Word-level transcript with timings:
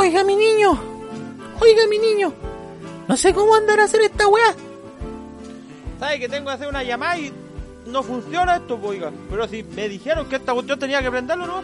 Oiga, 0.00 0.24
mi 0.24 0.34
niño. 0.34 0.70
Oiga, 1.60 1.86
mi 1.86 1.98
niño. 1.98 2.32
No 3.06 3.16
sé 3.18 3.34
cómo 3.34 3.54
andar 3.54 3.80
a 3.80 3.84
hacer 3.84 4.00
esta 4.00 4.26
weá. 4.28 4.54
¿Sabes 5.98 6.20
que 6.20 6.28
tengo 6.30 6.46
que 6.46 6.52
hacer 6.54 6.68
una 6.68 6.82
llamada 6.82 7.18
y 7.18 7.30
no 7.84 8.02
funciona 8.02 8.56
esto, 8.56 8.80
oiga? 8.82 9.12
Pero 9.28 9.46
si 9.46 9.62
me 9.62 9.90
dijeron 9.90 10.26
que 10.26 10.36
esta 10.36 10.54
cuestión 10.54 10.78
tenía 10.78 11.02
que 11.02 11.10
prenderlo, 11.10 11.46
¿no? 11.46 11.62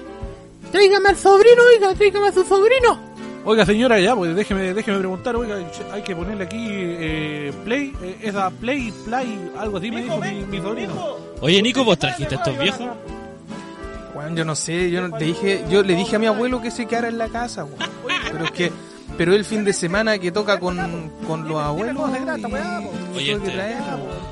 Tráigame 0.70 1.08
al 1.08 1.16
sobrino, 1.16 1.62
oiga. 1.62 1.94
Tráigame 1.94 2.28
a 2.28 2.32
su 2.32 2.44
sobrino. 2.44 3.00
Oiga, 3.46 3.64
señora, 3.64 3.98
ya, 4.00 4.14
pues 4.14 4.36
déjeme, 4.36 4.74
déjeme 4.74 4.98
preguntar, 4.98 5.34
oiga, 5.34 5.56
hay 5.90 6.02
que 6.02 6.14
ponerle 6.14 6.44
aquí 6.44 6.66
eh, 6.68 7.52
play, 7.64 7.94
eh, 8.02 8.18
esa 8.20 8.50
play, 8.50 8.92
play, 9.06 9.50
algo 9.56 9.78
así 9.78 9.90
me 9.90 10.02
dijo 10.02 10.18
mi, 10.18 10.44
mi 10.44 10.60
sobrino. 10.60 10.92
Oye, 11.40 11.62
Nico, 11.62 11.84
¿vos 11.84 11.98
trajiste 11.98 12.34
a 12.34 12.38
estos 12.38 12.58
viejos? 12.58 12.86
Weón, 14.16 14.36
yo 14.36 14.44
no 14.44 14.54
sé, 14.56 14.90
yo 14.90 15.06
no- 15.06 15.16
le 15.18 15.26
dije, 15.26 15.64
yo 15.70 15.82
le 15.82 15.94
dije 15.94 16.16
a 16.16 16.18
mi 16.18 16.26
abuelo 16.26 16.60
que 16.62 16.70
se 16.70 16.86
quedara 16.86 17.08
en 17.08 17.18
la 17.18 17.28
casa, 17.28 17.64
weón. 17.64 17.78
Pero 18.32 18.44
es 18.44 18.50
que, 18.52 18.72
pero 19.18 19.34
el 19.34 19.44
fin 19.44 19.64
de 19.64 19.72
semana 19.72 20.18
que 20.18 20.32
toca 20.32 20.58
con, 20.58 21.10
con 21.26 21.46
los 21.48 21.58
abuelos, 21.62 22.08
y- 22.10 22.12
y 22.12 23.16
Oye, 23.16 23.32
este- 23.32 23.48
weón. 23.56 24.26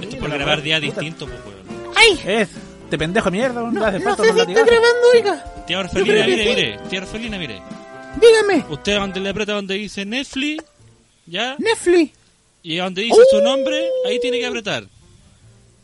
Esto 0.00 0.08
es 0.08 0.14
por 0.16 0.30
grabar 0.30 0.62
días 0.62 0.80
distintos, 0.80 1.28
pues, 1.28 1.40
weón. 1.44 1.94
¡Ay! 1.96 2.20
Es, 2.24 2.48
te 2.90 2.98
pendejo 2.98 3.30
de 3.30 3.36
mierda, 3.38 3.60
no, 3.62 3.70
No, 3.70 3.84
hace 3.84 3.98
no 4.00 4.16
sé 4.16 4.22
si 4.24 4.28
está 4.40 4.64
grabando, 4.64 5.06
oiga. 5.14 5.44
Tía 5.66 5.78
Orfelina, 5.78 6.26
mire, 6.26 6.44
mire. 6.44 6.78
Tía 6.90 7.00
Orfelina, 7.00 7.38
mire. 7.38 7.62
Dígame. 8.20 8.64
Usted 8.70 8.96
donde 8.98 9.20
le 9.20 9.28
aprieta 9.30 9.52
donde 9.54 9.74
dice 9.74 10.04
Netflix, 10.04 10.62
¿ya? 11.26 11.56
Netflix. 11.58 12.12
Y 12.62 12.76
donde 12.76 13.02
dice 13.02 13.16
su 13.30 13.40
nombre, 13.42 13.88
ahí 14.06 14.18
tiene 14.20 14.38
que 14.38 14.46
apretar. 14.46 14.84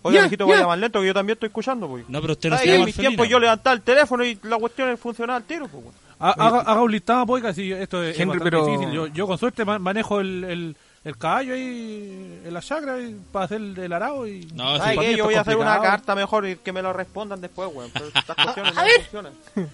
Oiga, 0.03 0.19
Ya, 0.21 0.25
mijito, 0.25 0.47
ya. 0.47 0.55
vaya 0.55 0.67
más 0.67 0.79
lento 0.79 1.01
que 1.01 1.07
yo 1.09 1.15
también 1.15 1.35
estoy 1.35 1.49
escuchando, 1.49 1.87
pues. 1.89 2.09
No, 2.09 2.21
pero 2.21 2.33
usted 2.33 2.49
no 2.51 2.57
¿Sabes 2.57 2.67
se 2.67 2.71
que 2.71 2.77
en 2.77 2.83
Orfelina. 2.83 3.09
tiempos 3.09 3.29
yo 3.29 3.39
levantaba 3.39 3.75
el 3.75 3.83
teléfono 3.83 4.25
y 4.25 4.39
la 4.45 4.57
cuestión 4.59 4.97
funcionaba 4.99 5.37
al 5.39 5.45
tiro, 5.45 5.69
pues, 5.69 5.85
Haga, 6.19 6.61
haga 6.61 6.83
un 6.83 6.93
listado, 6.93 7.25
pues, 7.27 7.55
si 7.57 7.73
esto 7.73 8.03
es, 8.03 8.15
es 8.15 8.21
Henry, 8.21 8.39
bastante 8.39 8.51
pero- 8.51 8.67
difícil. 8.67 8.93
Yo, 8.93 9.07
yo 9.09 9.27
con 9.27 9.39
suerte 9.39 9.65
ma- 9.65 9.79
manejo 9.79 10.21
el, 10.21 10.45
el, 10.45 10.77
el 11.05 11.17
caballo 11.17 11.55
ahí 11.55 12.41
en 12.45 12.53
la 12.55 12.61
chacra 12.61 13.01
y 13.01 13.17
para 13.33 13.47
hacer 13.47 13.57
el, 13.59 13.79
el 13.79 13.93
arado 13.93 14.27
y... 14.29 14.45
No, 14.55 14.77
¿Sabes 14.77 14.93
sí, 14.95 14.99
qué? 15.01 15.07
esto 15.13 15.17
Yo 15.19 15.25
voy 15.25 15.35
es 15.35 15.39
a 15.39 15.41
hacer 15.43 15.57
una 15.57 15.81
carta 15.81 16.15
mejor 16.15 16.47
y 16.47 16.57
que 16.57 16.73
me 16.75 16.83
lo 16.83 16.93
respondan 16.93 17.41
después, 17.41 17.71
weón. 17.73 17.91
Pero 17.93 18.07
estas 18.09 18.37
cuestiones 18.43 18.73
A 18.77 18.81
no 18.81 18.87
ver. 18.87 19.01
funcionan. 19.01 19.33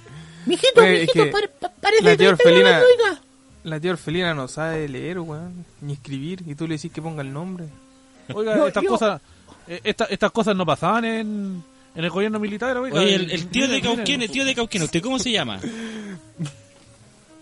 Mijito, 0.46 0.80
Oye, 0.80 0.94
es 0.94 1.00
mijito, 1.08 1.24
que 1.24 1.30
pare- 1.32 1.48
pa- 1.48 1.72
parece 1.80 2.02
la 2.04 2.10
que 2.12 2.16
tía 2.18 2.28
Orfelina-. 2.30 2.80
La 3.64 3.80
tía 3.80 3.90
Orfelina 3.90 4.34
no 4.34 4.46
sabe 4.46 4.88
leer, 4.88 5.18
weón, 5.18 5.64
ni 5.80 5.94
escribir, 5.94 6.42
y 6.46 6.54
tú 6.54 6.68
le 6.68 6.76
decís 6.76 6.92
que 6.92 7.02
ponga 7.02 7.22
el 7.22 7.32
nombre. 7.32 7.64
Oiga, 8.32 8.56
Yo- 8.56 8.68
estas 8.68 8.84
yo- 8.84 8.90
cosas 8.90 9.20
esta- 9.84 10.04
estas 10.06 10.30
cosas 10.32 10.54
no 10.56 10.64
pasaban 10.66 11.04
en, 11.04 11.62
en 11.94 12.04
el 12.04 12.10
gobierno 12.10 12.38
militar, 12.38 12.76
oiga. 12.78 13.00
Oye, 13.00 13.14
el, 13.14 13.30
el 13.30 13.46
tío 13.48 13.66
de. 13.68 13.80
Cauquenes, 13.80 14.30
tío 14.30 14.44
de 14.44 14.54
Cauquenes, 14.54 14.86
¿usted 14.86 15.02
cómo 15.02 15.18
se 15.18 15.30
llama? 15.32 15.60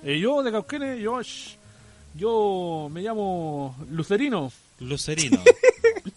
Eh, 0.07 0.19
yo 0.21 0.43
de 0.43 0.53
Cauquenes, 0.53 1.01
yo, 1.01 1.19
yo 2.15 2.89
me 2.93 3.01
llamo 3.01 3.75
Lucerino. 3.91 4.53
Lucerino. 4.81 5.41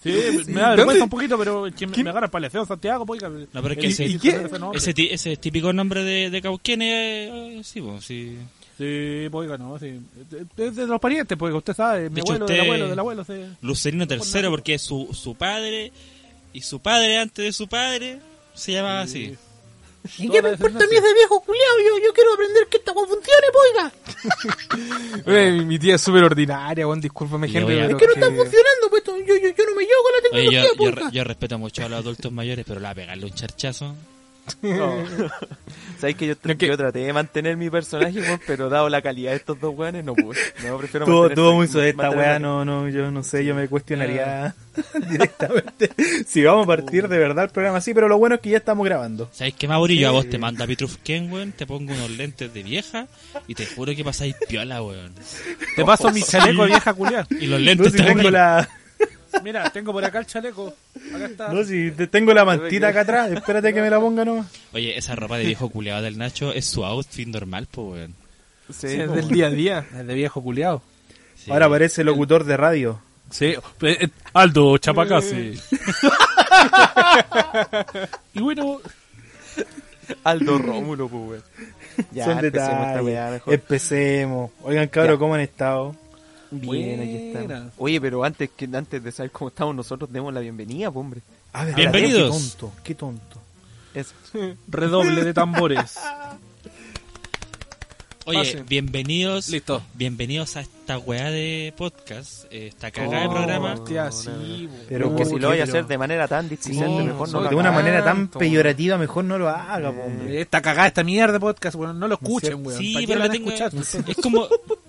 Sí, 0.03 0.13
me 0.47 0.61
da 0.61 0.75
vergüenza 0.75 1.05
un 1.05 1.09
poquito, 1.09 1.37
pero 1.37 1.67
que 1.75 1.87
me, 1.87 2.03
me 2.03 2.09
agarra 2.09 2.29
el 2.31 2.43
Liceo 2.43 2.65
Santiago, 2.65 3.05
pues, 3.05 3.23
oiga. 3.23 3.45
No, 3.51 3.61
pero 3.63 3.73
es 3.73 3.97
que 3.97 4.03
Eh, 4.03 4.17
ese- 4.73 4.91
ese 4.91 5.13
ese 5.13 5.37
típico 5.37 5.71
nombre 5.73 6.03
de, 6.03 6.29
de 6.29 6.41
Cauquenes, 6.41 7.29
eh, 7.31 7.61
sí, 7.63 7.81
pues, 7.81 8.05
sí. 8.05 8.37
Sí, 8.77 9.27
pues, 9.31 9.59
no, 9.59 9.79
sí. 9.79 9.99
Es 10.57 10.75
de 10.75 10.85
los 10.85 10.99
parientes, 10.99 11.35
pues, 11.37 11.53
usted 11.53 11.73
sabe, 11.73 12.09
mi 12.09 12.15
De 12.15 12.21
hecho, 12.21 12.33
abuelo, 12.33 12.45
usted- 12.45 12.55
del 12.55 12.63
abuelo, 12.65 12.87
del 12.89 12.99
abuelo, 12.99 13.23
sí. 13.25 13.33
Lucerino 13.61 14.07
tercero 14.07 14.51
porque 14.51 14.75
es 14.75 14.81
su, 14.83 15.09
su 15.13 15.33
padre 15.35 15.91
y 16.53 16.61
su 16.61 16.79
padre 16.79 17.17
antes 17.17 17.43
de 17.45 17.53
su 17.53 17.67
padre 17.67 18.19
se 18.53 18.73
llamaba 18.73 19.01
así. 19.01 19.35
¿Y 20.19 20.29
qué 20.29 20.41
me 20.41 20.51
importa 20.51 20.77
a 20.77 20.87
mí 20.87 20.95
ese 20.95 21.13
viejo 21.15 21.41
culiao? 21.41 21.77
Yo, 21.79 22.05
yo 22.05 22.13
quiero 22.13 22.33
aprender 22.33 22.67
que 22.69 22.77
esta 22.77 22.93
weá 22.93 23.05
funcione, 23.07 23.47
po, 23.51 23.59
oiga. 23.67 25.25
Oye, 25.25 25.51
mi, 25.59 25.65
mi 25.65 25.79
tía 25.79 25.95
es 25.95 26.01
súper 26.01 26.23
ordinaria, 26.23 26.87
weón, 26.87 27.01
discúlpame, 27.01 27.47
a- 27.47 27.49
Es 27.49 27.55
que 27.55 27.61
no 28.05 28.13
está 28.13 28.27
funcionando, 28.27 28.89
pues 28.89 29.03
yo, 29.05 29.17
yo, 29.17 29.35
yo 29.35 29.65
no 29.65 29.75
me 29.75 29.81
llevo 29.83 30.03
con 30.03 30.11
la 30.13 30.37
Oye, 30.37 30.45
yo, 30.45 30.51
tecnología, 30.61 30.69
po, 30.77 30.83
yo, 31.07 31.11
yo 31.11 31.23
respeto 31.25 31.57
mucho 31.59 31.83
a 31.83 31.89
los 31.89 31.99
adultos 31.99 32.31
mayores, 32.31 32.63
pero 32.65 32.79
la 32.79 32.93
pegarle 32.95 33.25
un 33.25 33.33
charchazo. 33.33 33.95
¿Sabes 35.99 36.15
que 36.15 36.27
yo, 36.27 36.35
No, 36.43 36.57
que- 36.57 36.67
yo 36.67 36.77
traté 36.77 36.99
de 36.99 37.11
mantener 37.13 37.57
mi 37.57 37.69
personaje, 37.71 38.19
weón, 38.21 38.39
pero 38.45 38.69
dado 38.69 38.87
la 38.87 39.01
calidad 39.01 39.31
de 39.31 39.37
estos 39.37 39.59
dos 39.59 39.73
weones, 39.75 40.05
no 40.05 40.13
pude. 40.13 40.37
No, 40.63 40.77
prefiero 40.77 41.05
Tuvo, 41.07 41.21
mantener- 41.23 41.35
tuvo 41.35 41.53
muy 41.53 41.67
suave 41.67 41.89
esta 41.89 42.09
weá, 42.11 42.37
no, 42.39 42.63
no, 42.65 42.87
yo 42.89 43.09
no 43.09 43.23
sé, 43.23 43.43
yo 43.43 43.55
me 43.55 43.67
cuestionaría 43.67 44.53
directamente 45.09 45.89
si 46.27 46.43
vamos 46.43 46.65
a 46.65 46.67
partir 46.67 47.07
de 47.07 47.17
verdad 47.17 47.45
el 47.45 47.49
programa 47.49 47.79
así, 47.79 47.93
pero 47.95 48.07
lo 48.07 48.17
bueno 48.19 48.35
es 48.35 48.41
que 48.41 48.51
ya 48.51 48.57
estamos 48.57 48.85
grabando. 48.85 49.27
¿Sabes 49.33 49.55
qué, 49.55 49.67
Mauri? 49.67 49.97
Yo 49.97 50.09
a 50.09 50.11
vos 50.11 50.29
te 50.29 50.37
mando 50.37 50.63
a 50.63 50.67
Pitrufken, 50.67 51.31
weón, 51.31 51.51
te 51.51 51.65
pongo 51.65 51.91
unos 51.93 52.11
lentes 52.11 52.53
de 52.53 52.61
vieja 52.63 53.07
y 53.47 53.55
te 53.55 53.65
juro 53.65 53.95
que 53.95 54.03
pasáis 54.03 54.35
piola, 54.47 54.83
weón. 54.83 55.13
Te 55.75 55.83
paso 55.83 56.11
mi 56.11 56.21
chaleco 56.21 56.65
vieja 56.65 56.93
culiar. 56.93 57.25
Y 57.31 57.47
los 57.47 57.59
No, 57.59 57.65
lentes 57.65 57.91
si 57.93 57.97
tengo 58.03 58.29
la, 58.29 58.69
Mira, 59.43 59.69
tengo 59.69 59.91
por 59.93 60.03
acá 60.03 60.19
el 60.19 60.25
chaleco. 60.25 60.73
Acá 61.15 61.25
está. 61.25 61.53
no, 61.53 61.63
si 61.63 61.91
te- 61.91 62.07
tengo 62.07 62.33
la 62.33 62.43
mantita 62.45 62.87
acá 62.89 63.01
atrás, 63.01 63.31
espérate 63.31 63.73
que 63.73 63.81
me 63.81 63.89
la 63.89 63.99
ponga 63.99 64.25
nomás. 64.25 64.47
Oye, 64.73 64.97
esa 64.97 65.15
ropa 65.15 65.37
de 65.37 65.45
viejo 65.45 65.69
culeado 65.69 66.01
del 66.01 66.17
Nacho 66.17 66.51
es 66.53 66.65
su 66.65 66.83
outfit 66.85 67.27
normal, 67.27 67.67
pues, 67.69 67.87
weón. 67.87 68.15
Sí, 68.71 68.87
Sí, 68.89 69.01
es 69.01 69.07
po, 69.07 69.15
del 69.15 69.27
día 69.29 69.47
a 69.47 69.49
día. 69.49 69.85
Es 69.99 70.07
de 70.07 70.13
viejo 70.13 70.41
culiado. 70.43 70.81
Sí. 71.35 71.51
Ahora 71.51 71.69
parece 71.69 72.03
locutor 72.03 72.43
de 72.43 72.57
radio. 72.57 73.01
Sí, 73.29 73.45
eh, 73.47 73.59
eh, 73.81 74.07
Aldo 74.33 74.77
Chapacase. 74.77 75.53
y 78.33 78.39
bueno, 78.41 78.79
Aldo 80.23 80.57
Rómulo, 80.57 81.07
pues, 81.09 81.29
weón. 81.29 81.43
Ya, 82.11 82.25
Son 82.25 82.45
empecemos 82.45 82.87
esta 82.87 83.03
weá 83.03 83.29
mejor. 83.31 83.53
Empecemos. 83.53 84.51
Oigan, 84.61 84.87
cabros. 84.87 85.17
¿cómo 85.19 85.33
han 85.35 85.41
estado? 85.41 85.95
Bien, 86.51 86.99
aquí 87.01 87.11
Buena. 87.33 87.39
estamos. 87.41 87.73
Oye, 87.77 87.99
pero 88.01 88.23
antes 88.23 88.49
que 88.55 88.69
antes 88.73 89.03
de 89.03 89.11
saber 89.11 89.31
cómo 89.31 89.49
estamos 89.49 89.75
nosotros, 89.75 90.11
demos 90.11 90.33
la 90.33 90.39
bienvenida, 90.39 90.91
pues, 90.91 91.01
hombre. 91.03 91.21
A 91.53 91.65
ver, 91.65 91.75
Bienvenidos. 91.75 92.35
Qué 92.35 92.49
tonto, 92.59 92.73
qué 92.83 92.95
tonto. 92.95 93.41
Eso. 93.93 94.13
redoble 94.67 95.23
de 95.23 95.33
tambores. 95.33 95.97
Oye, 98.29 98.39
Pase. 98.39 98.63
bienvenidos. 98.67 99.47
Listo. 99.47 99.81
Bienvenidos 99.93 100.57
a 100.57 100.59
esta 100.59 100.97
weá 100.97 101.31
de 101.31 101.73
podcast, 101.77 102.43
eh, 102.51 102.67
esta 102.67 102.91
cagada 102.91 103.21
de 103.23 103.29
programa. 103.29 103.73
Hostia, 103.75 104.11
sí, 104.11 104.67
bo. 104.69 104.75
Pero 104.89 105.15
que 105.15 105.23
si 105.25 105.39
lo 105.39 105.47
voy 105.47 105.61
a 105.61 105.63
hacer 105.63 105.87
de 105.87 105.97
manera 105.97 106.27
tan 106.27 106.49
displicente, 106.49 106.87
Sí, 107.03 107.05
mejor 107.05 107.29
no 107.29 107.37
no, 107.37 107.43
lo 107.45 107.49
De 107.49 107.55
una 107.55 107.69
haga. 107.69 107.77
manera 107.77 108.03
tan 108.03 108.17
tanto. 108.17 108.39
peyorativa, 108.39 108.97
mejor 108.97 109.23
no 109.23 109.37
lo 109.37 109.47
haga, 109.47 109.93
po, 109.93 110.01
hombre. 110.01 110.41
Esta 110.41 110.61
cagada, 110.61 110.87
esta 110.89 111.05
mierda 111.05 111.31
de 111.31 111.39
podcast, 111.39 111.77
weón, 111.77 111.97
no 111.97 112.09
lo 112.09 112.15
escuchen, 112.15 112.65
weón. 112.67 112.77
Sí, 112.77 112.95
¿Para 112.95 113.01
qué 113.05 113.07
pero 113.07 113.19
la 113.19 113.25
la 113.27 113.29
van 113.29 113.31
a 113.31 113.39
tengo. 113.39 113.51
escuchar? 113.79 114.05
Es 114.09 114.17
como, 114.17 114.47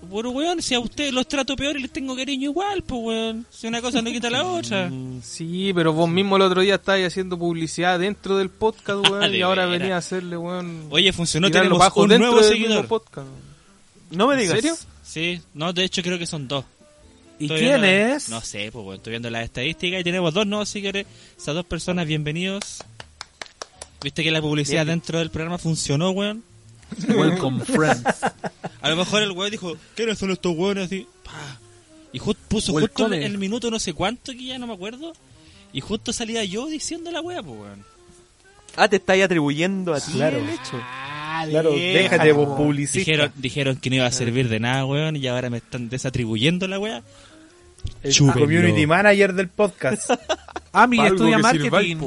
bueno, 0.09 0.29
weón, 0.31 0.61
si 0.61 0.73
a 0.75 0.79
ustedes 0.79 1.13
los 1.13 1.27
trato 1.27 1.55
peor 1.55 1.77
y 1.77 1.81
les 1.83 1.91
tengo 1.91 2.15
cariño 2.15 2.49
igual, 2.49 2.83
pues, 2.83 3.01
weón. 3.03 3.45
Si 3.49 3.67
una 3.67 3.81
cosa 3.81 4.01
no 4.01 4.11
quita 4.11 4.29
la 4.29 4.43
otra. 4.45 4.91
Sí, 5.23 5.71
pero 5.73 5.93
vos 5.93 6.09
mismo 6.09 6.35
el 6.35 6.41
otro 6.41 6.61
día 6.61 6.75
estabas 6.75 7.01
haciendo 7.03 7.37
publicidad 7.37 7.99
dentro 7.99 8.37
del 8.37 8.49
podcast, 8.49 9.07
weón, 9.09 9.23
Ah, 9.23 9.27
y 9.27 9.41
ahora 9.41 9.65
venía 9.65 9.95
a 9.95 9.99
hacerle, 9.99 10.35
weón. 10.37 10.87
Oye, 10.89 11.13
funcionó, 11.13 11.49
tenemos 11.51 11.77
bajo 11.79 12.01
un 12.01 12.09
nuevo 12.17 12.41
seguidor. 12.43 12.87
podcast. 12.87 13.27
No 14.11 14.27
me 14.27 14.33
¿En 14.33 14.39
digas. 14.41 14.55
serio? 14.55 14.75
Sí, 15.03 15.41
no, 15.53 15.71
de 15.73 15.83
hecho 15.83 16.01
creo 16.01 16.17
que 16.19 16.25
son 16.25 16.47
dos. 16.47 16.65
¿Y 17.37 17.45
Estoy 17.45 17.59
quién 17.59 17.81
viendo- 17.81 18.15
es? 18.15 18.29
No 18.29 18.41
sé, 18.41 18.69
pues, 18.71 18.83
weón, 18.83 18.97
estoy 18.97 19.11
viendo 19.11 19.29
las 19.29 19.43
estadísticas 19.45 20.01
y 20.01 20.03
tenemos 20.03 20.33
dos 20.33 20.45
nuevos 20.45 20.67
seguidores. 20.69 21.05
Esas 21.37 21.55
dos 21.55 21.65
personas, 21.65 22.05
bienvenidos. 22.05 22.83
Viste 24.01 24.23
que 24.23 24.31
la 24.31 24.41
publicidad 24.41 24.85
dentro 24.85 25.19
del 25.19 25.29
programa 25.29 25.57
funcionó, 25.57 26.11
weón. 26.11 26.43
Welcome, 27.07 27.63
friends. 27.65 28.03
A 28.81 28.89
lo 28.89 28.95
mejor 28.95 29.21
el 29.23 29.31
weón 29.31 29.51
dijo, 29.51 29.75
¿quiénes 29.95 30.17
son 30.17 30.31
estos 30.31 30.55
weones? 30.57 30.85
Así, 30.85 31.07
pa. 31.23 31.59
Y 32.11 32.19
justo 32.19 32.41
puso 32.47 32.71
justo 32.73 33.05
en 33.05 33.11
Welcome. 33.11 33.25
el 33.25 33.37
minuto 33.37 33.69
no 33.69 33.79
sé 33.79 33.93
cuánto, 33.93 34.31
que 34.31 34.45
ya 34.45 34.57
no 34.59 34.67
me 34.67 34.73
acuerdo. 34.73 35.13
Y 35.73 35.81
justo 35.81 36.11
salía 36.13 36.43
yo 36.43 36.65
diciendo 36.67 37.11
la 37.11 37.21
wea, 37.21 37.43
pues, 37.43 37.59
weón. 37.59 37.85
Ah, 38.75 38.87
te 38.87 38.95
estáis 38.97 39.23
atribuyendo 39.23 39.93
a 39.93 39.99
ti 39.99 40.11
Claro. 40.13 40.37
el 40.39 40.49
hecho. 40.49 40.79
Claro, 41.49 41.71
déjate 41.71 42.31
vos 42.33 42.57
publicista. 42.57 42.99
Dijeron, 42.99 43.31
dijeron 43.35 43.75
que 43.77 43.89
no 43.89 43.95
iba 43.97 44.05
a 44.05 44.11
servir 44.11 44.49
de 44.49 44.59
nada, 44.59 44.85
weón, 44.85 45.15
y 45.15 45.25
ahora 45.27 45.49
me 45.49 45.57
están 45.57 45.89
desatribuyendo 45.89 46.67
la 46.67 46.79
wea. 46.79 47.03
El 48.03 48.13
Chúpenlo. 48.13 48.41
community 48.45 48.85
manager 48.85 49.33
del 49.33 49.49
podcast. 49.49 50.09
Ami 50.71 50.99
algo 50.99 51.15
estudia 51.15 51.37
marketing. 51.39 51.97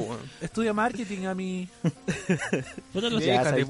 Estudia 0.41 0.73
marketing, 0.73 1.27
Ami. 1.27 1.69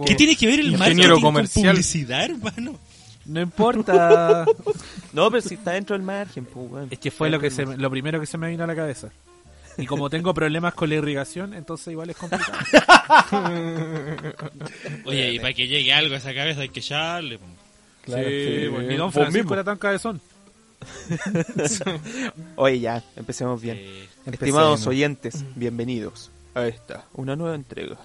¿Qué 0.07 0.15
tiene 0.15 0.37
que 0.37 0.47
ver 0.47 0.61
el 0.61 0.77
marketing 0.79 1.21
comercial. 1.21 1.65
con 1.65 1.73
publicidad, 1.75 2.25
hermano? 2.25 2.79
No 3.27 3.41
importa. 3.41 4.45
No, 5.13 5.31
pero 5.31 5.43
si 5.43 5.55
está 5.55 5.73
dentro 5.73 5.95
del 5.95 6.03
margen, 6.05 6.47
pues, 6.47 6.91
es 6.91 6.99
que 6.99 7.11
fue 7.11 7.29
lo 7.29 7.39
que 7.39 7.51
se, 7.51 7.67
me- 7.67 7.77
lo 7.77 7.91
primero 7.91 8.19
que 8.19 8.25
se 8.27 8.39
me 8.39 8.49
vino 8.49 8.65
a 8.65 8.67
la 8.67 8.75
cabeza. 8.75 9.11
Y 9.77 9.85
como 9.87 10.09
tengo 10.09 10.33
problemas 10.33 10.73
con 10.73 10.89
la 10.89 10.95
irrigación, 10.97 11.53
entonces 11.53 11.89
igual 11.89 12.09
es 12.11 12.17
complicado. 12.17 12.59
Oye, 15.05 15.33
y 15.35 15.39
para 15.39 15.53
que 15.53 15.67
llegue 15.67 15.93
algo 15.93 16.15
a 16.15 16.19
esa 16.19 16.35
cabeza 16.35 16.63
hay 16.63 16.69
que 16.71 16.81
echarle. 16.81 17.39
Claro, 18.05 18.25
sí, 18.29 18.31
sí, 18.63 18.69
pues, 18.71 18.87
ni 18.89 18.97
Don 18.97 19.13
Francisco 19.13 19.53
era 19.55 19.65
tan 19.65 19.79
cabezón. 19.79 20.21
Oye, 22.57 22.81
ya, 22.81 23.03
empecemos 23.17 23.61
bien. 23.61 23.77
Eh, 23.79 24.09
Estimados 24.27 24.87
oyentes, 24.87 25.45
bienvenidos 25.55 26.31
a 26.55 26.67
esta, 26.67 27.05
una 27.15 27.37
nueva 27.37 27.55
entrega. 27.55 27.97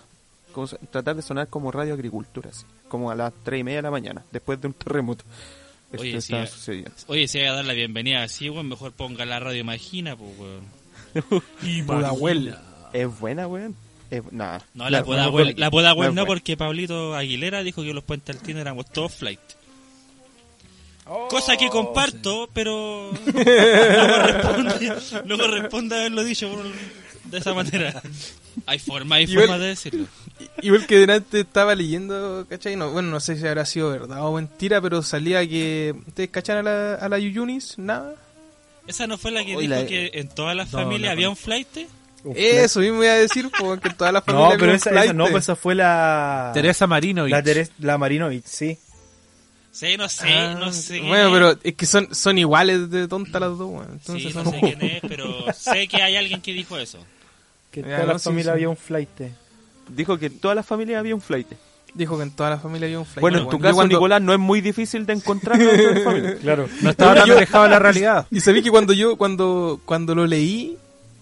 Como 0.51 0.67
tratar 0.67 1.15
de 1.15 1.21
sonar 1.21 1.47
como 1.47 1.71
Radio 1.71 1.93
Agricultura, 1.93 2.49
así, 2.49 2.65
como 2.87 3.11
a 3.11 3.15
las 3.15 3.33
3 3.43 3.59
y 3.59 3.63
media 3.63 3.77
de 3.79 3.83
la 3.83 3.91
mañana, 3.91 4.23
después 4.31 4.59
de 4.59 4.67
un 4.67 4.73
terremoto. 4.73 5.23
Esto 5.91 6.01
Oye, 6.01 6.17
está 6.17 6.45
sí, 6.45 6.53
sucediendo. 6.53 6.91
Oye, 7.07 7.27
si 7.27 7.37
hay 7.39 7.45
que 7.45 7.51
dar 7.51 7.65
la 7.65 7.73
bienvenida 7.73 8.23
así, 8.23 8.49
weón, 8.49 8.67
mejor 8.67 8.91
ponga 8.91 9.25
la 9.25 9.39
radio 9.39 9.61
Imagina, 9.61 10.15
pues, 10.15 10.31
weón. 10.37 10.63
¿Es 12.93 13.19
buena, 13.19 13.47
weón? 13.47 13.75
Nah. 14.31 14.59
No, 14.73 14.89
la 14.89 14.99
la 14.99 15.69
pueda 15.71 16.11
no 16.11 16.25
porque 16.25 16.55
Pablito 16.55 17.15
Aguilera 17.15 17.63
dijo 17.63 17.83
que 17.83 17.93
los 17.93 18.03
puentes 18.03 18.35
altinos 18.35 18.61
éramos 18.61 18.85
todos 18.89 19.13
flight. 19.13 19.39
Cosa 21.29 21.55
que 21.57 21.69
comparto, 21.69 22.49
pero 22.53 23.11
no 23.25 23.33
corresponde, 23.33 24.95
no 25.25 25.37
corresponde 25.37 25.95
haberlo 25.97 26.23
dicho 26.23 26.49
por- 26.49 26.65
de 27.31 27.37
esa 27.37 27.53
manera. 27.53 28.01
Hay 28.65 28.79
forma, 28.79 29.17
hay 29.17 29.25
Y 29.25 29.35
forma 29.35 29.57
de 29.57 29.67
decirlo. 29.67 30.07
Igual 30.61 30.87
que 30.87 30.99
delante 30.99 31.41
estaba 31.41 31.75
leyendo, 31.75 32.45
¿cachai? 32.49 32.75
No, 32.75 32.89
bueno, 32.91 33.09
no 33.09 33.19
sé 33.19 33.35
si 33.37 33.45
habrá 33.45 33.65
sido 33.65 33.89
verdad 33.91 34.25
o 34.25 34.33
mentira, 34.33 34.81
pero 34.81 35.01
salía 35.03 35.47
que... 35.47 35.93
¿Ustedes 36.07 36.29
cachan 36.29 36.57
a 36.59 36.63
la, 36.63 36.93
a 36.95 37.09
la 37.09 37.19
Yuyunis? 37.19 37.77
Nada. 37.77 38.15
Esa 38.87 39.05
no 39.07 39.17
fue 39.17 39.31
la 39.31 39.41
que 39.43 39.57
dijo 39.57 39.61
la- 39.75 39.85
que 39.85 40.11
en 40.13 40.29
todas 40.29 40.55
las 40.55 40.71
No, 40.71 40.79
familias 40.79 41.09
no 41.09 41.11
había 41.11 41.29
un 41.29 41.35
flight. 41.35 41.67
Eso 42.33 42.79
mismo 42.79 43.03
iba 43.03 43.13
a 43.13 43.17
decir, 43.17 43.49
porque 43.59 43.89
en 43.89 43.97
todas 43.97 44.13
las 44.13 44.25
No, 44.25 44.33
familias 44.33 44.53
pero 44.57 44.63
había 44.63 44.73
un 44.73 44.75
esa, 44.77 44.89
esa 44.89 44.99
flight. 45.01 45.13
no, 45.13 45.27
pues 45.27 45.43
esa 45.43 45.55
fue 45.55 45.75
la. 45.75 46.51
Teresa 46.53 46.87
Marino. 46.87 47.27
La, 47.27 47.43
Teres, 47.43 47.71
la 47.79 47.97
Marinovich, 47.97 48.45
sí. 48.45 48.77
Sí, 49.71 49.95
no 49.97 50.09
sé, 50.09 50.27
Ah, 50.33 50.55
no 50.59 50.73
sé. 50.73 51.01
Bueno, 51.01 51.31
pero 51.31 51.57
es 51.63 51.75
que 51.75 51.85
son, 51.85 52.13
son 52.13 52.37
iguales 52.37 52.89
de 52.89 53.07
tontas 53.07 53.39
las 53.39 53.51
dos, 53.57 53.69
weón. 53.69 53.87
Entonces 53.91 54.23
Sí, 54.23 54.31
son... 54.31 54.45
no 54.45 54.51
sé 54.51 54.59
quién 54.59 54.81
es, 54.81 55.01
pero 55.07 55.45
sé 55.53 55.87
que 55.87 56.01
hay 56.01 56.15
alguien 56.15 56.41
que 56.41 56.51
dijo 56.53 56.77
eso. 56.77 56.97
Que 57.71 57.81
en 57.81 57.85
toda 57.87 57.99
no, 57.99 58.13
la 58.13 58.19
sí, 58.19 58.23
familia 58.25 58.43
sí. 58.45 58.49
había 58.51 58.69
un 58.69 58.77
flight. 58.77 59.09
Dijo 59.89 60.17
que 60.17 60.25
en 60.27 60.39
todas 60.39 60.55
las 60.55 60.65
familias 60.65 60.99
había 60.99 61.13
un 61.15 61.21
flight. 61.21 61.47
Dijo 61.93 62.17
que 62.17 62.23
en 62.23 62.31
todas 62.31 62.51
las 62.51 62.61
familias 62.61 62.87
había 62.89 62.99
un 62.99 63.05
flight. 63.05 63.21
Bueno, 63.21 63.37
en 63.39 63.49
tu 63.49 63.59
caso, 63.59 63.75
cuando- 63.75 63.95
Nicolás, 63.95 64.21
no 64.21 64.33
es 64.33 64.39
muy 64.39 64.61
difícil 64.61 65.05
de 65.05 65.13
encontrar 65.13 65.57
tu 65.59 66.01
familia. 66.03 66.37
Claro. 66.41 66.67
No 66.81 66.89
estaba 66.89 67.13
tan 67.15 67.29
alejado 67.31 67.63
de 67.65 67.69
la 67.69 67.79
realidad. 67.79 68.27
Y 68.31 68.39
sabí 68.39 68.61
que 68.63 68.71
cuando 68.71 68.93
yo, 68.93 69.15
cuando, 69.15 69.79
cuando 69.85 70.15
lo 70.15 70.25
leí, 70.27 70.77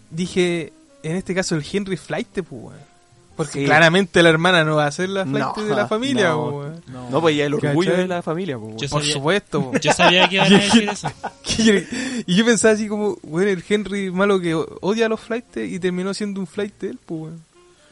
dije, 0.10 0.72
en 1.04 1.16
este 1.18 1.36
caso 1.36 1.56
el 1.56 1.66
Henry 1.70 1.98
Flight, 1.98 2.28
pues, 2.34 2.46
weón. 2.50 2.95
Porque 3.36 3.60
Sí. 3.60 3.66
claramente 3.66 4.24
la 4.24 4.30
hermana 4.30 4.64
no 4.64 4.78
va 4.78 4.88
a 4.88 4.92
ser 4.92 5.10
la 5.10 5.26
flight 5.26 5.46
No, 5.58 5.64
de 5.66 5.76
la 5.76 5.88
familia, 5.88 6.30
no. 6.30 6.38
po, 6.52 6.60
weón. 6.60 6.82
No, 7.12 7.20
pues 7.22 7.36
ya 7.36 7.46
el 7.46 7.54
orgullo 7.56 7.92
¿Cachai? 7.92 8.04
de 8.04 8.08
la 8.08 8.22
familia, 8.22 8.58
weón. 8.58 8.78
Yo 8.78 8.88
Por 8.88 9.02
sabía- 9.02 9.14
supuesto, 9.14 9.62
po. 9.72 9.78
Yo 9.80 9.92
sabía 9.92 10.30
que 10.30 10.36
iban 10.36 10.54
a 10.54 10.58
decir 10.60 10.90
eso. 10.90 11.12
y 12.28 12.36
yo 12.36 12.46
pensaba 12.46 12.74
así 12.74 12.88
como, 12.88 13.18
bueno, 13.24 13.50
el 13.52 13.64
Henry 13.68 14.10
malo 14.12 14.40
que 14.40 14.56
odia 14.56 15.08
a 15.08 15.10
los 15.10 15.20
flights 15.20 15.58
y 15.58 15.80
terminó 15.80 16.14
siendo 16.14 16.40
un 16.40 16.48
flight 16.48 16.80
de 16.80 16.90
él, 16.92 17.00
pues, 17.06 17.22
weón. 17.24 17.44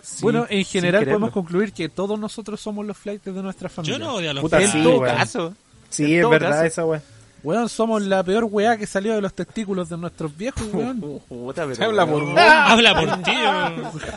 Sí, 0.02 0.18
bueno, 0.22 0.46
en 0.50 0.66
general 0.66 1.06
podemos 1.06 1.32
concluir 1.32 1.72
que 1.72 1.88
todos 1.90 2.20
nosotros 2.20 2.60
somos 2.60 2.86
los 2.86 2.98
flights 2.98 3.24
de 3.26 3.42
nuestra 3.44 3.70
familia. 3.70 3.98
Yo 3.98 4.04
no 4.04 4.14
odio 4.16 4.32
a 4.32 4.34
los 4.34 4.50
flights. 4.50 4.76
En 4.76 4.84
todo 4.84 5.02
caso. 5.02 5.54
Sí, 5.90 6.16
En 6.16 6.24
es 6.24 6.30
verdad 6.30 6.50
caso. 6.52 6.64
esa 6.66 6.86
weá. 6.86 7.02
Weón, 7.44 7.68
somos 7.68 8.02
la 8.04 8.24
peor 8.24 8.46
weá 8.50 8.78
que 8.78 8.88
salió 8.88 9.16
de 9.16 9.22
los 9.22 9.34
testículos 9.34 9.90
de 9.90 9.98
nuestros 9.98 10.36
viejos, 10.38 10.64
weón. 10.72 11.02
Habla 11.80 12.06
por 12.06 12.24
Habla 12.40 12.96
por 12.96 13.22
ti. 13.24 13.32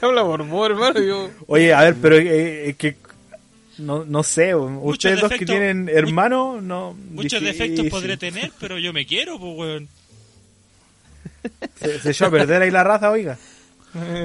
habla 0.01 0.23
por 0.23 0.47
vos, 0.47 0.71
hermano. 0.71 1.01
Yo, 1.01 1.29
Oye, 1.49 1.75
a 1.75 1.81
ver, 1.83 1.97
pero 2.01 2.17
eh, 2.17 2.71
es 2.71 2.77
que. 2.77 2.97
No, 3.79 4.05
no 4.07 4.23
sé, 4.23 4.55
ustedes 4.55 5.21
dos 5.21 5.31
que 5.33 5.45
tienen 5.45 5.91
hermanos, 5.93 6.63
no. 6.63 6.95
Muchos 7.11 7.41
difícil. 7.43 7.45
defectos 7.75 7.87
podré 7.91 8.17
tener, 8.17 8.51
pero 8.59 8.79
yo 8.79 8.93
me 8.95 9.05
quiero, 9.05 9.39
pues, 9.39 9.57
weón. 9.59 9.89
Se, 11.81 11.99
se 12.01 12.11
echó 12.11 12.27
a 12.27 12.31
perder 12.31 12.63
ahí 12.63 12.71
la 12.71 12.85
raza, 12.85 13.11
oiga. 13.11 13.37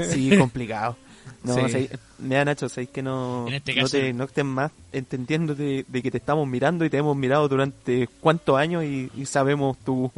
Sí, 0.09 0.37
complicado. 0.37 0.95
No, 1.43 1.67
Sí. 1.69 1.89
mira 2.19 2.45
Nacho, 2.45 2.69
sabéis 2.69 2.89
que 2.91 3.01
no, 3.01 3.47
este 3.49 3.73
no, 3.75 3.89
te, 3.89 4.13
no 4.13 4.23
estés 4.25 4.45
más 4.45 4.71
entendiendo 4.91 5.55
de, 5.55 5.85
de 5.87 6.01
que 6.03 6.11
te 6.11 6.17
estamos 6.17 6.47
mirando 6.47 6.85
y 6.85 6.89
te 6.91 6.97
hemos 6.97 7.17
mirado 7.17 7.47
durante 7.47 8.07
cuántos 8.19 8.57
años 8.57 8.83
y, 8.83 9.09
y 9.17 9.25
sabemos 9.25 9.77
tu, 9.83 10.11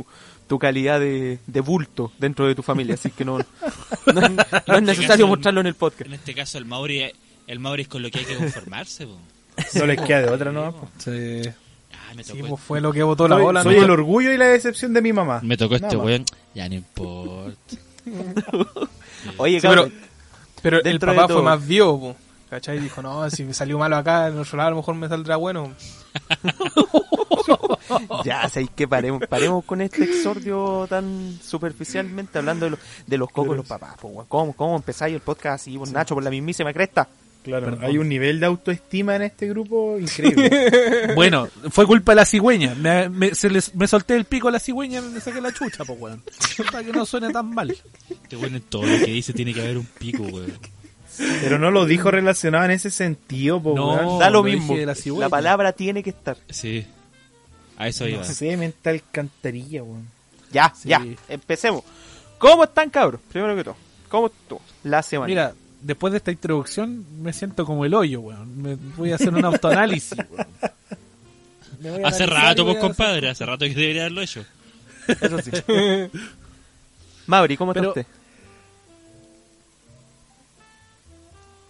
tu 0.48 0.60
calidad 0.60 1.00
de, 1.00 1.40
de 1.48 1.62
bulto 1.62 2.12
dentro 2.20 2.46
de 2.46 2.56
tu 2.56 2.62
familia, 2.62 2.96
así 2.96 3.10
que 3.10 3.24
no, 3.24 3.38
no, 3.38 4.22
es- 4.22 4.36
no 4.68 4.76
es 4.76 4.84
necesario 4.84 5.28
mostrarlo 5.28 5.62
en 5.62 5.68
el 5.68 5.76
podcast. 5.76 6.08
En 6.08 6.14
este 6.16 6.34
caso, 6.34 6.58
el 6.58 6.66
Mauri, 6.66 7.10
el 7.48 7.60
Mauri 7.60 7.84
es 7.84 7.88
con 7.88 8.02
lo 8.02 8.12
que 8.12 8.20
hay 8.20 8.26
que 8.26 8.36
conformarse, 8.36 9.08
po. 9.08 9.18
No 9.76 9.86
les 9.86 10.02
queda 10.02 10.24
de 10.24 10.30
otra, 10.30 10.52
¿no? 10.52 10.90
Sí. 10.98 11.42
Ah, 11.94 12.14
me 12.16 12.24
sí, 12.26 12.34
tocó, 12.34 12.48
pues 12.50 12.62
fue 12.64 12.82
lo 12.82 12.92
que 12.92 13.02
votó 13.04 13.28
la 13.30 13.36
Soy, 13.38 13.44
bola, 13.46 13.64
soy 13.64 13.76
el 13.76 13.90
orgullo 13.90 14.34
y 14.34 14.38
la 14.38 14.48
decepción 14.48 14.92
de 14.94 15.02
mi 15.02 15.14
mamá. 15.14 15.40
me 15.42 15.56
tocó 15.56 15.76
Nada 15.76 15.88
este 15.88 15.96
más. 15.98 16.06
weón. 16.06 16.26
Ya 16.54 16.68
no 16.68 16.76
importa. 16.76 17.78
Oye, 19.38 19.60
Sí, 19.62 19.68
cabrón, 19.68 19.90
Pero 19.94 20.03
el 20.64 20.84
Dentro 20.84 21.12
de 21.12 21.18
papá 21.18 21.34
fue 21.34 21.42
más 21.42 21.66
vivo. 21.66 22.16
¿Cachai? 22.50 22.80
Dijo, 22.80 23.02
no, 23.02 23.28
si 23.30 23.44
me 23.44 23.54
salió 23.54 23.80
malo 23.80 23.98
acá, 23.98 24.28
en 24.28 24.38
otro 24.38 24.58
lado 24.58 24.68
a 24.68 24.72
lo 24.72 24.78
mejor 24.78 24.96
me 24.96 25.10
saldrá 25.10 25.38
bueno. 25.38 25.74
ya 28.24 28.48
sabéis 28.48 28.70
que 28.76 28.88
paremos, 28.88 29.24
paremos 29.28 29.66
con 29.66 29.82
este 29.82 30.04
exordio 30.04 30.86
tan 30.88 31.40
superficialmente 31.42 32.38
hablando 32.38 32.66
de, 32.66 32.72
los 32.72 32.80
de 33.08 33.18
los 33.18 33.30
cocos 33.30 33.52
de 33.52 33.58
los 33.58 33.66
papás. 33.66 33.96
¿Cómo, 34.28 34.54
¿Cómo 34.54 34.76
empezáis 34.76 35.16
el 35.16 35.22
podcast 35.22 35.62
así, 35.62 35.78
vos, 35.78 35.92
Nacho, 35.92 36.14
por 36.14 36.24
la 36.24 36.30
mismísima 36.30 36.72
cresta? 36.72 37.08
Claro, 37.44 37.78
hay 37.82 37.98
un 37.98 38.08
nivel 38.08 38.40
de 38.40 38.46
autoestima 38.46 39.16
en 39.18 39.24
este 39.24 39.48
grupo 39.50 39.98
increíble. 40.00 41.12
Bueno, 41.16 41.48
fue 41.72 41.86
culpa 41.86 42.14
de 42.14 42.16
la 42.18 42.26
cigüeña. 42.26 42.74
Me, 42.76 43.10
me- 43.10 43.36
se 43.36 43.50
les- 43.50 43.76
me 43.76 43.86
solté 43.88 44.16
el 44.16 44.26
pico 44.26 44.48
a 44.48 44.52
la 44.52 44.60
cigüeña 44.60 45.00
y 45.00 45.10
me 45.14 45.20
saqué 45.20 45.42
la 45.42 45.52
chucha, 45.52 45.84
pues, 45.86 46.00
weón. 46.00 46.24
Para 46.72 46.84
que 46.84 46.92
no 46.94 47.06
suene 47.06 47.32
tan 47.32 47.54
mal. 47.54 47.76
Este 48.10 48.36
weón 48.38 48.56
en 48.56 48.62
todo 48.62 48.84
lo 48.86 48.98
que 48.98 49.12
dice 49.12 49.34
tiene 49.34 49.54
que 49.54 49.62
haber 49.62 49.78
un 49.78 49.86
pico, 49.86 50.24
weón. 50.24 50.54
Pero 51.42 51.60
no 51.60 51.70
lo 51.70 51.86
dijo 51.86 52.10
relacionado 52.10 52.66
en 52.66 52.72
ese 52.72 52.90
sentido, 52.90 53.62
po, 53.62 53.76
No. 53.76 53.94
weón. 53.94 54.20
da 54.20 54.30
lo 54.30 54.38
lo 54.40 54.44
mismo. 54.46 54.76
la 55.20 55.30
palabra 55.30 55.74
tiene 55.74 56.02
que 56.02 56.10
estar. 56.12 56.38
Sí. 56.50 56.86
A 57.78 57.88
eso 57.88 58.08
iba. 58.08 58.20
No 58.20 58.24
sé, 58.24 58.56
mental 58.58 59.02
cantarilla, 59.12 59.84
weón. 59.84 60.08
Ya, 60.52 60.74
Sí. 60.76 60.90
ya, 60.90 61.04
empecemos. 61.30 61.84
¿Cómo 62.38 62.64
están, 62.64 62.90
cabros? 62.90 63.20
Primero 63.32 63.56
que 63.56 63.64
todo, 63.64 63.76
¿cómo 64.10 64.28
estuvo 64.28 64.62
la 64.84 65.02
semana? 65.04 65.28
Mira, 65.28 65.54
después 65.84 66.12
de 66.12 66.18
esta 66.18 66.32
introducción 66.32 67.06
me 67.22 67.32
siento 67.34 67.66
como 67.66 67.86
el 67.86 67.94
hoyo, 67.94 68.22
weón. 68.22 68.62
Me 68.62 68.76
voy 68.76 69.12
a 69.12 69.16
hacer 69.16 69.34
un 69.34 69.44
autoanálisis, 69.46 70.18
weón. 71.82 72.06
Hace 72.06 72.26
rato, 72.26 72.64
voy 72.64 72.74
pues, 72.76 72.82
compadre. 72.84 73.30
Hace 73.30 73.46
rato 73.46 73.66
que 73.66 73.74
debería 73.74 74.04
haberlo 74.04 74.22
hecho. 74.22 74.46
eso 75.08 75.38
sí. 75.42 75.52
Mauri, 77.28 77.58
¿cómo 77.58 77.74
Pero- 77.74 77.90
está 77.90 78.02
usted? 78.02 78.14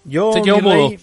Yo, 0.06 0.34
Se 0.34 0.42
quedó 0.42 0.58
mi 0.58 0.62
mudo. 0.64 0.90
rey, 0.90 1.00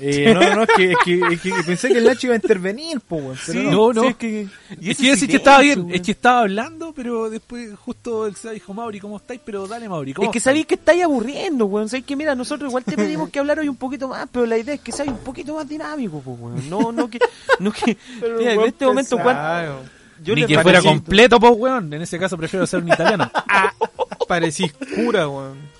eh, 0.00 0.32
no, 0.34 0.40
no, 0.56 0.62
es 0.62 0.68
que, 0.76 0.92
es 0.92 0.98
que, 1.04 1.20
es 1.34 1.40
que 1.40 1.52
pensé 1.66 1.88
que 1.88 1.98
el 1.98 2.04
Nacho 2.04 2.26
iba 2.26 2.34
a 2.34 2.36
intervenir, 2.36 3.00
po, 3.00 3.16
weón. 3.16 3.38
Pero 3.46 3.62
no. 3.70 3.92
no. 3.92 4.02
Sí, 4.02 4.08
es 4.08 4.16
que, 4.16 4.48
y 4.80 4.90
Es 4.90 4.96
que 4.98 5.10
decir 5.10 5.28
que 5.28 5.36
estaba 5.36 5.60
bien, 5.60 5.80
weón. 5.80 5.94
es 5.94 6.00
que 6.02 6.10
estaba 6.12 6.40
hablando, 6.40 6.92
pero 6.94 7.28
después 7.30 7.70
justo 7.78 8.26
el 8.26 8.34
dijo, 8.54 8.72
Mauri, 8.74 9.00
¿cómo 9.00 9.16
estáis? 9.18 9.40
Pero 9.44 9.66
dale, 9.66 9.88
Mauri, 9.88 10.14
¿cómo 10.14 10.26
Es 10.26 10.32
que 10.32 10.38
estáis?" 10.38 10.52
sabéis 10.54 10.66
que 10.66 10.74
estáis 10.74 11.02
aburriendo, 11.04 11.66
weón. 11.66 11.88
Sabéis 11.88 12.06
que, 12.06 12.16
mira, 12.16 12.34
nosotros 12.34 12.68
igual 12.70 12.84
te 12.84 12.96
pedimos 12.96 13.30
que 13.30 13.38
hablar 13.38 13.58
hoy 13.58 13.68
un 13.68 13.76
poquito 13.76 14.08
más, 14.08 14.28
pero 14.32 14.46
la 14.46 14.56
idea 14.58 14.74
es 14.74 14.80
que 14.80 14.92
sea 14.92 15.04
un 15.04 15.18
poquito 15.18 15.54
más 15.54 15.68
dinámico, 15.68 16.20
pues, 16.24 16.36
weón. 16.40 16.70
No, 16.70 16.92
no 16.92 17.08
que. 17.10 17.18
No 17.58 17.70
que 17.72 17.96
mira, 18.38 18.54
en 18.54 18.60
este 18.62 18.86
momento, 18.86 19.16
pesado. 19.16 19.22
¿cuán- 19.22 19.36
Claro. 19.36 19.82
yo 20.22 20.34
Ni 20.34 20.46
que 20.46 20.58
fuera 20.60 20.80
completo, 20.82 21.38
pues, 21.40 21.52
weón. 21.56 21.92
En 21.92 22.02
ese 22.02 22.18
caso 22.18 22.36
prefiero 22.36 22.66
ser 22.66 22.82
un 22.82 22.88
italiano. 22.88 23.30
Parecís 24.28 24.72
cura, 24.94 25.28
weón. 25.28 25.79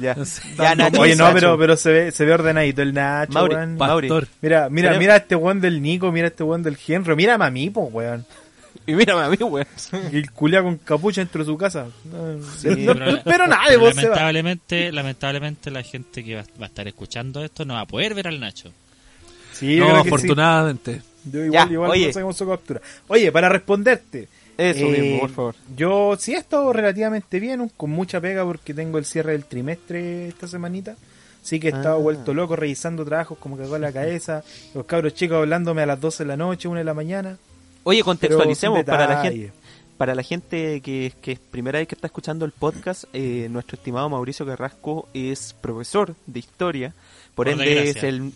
Ya, 0.00 0.14
No 0.14 0.24
sé. 0.24 0.42
ya, 0.56 0.74
Nacho, 0.74 1.00
Oye, 1.00 1.16
no, 1.16 1.24
Nacho. 1.24 1.34
pero, 1.34 1.58
pero 1.58 1.76
se 1.76 1.90
ve, 1.90 2.12
se 2.12 2.24
ve 2.24 2.32
ordenadito 2.34 2.82
el 2.82 2.92
Nacho, 2.94 3.32
Mauri, 3.32 3.54
weón. 3.56 3.76
Mauri. 3.76 4.08
Mira, 4.40 4.68
mira, 4.68 4.88
Pero- 4.90 5.00
mira 5.00 5.16
este 5.16 5.34
weón 5.36 5.60
del 5.60 5.82
Nico, 5.82 6.12
mira 6.12 6.28
este 6.28 6.44
weón 6.44 6.62
del 6.62 6.78
Henry, 6.86 7.16
mira 7.16 7.34
a 7.34 7.50
mí, 7.50 7.70
po, 7.70 7.82
weón. 7.84 8.24
Y 8.86 8.94
mírame 8.94 9.22
a 9.22 9.28
mí, 9.28 9.36
weón. 9.40 9.66
Y 10.12 10.16
el 10.18 10.30
culia 10.30 10.62
con 10.62 10.76
capucha 10.78 11.20
dentro 11.20 11.42
de 11.42 11.46
su 11.50 11.56
casa. 11.58 11.86
No, 12.04 12.40
Sí, 12.58 12.68
no- 12.68 12.94
pero- 13.24 13.46
nada 13.48 13.62
de 13.64 13.70
Pero 13.70 13.80
vos, 13.80 13.96
lamentablemente, 13.96 14.92
lamentablemente 14.92 15.70
la 15.70 15.82
gente 15.82 16.22
que 16.24 16.36
va, 16.36 16.42
va 16.60 16.66
a 16.66 16.68
estar 16.68 16.86
escuchando 16.86 17.44
esto 17.44 17.64
no 17.64 17.74
va 17.74 17.80
a 17.80 17.86
poder 17.86 18.14
ver 18.14 18.28
al 18.28 18.38
Nacho. 18.38 18.72
Sí, 19.52 19.76
no, 19.76 20.02
sí. 20.02 20.08
afortunadamente. 20.08 21.02
Yo 21.24 21.44
igual, 21.44 21.66
Ya, 21.68 21.72
igual 21.72 21.90
oye. 21.90 22.06
no 22.06 22.12
sé 22.12 22.20
cómo 22.20 22.32
su 22.32 22.48
captura. 22.48 22.80
Oye, 23.08 23.30
para 23.32 23.48
responderte, 23.48 24.28
Eso 24.60 24.84
Eh, 24.86 25.00
mismo, 25.00 25.20
por 25.20 25.30
favor. 25.30 25.54
Yo 25.76 26.16
sí 26.18 26.34
he 26.34 26.38
estado 26.38 26.72
relativamente 26.72 27.40
bien, 27.40 27.70
con 27.76 27.90
mucha 27.90 28.20
pega 28.20 28.44
porque 28.44 28.74
tengo 28.74 28.98
el 28.98 29.04
cierre 29.04 29.32
del 29.32 29.44
trimestre 29.44 30.28
esta 30.28 30.46
semanita. 30.46 30.96
Sí 31.42 31.58
que 31.58 31.68
he 31.68 31.70
estado 31.70 31.96
Ah. 31.96 32.00
vuelto 32.00 32.34
loco 32.34 32.54
revisando 32.56 33.04
trabajos 33.04 33.38
como 33.38 33.56
que 33.56 33.64
con 33.64 33.80
la 33.80 33.92
cabeza. 33.92 34.44
Los 34.74 34.84
cabros 34.84 35.14
chicos 35.14 35.38
hablándome 35.38 35.80
a 35.82 35.86
las 35.86 36.00
12 36.00 36.24
de 36.24 36.28
la 36.28 36.36
noche, 36.36 36.68
1 36.68 36.78
de 36.78 36.84
la 36.84 36.92
mañana. 36.94 37.38
Oye, 37.84 38.02
contextualicemos 38.02 38.84
para 38.84 39.06
la 39.06 39.22
gente. 39.22 39.52
Para 39.96 40.14
la 40.14 40.22
gente 40.22 40.80
que, 40.82 41.12
que 41.20 41.32
es 41.32 41.38
primera 41.38 41.78
vez 41.78 41.86
que 41.88 41.94
está 41.94 42.06
escuchando 42.06 42.44
el 42.46 42.52
podcast, 42.52 43.04
eh, 43.12 43.48
nuestro 43.50 43.76
estimado 43.76 44.08
Mauricio 44.08 44.46
Carrasco 44.46 45.08
es 45.14 45.54
profesor 45.60 46.14
de 46.26 46.38
historia, 46.38 46.94
por, 47.34 47.46
Por 47.46 47.48
ende 47.48 47.64
desgracia. 47.66 47.98
es 47.98 48.04
el, 48.04 48.32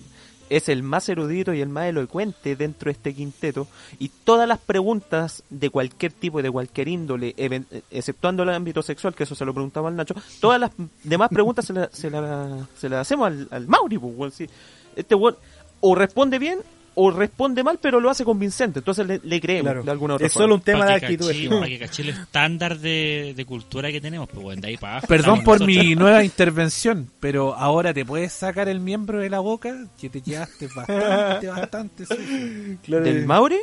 es 0.50 0.68
el 0.68 0.82
más 0.82 1.08
erudito 1.08 1.52
y 1.54 1.60
el 1.60 1.68
más 1.68 1.86
elocuente 1.86 2.56
dentro 2.56 2.86
de 2.86 2.92
este 2.92 3.14
quinteto, 3.14 3.66
y 3.98 4.08
todas 4.08 4.48
las 4.48 4.58
preguntas 4.58 5.42
de 5.50 5.70
cualquier 5.70 6.12
tipo 6.12 6.40
y 6.40 6.42
de 6.42 6.50
cualquier 6.50 6.88
índole, 6.88 7.34
exceptuando 7.90 8.42
el 8.42 8.50
ámbito 8.50 8.82
sexual, 8.82 9.14
que 9.14 9.24
eso 9.24 9.34
se 9.34 9.44
lo 9.44 9.54
preguntaba 9.54 9.88
al 9.88 9.96
Nacho, 9.96 10.14
todas 10.40 10.60
las 10.60 10.70
demás 11.02 11.28
preguntas 11.30 11.64
se 11.64 11.72
las 11.72 11.90
se 11.92 12.10
la, 12.10 12.66
se 12.76 12.88
las 12.88 13.00
hacemos 13.00 13.26
al, 13.28 13.48
al 13.50 13.68
Mauri, 13.68 13.98
pues, 13.98 14.34
sí. 14.34 14.46
Este 14.96 15.14
weón 15.14 15.36
o 15.80 15.94
responde 15.94 16.38
bien 16.38 16.60
o 16.96 17.10
responde 17.10 17.62
mal, 17.64 17.78
pero 17.82 17.98
lo 18.00 18.08
hace 18.10 18.24
convincente, 18.24 18.78
entonces 18.78 19.06
le, 19.06 19.20
le 19.24 19.40
creemos 19.40 19.64
Claro. 19.64 19.82
de 19.82 19.90
alguna 19.90 20.14
otra 20.14 20.26
Es 20.26 20.32
forma. 20.32 20.44
solo 20.44 20.54
un 20.54 20.60
tema 20.60 20.86
de 20.86 20.92
actitud. 20.94 21.32
Para 21.50 21.66
que 21.66 21.78
caché 21.78 22.02
el 22.02 22.08
estándar 22.10 22.78
de, 22.78 23.32
de 23.36 23.44
cultura 23.44 23.90
que 23.90 24.00
tenemos, 24.00 24.28
pues 24.28 24.42
bueno, 24.42 24.62
de 24.62 24.68
ahí 24.68 24.76
para 24.76 24.92
abajo. 24.94 25.06
Perdón 25.08 25.42
por 25.44 25.64
mi 25.66 25.94
nueva 25.96 26.22
intervención, 26.24 27.08
pero 27.20 27.54
ahora 27.54 27.92
te 27.92 28.04
puedes 28.04 28.32
sacar 28.32 28.68
el 28.68 28.80
miembro 28.80 29.18
de 29.18 29.28
la 29.30 29.40
boca 29.40 29.86
que 30.00 30.08
te 30.08 30.20
quedaste 30.20 30.68
bastante, 30.74 31.48
bastante 31.48 32.06
sucio. 32.06 32.24
Claro, 32.84 33.04
¿Del 33.04 33.18
eh, 33.18 33.26
Mauri? 33.26 33.58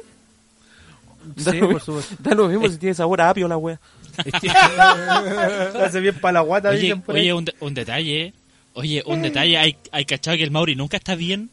Da 1.36 1.52
Sí, 1.52 1.58
lo, 1.60 1.68
por 1.68 1.76
mismo- 1.76 1.80
supuesto. 2.02 2.16
da 2.20 2.36
lo 2.36 2.48
mismo 2.48 2.68
si 2.68 2.78
tiene 2.78 2.96
sabor 2.96 3.22
a 3.22 3.30
apio 3.30 3.48
la 3.48 3.58
wea. 3.58 3.80
Hace 5.84 6.00
bien 6.00 6.16
para 6.20 6.34
la 6.34 6.40
guata, 6.42 6.70
Oye, 6.70 6.94
oye 7.08 7.34
un, 7.34 7.46
de- 7.46 7.56
un 7.60 7.74
detalle, 7.74 8.34
oye, 8.74 9.04
un 9.06 9.22
detalle, 9.22 9.58
hay, 9.58 9.78
hay 9.92 10.06
cachado 10.06 10.36
que 10.38 10.44
el 10.44 10.52
Mauri 10.52 10.76
nunca 10.76 10.98
está 10.98 11.16
bien. 11.16 11.50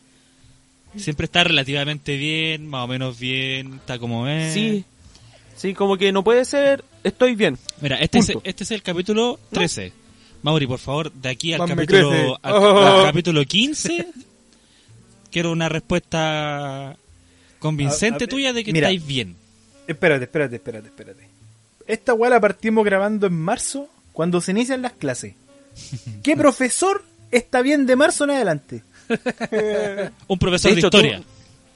Siempre 0.98 1.24
está 1.26 1.44
relativamente 1.44 2.16
bien, 2.16 2.66
más 2.66 2.84
o 2.84 2.88
menos 2.88 3.18
bien, 3.18 3.74
está 3.74 3.98
como 3.98 4.26
es. 4.28 4.52
Sí, 4.54 4.84
sí, 5.56 5.74
como 5.74 5.96
que 5.96 6.12
no 6.12 6.22
puede 6.24 6.44
ser, 6.44 6.84
estoy 7.04 7.34
bien. 7.34 7.58
Mira, 7.80 7.96
este 7.96 8.18
es, 8.18 8.32
este 8.44 8.64
es 8.64 8.70
el 8.70 8.82
capítulo 8.82 9.38
13. 9.50 9.92
Mauri, 10.42 10.66
por 10.66 10.78
favor, 10.78 11.12
de 11.12 11.28
aquí 11.30 11.52
al 11.52 11.60
Más 11.60 11.70
capítulo 11.70 12.38
al, 12.42 12.52
Oh. 12.54 12.98
al 12.98 13.04
capítulo 13.06 13.44
15 13.44 14.06
quiero 15.32 15.50
una 15.52 15.68
respuesta 15.68 16.96
convincente 17.58 18.24
A- 18.24 18.26
a- 18.26 18.28
tuya 18.28 18.52
de 18.52 18.64
que 18.64 18.72
mira. 18.72 18.88
estáis 18.88 19.06
bien. 19.06 19.36
Espérate, 19.86 20.24
espérate, 20.24 20.56
espérate, 20.56 20.88
espérate. 20.88 21.28
Esta 21.86 22.14
weá 22.14 22.30
la 22.30 22.40
partimos 22.40 22.84
grabando 22.84 23.26
en 23.26 23.34
marzo, 23.34 23.88
cuando 24.12 24.40
se 24.40 24.50
inician 24.52 24.82
las 24.82 24.92
clases. 24.92 25.34
¿Qué 26.22 26.36
profesor 26.36 27.04
está 27.30 27.62
bien 27.62 27.86
de 27.86 27.96
marzo 27.96 28.24
en 28.24 28.30
adelante? 28.30 28.82
Un 30.28 30.38
profesor 30.38 30.70
de, 30.70 30.74
De 30.76 30.80
hecho, 30.80 30.90
tú- 30.90 30.98
historia. 30.98 31.22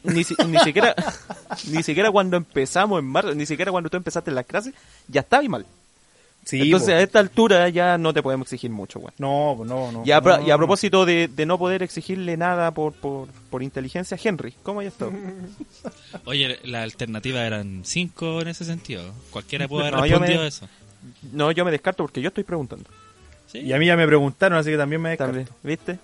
Ni, 0.05 0.25
si- 0.25 0.35
ni 0.49 0.59
siquiera 0.59 0.95
ni 1.71 1.83
siquiera 1.85 2.11
cuando 2.11 2.37
empezamos 2.37 2.99
en 2.99 3.05
marzo, 3.07 3.35
ni 3.37 3.47
siquiera 3.47 3.71
cuando 3.71 3.89
tú 3.89 3.97
empezaste 3.97 4.31
en 4.31 4.35
las 4.35 4.47
clases, 4.47 4.75
ya 5.07 5.21
estaba 5.21 5.43
mal. 5.49 5.65
Sí, 6.45 6.61
Entonces 6.61 6.89
a 6.89 7.01
esta 7.01 7.21
altura 7.21 7.69
ya 7.69 7.97
no 7.99 8.13
te 8.13 8.21
podemos 8.21 8.47
exigir 8.49 8.69
mucho, 8.73 8.99
weón. 8.99 9.13
No, 9.19 9.65
no, 9.65 9.93
no. 9.93 10.03
Y 10.05 10.11
a, 10.11 10.21
no, 10.21 10.45
y 10.45 10.51
a 10.51 10.57
propósito 10.57 11.07
de, 11.07 11.29
de 11.29 11.47
no 11.47 11.57
poder 11.57 11.85
exigirle 11.85 12.37
nada 12.37 12.73
por, 12.73 12.95
por, 12.95 13.29
por 13.49 13.63
inteligencia, 13.63 14.19
Henry, 14.21 14.53
¿cómo 14.65 14.81
hay 14.81 14.89
estado? 14.89 15.13
Oye, 16.25 16.59
la 16.65 16.83
alternativa 16.83 17.43
eran 17.47 17.83
cinco 17.85 18.41
en 18.41 18.49
ese 18.49 18.65
sentido. 18.65 19.05
Cualquiera 19.31 19.69
puede 19.69 19.87
haber 19.87 19.95
No, 19.95 20.03
respondido 20.03 20.39
me- 20.41 20.45
a 20.47 20.49
eso. 20.49 20.69
No, 21.33 21.53
yo 21.53 21.65
me 21.65 21.71
descarto 21.71 22.03
porque 22.03 22.21
yo 22.21 22.29
estoy 22.29 22.43
preguntando. 22.43 22.91
¿Sí? 23.47 23.59
Y 23.61 23.73
a 23.73 23.79
mí 23.79 23.87
ya 23.87 23.97
me 23.97 24.07
preguntaron, 24.09 24.59
así 24.59 24.71
que 24.71 24.77
también 24.79 25.01
me 25.01 25.11
descarto. 25.11 25.35
También, 25.35 25.49
¿Viste? 25.63 25.99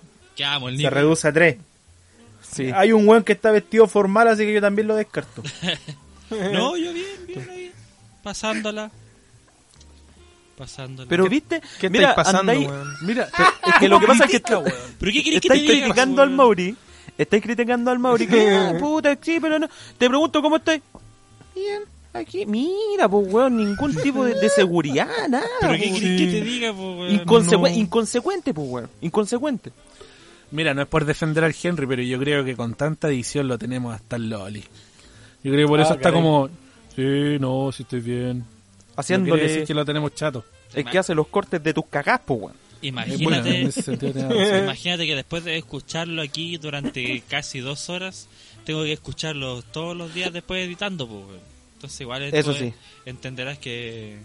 El 0.69 0.77
Se 0.77 0.89
reduce 0.89 1.27
a 1.27 1.33
tres. 1.33 1.57
Sí. 2.51 2.71
Hay 2.73 2.91
un 2.93 3.07
weón 3.07 3.23
que 3.23 3.33
está 3.33 3.51
vestido 3.51 3.87
formal, 3.87 4.27
así 4.27 4.43
que 4.45 4.53
yo 4.53 4.61
también 4.61 4.87
lo 4.87 4.95
descarto. 4.95 5.43
No, 6.31 6.77
yo 6.77 6.93
bien, 6.93 7.05
bien 7.25 7.49
ahí. 7.49 7.71
Pasándola. 8.21 8.91
Pasándola. 10.57 11.07
Pero 11.09 11.27
viste, 11.29 11.61
¿Qué 11.79 11.89
mira, 11.89 12.09
estáis 12.09 12.27
pasando, 12.27 12.51
andáis- 12.51 12.67
weón? 12.67 12.87
Mira, 13.01 13.29
es 13.67 13.73
que 13.79 13.87
lo 13.87 13.99
que 13.99 14.05
pasa 14.07 14.25
es 14.25 14.31
que 14.31 14.39
¿Pero 14.41 15.11
qué 15.11 15.23
querés 15.23 15.41
que 15.41 15.47
te 15.49 15.55
estáis 15.55 15.61
diga? 15.63 15.73
criticando 15.85 16.21
al? 16.21 16.29
Mauri, 16.31 16.75
estáis 17.17 17.41
criticando 17.41 17.91
al 17.91 17.97
Mauri 17.99 18.27
que 18.27 18.49
ah, 18.55 18.73
puta, 18.79 19.17
sí, 19.21 19.39
pero 19.39 19.57
no. 19.57 19.67
Te 19.97 20.07
pregunto 20.09 20.41
cómo 20.41 20.57
estás. 20.57 20.81
Bien, 21.55 21.81
aquí, 22.13 22.45
mira, 22.45 23.07
pues 23.09 23.25
weón, 23.33 23.55
ningún 23.57 23.95
tipo 23.95 24.25
de, 24.25 24.35
de 24.35 24.49
seguridad, 24.49 25.07
nada. 25.29 25.45
¿Pero 25.61 25.73
qué 25.73 25.87
pues. 25.89 25.99
querés 26.01 26.19
que 26.19 26.25
te 26.27 26.41
diga, 26.41 26.73
po, 26.73 26.91
weón? 26.97 27.19
Inconsecu- 27.25 27.61
No. 27.61 27.67
Inconsecuente, 27.69 28.53
pues 28.53 28.67
weón, 28.69 28.89
inconsecuente. 29.01 29.71
Mira, 30.51 30.73
no 30.73 30.81
es 30.81 30.87
por 30.87 31.05
defender 31.05 31.43
al 31.43 31.55
Henry, 31.61 31.85
pero 31.85 32.01
yo 32.01 32.19
creo 32.19 32.43
que 32.43 32.55
con 32.55 32.73
tanta 32.75 33.07
edición 33.09 33.47
lo 33.47 33.57
tenemos 33.57 33.93
hasta 33.93 34.15
el 34.15 34.29
Loli. 34.29 34.61
Yo 35.43 35.51
creo 35.51 35.67
que 35.67 35.69
por 35.69 35.79
Ah, 35.79 35.83
eso 35.83 35.93
está 35.93 36.09
caray. 36.09 36.21
como, 36.21 36.49
sí, 36.95 37.37
no, 37.39 37.71
si 37.71 37.83
estoy 37.83 37.99
bien. 38.01 38.39
No 38.39 38.43
quiere 38.45 38.93
Haciéndole 38.97 39.43
decir 39.43 39.63
que 39.65 39.73
lo 39.73 39.85
tenemos 39.85 40.13
chato. 40.15 40.43
es 40.73 40.85
que 40.85 40.97
hace 40.97 41.13
los 41.15 41.27
cortes 41.27 41.63
de 41.63 41.73
tus 41.73 41.85
cagás, 41.87 42.19
pues 42.25 42.39
weón. 42.41 42.53
Imagínate, 42.81 43.61
imagínate 44.63 45.05
que 45.05 45.15
después 45.15 45.43
de 45.43 45.57
escucharlo 45.57 46.21
aquí 46.21 46.57
durante 46.57 47.21
casi 47.27 47.59
dos 47.59 47.89
horas, 47.89 48.27
tengo 48.65 48.83
que 48.83 48.93
escucharlo 48.93 49.61
todos 49.61 49.95
los 49.97 50.13
días 50.13 50.31
después 50.33 50.65
editando, 50.65 51.07
po, 51.07 51.19
weón. 51.27 51.39
Entonces 51.75 52.01
igual 52.01 52.23
Eso 52.23 52.53
sí. 52.53 52.73
entenderás 53.05 53.57
que 53.57 54.17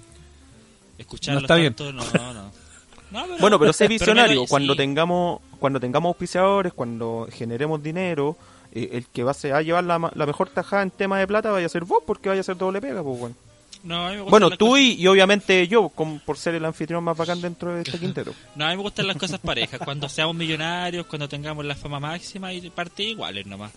escucharlo 0.98 1.40
No 1.40 1.44
está 1.46 1.56
bien. 1.56 1.74
tanto, 1.74 1.92
no, 1.92 2.04
no, 2.12 2.34
no. 2.34 2.52
No, 3.14 3.22
pero- 3.26 3.38
Bueno, 3.38 3.58
pero 3.58 3.72
sé 3.72 3.88
visionario. 3.88 4.40
doy- 4.40 4.46
cuando 4.48 4.74
sí. 4.74 4.78
tengamos 4.78 5.40
cuando 5.58 5.80
tengamos 5.80 6.10
auspiciadores, 6.10 6.72
cuando 6.74 7.26
generemos 7.32 7.82
dinero, 7.82 8.36
eh, 8.72 8.90
el 8.92 9.06
que 9.06 9.22
va 9.22 9.30
a, 9.30 9.34
ser- 9.34 9.54
a 9.54 9.62
llevar 9.62 9.84
la, 9.84 9.98
mejor 9.98 10.50
tajada 10.50 10.82
en 10.82 10.90
tema 10.90 11.18
de 11.18 11.26
plata 11.26 11.50
vaya 11.50 11.64
a 11.66 11.70
ser 11.70 11.84
vos, 11.84 12.02
porque 12.06 12.28
vaya 12.28 12.42
a 12.42 12.44
ser 12.44 12.56
doble 12.58 12.80
pega, 12.82 13.02
pues 13.02 13.18
bueno. 13.18 13.34
No, 13.82 14.06
a 14.06 14.10
mí 14.10 14.16
me 14.16 14.22
gustan 14.22 14.30
Bueno, 14.30 14.48
las 14.50 14.58
tú 14.58 14.76
y, 14.76 14.92
y 14.94 15.06
obviamente 15.06 15.66
yo, 15.68 15.90
por 16.24 16.36
ser 16.38 16.54
el 16.54 16.64
anfitrión 16.64 17.04
más 17.04 17.16
bacán 17.16 17.40
dentro 17.40 17.74
de 17.74 17.82
este 17.82 17.98
quintero. 18.00 18.32
No, 18.56 18.66
a 18.66 18.70
mí 18.70 18.76
me 18.76 18.82
gustan 18.82 19.06
las 19.06 19.16
cosas 19.16 19.38
parejas. 19.40 19.78
Cuando 19.84 20.08
seamos 20.08 20.34
millonarios, 20.34 21.06
cuando 21.06 21.28
tengamos 21.28 21.64
la 21.64 21.74
fama 21.76 22.00
máxima 22.00 22.52
y 22.52 22.68
parte 22.70 23.02
iguales 23.04 23.46
nomás. 23.46 23.72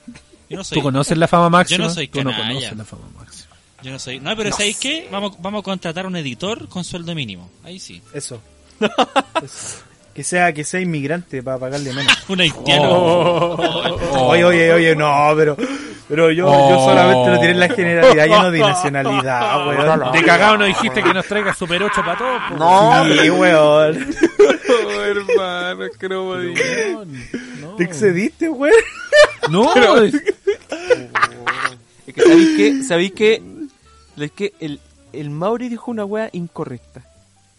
Yo 0.49 0.57
no 0.57 0.63
soy. 0.63 0.77
¿Tú 0.77 0.81
conoces 0.83 1.17
la 1.17 1.27
fama 1.27 1.49
máxima? 1.49 1.77
Yo 1.77 1.83
no 1.89 1.93
soy 1.93 2.07
Tú 2.07 2.23
no 2.23 2.31
canalla. 2.31 2.47
conoces 2.49 2.77
la 2.77 2.85
fama 2.85 3.03
máxima. 3.17 3.55
Yo 3.83 3.91
no 3.91 3.99
soy. 3.99 4.19
No, 4.19 4.35
pero 4.35 4.51
¿sabéis 4.51 4.77
qué? 4.77 5.07
Vamos, 5.11 5.33
vamos 5.41 5.59
a 5.59 5.63
contratar 5.63 6.05
un 6.07 6.15
editor 6.15 6.67
con 6.69 6.83
sueldo 6.83 7.13
mínimo. 7.13 7.49
Ahí 7.63 7.79
sí. 7.79 8.01
Eso. 8.13 8.41
Que 10.17 10.23
sea, 10.23 10.51
que 10.51 10.63
sea 10.63 10.79
inmigrante 10.79 11.43
para 11.43 11.59
pagarle 11.59 11.93
menos. 11.93 12.11
Un 12.27 12.41
haitiano. 12.41 12.89
Oh. 12.91 14.29
Oye, 14.29 14.43
oye, 14.45 14.73
oye, 14.73 14.95
no, 14.95 15.31
pero, 15.35 15.55
pero 16.09 16.31
yo, 16.31 16.47
yo 16.47 16.83
solamente 16.83 17.29
lo 17.29 17.39
tiré 17.39 17.51
en 17.51 17.59
la 17.59 17.69
generalidad, 17.69 18.25
yo 18.25 18.41
no 18.41 18.49
di 18.49 18.59
nacionalidad, 18.59 19.67
weón. 19.67 20.11
De 20.11 20.23
cagado 20.23 20.57
no 20.57 20.65
dijiste 20.65 21.03
que 21.03 21.13
nos 21.13 21.23
traiga 21.27 21.53
Super 21.53 21.83
8 21.83 22.01
para 22.03 22.17
todos. 22.17 22.41
No, 22.57 23.05
sí, 23.05 23.29
weón. 23.29 24.07
Oh, 24.87 25.01
hermano, 25.03 25.85
es 25.85 25.97
que 25.97 26.09
no 26.09 26.23
podía. 26.23 26.97
Te 27.77 27.83
excediste, 27.83 28.49
weón. 28.49 28.73
No, 29.51 29.71
Es 30.01 30.13
que 32.15 32.21
sabéis 32.23 32.57
que, 32.57 32.83
sabéis 32.83 33.11
que, 33.11 33.43
es 34.17 34.31
que 34.31 34.53
el, 34.59 34.79
el 35.13 35.29
Mauri 35.29 35.69
dijo 35.69 35.91
una 35.91 36.05
wea 36.05 36.29
incorrecta. 36.31 37.03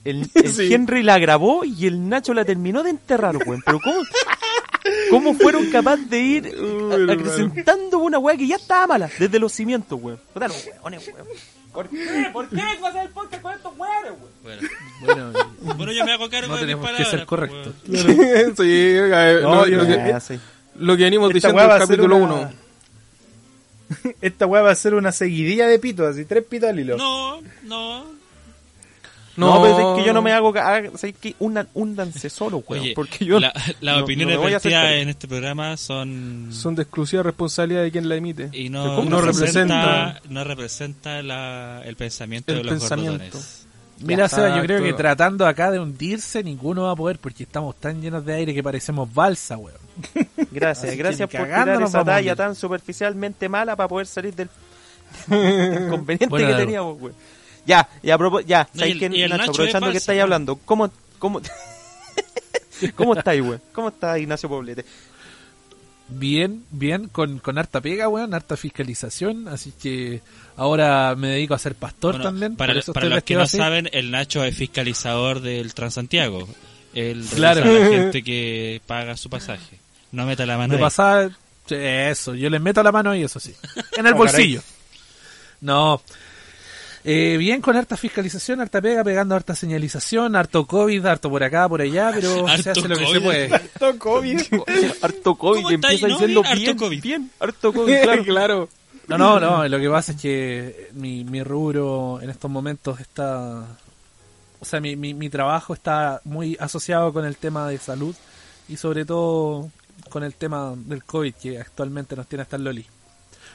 El, 0.04 0.30
el 0.34 0.52
Sí. 0.52 0.72
Henry 0.72 1.02
la 1.02 1.18
grabó 1.18 1.64
y 1.64 1.86
el 1.86 2.08
Nacho 2.08 2.32
la 2.34 2.44
terminó 2.44 2.82
de 2.82 2.90
enterrar, 2.90 3.36
weón. 3.46 3.62
Pero 3.64 3.80
¿cómo, 3.82 4.00
cómo 5.10 5.34
fueron 5.34 5.70
capaces 5.70 6.08
de 6.08 6.18
ir 6.20 6.46
a- 7.08 7.12
acrecentando 7.12 7.98
una 7.98 8.18
wea 8.18 8.36
que 8.36 8.46
ya 8.46 8.56
estaba 8.56 8.86
mala 8.86 9.10
desde 9.18 9.38
los 9.38 9.52
cimientos, 9.52 9.98
weón? 10.00 10.18
Weones. 10.34 11.10
¿Por 11.72 11.88
qué? 11.88 12.30
¿Por 12.32 12.48
qué 12.48 12.56
vas 12.56 12.82
a 12.82 12.88
hacer 12.88 13.02
el 13.02 13.08
podcast 13.10 13.42
con 13.42 13.52
estos 13.54 13.72
weones, 13.76 14.12
weón? 14.44 14.58
Bueno, 15.04 15.32
bueno, 15.60 15.74
bueno, 15.76 15.92
yo 15.92 16.04
me 16.04 16.12
hago 16.12 16.28
cargo 16.30 16.48
No 16.48 16.54
de 16.56 16.60
mis 16.62 16.66
tenemos 16.76 16.86
que 16.86 16.86
palabras. 16.86 17.10
ser 17.10 17.18
pues, 17.18 17.28
correctos. 17.28 17.74
weón. 17.86 18.56
sí, 18.56 18.94
No, 19.42 19.66
yo 19.66 19.76
no- 19.78 19.86
que, 19.86 20.12
Ah, 20.12 20.20
sí. 20.20 20.38
lo 20.76 20.96
que 20.96 21.02
venimos 21.04 21.28
Esta 21.28 21.34
diciendo 21.48 21.56
weá 21.56 21.66
en 21.66 21.72
el 21.82 21.88
capítulo 21.88 22.16
una- 22.16 22.34
1. 22.34 22.52
Esta 24.22 24.46
weá 24.46 24.62
va 24.62 24.70
a 24.70 24.74
ser 24.74 24.94
una 24.94 25.12
seguidilla 25.12 25.66
de 25.66 25.78
pitos, 25.78 26.06
así, 26.14 26.24
tres 26.24 26.44
pitos 26.44 26.68
al 26.70 26.78
hilo. 26.80 26.96
No, 26.96 27.40
no. 27.64 28.17
No, 29.38 29.62
pero 29.62 29.94
es 29.94 30.00
que 30.00 30.06
yo 30.06 30.12
no 30.12 30.20
me 30.22 30.32
hago. 30.32 30.52
ca- 30.52 30.76
ah, 30.76 30.82
¿sabes 30.96 31.14
qué? 31.20 31.34
Una, 31.38 31.66
úndanse 31.74 32.28
solo, 32.28 32.62
weón. 32.68 32.82
Oye, 32.82 32.92
porque 32.94 33.24
yo. 33.24 33.38
la- 33.40 33.52
las 33.80 33.96
no- 33.98 34.02
opiniones 34.04 34.36
no 34.38 34.48
en 34.48 35.08
este 35.08 35.28
programa 35.28 35.76
son. 35.76 36.48
Son 36.52 36.74
de 36.74 36.82
exclusiva 36.82 37.22
responsabilidad 37.22 37.82
de 37.82 37.90
quien 37.92 38.08
la 38.08 38.16
emite. 38.16 38.50
y 38.52 38.68
no, 38.68 39.02
no 39.04 39.20
representa 39.20 40.20
no 40.28 40.44
representa 40.44 41.22
la, 41.22 41.82
el 41.84 41.96
pensamiento 41.96 42.52
El 42.52 42.58
de 42.58 42.64
los 42.64 42.74
pensamiento. 42.80 43.18
gordones. 43.24 43.64
Mira, 44.00 44.28
Seba, 44.28 44.56
yo 44.56 44.62
creo 44.62 44.82
que 44.82 44.92
tratando 44.92 45.44
acá 45.46 45.70
de 45.72 45.80
hundirse, 45.80 46.44
ninguno 46.44 46.84
va 46.84 46.92
a 46.92 46.96
poder 46.96 47.18
porque 47.18 47.42
estamos 47.42 47.74
tan 47.80 48.00
llenos 48.00 48.24
de 48.24 48.32
aire 48.34 48.54
que 48.54 48.62
parecemos 48.62 49.12
balsa, 49.12 49.56
weón. 49.56 49.78
Gracias, 50.52 50.92
que 50.92 50.96
gracias 50.96 51.28
por 51.28 51.44
tirar 51.44 51.82
esa 51.82 52.04
talla 52.04 52.36
tan 52.36 52.54
superficialmente 52.54 53.48
mala 53.48 53.74
para 53.74 53.88
poder 53.88 54.06
salir 54.06 54.32
del, 54.34 54.48
del 55.26 55.82
inconveniente 55.86 56.26
Bueno, 56.28 56.48
que 56.48 56.54
teníamos, 56.54 56.98
güey. 56.98 57.12
Ya, 57.68 57.88
ya, 58.02 58.16
propo- 58.18 58.40
ya. 58.44 58.66
No, 58.72 58.80
¿sabes 58.80 58.96
y 58.96 59.04
el- 59.04 59.14
y 59.14 59.22
el 59.22 59.30
Nacho? 59.30 59.38
Nacho 59.42 59.50
aprovechando 59.52 59.86
es 59.88 59.92
que 59.92 59.98
estáis 59.98 60.20
hablando, 60.22 60.56
¿cómo, 60.64 60.90
cómo, 61.18 61.40
cómo 62.96 63.14
estáis, 63.14 63.42
güey? 63.42 63.58
¿Cómo 63.72 63.88
está 63.90 64.18
Ignacio 64.18 64.48
Poblete? 64.48 64.84
Bien, 66.10 66.64
bien, 66.70 67.08
con, 67.08 67.38
con 67.38 67.58
harta 67.58 67.82
pega, 67.82 68.08
weón, 68.08 68.32
harta 68.32 68.56
fiscalización, 68.56 69.46
así 69.48 69.72
que 69.72 70.22
ahora 70.56 71.14
me 71.14 71.28
dedico 71.28 71.52
a 71.52 71.58
ser 71.58 71.74
pastor 71.74 72.12
Bueno, 72.14 72.24
también. 72.24 72.56
para 72.56 72.72
por 72.72 72.78
eso 72.78 72.92
para 72.94 73.06
estoy 73.06 73.14
los 73.16 73.24
que 73.24 73.34
no 73.34 73.42
así. 73.42 73.58
saben, 73.58 73.90
el 73.92 74.10
Nacho 74.10 74.42
es 74.42 74.56
fiscalizador 74.56 75.40
del 75.40 75.74
Transantiago. 75.74 76.48
Él 76.94 77.16
revisa 77.18 77.36
Claro. 77.36 77.64
la 77.66 77.88
gente 77.90 78.22
que 78.24 78.80
paga 78.86 79.18
su 79.18 79.28
pasaje. 79.28 79.78
No 80.12 80.24
meta 80.24 80.46
la 80.46 80.56
mano 80.56 80.72
De 80.72 80.76
ahí. 80.76 80.80
eso, 81.68 82.34
yo 82.34 82.48
les 82.48 82.60
meto 82.62 82.82
la 82.82 82.90
mano 82.92 83.10
ahí, 83.10 83.22
eso 83.24 83.38
sí. 83.38 83.54
En 83.98 84.06
el 84.06 84.14
Oh, 84.14 84.16
bolsillo. 84.16 84.62
No. 85.60 86.00
Eh, 87.04 87.36
bien 87.38 87.60
con 87.60 87.76
harta 87.76 87.96
fiscalización, 87.96 88.60
harta 88.60 88.80
pega, 88.80 89.04
pegando 89.04 89.34
harta 89.34 89.54
señalización, 89.54 90.34
harto 90.36 90.66
COVID, 90.66 91.04
harto 91.06 91.30
por 91.30 91.42
acá, 91.42 91.68
por 91.68 91.80
allá, 91.80 92.10
pero 92.14 92.46
se 92.62 92.70
hace 92.70 92.88
lo 92.88 92.96
que 92.96 93.04
COVID. 93.04 93.12
se 93.14 93.20
puede. 93.20 93.54
Harto 93.54 93.98
COVID. 93.98 94.40
Harto 95.02 95.34
COVID, 95.36 95.70
empieza 95.72 96.08
No, 96.08 96.18
diciendo 96.18 96.42
bien, 96.42 96.52
harto 96.52 96.60
bien, 96.64 96.76
COVID. 96.76 97.02
bien, 97.02 97.30
harto 97.40 97.72
COVID, 97.72 98.00
claro. 98.02 98.24
claro. 98.24 98.68
No, 99.08 99.16
no, 99.16 99.40
no, 99.40 99.66
lo 99.68 99.78
que 99.80 99.88
pasa 99.88 100.12
es 100.12 100.20
que 100.20 100.90
mi, 100.94 101.24
mi 101.24 101.42
rubro 101.42 102.20
en 102.20 102.28
estos 102.30 102.50
momentos 102.50 103.00
está... 103.00 103.64
O 104.60 104.64
sea, 104.64 104.80
mi, 104.80 104.96
mi, 104.96 105.14
mi 105.14 105.30
trabajo 105.30 105.72
está 105.72 106.20
muy 106.24 106.56
asociado 106.60 107.12
con 107.12 107.24
el 107.24 107.36
tema 107.36 107.68
de 107.68 107.78
salud 107.78 108.14
y 108.68 108.76
sobre 108.76 109.04
todo 109.06 109.70
con 110.10 110.24
el 110.24 110.34
tema 110.34 110.74
del 110.76 111.04
COVID 111.04 111.34
que 111.34 111.58
actualmente 111.60 112.16
nos 112.16 112.26
tiene 112.26 112.42
hasta 112.42 112.56
el 112.56 112.64
Loli. 112.64 112.84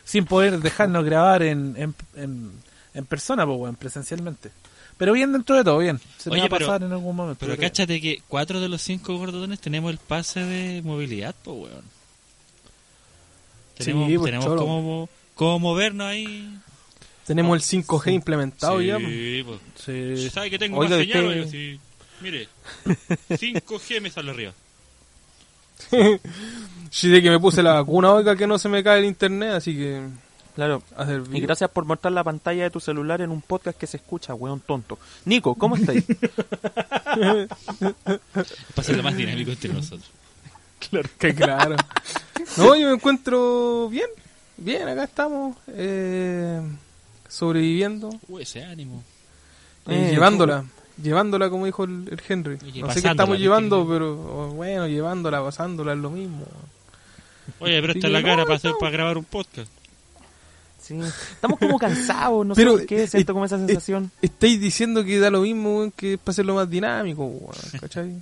Sin 0.05 0.25
poder 0.25 0.59
dejarnos 0.59 1.03
grabar 1.05 1.43
en, 1.43 1.75
en, 1.77 1.93
en, 2.15 2.51
en 2.93 3.05
persona, 3.05 3.45
pues, 3.45 3.57
weón, 3.59 3.75
presencialmente. 3.75 4.51
Pero 4.97 5.13
bien 5.13 5.31
dentro 5.31 5.55
de 5.55 5.63
todo, 5.63 5.79
bien. 5.79 5.99
Se 6.17 6.29
me 6.29 6.35
Oye, 6.35 6.41
va 6.41 6.45
a 6.45 6.49
pero- 6.49 6.67
pasar 6.67 6.83
en 6.83 6.91
algún 6.91 7.15
momento. 7.15 7.39
Pero 7.45 7.57
cáchate 7.57 7.99
que 7.99 8.21
cuatro 8.27 8.61
de 8.61 8.69
los 8.69 8.81
cinco 8.81 9.17
gordones 9.17 9.59
tenemos 9.59 9.91
el 9.91 9.97
pase 9.97 10.41
de 10.41 10.81
movilidad, 10.83 11.33
pues, 11.43 11.57
weón. 11.57 11.83
Tenemos, 13.77 14.07
Sí, 14.09 14.17
pues, 14.17 14.25
tenemos 14.25 14.45
cholo. 14.45 14.61
cómo, 14.61 15.09
cómo 15.35 15.59
movernos 15.59 16.07
ahí. 16.07 16.59
Tenemos 17.25 17.55
el 17.57 17.83
5G 17.85 18.11
implementado 18.13 18.81
ya. 18.81 18.95
po. 18.99 19.05
Sí, 19.07 19.43
pues. 19.45 19.59
Sí. 20.19 20.29
¿Sabe 20.29 20.49
que 20.51 20.59
tengo 20.59 20.77
Oiga, 20.77 20.97
más 20.97 21.05
señal? 21.07 21.25
usted- 21.25 21.39
Oiga, 21.39 21.51
sí. 21.51 21.79
Mire, 22.21 22.47
5G 23.29 24.01
me 24.01 24.09
sale 24.11 24.31
arriba. 24.31 24.53
Sí, 26.91 27.09
de 27.09 27.23
que 27.23 27.31
me 27.31 27.39
puse 27.39 27.63
la 27.63 27.73
vacuna, 27.73 28.11
oiga, 28.13 28.35
que 28.35 28.45
no 28.45 28.59
se 28.59 28.69
me 28.69 28.83
cae 28.83 28.99
el 28.99 29.05
internet, 29.05 29.53
así 29.53 29.73
que 29.75 29.99
Claro. 30.55 30.83
a 30.95 31.03
hacer 31.03 31.23
Y 31.33 31.39
gracias 31.41 31.69
por 31.71 31.85
mostrar 31.85 32.11
la 32.13 32.23
pantalla 32.23 32.63
de 32.63 32.69
tu 32.69 32.79
celular 32.79 33.21
en 33.21 33.31
un 33.31 33.41
podcast 33.41 33.77
que 33.77 33.87
se 33.87 33.97
escucha, 33.97 34.33
weón 34.35 34.59
tonto. 34.59 34.99
Nico, 35.25 35.55
¿cómo 35.55 35.75
estáis? 35.75 36.05
Para 38.75 38.83
ser 38.83 38.97
lo 38.97 39.03
más 39.03 39.15
dinámico 39.15 39.51
entre 39.51 39.73
nosotros. 39.73 40.09
Claro, 40.89 41.09
que 41.19 41.33
claro. 41.33 41.75
No, 42.57 42.75
yo 42.75 42.87
me 42.87 42.93
encuentro 42.95 43.89
bien, 43.89 44.07
bien, 44.57 44.87
acá 44.87 45.03
estamos, 45.05 45.55
eh, 45.67 46.61
sobreviviendo, 47.27 48.09
Uy, 48.27 48.43
ese 48.43 48.63
ánimo. 48.63 49.03
eh, 49.87 50.07
Eh, 50.07 50.11
llevándola, 50.11 50.65
llevándola 51.01 51.49
como 51.49 51.65
dijo 51.65 51.83
el, 51.85 52.07
el 52.11 52.21
Henry. 52.27 52.57
Oye, 52.63 52.81
no 52.81 52.91
sé 52.91 53.01
qué 53.01 53.09
estamos 53.09 53.39
llevando, 53.39 53.87
pero 53.87 54.11
oh, 54.13 54.47
bueno, 54.49 54.87
llevándola, 54.87 55.41
pasándola 55.41 55.93
es 55.93 55.99
lo 55.99 56.09
mismo. 56.09 56.45
Oye, 57.59 57.79
pero 57.81 57.93
Sí, 57.93 57.99
esta 57.99 58.07
es 58.07 58.13
la 58.13 58.21
no, 58.21 58.25
cara 58.27 58.43
para, 58.43 58.55
hacer, 58.55 58.71
no. 58.71 58.77
para 58.77 58.91
grabar 58.91 59.17
un 59.17 59.25
podcast. 59.25 59.71
Sí. 60.83 60.99
Estamos 61.31 61.59
como 61.59 61.79
cansados, 61.79 62.45
no 62.45 62.55
Pero, 62.55 62.73
sé 62.73 62.77
por 62.79 62.87
qué, 62.87 63.07
siento 63.07 63.31
eh, 63.31 63.33
como 63.33 63.45
esa 63.45 63.55
eh, 63.55 63.59
sensación. 63.59 64.11
Estáis 64.21 64.59
diciendo 64.59 65.05
que 65.05 65.17
da 65.17 65.29
lo 65.29 65.41
mismo, 65.41 65.91
que 65.95 66.15
es 66.15 66.19
para 66.19 66.31
hacerlo 66.31 66.55
más 66.55 66.69
dinámico, 66.69 67.23
weón, 67.23 67.55
¿cachai? 67.79 68.21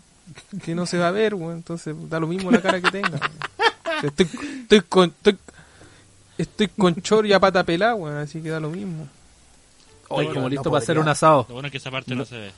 Que 0.64 0.76
no 0.76 0.86
se 0.86 1.00
va 1.00 1.08
a 1.08 1.12
ver, 1.12 1.34
weón, 1.34 1.58
entonces 1.58 1.96
da 2.08 2.20
lo 2.20 2.28
mismo 2.28 2.52
la 2.52 2.62
cara 2.62 2.80
que 2.80 2.92
tenga. 2.92 3.10
weón. 3.10 4.04
Estoy, 4.04 4.30
estoy 4.62 4.82
con 4.82 5.10
estoy, 5.10 5.38
estoy 6.38 6.68
con 6.68 6.96
chor 7.02 7.26
y 7.26 7.34
a 7.34 7.40
pata 7.40 7.64
pelada, 7.64 7.96
weón, 7.96 8.18
así 8.18 8.42
que 8.42 8.50
da 8.50 8.60
lo 8.60 8.70
mismo. 8.70 9.08
Estoy 10.04 10.28
como 10.28 10.42
no 10.42 10.50
listo 10.50 10.70
para 10.70 10.84
hacer 10.84 11.00
un 11.00 11.08
asado. 11.08 11.46
Lo 11.48 11.56
bueno 11.56 11.68
es 11.68 11.72
que 11.72 11.78
esa 11.80 11.90
parte 11.90 12.14
no, 12.14 12.26
se 12.26 12.38
ve. 12.38 12.52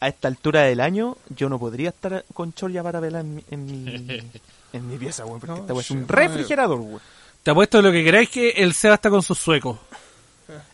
A 0.00 0.08
esta 0.08 0.28
altura 0.28 0.62
del 0.62 0.80
año, 0.80 1.16
yo 1.34 1.48
no 1.48 1.58
podría 1.58 1.88
estar 1.88 2.26
con 2.34 2.52
chorya 2.52 2.82
para 2.82 3.00
velar 3.00 3.22
en 3.22 3.36
mi, 3.36 3.44
en 3.50 3.66
mi, 3.66 4.22
en 4.74 4.88
mi 4.88 4.98
pieza, 4.98 5.24
weón, 5.24 5.40
porque 5.40 5.54
No, 5.54 5.60
esta 5.66 5.80
es 5.80 5.90
un 5.90 6.06
refrigerador, 6.06 6.80
weón. 6.80 7.00
Te 7.44 7.50
apuesto 7.50 7.82
lo 7.82 7.92
que 7.92 8.02
queráis 8.02 8.30
que 8.30 8.50
el 8.50 8.72
Seba 8.72 8.94
está 8.94 9.10
con 9.10 9.22
sus 9.22 9.38
suecos. 9.38 9.78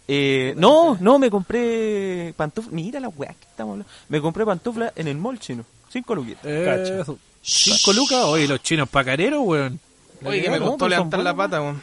Eh, 0.07 0.55
no, 0.57 0.97
no, 1.01 1.19
me 1.19 1.29
compré 1.29 2.33
pantuflas. 2.37 2.73
Mira 2.73 3.01
la 3.01 3.09
weá 3.09 3.35
que 3.35 3.45
estamos 3.45 3.73
hablando. 3.73 3.93
Me 4.09 4.21
compré 4.21 4.47
pantuflas 4.47 4.93
en 4.95 5.09
el 5.09 5.17
mall 5.17 5.41
chino. 5.41 5.65
Cinco 5.93 6.15
luquitas. 6.15 6.47
Eso. 6.47 7.19
Cinco 7.43 7.93
lucas, 7.93 8.25
oye, 8.25 8.47
los 8.47 8.63
chinos 8.63 8.89
pacareros, 8.89 9.41
weón. 9.45 9.81
Oye, 10.25 10.43
que 10.43 10.51
me 10.51 10.61
costó 10.61 10.79
son 10.85 10.91
levantar 10.91 11.21
la 11.21 11.35
pata, 11.35 11.61
weón. 11.61 11.83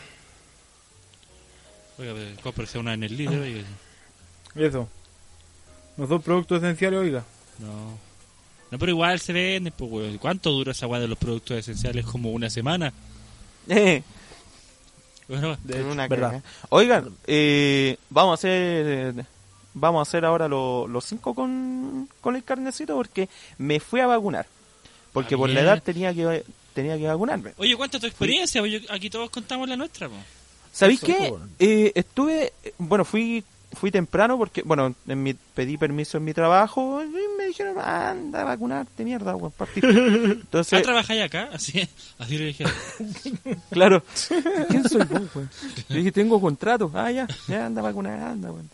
Oiga, 1.99 2.13
pues, 2.13 2.39
cómprese 2.41 2.79
una 2.79 2.93
en 2.93 3.03
el 3.03 3.17
líder, 3.17 3.39
oiga. 3.41 3.63
Eso. 4.55 4.87
Los 5.97 6.07
dos 6.07 6.23
productos 6.23 6.63
esenciales, 6.63 6.97
oiga. 6.97 7.25
No. 7.59 7.97
No, 8.71 8.79
pero 8.79 8.91
igual 8.91 9.19
se 9.19 9.33
venden, 9.33 9.73
pues, 9.75 9.91
weón. 9.91 10.17
¿Cuánto 10.17 10.51
dura 10.51 10.71
esa 10.71 10.87
weá 10.87 11.01
de 11.01 11.09
los 11.09 11.17
productos 11.17 11.57
esenciales? 11.57 12.05
Como 12.05 12.31
una 12.31 12.49
semana. 12.49 12.93
Eh, 13.69 14.01
En 15.29 15.85
una 15.85 16.07
verdad. 16.07 16.41
Oigan, 16.69 17.09
eh, 17.27 17.97
vamos 18.09 18.31
a 18.31 18.33
hacer 18.35 19.25
vamos 19.73 19.99
a 19.99 20.09
hacer 20.09 20.25
ahora 20.25 20.47
lo- 20.47 20.87
los 20.87 21.05
cinco 21.05 21.35
con, 21.35 22.09
con 22.21 22.35
el 22.35 22.43
carnecito 22.43 22.95
porque 22.95 23.29
me 23.59 23.79
fui 23.79 23.99
a 23.99 24.07
vacunar. 24.07 24.47
Porque 25.13 25.35
Ah, 25.35 25.37
por 25.37 25.49
la 25.49 25.61
edad 25.61 25.83
tenía 25.83 26.13
que 26.13 26.43
tenía 26.73 26.97
que 26.97 27.07
vacunarme. 27.07 27.53
Oye, 27.57 27.75
¿cuánta 27.75 27.97
es 27.97 28.01
tu 28.01 28.07
experiencia? 28.07 28.61
Pues 28.61 28.71
yo- 28.71 28.91
aquí 28.93 29.09
todos 29.09 29.29
contamos 29.29 29.67
la 29.69 29.75
nuestra, 29.75 30.07
pues. 30.09 30.21
¿Sabéis 30.71 30.99
qué? 31.01 31.29
bueno. 31.29 31.47
Eh, 31.59 31.91
estuve, 31.95 32.53
eh, 32.63 32.73
bueno, 32.77 33.03
fui 33.03 33.43
fui 33.77 33.91
temprano 33.91 34.37
porque, 34.37 34.63
bueno, 34.63 34.93
en 35.07 35.23
mi, 35.23 35.33
pedí 35.33 35.77
permiso 35.77 36.17
en 36.17 36.25
mi 36.25 36.33
trabajo 36.33 37.01
y 37.03 37.37
me 37.37 37.47
dijeron, 37.47 37.79
anda 37.79 38.41
a 38.41 38.45
vacunarte, 38.45 39.03
mierda, 39.03 39.35
weón, 39.35 39.51
partí. 39.51 39.81
¿Ah, 39.83 39.87
Entonces, 39.87 40.81
trabajáis 40.81 41.21
acá? 41.21 41.49
Así, 41.53 41.87
así 42.17 42.37
le 42.37 42.45
dije. 42.47 42.65
claro, 43.71 44.03
¿quién 44.69 44.87
soy 44.89 45.03
vos, 45.05 45.21
weón? 45.35 45.49
Yo 45.89 45.95
dije, 45.95 46.11
tengo 46.11 46.41
contrato, 46.41 46.91
ah, 46.93 47.11
ya, 47.11 47.27
ya, 47.47 47.65
anda 47.67 47.81
a 47.81 47.83
vacunar, 47.83 48.19
anda, 48.19 48.51
weón. 48.51 48.69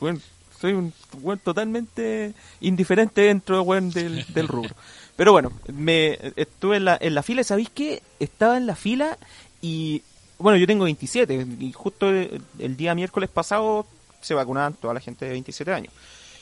Weón, 0.00 0.22
soy 0.60 0.72
un 0.72 0.92
weón 1.20 1.38
totalmente 1.40 2.34
indiferente 2.60 3.22
dentro, 3.22 3.62
weón, 3.62 3.90
del, 3.90 4.24
del 4.32 4.48
rubro. 4.48 4.74
Pero 5.16 5.32
bueno, 5.32 5.52
me 5.72 6.16
estuve 6.36 6.76
en 6.76 6.84
la, 6.84 6.96
en 7.00 7.14
la 7.14 7.24
fila, 7.24 7.42
¿sabéis 7.42 7.70
qué? 7.70 8.02
Estaba 8.20 8.56
en 8.56 8.66
la 8.66 8.76
fila 8.76 9.18
y, 9.60 10.02
bueno, 10.38 10.56
yo 10.58 10.66
tengo 10.66 10.84
27 10.84 11.46
y 11.60 11.72
justo 11.72 12.08
el, 12.10 12.40
el 12.58 12.76
día 12.76 12.94
miércoles 12.94 13.28
pasado 13.28 13.86
se 14.20 14.34
vacunaban 14.34 14.74
toda 14.74 14.94
la 14.94 15.00
gente 15.00 15.24
de 15.24 15.32
27 15.32 15.72
años. 15.72 15.92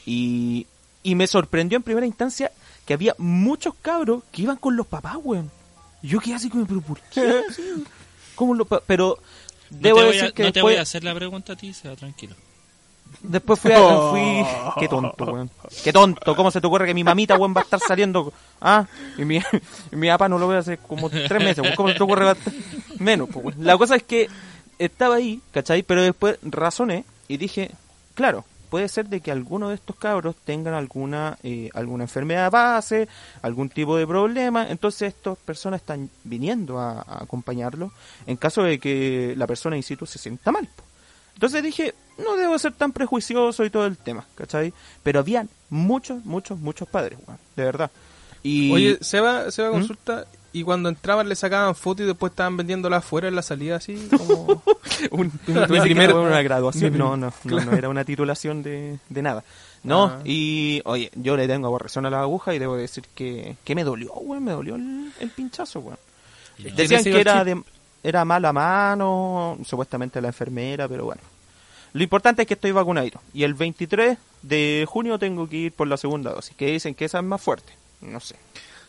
Y, 0.04 0.66
y 1.02 1.14
me 1.14 1.26
sorprendió 1.26 1.76
en 1.76 1.82
primera 1.82 2.06
instancia 2.06 2.52
que 2.84 2.94
había 2.94 3.14
muchos 3.18 3.74
cabros 3.82 4.22
que 4.30 4.42
iban 4.42 4.56
con 4.56 4.76
los 4.76 4.86
papás, 4.86 5.16
weón. 5.22 5.50
Y 6.02 6.08
Yo 6.08 6.20
quedé 6.20 6.34
así 6.34 6.48
como, 6.48 6.66
pero 6.66 6.80
¿por 6.80 7.00
qué? 7.12 7.42
¿Cómo 8.34 8.54
los 8.54 8.66
pa- 8.68 8.82
Pero 8.86 9.18
No, 9.70 9.78
debo 9.80 9.98
te 9.98 10.04
voy, 10.04 10.12
decir 10.14 10.28
a, 10.28 10.32
que 10.32 10.42
no 10.44 10.52
te 10.52 10.62
voy 10.62 10.74
a 10.76 10.82
hacer 10.82 11.02
la 11.04 11.14
pregunta 11.14 11.54
a 11.54 11.56
ti, 11.56 11.72
se 11.72 11.88
va 11.88 11.96
tranquilo. 11.96 12.34
Después 13.22 13.58
fui 13.60 13.72
a... 13.72 13.78
Fui... 14.10 14.44
Qué 14.80 14.88
tonto, 14.88 15.24
weón. 15.24 15.50
Qué 15.84 15.92
tonto. 15.92 16.34
¿Cómo 16.36 16.50
se 16.50 16.60
te 16.60 16.66
ocurre 16.66 16.86
que 16.86 16.94
mi 16.94 17.04
mamita, 17.04 17.36
weón, 17.36 17.54
va 17.54 17.60
a 17.60 17.64
estar 17.64 17.80
saliendo? 17.80 18.32
Ah, 18.60 18.86
y 19.18 19.24
mi, 19.24 19.36
y 19.92 19.96
mi 19.96 20.08
papá 20.08 20.28
no 20.28 20.38
lo 20.38 20.48
ve 20.48 20.56
hace 20.58 20.78
como 20.78 21.08
tres 21.10 21.42
meses, 21.42 21.58
weón. 21.58 21.74
¿Cómo 21.76 21.88
se 21.90 21.94
te 21.96 22.02
ocurre? 22.02 22.24
va 22.24 22.30
a 22.32 22.34
estar- 22.34 22.52
Menos, 22.98 23.28
pues, 23.32 23.44
weón. 23.46 23.64
La 23.64 23.76
cosa 23.78 23.96
es 23.96 24.02
que 24.02 24.28
estaba 24.78 25.16
ahí, 25.16 25.40
¿cachai? 25.52 25.82
Pero 25.82 26.02
después 26.02 26.38
razoné 26.42 27.04
y 27.28 27.36
dije, 27.38 27.70
claro, 28.14 28.44
puede 28.70 28.88
ser 28.88 29.06
de 29.08 29.20
que 29.20 29.30
alguno 29.30 29.68
de 29.68 29.76
estos 29.76 29.96
cabros 29.96 30.34
tengan 30.44 30.74
alguna 30.74 31.38
eh, 31.44 31.70
alguna 31.72 32.04
enfermedad 32.04 32.50
base, 32.50 33.08
algún 33.40 33.68
tipo 33.70 33.96
de 33.96 34.06
problema, 34.06 34.68
entonces 34.68 35.14
estas 35.14 35.38
personas 35.38 35.80
están 35.80 36.10
viniendo 36.24 36.78
a, 36.78 37.00
a 37.00 37.22
acompañarlo 37.22 37.92
en 38.26 38.36
caso 38.36 38.62
de 38.64 38.78
que 38.80 39.34
la 39.36 39.46
persona 39.46 39.76
in 39.76 39.82
situ 39.84 40.04
se 40.04 40.18
sienta 40.18 40.50
mal. 40.52 40.68
po. 40.74 40.82
Entonces 41.36 41.62
dije, 41.62 41.94
no 42.18 42.36
debo 42.36 42.58
ser 42.58 42.72
tan 42.72 42.92
prejuicioso 42.92 43.64
y 43.64 43.70
todo 43.70 43.86
el 43.86 43.96
tema, 43.96 44.24
¿cachai? 44.34 44.72
Pero 45.02 45.20
habían 45.20 45.48
muchos, 45.70 46.24
muchos, 46.24 46.58
muchos 46.58 46.88
padres, 46.88 47.18
weón, 47.26 47.38
de 47.56 47.64
verdad. 47.64 47.90
Y 48.42 48.72
Oye, 48.72 48.98
se 49.00 49.20
va, 49.20 49.50
se 49.50 49.60
va 49.62 49.68
a 49.68 49.70
¿Mm? 49.70 49.74
consulta 49.74 50.26
y 50.52 50.62
cuando 50.62 50.88
entraban 50.88 51.28
le 51.28 51.34
sacaban 51.36 51.74
fotos 51.74 52.04
y 52.04 52.06
después 52.06 52.30
estaban 52.32 52.56
vendiéndola 52.56 52.98
afuera 52.98 53.28
en 53.28 53.34
la 53.34 53.42
salida 53.42 53.76
así 53.76 54.08
como... 54.16 54.62
un, 55.10 55.30
primer- 55.82 56.14
una 56.14 56.40
graduación, 56.40 56.92
mi- 56.92 56.98
no, 56.98 57.16
no, 57.18 57.32
no, 57.44 57.60
no 57.64 57.72
era 57.72 57.88
una 57.90 58.04
titulación 58.04 58.62
de, 58.62 58.98
de 59.08 59.22
nada. 59.22 59.44
No, 59.82 60.06
Ah. 60.06 60.20
y 60.24 60.80
oye, 60.86 61.10
yo 61.14 61.36
le 61.36 61.46
tengo 61.46 61.66
aborreción 61.66 62.06
a 62.06 62.10
la 62.10 62.22
aguja 62.22 62.54
y 62.54 62.58
debo 62.58 62.76
decir 62.76 63.04
que, 63.14 63.56
que 63.62 63.74
me 63.74 63.84
dolió, 63.84 64.12
weón, 64.14 64.42
me 64.42 64.52
dolió 64.52 64.74
el, 64.76 65.12
el 65.20 65.30
pinchazo, 65.30 65.80
weón. 65.80 65.98
Decían 66.74 67.04
que 67.04 67.20
era 67.20 67.44
de, 67.44 67.62
era 68.02 68.24
mala 68.24 68.52
mano, 68.52 69.58
supuestamente 69.64 70.20
la 70.20 70.28
enfermera, 70.28 70.88
pero 70.88 71.06
bueno. 71.06 71.22
Lo 71.92 72.02
importante 72.02 72.42
es 72.42 72.48
que 72.48 72.54
estoy 72.54 72.72
vacunado. 72.72 73.22
Y 73.32 73.42
el 73.44 73.54
23 73.54 74.18
de 74.42 74.86
junio 74.88 75.18
tengo 75.18 75.48
que 75.48 75.56
ir 75.56 75.72
por 75.72 75.88
la 75.88 75.96
segunda 75.96 76.32
dosis, 76.32 76.54
que 76.54 76.66
dicen 76.66 76.94
que 76.94 77.06
esa 77.06 77.18
es 77.18 77.24
más 77.24 77.40
fuerte. 77.40 77.72
No 78.02 78.20
sé. 78.20 78.36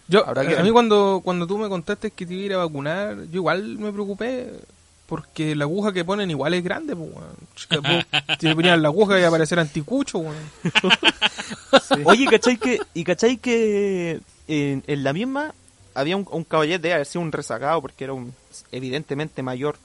Yo, 0.07 0.27
Habrá 0.27 0.45
que 0.45 0.57
a 0.57 0.63
mí 0.63 0.71
cuando, 0.71 1.21
cuando 1.23 1.47
tú 1.47 1.57
me 1.57 1.69
contaste 1.69 2.11
que 2.11 2.25
te 2.25 2.33
iba 2.33 2.41
a 2.41 2.45
ir 2.45 2.53
a 2.53 2.57
vacunar, 2.57 3.15
yo 3.29 3.35
igual 3.35 3.77
me 3.77 3.91
preocupé 3.91 4.51
porque 5.07 5.55
la 5.55 5.63
aguja 5.63 5.93
que 5.93 6.03
ponen 6.03 6.29
igual 6.29 6.53
es 6.53 6.63
grande, 6.63 6.95
pues, 6.95 7.09
Si 8.39 8.47
me 8.47 8.55
ponían 8.55 8.81
la 8.81 8.89
aguja 8.89 9.17
iba 9.17 9.29
a 9.29 9.31
parecer 9.31 9.57
anticucho, 9.59 10.19
weón. 10.19 10.35
Oye, 12.03 12.25
¿cachai 12.25 12.57
que, 12.57 12.79
y 12.93 13.03
cachai 13.03 13.37
que 13.37 14.19
en, 14.47 14.83
en 14.85 15.03
la 15.03 15.13
misma 15.13 15.53
había 15.93 16.17
un, 16.17 16.27
un 16.29 16.43
caballero, 16.43 16.79
de 16.79 16.93
haber 16.93 17.05
sido 17.05 17.21
un 17.21 17.31
rezagado 17.31 17.81
porque 17.81 18.03
era 18.03 18.13
un 18.13 18.33
evidentemente 18.71 19.43
mayor. 19.43 19.77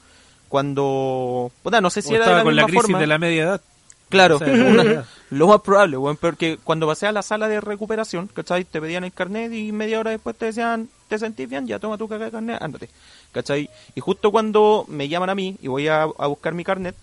Cuando, 0.49 1.51
puta, 1.63 1.81
no 1.81 1.89
sé 1.89 2.01
si 2.01 2.13
O 2.13 2.15
era 2.15 2.25
de 2.25 2.31
estaba 2.31 2.37
la 2.39 2.43
con 2.43 2.55
la 2.55 2.63
crisis 2.65 2.81
forma. 2.83 2.99
de 2.99 3.07
la 3.07 3.17
media 3.17 3.43
edad. 3.43 3.61
Claro, 4.09 4.35
O 4.35 4.39
sea, 4.39 4.47
la 4.49 4.53
una- 4.65 4.83
verdad. 4.83 5.05
lo 5.31 5.47
más 5.47 5.61
probable, 5.61 5.97
weón, 5.97 6.17
porque 6.17 6.59
cuando 6.63 6.85
pasé 6.85 7.07
a 7.07 7.11
la 7.11 7.23
sala 7.23 7.47
de 7.47 7.59
recuperación, 7.59 8.27
¿cachai? 8.27 8.63
Te 8.63 8.79
pedían 8.79 9.03
el 9.03 9.11
carnet 9.11 9.51
y 9.51 9.71
media 9.71 9.99
hora 9.99 10.11
después 10.11 10.35
te 10.37 10.45
decían, 10.45 10.89
¿te 11.07 11.17
sentís 11.17 11.49
bien? 11.49 11.65
Ya 11.65 11.79
toma 11.79 11.97
tu 11.97 12.07
caca 12.07 12.25
de 12.25 12.31
carnet, 12.31 12.61
ándate, 12.61 12.89
¿cachai? 13.31 13.67
Y 13.95 14.01
justo 14.01 14.29
cuando 14.31 14.85
me 14.87 15.09
llaman 15.09 15.31
a 15.31 15.35
mí 15.35 15.57
y 15.61 15.67
voy 15.67 15.87
a, 15.87 16.03
a 16.03 16.27
buscar 16.27 16.53
mi 16.53 16.63
carnet, 16.63 16.95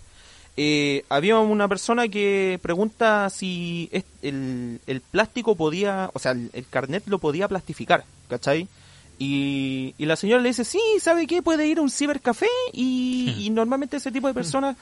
eh, 0.55 1.03
había 1.09 1.37
una 1.39 1.67
persona 1.67 2.07
que 2.07 2.57
pregunta 2.61 3.29
si 3.29 3.89
es- 3.91 4.05
el, 4.21 4.79
el 4.87 5.01
plástico 5.01 5.55
podía, 5.55 6.09
o 6.13 6.19
sea, 6.19 6.31
el, 6.31 6.49
el 6.53 6.65
carnet 6.69 7.03
lo 7.07 7.19
podía 7.19 7.49
plastificar, 7.49 8.05
¿cachai? 8.29 8.69
Y, 9.23 9.93
y 9.99 10.07
la 10.07 10.15
señora 10.15 10.41
le 10.41 10.49
dice, 10.49 10.65
sí, 10.65 10.81
¿sabe 10.99 11.27
qué? 11.27 11.43
Puede 11.43 11.67
ir 11.67 11.77
a 11.77 11.83
un 11.83 11.91
cibercafé 11.91 12.47
y, 12.73 13.35
y 13.37 13.51
normalmente 13.51 13.97
ese 13.97 14.11
tipo 14.11 14.27
de 14.27 14.33
personas... 14.33 14.75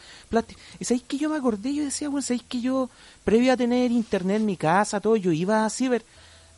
Y 0.80 0.86
sabéis 0.86 1.04
que 1.04 1.18
yo 1.18 1.30
me 1.30 1.36
acordé, 1.36 1.74
yo 1.74 1.84
decía, 1.84 2.08
bueno, 2.08 2.22
sabéis 2.22 2.44
que 2.48 2.62
yo, 2.62 2.90
previo 3.26 3.52
a 3.52 3.58
tener 3.58 3.92
internet 3.92 4.38
en 4.38 4.46
mi 4.46 4.56
casa, 4.56 5.02
todo, 5.02 5.18
yo 5.18 5.34
iba 5.34 5.66
a 5.66 5.70
ciber... 5.70 6.06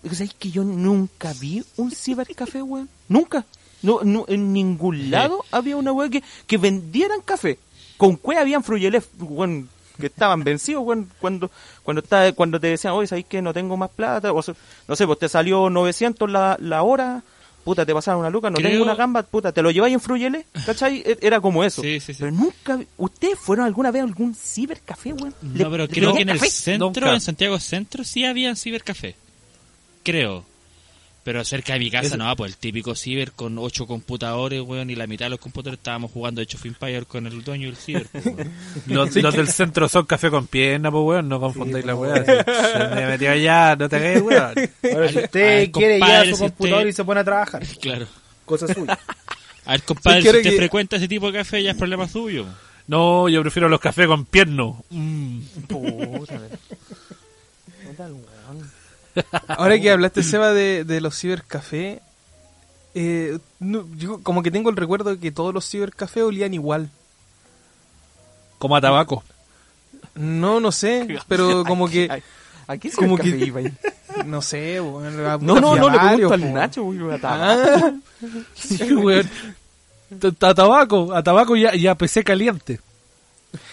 ¿Sabéis 0.03 0.35
que 0.35 0.51
yo 0.51 0.63
nunca 0.63 1.33
vi 1.33 1.63
un 1.77 1.89
cibercafé, 1.89 2.61
weón? 2.61 2.87
Nunca. 3.09 3.45
No, 3.81 4.01
no, 4.03 4.25
en 4.27 4.53
ningún 4.53 5.09
lado 5.09 5.43
había 5.49 5.75
una 5.75 5.91
weón 5.91 6.11
que, 6.11 6.23
que 6.45 6.59
vendieran 6.59 7.21
café. 7.21 7.57
Con 7.97 8.15
cue 8.15 8.37
habían 8.37 8.63
fruyeles, 8.63 9.09
weón, 9.17 9.69
que 9.99 10.05
estaban 10.05 10.43
vencidos, 10.43 10.83
weón, 10.85 11.09
cuando, 11.19 11.49
cuando, 11.81 12.03
está, 12.03 12.31
cuando 12.33 12.59
te 12.59 12.67
decían, 12.67 12.93
oye, 12.93 13.07
¿sabéis 13.07 13.25
que 13.25 13.41
no 13.41 13.53
tengo 13.53 13.75
más 13.75 13.89
plata? 13.89 14.31
O 14.33 14.43
sea, 14.43 14.53
no 14.87 14.95
sé, 14.95 15.07
pues 15.07 15.17
te 15.17 15.29
salió 15.29 15.71
900 15.71 16.29
la, 16.29 16.57
la 16.59 16.83
hora, 16.83 17.23
puta, 17.63 17.85
te 17.85 17.93
pasaron 17.93 18.19
una 18.21 18.29
luca, 18.29 18.49
no 18.49 18.57
Creo- 18.57 18.69
tengo 18.71 18.83
una 18.83 18.95
gamba, 18.95 19.23
puta, 19.23 19.51
te 19.51 19.61
lo 19.61 19.71
lleváis 19.71 19.93
en 19.93 19.99
fruyeles, 19.99 20.45
¿cachai? 20.65 21.03
E- 21.05 21.17
Era 21.21 21.39
como 21.41 21.63
eso. 21.63 21.81
Sí, 21.81 21.99
sí, 21.99 22.13
sí. 22.13 22.19
Pero 22.19 22.31
nunca, 22.31 22.79
¿ustedes 22.97 23.37
fueron 23.39 23.65
alguna 23.65 23.91
vez 23.91 24.01
a 24.01 24.05
algún 24.05 24.35
cibercafé, 24.35 25.13
weón? 25.13 25.33
¿Le- 25.53 25.63
No, 25.63 25.71
pero 25.71 25.87
creo 25.87 26.13
que 26.13 26.21
en 26.23 26.29
el 26.29 26.39
café? 26.39 26.49
centro, 26.51 26.87
Nunca. 26.87 27.13
en 27.13 27.21
Santiago 27.21 27.59
Centro, 27.59 28.03
sí 28.03 28.25
había 28.25 28.55
cibercafé. 28.55 29.15
Creo. 30.03 30.43
Pero 31.23 31.43
cerca 31.45 31.73
de 31.73 31.79
mi 31.79 31.91
casa 31.91 32.07
Ese- 32.07 32.17
no, 32.17 32.35
pues 32.35 32.51
el 32.53 32.57
típico 32.57 32.95
ciber 32.95 33.31
con 33.33 33.59
ocho 33.59 33.85
computadores, 33.85 34.59
weón, 34.61 34.89
y 34.89 34.95
la 34.95 35.05
mitad 35.05 35.27
de 35.27 35.29
los 35.29 35.39
computadores 35.39 35.77
estábamos 35.77 36.09
jugando 36.11 36.41
hecho 36.41 36.57
Empire 36.63 37.05
con 37.05 37.27
el 37.27 37.43
dueño 37.43 37.67
del 37.67 37.75
ciber. 37.75 38.07
pues, 38.11 38.25
weón. 38.25 38.51
Los, 38.87 39.15
los 39.15 39.35
del 39.35 39.47
centro 39.47 39.87
son 39.87 40.05
café 40.07 40.31
con 40.31 40.47
pierna, 40.47 40.89
pues 40.89 41.03
weón, 41.03 41.29
no 41.29 41.39
confundáis 41.39 41.85
la 41.85 41.93
weá. 41.95 42.25
Se 42.25 42.95
me 42.95 43.05
metió 43.05 43.29
allá, 43.31 43.75
no 43.75 43.87
te 43.87 43.97
hagáis 43.97 44.21
weón. 44.23 44.53
Ahora, 44.93 45.09
si 45.09 45.17
Al- 45.19 45.23
usted 45.25 45.59
al 45.65 45.71
quiere 45.71 45.97
ir 45.97 46.03
a 46.03 46.07
compadre, 46.07 46.29
su 46.31 46.35
si 46.37 46.41
computador 46.41 46.77
usted- 46.79 46.89
y 46.89 46.93
se 46.93 47.03
pone 47.05 47.19
a 47.19 47.23
trabajar, 47.23 47.63
claro. 47.81 48.07
cosa 48.45 48.73
suya. 48.73 48.97
A 49.65 49.71
ver, 49.73 49.83
compadre, 49.83 50.21
Sí, 50.21 50.21
si 50.21 50.23
quiere 50.23 50.37
usted 50.39 50.49
que- 50.49 50.57
frecuenta 50.57 50.95
ese 50.95 51.07
tipo 51.07 51.27
de 51.31 51.37
café, 51.37 51.61
ya 51.61 51.69
es 51.71 51.77
problema 51.77 52.07
suyo. 52.07 52.47
No, 52.87 53.29
yo 53.29 53.41
prefiero 53.41 53.69
los 53.69 53.79
cafés 53.79 54.07
con 54.07 54.25
pierno. 54.25 54.83
Mm. 54.89 55.39
Puta, 55.67 55.75
weón. 55.75 56.25
Weón. 57.85 58.30
Ahora 59.47 59.79
que 59.79 59.91
hablaste, 59.91 60.23
Seba, 60.23 60.51
de, 60.53 60.83
de 60.83 61.01
los 61.01 61.17
cibercafés, 61.19 61.99
eh, 62.93 63.37
no, 63.59 63.85
yo 63.97 64.21
como 64.23 64.43
que 64.43 64.51
tengo 64.51 64.69
el 64.69 64.75
recuerdo 64.77 65.11
de 65.11 65.19
que 65.19 65.31
todos 65.31 65.53
los 65.53 65.69
cibercafés 65.69 66.23
olían 66.23 66.53
igual. 66.53 66.89
Como 68.57 68.75
a 68.75 68.81
tabaco. 68.81 69.23
No, 70.15 70.59
no 70.59 70.71
sé, 70.71 71.07
pero 71.27 71.63
como 71.65 71.87
que, 71.89 72.07
Ay, 72.09 72.23
¿A 72.67 72.77
qué 72.77 72.91
como 72.91 73.17
cibercafé 73.17 73.37
que- 73.39 73.45
iba 73.45 73.59
ahí? 73.59 73.73
no 74.25 74.41
sé, 74.41 74.79
bueno, 74.79 75.29
a 75.29 75.37
No, 75.37 75.59
no, 75.59 75.75
no, 75.75 75.89
le 75.89 75.97
pregunto 75.99 76.33
al. 76.33 76.53
Nacho, 76.53 76.83
weón, 76.83 77.11
a 77.13 77.17
tabaco. 77.19 77.85
Ah, 77.85 77.93
Sí, 78.55 78.93
weón. 78.93 79.29
A 80.41 80.47
a 80.47 80.53
tabaco, 80.53 81.13
a 81.13 81.23
tabaco 81.23 81.55
y 81.55 81.65
a, 81.65 81.73
y 81.75 81.87
a 81.87 81.95
PC 81.95 82.23
caliente. 82.23 82.79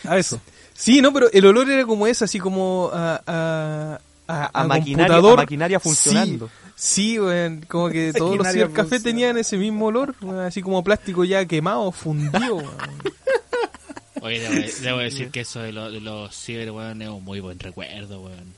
A 0.04 0.16
eso. 0.18 0.40
sí, 0.74 1.02
no, 1.02 1.12
pero 1.12 1.28
el 1.32 1.44
olor 1.46 1.68
era 1.68 1.84
como 1.84 2.06
ese, 2.06 2.24
así 2.24 2.38
como 2.38 2.90
a, 2.92 3.20
a, 3.26 4.00
a, 4.28 4.50
A 4.62 4.64
maquinaria- 4.66 5.16
a 5.16 5.36
maquinaria 5.36 5.80
funcionando. 5.80 6.48
Sí, 6.76 7.16
sí, 7.16 7.18
como 7.66 7.88
que 7.88 8.12
todos 8.16 8.36
los 8.36 8.46
cibercafés 8.52 9.02
tenían 9.02 9.36
ese 9.38 9.56
mismo 9.56 9.86
olor, 9.86 10.14
así 10.46 10.62
como 10.62 10.84
plástico 10.84 11.24
ya 11.24 11.44
quemado, 11.46 11.90
fundido. 11.90 12.62
Oye, 14.20 14.40
debo, 14.40 14.66
debo 14.82 14.98
decir 14.98 15.30
que 15.30 15.40
eso 15.40 15.60
de, 15.60 15.72
lo- 15.72 15.90
de 15.90 16.00
los 16.00 16.34
ciber, 16.36 16.70
weón, 16.72 17.02
es 17.02 17.08
un 17.08 17.24
muy 17.24 17.40
buen 17.40 17.58
recuerdo, 17.58 18.20
weón. 18.22 18.52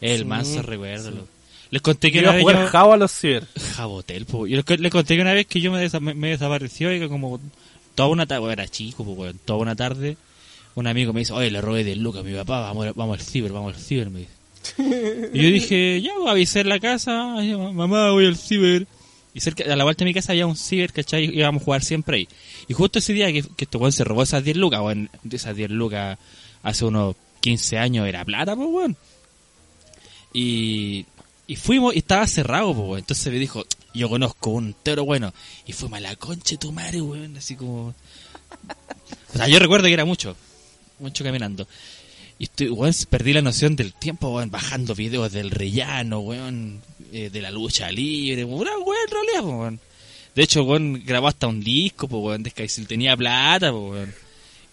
El 0.00 0.18
Sí, 0.20 0.24
manso 0.24 0.62
recuerdo. 0.62 1.10
lo- 1.10 1.28
Les 1.70 1.82
conté 1.82 2.10
que 2.10 2.18
Iba 2.18 2.28
una 2.30 2.32
vez 2.36 2.42
jugar 2.42 2.56
yo... 2.62 2.66
Java 2.68 2.94
a 2.94 2.96
los 2.96 3.12
ciber. 3.12 3.46
Jabotel, 3.76 4.24
po. 4.26 4.46
Yo 4.46 4.56
le, 4.66 4.76
le 4.78 4.90
conté 4.90 5.16
que 5.16 5.22
una 5.22 5.34
vez 5.34 5.46
que 5.46 5.60
yo 5.60 5.70
me, 5.70 5.84
desa- 5.86 6.00
me, 6.00 6.14
me 6.14 6.28
desapareció 6.30 6.92
y 6.94 6.98
que 6.98 7.08
como 7.08 7.40
toda 7.94 8.08
una 8.08 8.26
tarde, 8.26 8.52
era 8.52 8.66
chico, 8.66 9.04
pues, 9.04 9.18
weón, 9.18 9.38
toda 9.44 9.58
una 9.60 9.76
tarde, 9.76 10.16
un 10.74 10.86
amigo 10.86 11.12
me 11.12 11.20
dice, 11.20 11.32
oye, 11.34 11.50
le 11.50 11.60
robé 11.60 11.84
de 11.84 11.94
Luca 11.96 12.20
a 12.20 12.22
mi 12.22 12.34
papá, 12.34 12.60
vamos, 12.60 12.86
vamos 12.94 13.18
al 13.20 13.24
ciber, 13.24 13.52
vamos 13.52 13.74
al 13.74 13.80
ciber, 13.80 14.08
me 14.10 14.20
dice. 14.20 14.32
Y 14.78 15.42
yo 15.42 15.48
dije, 15.50 16.00
ya, 16.00 16.12
pues, 16.16 16.30
avisé 16.30 16.60
en 16.60 16.68
la 16.68 16.80
casa, 16.80 17.36
mamá, 17.72 18.10
voy 18.10 18.26
al 18.26 18.36
ciber. 18.36 18.86
Y 19.34 19.40
cerca, 19.40 19.64
a 19.64 19.76
la 19.76 19.84
vuelta 19.84 20.04
de 20.04 20.10
mi 20.10 20.14
casa 20.14 20.32
había 20.32 20.46
un 20.46 20.56
ciber, 20.56 20.92
¿cachai? 20.92 21.24
Y 21.24 21.38
íbamos 21.40 21.62
a 21.62 21.64
jugar 21.64 21.82
siempre 21.82 22.18
ahí. 22.18 22.28
Y 22.68 22.74
justo 22.74 23.00
ese 23.00 23.12
día 23.12 23.32
que, 23.32 23.42
que 23.42 23.64
este 23.64 23.76
weón 23.76 23.92
se 23.92 24.04
robó 24.04 24.22
esas 24.22 24.44
10 24.44 24.56
lucas, 24.56 24.80
weón, 24.80 25.10
esas 25.30 25.56
10 25.56 25.70
lucas 25.70 26.18
hace 26.62 26.84
unos 26.84 27.16
15 27.40 27.78
años 27.78 28.06
era 28.06 28.24
plata, 28.24 28.54
pues, 28.54 28.68
weón. 28.70 28.96
Y, 30.32 31.06
y 31.46 31.56
fuimos 31.56 31.94
y 31.94 31.98
estaba 31.98 32.26
cerrado, 32.26 32.74
pues, 32.74 32.86
weón. 32.86 32.98
Entonces 33.00 33.32
me 33.32 33.38
dijo, 33.38 33.64
yo 33.92 34.08
conozco 34.08 34.50
un 34.50 34.74
tero 34.82 35.04
bueno. 35.04 35.32
Y 35.66 35.72
fuimos 35.72 35.98
a 35.98 36.00
la 36.00 36.16
concha 36.16 36.52
de 36.52 36.58
tu 36.58 36.72
madre, 36.72 37.00
weón. 37.00 37.36
Así 37.36 37.56
como... 37.56 37.94
O 39.32 39.36
sea, 39.36 39.48
yo 39.48 39.58
recuerdo 39.58 39.86
que 39.86 39.94
era 39.94 40.04
mucho. 40.04 40.36
Mucho 41.00 41.24
caminando. 41.24 41.66
Y 42.38 42.44
estoy, 42.44 42.68
weón, 42.68 42.92
perdí 43.10 43.32
la 43.32 43.42
noción 43.42 43.76
del 43.76 43.92
tiempo, 43.92 44.28
weón. 44.34 44.50
Bajando 44.50 44.94
videos 44.94 45.32
del 45.32 45.50
rellano, 45.50 46.18
weón. 46.20 46.80
eh, 47.12 47.30
de 47.32 47.40
la 47.42 47.50
lucha 47.50 47.90
libre. 47.92 48.44
Una 48.44 48.72
weón, 48.78 48.96
en 49.06 49.12
realidad, 49.12 49.44
weón. 49.58 49.80
De 50.34 50.42
hecho, 50.42 50.64
weón, 50.64 51.02
grabó 51.06 51.28
hasta 51.28 51.46
un 51.46 51.60
disco, 51.62 52.08
pues, 52.08 52.22
weón. 52.22 52.42
De 52.42 52.50
Sky 52.50 52.66
tenía 52.86 53.16
plata, 53.16 53.70
pues, 53.70 53.82
weón. 53.92 54.14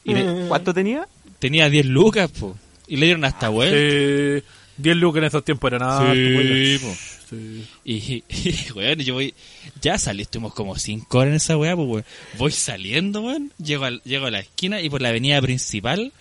Y 0.04 0.13
le- 0.15 0.47
¿Cuánto 0.47 0.74
tenía? 0.74 1.08
tenía 1.39 1.69
10 1.69 1.86
lucas, 1.86 2.32
pues. 2.39 2.54
Y 2.88 2.97
le 2.97 3.06
dieron 3.06 3.24
hasta 3.26 3.50
weón. 3.52 3.74
Eh, 3.76 4.41
10 4.78 4.97
lucas 4.97 5.19
en 5.19 5.26
esos 5.26 5.45
tiempos 5.45 5.71
era 5.71 5.80
nada. 5.80 6.13
Sí, 6.13 6.78
pues. 6.82 6.97
Sí. 7.30 7.65
Y, 7.86 7.93
y 8.28 8.71
weón, 8.76 9.00
yo 9.00 9.13
voy, 9.13 9.34
ya 9.82 9.97
salí, 10.00 10.24
estuvimos 10.24 10.54
como 10.56 10.76
5 10.76 11.17
horas 11.17 11.30
en 11.30 11.36
esa 11.36 11.58
weá, 11.58 11.76
pues 11.76 11.88
weón. 11.88 12.06
Voy 12.39 12.52
saliendo, 12.52 13.21
weón, 13.21 13.52
llego, 13.63 13.86
al- 13.86 14.02
llego 14.04 14.26
a 14.26 14.32
la 14.32 14.39
esquina 14.39 14.82
y 14.82 14.89
por 14.89 15.02
la 15.04 15.10
avenida 15.10 15.39
principal 15.41 16.12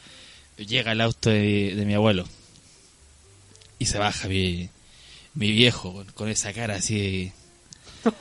llega 0.66 0.92
el 0.92 1.00
auto 1.00 1.30
de, 1.30 1.74
de 1.74 1.86
mi 1.86 1.94
abuelo. 1.94 2.26
Y 3.78 3.86
se 3.86 3.98
baja 3.98 4.28
mi, 4.28 4.68
mi 5.34 5.50
viejo, 5.52 6.04
con 6.14 6.28
esa 6.28 6.52
cara 6.52 6.76
así. 6.76 7.32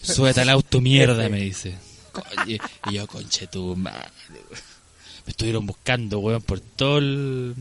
Súbete 0.00 0.40
al 0.40 0.50
auto, 0.50 0.80
mierda, 0.80 1.28
me 1.28 1.40
dice. 1.40 1.76
Coño, 2.12 2.58
Y 2.86 2.94
yo, 2.94 3.06
conche 3.06 3.46
tu 3.46 3.76
madre, 3.76 4.10
weón. 4.30 4.72
Me 5.24 5.30
estuvieron 5.30 5.66
buscando, 5.66 6.18
weón, 6.18 6.42
por 6.42 6.60
todo 6.60 6.98
el, 6.98 7.54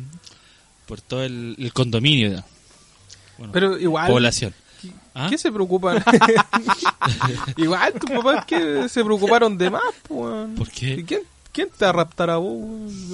por 0.88 1.00
todo 1.02 1.24
el, 1.24 1.56
el 1.60 1.74
condominio. 1.74 2.44
Pero 3.52 3.78
igual, 3.78 4.08
población. 4.08 4.54
¿Ah? 5.14 5.28
¿qué 5.30 5.38
se 5.38 5.52
preocupan? 5.52 6.04
igual, 7.58 7.94
tus 7.94 8.10
papás 8.10 8.46
que 8.46 8.90
se 8.90 9.04
preocuparon 9.04 9.58
de 9.58 9.70
más, 9.70 9.84
pues. 10.08 10.20
weón. 10.20 10.56
¿Por 10.56 10.70
qué? 10.70 10.94
¿Y 10.94 11.04
¿Quién, 11.04 11.22
¿Quién 11.52 11.70
te 11.78 11.86
va 11.86 11.90
a 11.90 11.94
raptar 11.94 12.30
a 12.30 12.38
vos? 12.38 12.60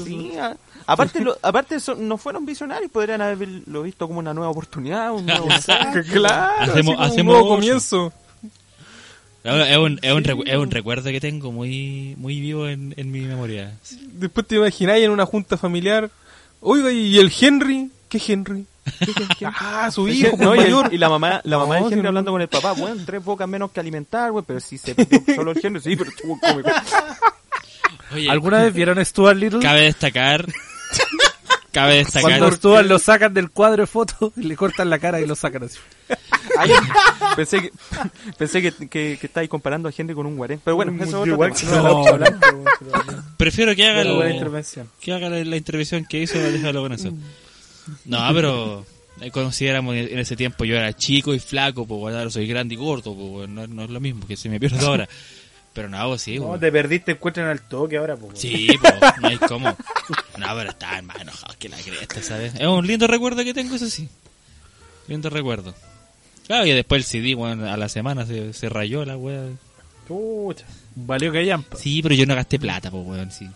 Sí, 0.05 0.33
a- 0.37 0.55
aparte, 0.85 1.21
lo- 1.21 1.37
aparte 1.41 1.79
son- 1.79 2.07
no 2.07 2.17
fueron 2.17 2.45
visionarios, 2.45 2.91
podrían 2.91 3.21
haberlo 3.21 3.81
visto 3.83 4.07
como 4.07 4.19
una 4.19 4.33
nueva 4.33 4.51
oportunidad, 4.51 5.11
un 5.13 5.25
nuevo 5.25 5.45
mensaje. 5.47 6.03
Claro, 6.03 6.53
así 6.61 6.71
Hacemos- 6.71 6.95
como 6.97 7.13
un 7.15 7.25
nuevo 7.25 7.47
comienzo. 7.49 8.13
Es 9.43 9.77
un, 9.77 9.97
es, 10.01 10.11
un 10.13 10.23
recu- 10.25 10.43
es 10.45 10.57
un 10.57 10.69
recuerdo 10.71 11.09
que 11.09 11.21
tengo 11.21 11.51
muy 11.53 12.15
muy 12.17 12.39
vivo 12.41 12.67
en, 12.67 12.93
en 12.97 13.11
mi 13.11 13.21
memoria. 13.21 13.77
Después 14.13 14.45
te 14.45 14.55
imagináis 14.57 15.05
en 15.05 15.11
una 15.11 15.25
junta 15.25 15.57
familiar. 15.57 16.09
Oiga, 16.59 16.91
¿y 16.91 17.17
el 17.17 17.31
Henry? 17.39 17.89
¿Qué 18.09 18.21
Henry? 18.27 18.65
ah, 19.45 19.89
su 19.91 20.07
hijo, 20.09 20.35
No, 20.37 20.53
y, 20.55 20.59
el- 20.59 20.63
mayor. 20.65 20.93
y 20.93 20.97
la 20.97 21.07
mamá, 21.09 21.39
la 21.45 21.57
mamá 21.57 21.79
No, 21.79 21.83
del 21.85 21.93
Henry 21.93 22.03
no- 22.03 22.07
hablando 22.09 22.31
con 22.31 22.41
el 22.41 22.47
papá, 22.49 22.73
bueno, 22.73 23.01
tres 23.05 23.23
bocas 23.23 23.47
menos 23.47 23.71
que 23.71 23.79
alimentar, 23.79 24.31
güey, 24.31 24.43
pero 24.45 24.59
si 24.59 24.77
se 24.77 24.95
solo 25.35 25.51
el 25.51 25.59
Henry, 25.63 25.79
sí, 25.81 25.95
pero 25.95 26.11
tú 26.21 26.37
come. 26.39 26.63
Oye, 28.13 28.29
¿Alguna 28.29 28.63
vez 28.63 28.73
vieron 28.73 28.99
a 28.99 29.05
Stuart 29.05 29.37
Little? 29.37 29.59
cabe 29.59 29.81
destacar. 29.81 30.45
cabe 31.71 31.95
destacar. 31.97 32.21
Cuando 32.39 32.51
Stuart 32.51 32.85
lo 32.87 32.99
sacan 32.99 33.33
del 33.33 33.49
cuadro 33.51 33.83
de 33.83 33.87
fotos 33.87 34.31
y 34.37 34.43
le 34.43 34.55
cortan 34.55 34.89
la 34.89 34.99
cara 34.99 35.19
y 35.21 35.25
lo 35.27 35.35
sacan 35.35 35.63
así. 35.63 35.77
Ay, 36.57 36.71
pensé 37.35 37.61
que, 37.61 37.71
pensé 38.37 38.61
que, 38.61 38.71
que, 38.87 39.17
que 39.19 39.27
estáis 39.27 39.49
comparando 39.49 39.89
a 39.89 39.93
Henry 39.95 40.15
con 40.15 40.25
un 40.25 40.37
guarén. 40.37 40.59
Pero 40.63 40.75
bueno, 40.75 40.91
eso 40.95 41.03
es 41.03 41.13
otro 41.13 41.33
Igual 41.33 41.53
tema. 41.53 41.71
que 41.71 41.77
no, 41.77 41.83
No, 42.05 42.17
blanco, 42.17 42.63
pero- 42.79 43.23
Prefiero 43.37 43.75
que 43.75 43.85
haga, 43.85 44.01
el- 44.01 44.31
intervención. 44.33 44.89
que 44.99 45.13
haga 45.13 45.29
la, 45.29 45.43
la 45.43 45.57
intervención 45.57 46.05
que 46.05 46.19
hizo, 46.21 46.39
déjalo 46.39 46.81
con 46.81 46.93
eso. 46.93 47.11
No, 48.05 48.19
pero 48.33 48.85
eh, 49.21 49.29
consideramos 49.31 49.95
en 49.95 50.17
ese 50.17 50.35
tiempo 50.35 50.65
yo 50.65 50.75
era 50.75 50.93
chico 50.93 51.33
y 51.33 51.39
flaco, 51.39 51.85
pues 51.85 52.15
ahora 52.15 52.29
soy 52.31 52.47
grande 52.47 52.73
y 52.73 52.77
gordo, 52.77 53.15
pues 53.15 53.47
no, 53.49 53.67
no 53.67 53.83
es 53.83 53.89
lo 53.89 53.99
mismo 53.99 54.25
que 54.25 54.35
se 54.35 54.49
me 54.49 54.59
pierde 54.59 54.83
ahora. 54.85 55.07
Pero 55.77 55.89
no, 55.89 56.07
pues, 56.07 56.23
sí, 56.23 56.39
No, 56.39 56.47
pues. 56.47 56.59
te 56.59 56.71
perdiste, 56.71 57.11
encuentran 57.11 57.49
al 57.49 57.61
toque 57.61 57.97
ahora, 57.97 58.15
pues. 58.17 58.39
Sí, 58.39 58.67
pues, 58.81 58.93
no 59.21 59.27
hay 59.27 59.37
cómo. 59.37 59.69
No, 59.69 60.47
pero 60.55 60.71
estaba 60.71 60.99
más 61.03 61.17
enojado 61.21 61.53
que 61.59 61.69
la 61.69 61.77
cresta, 61.77 62.23
¿sabes? 62.23 62.55
Es 62.55 62.65
un 62.65 62.87
lindo 62.87 63.05
recuerdo 63.05 63.43
que 63.43 63.53
tengo, 63.53 63.75
eso 63.75 63.85
sí. 63.87 64.09
Lindo 65.07 65.29
recuerdo. 65.29 65.75
Claro, 66.47 66.65
y 66.65 66.71
después 66.71 66.99
el 67.01 67.05
CD, 67.05 67.35
bueno, 67.35 67.71
a 67.71 67.77
la 67.77 67.89
semana 67.89 68.25
se, 68.25 68.53
se 68.53 68.69
rayó 68.69 69.05
la 69.05 69.17
wea. 69.17 69.43
Pucha. 70.07 70.65
Valió 70.95 71.31
que 71.31 71.45
llampa. 71.45 71.77
Sí, 71.77 72.01
pero 72.01 72.15
yo 72.15 72.25
no 72.25 72.33
gasté 72.33 72.57
plata, 72.57 72.89
pues, 72.89 73.05
weón, 73.05 73.29
sí. 73.31 73.47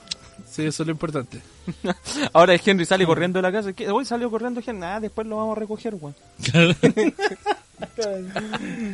Sí, 0.47 0.61
eso 0.63 0.83
es 0.83 0.87
lo 0.87 0.91
importante. 0.91 1.41
Ahora 2.33 2.53
el 2.53 2.61
Henry 2.63 2.85
sale 2.85 3.03
corriendo 3.07 3.39
de 3.39 3.43
la 3.43 3.51
casa. 3.51 3.73
¿Qué? 3.73 3.89
Hoy 3.89 4.05
salió 4.05 4.29
corriendo 4.29 4.61
Henry. 4.63 4.83
Ah, 4.85 4.99
después 4.99 5.25
lo 5.25 5.37
vamos 5.37 5.57
a 5.57 5.59
recoger, 5.59 5.95
weón. 5.95 6.15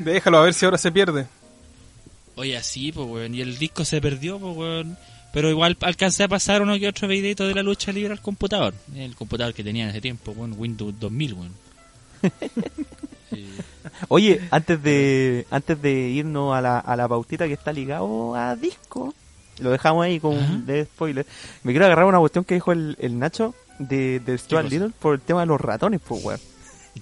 Déjalo 0.05 0.37
a 0.37 0.41
ver 0.43 0.53
si 0.53 0.63
ahora 0.63 0.77
se 0.77 0.93
pierde. 0.93 1.27
Oye, 2.37 2.55
así, 2.55 2.91
pues, 2.91 3.07
weón. 3.07 3.35
Y 3.35 3.41
el 3.41 3.57
disco 3.57 3.83
se 3.83 3.99
perdió, 3.99 4.39
pues, 4.39 4.55
weón. 4.55 4.97
Pero 5.33 5.49
igual 5.49 5.77
alcancé 5.81 6.23
a 6.23 6.27
pasar 6.27 6.61
uno 6.61 6.79
que 6.79 6.87
otro 6.87 7.07
videito 7.07 7.45
de 7.45 7.53
la 7.53 7.63
lucha 7.63 7.91
libre 7.91 8.13
al 8.13 8.21
computador. 8.21 8.73
El 8.95 9.15
computador 9.15 9.53
que 9.53 9.63
tenía 9.63 9.83
en 9.83 9.89
ese 9.89 10.01
tiempo, 10.01 10.31
weón. 10.31 10.55
Windows 10.57 10.93
2000, 10.99 11.33
weón. 11.33 11.51
Sí. 13.29 13.49
Oye, 14.07 14.41
antes 14.51 14.81
de 14.81 15.45
antes 15.51 15.81
de 15.81 16.09
irnos 16.09 16.55
a 16.55 16.61
la, 16.61 16.79
a 16.79 16.95
la 16.95 17.07
pautita 17.07 17.47
que 17.47 17.53
está 17.53 17.73
ligado 17.73 18.35
a 18.35 18.55
disco, 18.55 19.13
lo 19.59 19.71
dejamos 19.71 20.05
ahí 20.05 20.19
con 20.19 20.37
Ajá. 20.37 20.57
de 20.65 20.85
spoiler. 20.85 21.25
Me 21.63 21.73
quiero 21.73 21.85
agarrar 21.85 22.05
una 22.05 22.19
cuestión 22.19 22.45
que 22.45 22.55
dijo 22.55 22.71
el, 22.71 22.95
el 22.99 23.19
Nacho 23.19 23.53
de, 23.79 24.19
de 24.19 24.37
Stuart? 24.37 24.69
Little 24.69 24.91
por 24.99 25.15
el 25.15 25.21
tema 25.21 25.41
de 25.41 25.47
los 25.47 25.59
ratones, 25.59 26.01
pues, 26.05 26.23
weón. 26.23 26.39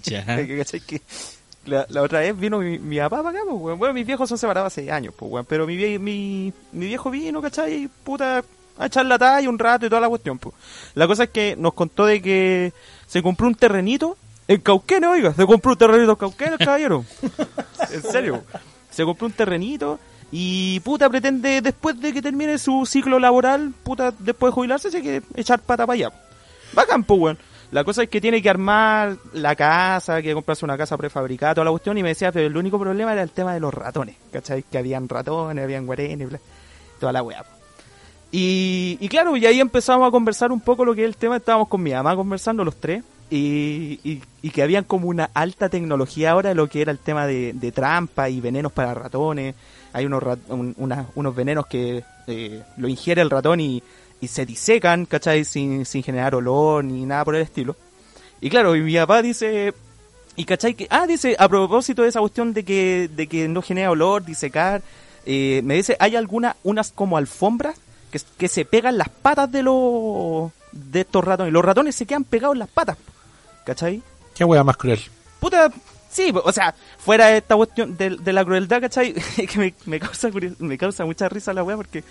Ya. 0.03 0.25
la, 1.65 1.85
la 1.89 2.01
otra 2.01 2.19
vez 2.19 2.37
vino 2.37 2.59
mi, 2.59 2.79
mi 2.79 2.97
papá 2.97 3.17
para 3.23 3.29
acá, 3.29 3.39
pues, 3.49 3.61
weón. 3.61 3.79
Bueno, 3.79 3.93
mis 3.93 4.05
viejos 4.05 4.27
son 4.29 4.37
separados 4.37 4.67
hace 4.73 4.91
años, 4.91 5.13
pues, 5.17 5.31
weón. 5.31 5.45
Pero 5.47 5.65
mi, 5.67 5.75
vie- 5.77 5.99
mi, 5.99 6.53
mi 6.71 6.85
viejo 6.87 7.09
vino, 7.11 7.41
¿cachai? 7.41 7.73
Y, 7.83 7.87
puta, 7.87 8.43
a 8.77 8.85
echar 8.85 9.05
la 9.05 9.17
talla 9.17 9.49
un 9.49 9.57
rato 9.59 9.85
y 9.85 9.89
toda 9.89 10.01
la 10.01 10.09
cuestión, 10.09 10.37
pues. 10.39 10.55
La 10.95 11.07
cosa 11.07 11.23
es 11.25 11.29
que 11.29 11.55
nos 11.57 11.73
contó 11.73 12.05
de 12.05 12.21
que 12.21 12.73
se 13.07 13.21
compró 13.23 13.47
un 13.47 13.55
terrenito 13.55 14.17
en 14.47 14.61
Cauquenes, 14.61 15.09
oiga. 15.09 15.33
Se 15.33 15.45
compró 15.45 15.71
un 15.71 15.77
terrenito 15.77 16.11
en 16.11 16.17
Cauquenes, 16.17 16.57
caballero. 16.59 17.03
en 17.91 18.01
serio. 18.03 18.43
Se 18.91 19.03
compró 19.03 19.27
un 19.27 19.33
terrenito 19.33 19.99
y, 20.31 20.79
puta, 20.81 21.09
pretende, 21.09 21.61
después 21.61 21.99
de 21.99 22.11
que 22.13 22.21
termine 22.21 22.57
su 22.57 22.85
ciclo 22.85 23.19
laboral, 23.19 23.73
puta, 23.83 24.13
después 24.19 24.51
de 24.51 24.55
jubilarse, 24.55 24.91
se 24.91 25.01
que 25.01 25.21
echar 25.35 25.59
pata 25.61 25.85
para 25.85 25.95
allá. 25.95 26.11
Bacán, 26.73 27.03
pues, 27.03 27.19
weón. 27.19 27.37
La 27.71 27.83
cosa 27.83 28.03
es 28.03 28.09
que 28.09 28.21
tiene 28.21 28.41
que 28.41 28.49
armar 28.49 29.17
la 29.33 29.55
casa, 29.55 30.21
que 30.21 30.33
comprarse 30.33 30.63
una 30.65 30.77
casa 30.77 30.97
prefabricada, 30.97 31.55
toda 31.55 31.65
la 31.65 31.71
cuestión, 31.71 31.97
y 31.97 32.03
me 32.03 32.09
decía, 32.09 32.31
pero 32.31 32.47
el 32.47 32.55
único 32.55 32.79
problema 32.79 33.11
era 33.13 33.23
el 33.23 33.31
tema 33.31 33.53
de 33.53 33.59
los 33.59 33.73
ratones, 33.73 34.15
¿cachai? 34.31 34.63
Que 34.63 34.77
habían 34.77 35.09
ratones, 35.09 35.63
habían 35.63 35.85
guarenes, 35.85 36.29
bla, 36.29 36.39
toda 36.99 37.11
la 37.11 37.23
weá. 37.23 37.43
Y, 38.31 39.07
claro, 39.09 39.37
y 39.37 39.45
ahí 39.45 39.59
empezamos 39.61 40.07
a 40.07 40.11
conversar 40.11 40.51
un 40.51 40.59
poco 40.59 40.83
lo 40.83 40.93
que 40.93 41.01
es 41.03 41.07
el 41.07 41.15
tema, 41.15 41.37
estábamos 41.37 41.67
con 41.69 41.81
mi 41.81 41.91
mamá 41.91 42.15
conversando 42.15 42.63
los 42.65 42.75
tres, 42.75 43.03
y, 43.29 44.21
y, 44.41 44.49
que 44.51 44.61
habían 44.61 44.83
como 44.83 45.07
una 45.07 45.31
alta 45.33 45.67
tecnología 45.69 46.31
ahora 46.31 46.49
de 46.49 46.55
lo 46.55 46.67
que 46.67 46.81
era 46.81 46.91
el 46.91 46.99
tema 46.99 47.25
de, 47.25 47.71
trampa 47.73 48.29
y 48.29 48.39
venenos 48.41 48.71
para 48.71 48.93
ratones. 48.93 49.55
Hay 49.93 50.05
unos, 50.05 50.21
un- 50.49 50.75
unos 51.15 51.35
venenos 51.35 51.65
que 51.65 52.03
eh, 52.27 52.63
lo 52.77 52.87
ingiere 52.87 53.21
el 53.21 53.29
ratón 53.31 53.61
y, 53.61 53.81
y 54.21 54.27
se 54.27 54.45
disecan, 54.45 55.05
¿cachai? 55.05 55.45
Sin, 55.45 55.85
sin 55.85 56.03
generar 56.03 56.35
olor 56.35 56.83
ni 56.83 57.05
nada 57.05 57.25
por 57.25 57.35
el 57.35 57.41
estilo. 57.41 57.75
Y 58.41 58.49
claro, 58.49 58.75
y 58.75 58.81
mi 58.81 58.95
papá 58.95 59.21
dice, 59.21 59.73
y 60.35 60.45
cachai 60.45 60.73
que, 60.73 60.87
ah, 60.89 61.07
dice, 61.07 61.35
a 61.39 61.47
propósito 61.47 62.03
de 62.03 62.09
esa 62.09 62.19
cuestión 62.19 62.53
de 62.53 62.63
que, 62.63 63.09
de 63.13 63.27
que 63.27 63.47
no 63.47 63.61
genera 63.61 63.91
olor, 63.91 64.25
disecar, 64.25 64.81
eh, 65.25 65.61
me 65.63 65.75
dice, 65.75 65.95
hay 65.99 66.15
algunas, 66.15 66.55
unas 66.63 66.91
como 66.91 67.17
alfombras 67.17 67.77
que, 68.11 68.19
que 68.37 68.47
se 68.47 68.65
pegan 68.65 68.97
las 68.97 69.09
patas 69.09 69.51
de 69.51 69.63
los, 69.63 70.51
de 70.71 71.01
estos 71.01 71.23
ratones. 71.23 71.53
Los 71.53 71.63
ratones 71.63 71.95
se 71.95 72.05
quedan 72.05 72.23
pegados 72.23 72.55
en 72.55 72.59
las 72.59 72.69
patas, 72.69 72.97
¿cachai? 73.65 74.01
Qué 74.35 74.43
wea 74.43 74.63
más 74.63 74.77
cruel. 74.77 74.99
Puta, 75.39 75.71
sí, 76.11 76.33
o 76.33 76.51
sea, 76.51 76.75
fuera 76.97 77.27
de 77.27 77.37
esta 77.37 77.55
cuestión 77.55 77.95
de, 77.95 78.17
de 78.17 78.33
la 78.33 78.43
crueldad, 78.43 78.81
¿cachai? 78.81 79.13
que 79.35 79.57
me, 79.57 79.73
me 79.85 79.99
causa 79.99 80.29
me 80.59 80.77
causa 80.77 81.05
mucha 81.05 81.29
risa 81.29 81.53
la 81.53 81.63
weá 81.63 81.77
porque 81.77 82.03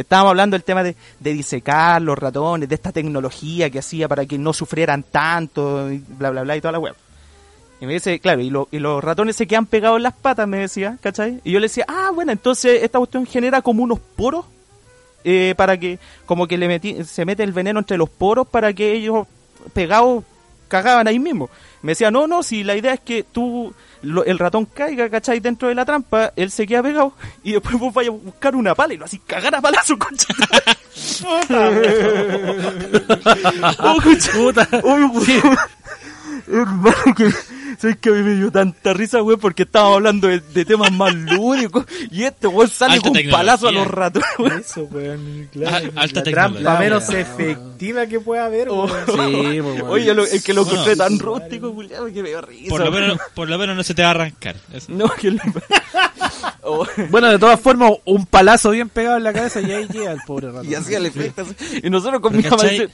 estábamos 0.00 0.30
hablando 0.30 0.54
del 0.54 0.64
tema 0.64 0.82
de, 0.82 0.96
de 1.20 1.32
disecar 1.32 2.00
los 2.02 2.18
ratones, 2.18 2.68
de 2.68 2.74
esta 2.74 2.92
tecnología 2.92 3.70
que 3.70 3.78
hacía 3.78 4.08
para 4.08 4.24
que 4.26 4.38
no 4.38 4.52
sufrieran 4.52 5.02
tanto, 5.02 5.90
y 5.92 5.98
bla, 6.06 6.30
bla, 6.30 6.42
bla, 6.42 6.56
y 6.56 6.60
toda 6.60 6.72
la 6.72 6.78
weá. 6.78 6.94
Y 7.80 7.86
me 7.86 7.92
dice, 7.92 8.18
claro, 8.18 8.40
y, 8.40 8.50
lo- 8.50 8.68
y 8.72 8.78
los 8.80 9.02
ratones 9.04 9.36
se 9.36 9.46
quedan 9.46 9.66
pegados 9.66 9.98
en 9.98 10.02
las 10.02 10.14
patas, 10.14 10.48
me 10.48 10.58
decía, 10.58 10.98
¿cachai? 11.00 11.40
Y 11.44 11.52
yo 11.52 11.60
le 11.60 11.66
decía, 11.66 11.84
ah, 11.88 12.10
bueno, 12.14 12.32
entonces 12.32 12.82
esta 12.82 12.98
cuestión 12.98 13.24
genera 13.26 13.62
como 13.62 13.82
unos 13.84 14.00
poros 14.00 14.46
eh, 15.24 15.54
para 15.56 15.76
que, 15.78 15.98
como 16.26 16.46
que 16.46 16.58
le 16.58 16.66
metí, 16.68 17.04
se 17.04 17.24
mete 17.24 17.42
el 17.44 17.52
veneno 17.52 17.78
entre 17.78 17.96
los 17.96 18.08
poros 18.08 18.48
para 18.48 18.72
que 18.72 18.92
ellos 18.94 19.26
pegados 19.72 20.24
cagaban 20.68 21.08
ahí 21.08 21.18
mismo. 21.18 21.50
Me 21.82 21.92
decía, 21.92 22.10
no, 22.10 22.26
no, 22.26 22.42
si 22.42 22.64
la 22.64 22.76
idea 22.76 22.92
es 22.94 23.00
que 23.00 23.22
tú, 23.24 23.72
lo- 24.02 24.24
el 24.24 24.38
ratón 24.38 24.66
caiga, 24.66 25.08
¿cachai? 25.08 25.40
Dentro 25.40 25.68
de 25.68 25.74
la 25.74 25.84
trampa, 25.84 26.32
él 26.36 26.50
se 26.50 26.66
queda 26.66 26.82
pegado 26.82 27.12
y 27.42 27.52
después 27.52 27.76
vos 27.78 27.92
vayas 27.94 28.12
a 28.14 28.16
buscar 28.16 28.54
una 28.56 28.74
pala 28.74 28.94
y 28.94 28.96
lo 28.96 29.04
así 29.04 29.18
cagar 29.20 29.54
a 29.54 29.60
palazo, 29.60 29.98
concha. 29.98 30.26
oh, 33.80 33.96
concha. 34.02 34.32
Oh, 34.82 34.94
weón. 34.94 35.58
Hermano, 36.48 37.14
que, 37.16 37.30
¿sabes 37.78 37.96
que 37.98 38.08
a 38.08 38.12
mí 38.12 38.22
me 38.22 38.34
dio 38.36 38.50
tanta 38.50 38.92
risa, 38.94 39.20
güey? 39.20 39.36
Porque 39.36 39.64
estábamos 39.64 39.96
hablando 39.96 40.28
de, 40.28 40.40
de 40.40 40.64
temas 40.64 40.90
más 40.92 41.14
lúdicos 41.14 41.84
y 42.10 42.22
este 42.24 42.46
güey 42.46 42.68
sale 42.68 42.94
Alta 42.94 43.08
con 43.10 43.30
palazo 43.30 43.68
a 43.68 43.72
los 43.72 43.86
ratones, 43.86 44.28
güey. 44.38 44.52
Eso, 44.60 44.82
weón. 44.90 45.48
Claro. 45.52 45.76
Al- 45.76 45.92
alta 45.96 46.20
la 46.20 46.22
tecnología. 46.24 46.32
trampa 46.62 46.78
menos 46.80 47.08
efectiva 47.10 48.06
que 48.06 48.20
pueda 48.20 48.46
haber, 48.46 48.68
Oh. 48.70 48.84
weón. 48.86 49.04
Sí, 49.06 49.60
pues, 49.62 49.62
weón. 49.82 49.90
Oye, 49.90 50.14
lo, 50.14 50.22
es 50.24 50.42
que 50.44 50.52
lo 50.54 50.64
Bueno. 50.64 50.80
encontré 50.82 50.96
tan 50.96 51.18
rústico, 51.18 51.74
culiado, 51.74 52.06
que 52.12 52.22
me 52.22 52.28
dio 52.30 52.40
risa. 52.40 52.68
Por 52.68 52.80
lo, 52.84 52.90
güey. 52.90 53.02
menos, 53.02 53.18
por 53.34 53.48
lo 53.48 53.58
menos 53.58 53.76
no 53.76 53.82
se 53.82 53.94
te 53.94 54.02
va 54.02 54.08
a 54.08 54.10
arrancar. 54.12 54.56
Eso. 54.72 54.92
No, 54.92 55.08
que 55.10 55.30
le... 55.32 55.40
Oh, 56.62 56.84
Bueno, 57.10 57.28
de 57.28 57.38
todas 57.38 57.58
formas, 57.60 57.92
un 58.04 58.26
palazo 58.26 58.70
bien 58.70 58.88
pegado 58.90 59.16
en 59.16 59.22
la 59.24 59.32
cabeza 59.32 59.60
y 59.60 59.70
ahí 59.70 59.86
llega 59.88 60.12
el 60.12 60.18
pobre 60.26 60.48
ratón. 60.48 60.66
y 60.70 60.74
hacía 60.74 60.98
el 60.98 61.06
efecto 61.06 61.42
así. 61.42 61.80
Y 61.82 61.88
nosotros 61.88 62.20
con 62.20 62.34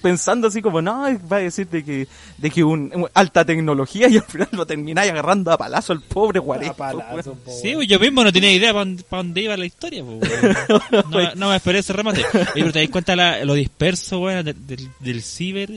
pensando 0.01 0.47
así 0.49 0.63
como, 0.63 0.81
no, 0.81 1.03
va 1.31 1.37
a 1.39 1.41
decir 1.41 1.67
de 1.69 1.83
que, 1.85 2.07
de 2.39 2.51
que 2.51 2.63
un, 2.63 2.93
un- 2.95 3.09
alta 3.15 3.45
tecnología 3.45 4.09
y 4.09 4.17
al 4.19 4.23
final 4.25 4.49
lo 4.65 4.67
termináis 4.67 5.11
agarrando 5.11 5.53
a 5.53 5.59
palazo 5.59 5.93
al 5.93 6.01
pobre 6.01 6.39
guarejo. 6.41 6.73
A 6.73 6.77
palazo, 6.77 7.35
po, 7.35 7.53
Sí, 7.53 7.75
pues, 7.75 7.87
yo 7.89 7.99
mismo 8.01 8.25
no 8.25 8.33
tenía 8.33 8.53
idea 8.53 8.73
para 8.73 9.23
dónde, 9.23 9.41
iba 9.43 9.57
la 9.57 9.67
historia. 9.67 10.03
pues, 10.05 10.31
no, 11.11 11.35
no 11.35 11.49
me 11.51 11.57
esperé 11.57 11.79
ese 11.81 11.93
remate. 11.93 12.25
Oye, 12.33 12.47
pero 12.55 12.73
te 12.73 12.81
das 12.81 12.89
cuenta 12.89 13.15
la- 13.17 13.45
lo 13.45 13.55
disperso 13.55 14.27
del, 14.29 14.67
del, 14.67 14.89
del 15.01 15.23
ciber 15.23 15.71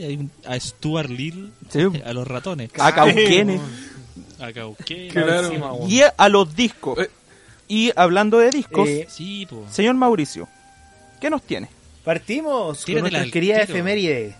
a 0.45 0.59
Stuart 0.59 1.09
Little, 1.09 1.49
Sí. 1.69 1.81
a 2.05 2.13
los 2.13 2.27
ratones, 2.27 2.69
A 2.79 2.93
Cauquenes. 2.93 3.61
a 4.39 4.51
Cauquenes. 4.53 5.11
Claro. 5.13 5.79
Y 5.87 6.01
a 6.15 6.29
los 6.29 6.55
discos. 6.55 6.99
Y 7.67 7.91
hablando 7.95 8.37
de 8.39 8.49
discos, 8.49 8.87
Eh, 8.87 9.07
Sí, 9.09 9.45
señor 9.69 9.95
Mauricio, 9.95 10.47
¿qué 11.19 11.29
nos 11.29 11.41
tiene? 11.43 11.67
Partimos 12.05 12.77
con 12.77 12.85
Tíratela 12.85 13.01
nuestras 13.01 13.23
al 13.23 13.31
queridas 13.31 13.61
tiro. 13.65 13.73
efemérides. 13.73 14.35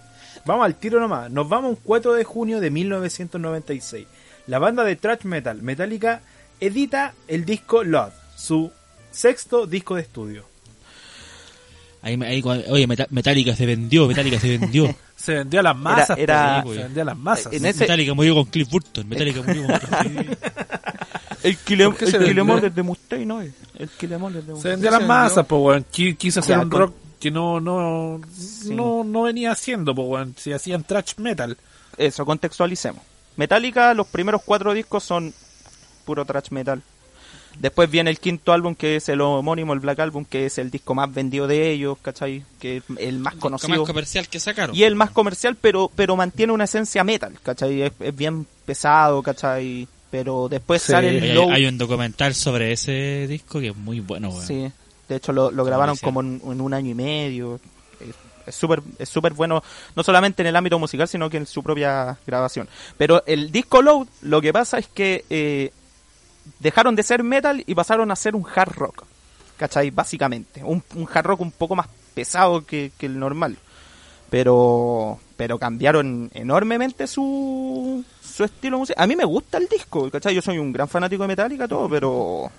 Vamos 0.46 0.64
al 0.66 0.76
tiro 0.76 1.02
nomás. 1.02 1.30
Nos 1.30 1.50
vamos 1.50 1.72
un 1.72 1.78
4 1.84 2.14
de 2.14 2.24
junio 2.24 2.62
de 2.62 2.70
1996. 2.72 4.08
La 4.48 4.60
banda 4.60 4.84
de 4.84 4.96
thrash 4.96 5.24
metal 5.24 5.62
Metallica 5.62 6.22
edita 6.60 7.14
el 7.28 7.46
disco 7.46 7.84
Love, 7.84 8.14
su 8.36 8.72
sexto 9.12 9.68
disco 9.68 9.96
de 9.96 10.02
estudio. 10.02 10.46
Ahí, 12.02 12.18
ahí, 12.24 12.42
cuando- 12.42 12.66
oye, 12.72 12.88
Meta- 12.88 13.08
Metallica 13.10 13.56
se 13.56 13.66
vendió, 13.66 14.08
Metallica 14.08 14.40
se 14.40 14.58
vendió. 14.58 14.94
Se 15.18 15.34
vendió 15.34 15.62
a 15.62 15.64
las 15.64 15.76
masas. 15.76 16.16
era- 16.20 16.62
pues, 16.64 16.78
se 16.78 16.84
vendió 16.84 17.02
a 17.02 17.06
las 17.06 17.18
masas. 17.18 17.52
En 17.52 17.66
ese- 17.66 17.80
Metallica 17.80 18.14
murió 18.14 18.36
con 18.36 18.46
Cliff 18.46 18.70
Burton, 18.70 19.10
Metallica 19.10 19.42
murió 19.42 19.66
con 19.66 19.80
Cliff 19.80 20.38
El 21.44 21.58
Kilem- 21.58 21.86
¿Por 21.90 21.98
qué 21.98 22.06
el 22.06 22.12
se 22.12 22.18
vendió? 22.20 22.28
Kilemon 22.46 22.74
de 22.76 22.84
Mustang, 22.84 23.26
¿no? 23.28 23.42
El 23.42 23.54
Kilemon 23.98 24.34
de 24.34 24.42
Se 24.44 24.52
Mustang. 24.52 24.72
vendió 24.74 24.90
a 24.90 24.92
las 24.92 25.02
Se 25.02 25.08
masas, 25.08 25.46
pues, 25.48 25.62
weón. 25.62 25.86
Qui- 25.92 26.16
Quiso 26.18 26.40
hacer 26.42 26.56
Ya, 26.58 26.62
un 26.62 26.70
con- 26.70 26.80
rock 26.82 26.96
que 27.20 27.32
no, 27.32 27.60
no, 27.60 28.22
no, 28.66 29.04
no 29.04 29.22
venía 29.24 29.52
haciendo, 29.52 29.96
pues, 29.96 30.08
weón. 30.08 30.36
Si 30.38 30.54
hacían 30.54 30.84
thrash 30.84 31.14
metal. 31.18 31.58
Eso, 31.98 32.24
contextualicemos. 32.24 33.02
Metallica, 33.38 33.94
los 33.94 34.08
primeros 34.08 34.42
cuatro 34.44 34.74
discos 34.74 35.04
son 35.04 35.34
puro 36.06 36.26
thrash 36.26 36.50
metal. 36.52 36.82
Después 37.60 37.90
viene 37.90 38.12
el 38.12 38.20
quinto 38.20 38.54
álbum, 38.54 38.76
que 38.76 38.98
es 38.98 39.10
el 39.10 39.20
homónimo, 39.22 39.74
el 39.74 39.80
Black 39.80 40.00
Album, 40.00 40.26
que 40.26 40.46
es 40.46 40.60
el 40.60 40.70
disco 40.70 40.94
más 40.94 41.12
vendido 41.12 41.48
de 41.48 41.72
ellos, 41.72 41.98
¿cachai? 42.04 42.44
Que 42.60 42.78
es 42.78 42.84
el 43.00 43.18
más 43.18 43.34
Más 43.34 43.42
conocido. 43.42 43.84
comercial 43.84 44.28
que 44.28 44.40
sacaron. 44.40 44.76
Y 44.76 44.84
el 44.84 44.94
más 44.96 45.10
comercial, 45.10 45.56
pero 45.60 45.90
pero 45.96 46.16
mantiene 46.16 46.54
una 46.54 46.66
esencia 46.66 47.04
metal, 47.04 47.34
¿cachai? 47.42 47.82
Es, 47.82 47.94
es 48.00 48.16
bien 48.16 48.46
pesado, 48.66 49.24
¿cachai? 49.24 49.88
Pero 50.12 50.48
después 50.50 50.84
Sí. 50.84 50.92
sale 50.92 51.18
el 51.18 51.24
hay, 51.24 51.34
Low. 51.34 51.52
hay 51.52 51.66
un 51.66 51.80
documental 51.80 52.36
sobre 52.36 52.72
ese 52.74 53.26
disco 53.28 53.60
que 53.60 53.70
es 53.70 53.76
muy 53.76 54.02
bueno, 54.02 54.30
weón. 54.30 54.46
Sí, 54.46 54.72
de 55.10 55.16
hecho 55.16 55.34
lo, 55.34 55.50
lo 55.50 55.66
grabaron 55.66 55.96
Comercial. 55.98 56.14
como 56.40 56.52
en, 56.52 56.54
en 56.58 56.62
un 56.62 56.74
año 56.76 56.92
y 56.92 56.96
medio. 56.96 57.60
Es- 58.48 58.56
súper 58.56 58.82
es 58.98 59.10
súper 59.10 59.34
bueno, 59.34 59.62
no 59.96 60.04
solamente 60.04 60.42
en 60.42 60.48
el 60.48 60.56
ámbito 60.56 60.80
musical, 60.80 61.08
sino 61.08 61.30
que 61.30 61.38
en 61.38 61.46
su 61.46 61.62
propia 61.62 62.18
grabación. 62.26 62.68
Pero 62.98 63.24
el 63.28 63.52
disco 63.52 63.82
Load, 63.82 64.08
lo 64.22 64.42
que 64.42 64.52
pasa 64.54 64.78
es 64.80 64.88
que 64.88 65.26
eh, 65.30 65.72
dejaron 66.60 66.96
de 66.96 67.04
ser 67.04 67.24
metal 67.24 67.64
y 67.66 67.76
pasaron 67.76 68.10
a 68.12 68.16
ser 68.16 68.36
un 68.36 68.46
hard 68.56 68.74
rock. 68.74 69.04
¿Cachai? 69.58 69.90
Básicamente. 69.92 70.64
Un, 70.64 70.84
un 70.96 71.08
hard 71.12 71.26
rock 71.26 71.42
un 71.42 71.52
poco 71.52 71.76
más 71.76 71.88
pesado 72.14 72.66
que, 72.66 72.92
que 72.98 73.06
el 73.08 73.20
normal. 73.20 73.58
Pero 74.30 75.20
pero 75.38 75.60
cambiaron 75.60 76.32
enormemente 76.34 77.06
su, 77.06 78.04
su 78.24 78.44
estilo 78.44 78.80
musical. 78.80 79.04
A 79.04 79.08
mí 79.08 79.16
me 79.16 79.24
gusta 79.24 79.60
el 79.60 79.68
disco, 79.68 80.10
¿cachai? 80.10 80.34
Yo 80.34 80.42
soy 80.42 80.58
un 80.58 80.74
gran 80.74 80.88
fanático 80.88 81.22
de 81.24 81.28
Metallica, 81.28 81.68
todo, 81.68 81.88
pero... 81.88 82.52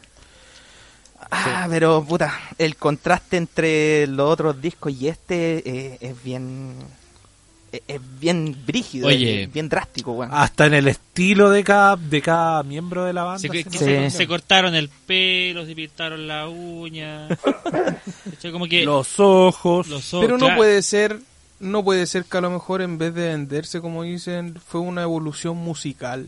Ah, 1.31 1.67
pero 1.69 2.03
puta, 2.05 2.33
el 2.59 2.77
contraste 2.77 3.37
entre 3.37 4.07
los 4.07 4.31
otros 4.31 4.61
discos 4.61 4.93
y 4.93 5.09
este 5.09 5.63
eh, 5.69 5.99
es 6.01 6.23
bien... 6.23 6.75
Es, 7.71 7.83
es 7.87 8.01
bien 8.19 8.57
brígido, 8.67 9.09
Oye. 9.09 9.43
es 9.43 9.53
bien 9.53 9.69
drástico, 9.69 10.13
weón. 10.13 10.31
Hasta 10.33 10.65
en 10.67 10.73
el 10.73 10.89
estilo 10.89 11.51
de 11.51 11.63
cada, 11.65 11.97
de 11.97 12.23
cada 12.23 12.63
miembro 12.63 13.05
de 13.05 13.13
la 13.13 13.25
banda. 13.25 13.47
Se, 14.11 14.27
cortaron 14.27 14.75
el 14.75 14.89
pelo, 14.89 15.67
se 15.67 15.75
pintaron 15.75 16.27
la 16.27 16.49
uña. 16.49 17.29
¿Cachai? 18.31 18.53
Como 18.53 18.67
que 18.67 18.87
Los 18.87 19.21
ojos. 19.21 19.87
los 19.89 20.15
ojos, 20.15 20.25
Pero 20.25 20.39
no 20.39 20.47
claro. 20.47 20.57
puede 20.57 20.81
ser, 20.81 21.19
no 21.61 21.85
puede 21.85 22.07
ser 22.07 22.25
que 22.25 22.39
a 22.39 22.41
lo 22.41 22.49
mejor 22.49 22.81
en 22.81 22.97
vez 22.97 23.13
de 23.15 23.29
venderse, 23.29 23.83
como 23.83 24.03
dicen, 24.03 24.59
fue 24.67 24.81
una 24.81 25.03
evolución 25.03 25.59
musical. 25.59 26.27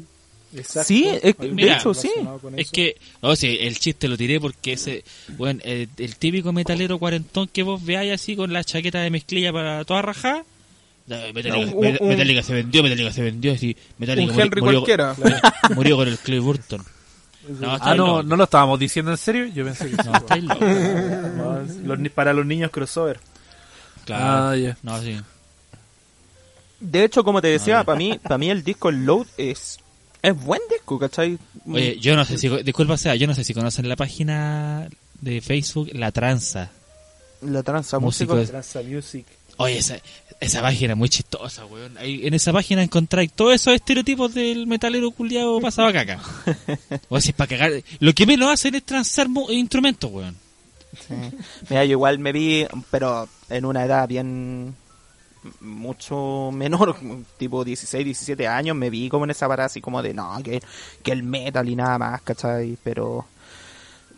Exacto. 0.55 0.89
Sí, 0.89 1.07
es- 1.23 1.39
Mira, 1.39 1.75
de 1.75 1.79
hecho, 1.79 1.95
sí. 1.95 2.11
Es 2.57 2.71
que, 2.71 2.97
o 3.21 3.37
sea, 3.37 3.51
el 3.51 3.79
chiste 3.79 4.09
lo 4.09 4.17
tiré 4.17 4.41
porque 4.41 4.73
ese, 4.73 5.05
bueno, 5.37 5.61
el, 5.65 5.89
el 5.97 6.17
típico 6.17 6.53
metalero 6.53 6.99
cuarentón 6.99 7.47
que 7.49 7.63
vos 7.63 7.85
veáis 7.85 8.13
así 8.13 8.35
con 8.37 8.53
la 8.53 8.65
chaqueta 8.65 9.01
de 9.01 9.11
mezclilla 9.11 9.53
para 9.53 9.85
toda 9.85 10.03
rajada. 10.03 10.45
Metallica, 11.07 11.57
Un- 11.57 11.75
un- 11.75 11.85
Met- 11.85 12.01
Metallica 12.03 12.43
se 12.43 12.53
vendió, 12.55 12.83
Metallica 12.83 13.13
se 13.13 13.23
vendió, 13.23 13.53
así, 13.53 13.77
Metallica 13.99 14.33
Un 14.33 14.41
Henry 14.41 14.61
murió, 14.61 14.79
cualquiera. 14.81 15.17
murió 15.75 15.97
con 15.97 16.09
el 16.09 16.19
Clay 16.19 16.39
Burton. 16.39 16.83
No, 17.59 17.77
Ah, 17.81 17.95
no, 17.95 18.23
no 18.23 18.37
lo 18.37 18.45
estábamos 18.45 18.79
diciendo 18.79 19.11
en 19.11 19.17
serio. 19.17 19.47
Yo 19.47 19.65
pensé 19.65 19.89
que 19.91 19.97
sí. 19.97 20.03
No, 20.09 20.15
estáis. 20.15 20.45
No, 20.45 21.59
los 21.85 21.99
ni- 21.99 22.11
para 22.11 22.33
los 22.35 22.45
niños 22.45 22.71
crossover. 22.71 23.19
Claro. 24.05 24.71
Ah. 24.71 24.77
No, 24.83 25.01
sí. 25.01 25.17
De 26.81 27.03
hecho, 27.05 27.25
como 27.25 27.41
te 27.43 27.49
decía, 27.49 27.83
para 27.83 27.99
mí, 27.99 28.19
para 28.23 28.39
mí 28.39 28.51
el 28.51 28.63
disco 28.63 28.91
Load 28.91 29.27
es 29.37 29.79
es 30.22 30.44
buen 30.44 30.61
disco, 30.70 30.98
¿cachai? 30.98 31.38
Oye, 31.66 31.98
yo 32.00 32.16
no 32.16 32.24
sé 32.24 32.38
si, 32.38 32.48
disculpa, 32.62 32.96
sea, 32.96 33.14
yo 33.14 33.26
no 33.26 33.35
sé 33.35 33.44
si 33.44 33.54
conocen 33.54 33.88
la 33.88 33.96
página 33.96 34.88
de 35.20 35.40
Facebook 35.40 35.90
La 35.92 36.11
Tranza. 36.12 36.70
la 37.42 37.62
tranza 37.62 37.98
músico 37.98 38.35
música. 38.35 38.50
Tranza 38.52 38.83
Music. 38.83 39.26
Oye, 39.56 39.78
esa, 39.78 39.98
esa 40.40 40.62
página 40.62 40.92
es 40.94 40.98
muy 40.98 41.09
chistosa, 41.11 41.66
weón. 41.66 41.98
Ahí, 41.98 42.26
en 42.26 42.33
esa 42.35 42.50
página 42.52 42.83
encontráis 42.83 43.30
todos 43.33 43.54
esos 43.54 43.74
estereotipos 43.74 44.33
del 44.33 44.66
metalero 44.66 45.11
culiado 45.11 45.61
pasado 45.61 45.88
a 45.88 45.92
caca. 45.92 46.18
O 47.11 47.16
así, 47.16 47.33
para 47.35 47.48
cagar. 47.48 47.72
Lo 47.98 48.12
que 48.14 48.24
menos 48.26 48.50
hacen 48.50 48.74
es 48.74 48.85
transar 48.85 49.28
mu- 49.28 49.50
instrumentos, 49.50 50.11
weón. 50.11 50.35
Mira, 51.68 51.85
yo 51.85 51.92
igual 51.92 52.18
me 52.18 52.33
vi, 52.33 52.66
pero 52.90 53.28
en 53.48 53.64
una 53.64 53.85
edad 53.85 54.09
bien 54.09 54.74
mucho 55.61 56.50
menor, 56.53 56.96
tipo 57.38 57.64
16, 57.64 58.05
17 58.05 58.46
años, 58.48 58.76
me 58.76 58.90
vi 58.90 59.09
como 59.09 59.24
en 59.24 59.31
esa 59.31 59.48
parada 59.48 59.66
así 59.66 59.81
como 59.81 60.03
de, 60.03 60.14
no, 60.14 60.38
que, 60.42 60.62
que 61.03 61.12
el 61.12 61.22
metal 61.22 61.68
y 61.68 61.76
nada 61.76 61.98
más, 61.98 62.22
¿cachai? 62.22 62.76
Pero, 62.83 63.24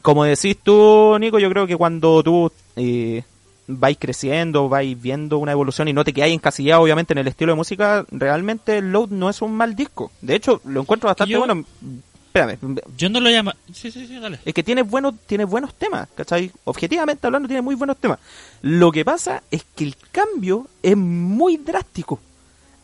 como 0.02 0.24
decís 0.24 0.56
tú, 0.62 1.16
Nico, 1.20 1.38
yo 1.38 1.48
creo 1.50 1.66
que 1.66 1.76
cuando 1.76 2.22
tú 2.22 2.50
eh, 2.76 3.22
vais 3.68 3.96
creciendo, 3.98 4.68
vais 4.68 5.00
viendo 5.00 5.38
una 5.38 5.52
evolución 5.52 5.88
y 5.88 5.92
no 5.92 6.04
te 6.04 6.12
quedáis 6.12 6.34
encasillado, 6.34 6.82
obviamente, 6.82 7.12
en 7.14 7.18
el 7.18 7.28
estilo 7.28 7.52
de 7.52 7.56
música, 7.56 8.04
realmente 8.10 8.78
el 8.78 8.90
Load 8.92 9.10
no 9.10 9.30
es 9.30 9.40
un 9.42 9.52
mal 9.54 9.76
disco. 9.76 10.10
De 10.20 10.34
hecho, 10.34 10.60
lo 10.64 10.80
encuentro 10.80 11.06
bastante 11.08 11.32
yo- 11.32 11.38
bueno. 11.38 11.64
Espérame, 12.34 12.58
Yo 12.96 13.10
no 13.10 13.20
lo 13.20 13.28
llamo. 13.28 13.52
Sí, 13.74 13.90
sí, 13.90 14.06
sí, 14.06 14.18
dale. 14.18 14.38
es 14.42 14.54
que 14.54 14.62
tiene 14.62 14.80
buenos, 14.80 15.14
tiene 15.26 15.44
buenos 15.44 15.74
temas, 15.74 16.08
¿cachai? 16.14 16.50
Objetivamente 16.64 17.26
hablando, 17.26 17.46
tiene 17.46 17.60
muy 17.60 17.74
buenos 17.74 17.98
temas. 17.98 18.18
Lo 18.62 18.90
que 18.90 19.04
pasa 19.04 19.42
es 19.50 19.64
que 19.76 19.84
el 19.84 19.96
cambio 20.10 20.66
es 20.82 20.96
muy 20.96 21.58
drástico 21.58 22.20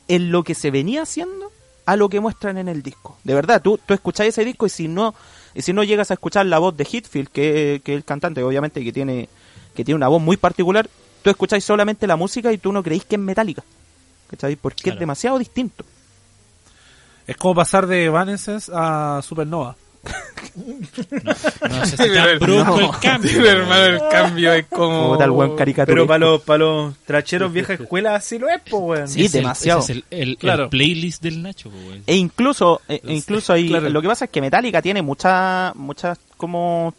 en 0.06 0.30
lo 0.30 0.44
que 0.44 0.54
se 0.54 0.70
venía 0.70 1.00
haciendo 1.00 1.50
a 1.86 1.96
lo 1.96 2.10
que 2.10 2.20
muestran 2.20 2.58
en 2.58 2.68
el 2.68 2.82
disco. 2.82 3.16
De 3.24 3.32
verdad, 3.32 3.62
tú, 3.62 3.80
tú 3.86 3.94
escuchás 3.94 4.26
ese 4.26 4.44
disco 4.44 4.66
y 4.66 4.70
si 4.70 4.86
no, 4.86 5.14
y 5.54 5.62
si 5.62 5.72
no 5.72 5.82
llegas 5.82 6.10
a 6.10 6.14
escuchar 6.14 6.44
la 6.44 6.58
voz 6.58 6.76
de 6.76 6.84
Hitfield, 6.84 7.28
que, 7.28 7.80
que 7.82 7.94
es 7.94 7.96
el 7.96 8.04
cantante, 8.04 8.42
obviamente, 8.42 8.84
que 8.84 8.92
tiene, 8.92 9.30
que 9.74 9.82
tiene 9.82 9.96
una 9.96 10.08
voz 10.08 10.20
muy 10.20 10.36
particular, 10.36 10.90
tú 11.22 11.30
escucháis 11.30 11.64
solamente 11.64 12.06
la 12.06 12.16
música 12.16 12.52
y 12.52 12.58
tú 12.58 12.70
no 12.70 12.82
creéis 12.82 13.06
que 13.06 13.16
es 13.16 13.20
metálica. 13.22 13.64
¿Cachai? 14.28 14.56
Porque 14.56 14.90
es 14.90 14.98
demasiado 14.98 15.38
distinto. 15.38 15.86
Es 17.28 17.36
como 17.36 17.54
pasar 17.54 17.86
de 17.86 18.06
Evanescence 18.06 18.72
a 18.74 19.20
Supernova. 19.22 19.76
No 21.70 21.84
sé 21.86 21.96
si 21.96 22.12
tan 22.14 22.38
brusco 22.38 22.80
el 22.80 22.90
cambio. 23.00 23.30
Pero, 23.36 23.60
hermano, 23.60 23.84
el 23.84 24.00
cambio 24.10 24.52
es 24.54 24.66
como... 24.66 25.02
Como 25.02 25.18
tal 25.18 25.30
buen 25.30 25.54
caricatura. 25.56 25.94
Pero 25.94 26.06
para 26.06 26.18
los, 26.18 26.40
para 26.42 26.58
los 26.58 26.96
tracheros 27.04 27.52
vieja 27.52 27.74
escuela 27.74 28.14
así 28.14 28.38
lo 28.38 28.48
es, 28.48 28.60
pues, 28.68 28.82
weón. 28.82 29.08
Sí, 29.08 29.26
Es 29.26 29.32
demasiado. 29.32 29.80
ese 29.80 29.92
es 29.92 30.04
el, 30.10 30.38
el- 30.40 30.68
playlist 30.68 31.22
del 31.22 31.42
Nacho, 31.42 31.70
pues, 31.70 31.84
weón. 31.84 32.02
E 32.06 32.16
incluso, 32.16 32.80
e- 32.88 33.00
e 33.04 33.14
incluso 33.14 33.52
ahí, 33.52 33.68
claro. 33.68 33.88
lo 33.90 34.00
que 34.02 34.08
pasa 34.08 34.24
es 34.26 34.30
que 34.30 34.40
Metallica 34.40 34.80
tiene 34.80 35.02
muchas, 35.02 35.74
muchas 35.76 36.18
como 36.36 36.94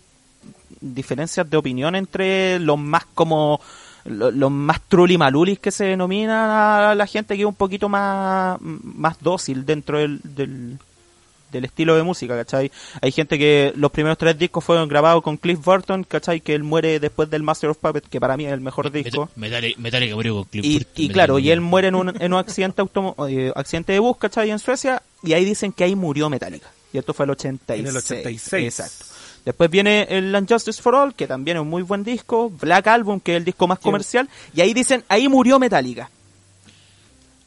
diferencias 0.79 1.49
de 1.49 1.57
opinión 1.57 1.95
entre 1.95 2.59
los 2.59 2.77
más 2.77 3.05
como 3.15 3.59
lo- 4.05 4.31
los 4.31 4.51
más 4.51 4.81
trulimalulis 4.87 5.59
que 5.59 5.71
se 5.71 5.85
denominan 5.85 6.49
a 6.49 6.95
la 6.95 7.07
gente 7.07 7.35
que 7.35 7.41
es 7.41 7.47
un 7.47 7.55
poquito 7.55 7.89
más, 7.89 8.57
más 8.61 9.17
dócil 9.21 9.65
dentro 9.65 9.97
del, 9.99 10.19
del, 10.23 10.77
del 11.51 11.65
estilo 11.65 11.95
de 11.95 12.03
música, 12.03 12.35
¿cachai? 12.35 12.71
Hay 13.01 13.11
gente 13.11 13.39
que 13.39 13.73
los 13.75 13.91
primeros 13.91 14.17
tres 14.17 14.37
discos 14.37 14.63
fueron 14.63 14.87
grabados 14.87 15.23
con 15.23 15.37
Cliff 15.37 15.59
Burton, 15.63 16.03
¿cachai? 16.03 16.41
Que 16.41 16.53
él 16.53 16.63
muere 16.63 16.99
después 16.99 17.29
del 17.29 17.41
Master 17.43 17.71
of 17.71 17.77
Puppets, 17.77 18.07
que 18.07 18.19
para 18.19 18.37
mí 18.37 18.45
es 18.45 18.53
el 18.53 18.61
mejor 18.61 18.91
disco. 18.91 19.29
Metallica, 19.35 19.79
Metallica 19.81 20.15
murió 20.15 20.35
con 20.35 20.43
Cliff 20.45 20.63
Y, 20.65 20.73
Burton, 20.77 20.91
y 20.95 21.09
claro, 21.09 21.39
y 21.39 21.49
él 21.51 21.61
muere 21.61 21.87
en 21.87 21.95
un, 21.95 22.21
en 22.21 22.33
un 22.33 22.39
accidente 22.39 22.81
automo- 22.81 23.15
eh, 23.27 23.51
accidente 23.55 23.93
de 23.93 23.99
bus, 23.99 24.17
¿cachai? 24.17 24.51
En 24.51 24.59
Suecia, 24.59 25.01
y 25.23 25.33
ahí 25.33 25.43
dicen 25.43 25.71
que 25.71 25.83
ahí 25.83 25.95
murió 25.95 26.29
Metallica. 26.29 26.69
Y 26.93 26.97
esto 26.97 27.13
fue 27.13 27.25
el 27.25 27.31
86. 27.31 27.79
En 27.81 27.87
el 27.87 27.97
86. 27.97 28.63
Exacto. 28.65 29.05
Después 29.45 29.69
viene 29.69 30.03
el 30.09 30.33
Unjustice 30.35 30.81
for 30.81 30.95
All, 30.95 31.13
que 31.13 31.27
también 31.27 31.57
es 31.57 31.61
un 31.61 31.69
muy 31.69 31.81
buen 31.81 32.03
disco. 32.03 32.49
Black 32.49 32.87
Album, 32.87 33.19
que 33.19 33.33
es 33.33 33.37
el 33.37 33.45
disco 33.45 33.67
más 33.67 33.79
comercial. 33.79 34.29
Y 34.53 34.61
ahí 34.61 34.73
dicen, 34.73 35.03
ahí 35.07 35.27
murió 35.27 35.59
Metallica. 35.59 36.09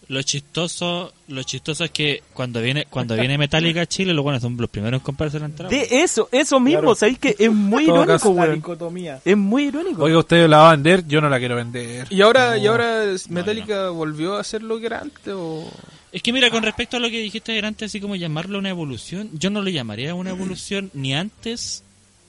Lo 0.08 0.20
chistoso, 0.22 1.12
lo 1.28 1.42
chistoso 1.42 1.84
es 1.84 1.90
que 1.90 2.22
cuando 2.34 2.60
viene, 2.60 2.86
cuando 2.90 3.14
viene 3.14 3.38
Metallica 3.38 3.82
a 3.82 3.86
Chile, 3.86 4.12
los 4.12 4.22
buenos 4.22 4.42
son 4.42 4.56
los 4.58 4.68
primeros 4.68 5.00
en 5.00 5.04
comprarse 5.04 5.38
la 5.38 5.46
entrada. 5.46 5.70
De 5.70 5.88
eso, 6.02 6.28
eso 6.32 6.60
mismo, 6.60 6.80
Claro. 6.80 6.94
¿sabéis 6.96 7.18
que 7.18 7.36
es 7.38 7.50
muy 7.50 7.86
Todo 7.86 8.02
irónico, 8.04 8.28
weón? 8.30 9.20
Es 9.24 9.36
muy 9.36 9.64
irónico. 9.68 10.02
Oiga, 10.02 10.18
usted 10.18 10.48
la 10.48 10.58
va 10.58 10.68
a 10.68 10.72
vender, 10.72 11.06
yo 11.06 11.20
no 11.22 11.30
la 11.30 11.38
quiero 11.38 11.56
vender. 11.56 12.08
Y 12.10 12.20
ahora, 12.20 12.58
y 12.58 12.66
ahora 12.66 13.04
Metallica 13.30 13.88
volvió 13.90 14.36
a 14.36 14.44
ser 14.44 14.62
lo 14.62 14.78
que 14.80 14.86
era 14.86 14.98
antes 15.00 15.32
o... 15.34 15.70
Es 16.12 16.22
que 16.22 16.32
mira, 16.32 16.50
con 16.50 16.62
respecto 16.62 16.98
a 16.98 17.00
lo 17.00 17.08
que 17.08 17.20
dijiste 17.20 17.58
antes, 17.64 17.90
así 17.90 18.00
como 18.00 18.16
llamarlo 18.16 18.58
una 18.58 18.68
evolución, 18.68 19.30
yo 19.32 19.48
no 19.48 19.62
lo 19.62 19.70
llamaría 19.70 20.14
una 20.14 20.30
evolución 20.30 20.90
ni 20.92 21.14
antes, 21.14 21.82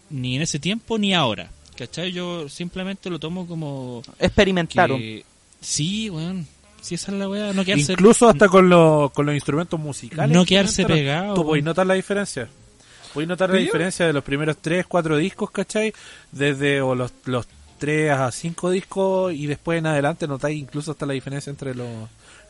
ni 0.09 0.37
en 0.37 0.41
ese 0.41 0.57
tiempo, 0.57 0.97
ni 0.97 1.13
ahora. 1.13 1.51
¿Cachai? 1.77 2.11
Yo 2.13 2.47
simplemente 2.47 3.09
lo 3.09 3.19
tomo 3.19 3.45
como 3.45 4.01
Experimentaron. 4.19 4.99
que... 4.99 5.25
Sí, 5.59 6.09
weón. 6.09 6.47
Sí, 6.81 6.95
esa 6.95 7.11
es 7.11 7.17
la 7.17 7.27
weá. 7.27 7.51
No 7.51 7.65
quedarse... 7.65 7.93
Incluso 7.93 8.29
hasta 8.29 8.47
con, 8.47 8.69
los 8.69 9.11
con 9.11 9.25
los 9.25 9.35
instrumentos 9.35 9.79
musicales. 9.79 10.33
No 10.35 10.45
quedarse 10.45 10.85
pegado, 10.85 11.33
Tú 11.33 11.45
podés 11.45 11.63
notar 11.63 11.85
la 11.85 11.95
diferencia. 11.95 12.47
Podés 13.13 13.27
notar 13.27 13.49
la 13.49 13.57
diferencia 13.57 14.07
de 14.07 14.13
los 14.13 14.23
primeros 14.23 14.57
3, 14.57 14.85
4 14.87 15.17
discos, 15.17 15.51
¿cachai? 15.51 15.93
Desde 16.31 16.81
o 16.81 16.95
los, 16.95 17.11
los 17.25 17.47
3 17.79 18.11
a 18.11 18.31
5 18.31 18.71
discos 18.71 19.33
y 19.33 19.45
después 19.45 19.79
en 19.79 19.87
adelante 19.87 20.27
notáis 20.27 20.59
incluso 20.59 20.91
hasta 20.91 21.05
la 21.05 21.13
diferencia 21.13 21.49
entre 21.49 21.75
los, 21.75 21.87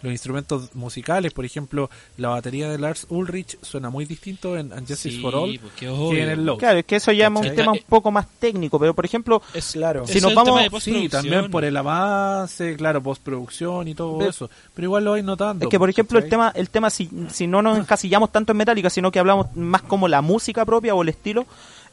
los 0.03 0.11
instrumentos 0.11 0.75
musicales. 0.75 1.33
Por 1.33 1.45
ejemplo, 1.45 1.89
la 2.17 2.29
batería 2.29 2.69
de 2.69 2.77
Lars 2.77 3.07
Ulrich 3.09 3.57
suena 3.61 3.89
muy 3.89 4.05
distinto 4.05 4.55
en 4.57 4.69
Justice 4.71 5.09
Sí, 5.11 5.21
for 5.21 5.33
All 5.35 5.57
porque 5.59 5.87
que 5.87 6.21
en 6.21 6.29
el 6.29 6.45
Low. 6.45 6.57
Claro, 6.57 6.79
es 6.79 6.85
que 6.85 6.97
eso 6.97 7.11
ya 7.11 7.27
es 7.27 7.31
un 7.35 7.55
tema 7.55 7.71
un 7.71 7.79
poco 7.89 8.11
más 8.11 8.27
técnico, 8.39 8.77
pero 8.79 8.93
por 8.93 9.05
ejemplo, 9.05 9.41
Es, 9.53 9.71
Claro. 9.71 10.05
Si 10.05 10.15
nos 10.21 10.23
es 10.25 10.29
el 10.29 10.35
vamos- 10.35 10.83
Sí, 10.83 11.09
también 11.09 11.49
por 11.49 11.63
el 11.65 11.75
avance, 11.77 12.75
claro, 12.75 13.01
postproducción 13.01 13.87
y 13.87 13.95
todo 13.95 14.17
Pero- 14.19 14.29
eso. 14.29 14.49
Pero 14.75 14.85
igual 14.85 15.03
lo 15.05 15.11
vais 15.11 15.23
notando. 15.23 15.65
Es 15.65 15.69
que, 15.69 15.79
por 15.79 15.89
ejemplo, 15.89 16.19
el 16.19 16.29
tema, 16.29 16.51
el 16.55 16.69
tema 16.69 16.89
si, 16.89 17.09
si 17.31 17.47
no 17.47 17.61
nos 17.61 17.77
encasillamos 17.77 18.31
tanto 18.31 18.51
en 18.51 18.57
Metallica, 18.57 18.89
sino 18.89 19.11
que 19.11 19.19
hablamos 19.19 19.55
más 19.55 19.81
como 19.83 20.07
la 20.07 20.21
música 20.21 20.65
propia 20.65 20.93
o 20.95 21.01
el 21.01 21.09
estilo, 21.09 21.45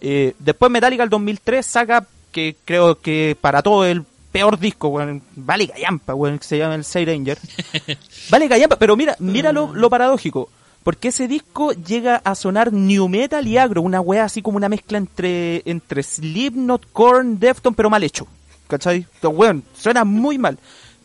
Eh, 0.03 0.33
después 0.39 0.73
Metallica 0.73 1.03
el 1.05 1.11
2003 1.11 1.67
saca, 1.67 2.07
que 2.33 2.57
creo 2.65 2.99
que 3.01 3.37
para 3.39 3.61
todo 3.63 3.85
el 3.85 4.05
peor 4.33 4.59
disco, 4.59 4.89
weón, 4.89 5.23
vale 5.37 5.69
callampa, 5.69 6.15
weón, 6.15 6.39
que 6.39 6.45
se 6.45 6.59
llama 6.59 6.75
el 6.75 6.85
Say 6.85 7.05
Ranger. 7.05 7.39
vale 8.31 8.49
callampa, 8.49 8.77
pero 8.77 8.97
mira, 8.97 9.17
mira 9.19 9.53
lo, 9.53 9.75
lo 9.75 9.91
paradójico. 9.91 10.49
Porque 10.83 11.09
ese 11.09 11.29
disco 11.29 11.73
llega 11.73 12.17
a 12.25 12.35
sonar 12.35 12.73
new 12.73 13.07
metal 13.09 13.47
y 13.47 13.59
agro, 13.59 13.83
una 13.83 14.01
wea 14.01 14.25
así 14.25 14.41
como 14.41 14.57
una 14.57 14.69
mezcla 14.69 14.97
entre, 14.97 15.63
entre 15.67 16.03
Slipknot, 16.03 16.87
Korn, 16.93 17.39
Defton, 17.39 17.75
pero 17.75 17.91
mal 17.91 18.03
hecho. 18.03 18.27
¿Cachai? 18.67 19.07
Weón, 19.23 19.63
suena 19.77 20.05
muy 20.05 20.39
mal. 20.39 20.59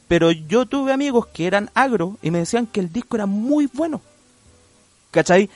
Pero 0.07 0.32
yo 0.32 0.65
tuve 0.65 0.93
amigos 0.93 1.28
que 1.28 1.47
eran 1.47 1.71
agro 1.73 2.17
y 2.21 2.32
me 2.32 2.39
decían 2.39 2.67
que 2.67 2.80
el 2.80 2.93
disco 2.93 3.17
era 3.17 3.26
muy 3.26 3.67
bueno. 3.73 4.01
¿Cachai? 5.11 5.49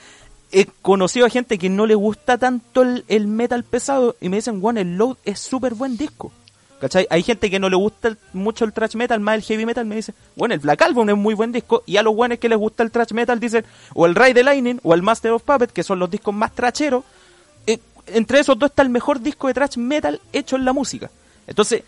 He 0.52 0.66
conocido 0.82 1.28
a 1.28 1.30
gente 1.30 1.58
que 1.58 1.70
no 1.70 1.86
le 1.86 1.96
gusta 1.96 2.38
tanto 2.38 2.82
el, 2.82 3.06
el 3.08 3.28
metal 3.28 3.64
pesado 3.64 4.16
y 4.20 4.30
me 4.30 4.38
dicen, 4.38 4.60
bueno, 4.60 4.80
el 4.80 4.98
Load 4.98 5.18
es 5.24 5.40
súper 5.40 5.76
buen 5.76 5.96
disco. 5.96 6.32
¿Cachai? 6.80 7.06
Hay 7.10 7.24
gente 7.24 7.50
que 7.50 7.60
no 7.60 7.70
le 7.70 7.76
gusta 7.76 8.08
el- 8.08 8.18
mucho 8.32 8.64
el 8.64 8.72
thrash 8.72 8.96
metal, 8.96 9.20
más 9.20 9.36
el 9.36 9.42
heavy 9.44 9.66
metal, 9.66 9.86
me 9.86 9.96
dice, 9.98 10.14
bueno, 10.36 10.54
el 10.54 10.62
Black 10.62 10.82
Album 10.82 11.10
es 11.10 11.18
muy 11.18 11.34
buen 11.34 11.52
disco, 11.52 11.84
y 11.86 11.98
a 11.98 12.04
los 12.04 12.16
buenos 12.16 12.38
que 12.40 12.48
les 12.48 12.58
gusta 12.58 12.84
el 12.84 12.92
thrash 12.92 13.12
metal 13.12 13.40
dicen, 13.40 13.66
o 13.94 14.06
el 14.06 14.16
Ride 14.16 14.34
the 14.36 14.44
Lightning, 14.44 14.80
o 14.84 14.94
el 14.94 15.02
Master 15.02 15.32
of 15.34 15.44
Puppets, 15.44 15.74
que 15.74 15.84
son 15.84 16.00
los 16.00 16.10
discos 16.10 16.34
más 16.34 16.56
tracheros, 16.56 17.04
eh, 17.68 17.80
entre 18.08 18.40
esos 18.40 18.58
dos 18.58 18.70
está 18.70 18.82
el 18.82 18.90
mejor 18.90 19.20
disco 19.20 19.48
de 19.48 19.54
thrash 19.54 19.76
metal 19.78 20.22
hecho 20.32 20.56
en 20.56 20.64
la 20.64 20.72
música. 20.72 21.12
Entonces, 21.48 21.84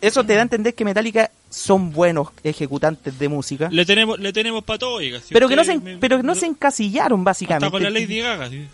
eso 0.00 0.22
te 0.24 0.34
da 0.34 0.40
a 0.40 0.42
entender 0.42 0.74
que 0.74 0.84
Metallica 0.84 1.30
son 1.48 1.92
buenos 1.92 2.28
ejecutantes 2.44 3.18
de 3.18 3.28
música, 3.28 3.68
Le 3.70 3.86
tenemos, 3.86 4.18
le 4.18 4.32
tenemos 4.32 4.64
para 4.64 4.78
todo, 4.80 4.94
oiga. 4.96 5.20
Si 5.20 5.32
pero 5.32 5.48
que 5.48 5.56
no 5.56 5.64
se, 5.64 5.78
me- 5.78 5.96
pero 5.98 6.18
que 6.18 6.22
no 6.24 6.34
se 6.34 6.46
encasillaron 6.46 7.20
Hasta 7.20 7.24
básicamente. 7.30 7.70
con 7.70 7.82
la 7.82 7.90
Lady 7.90 8.18
Gaga, 8.18 8.50
sí. 8.50 8.66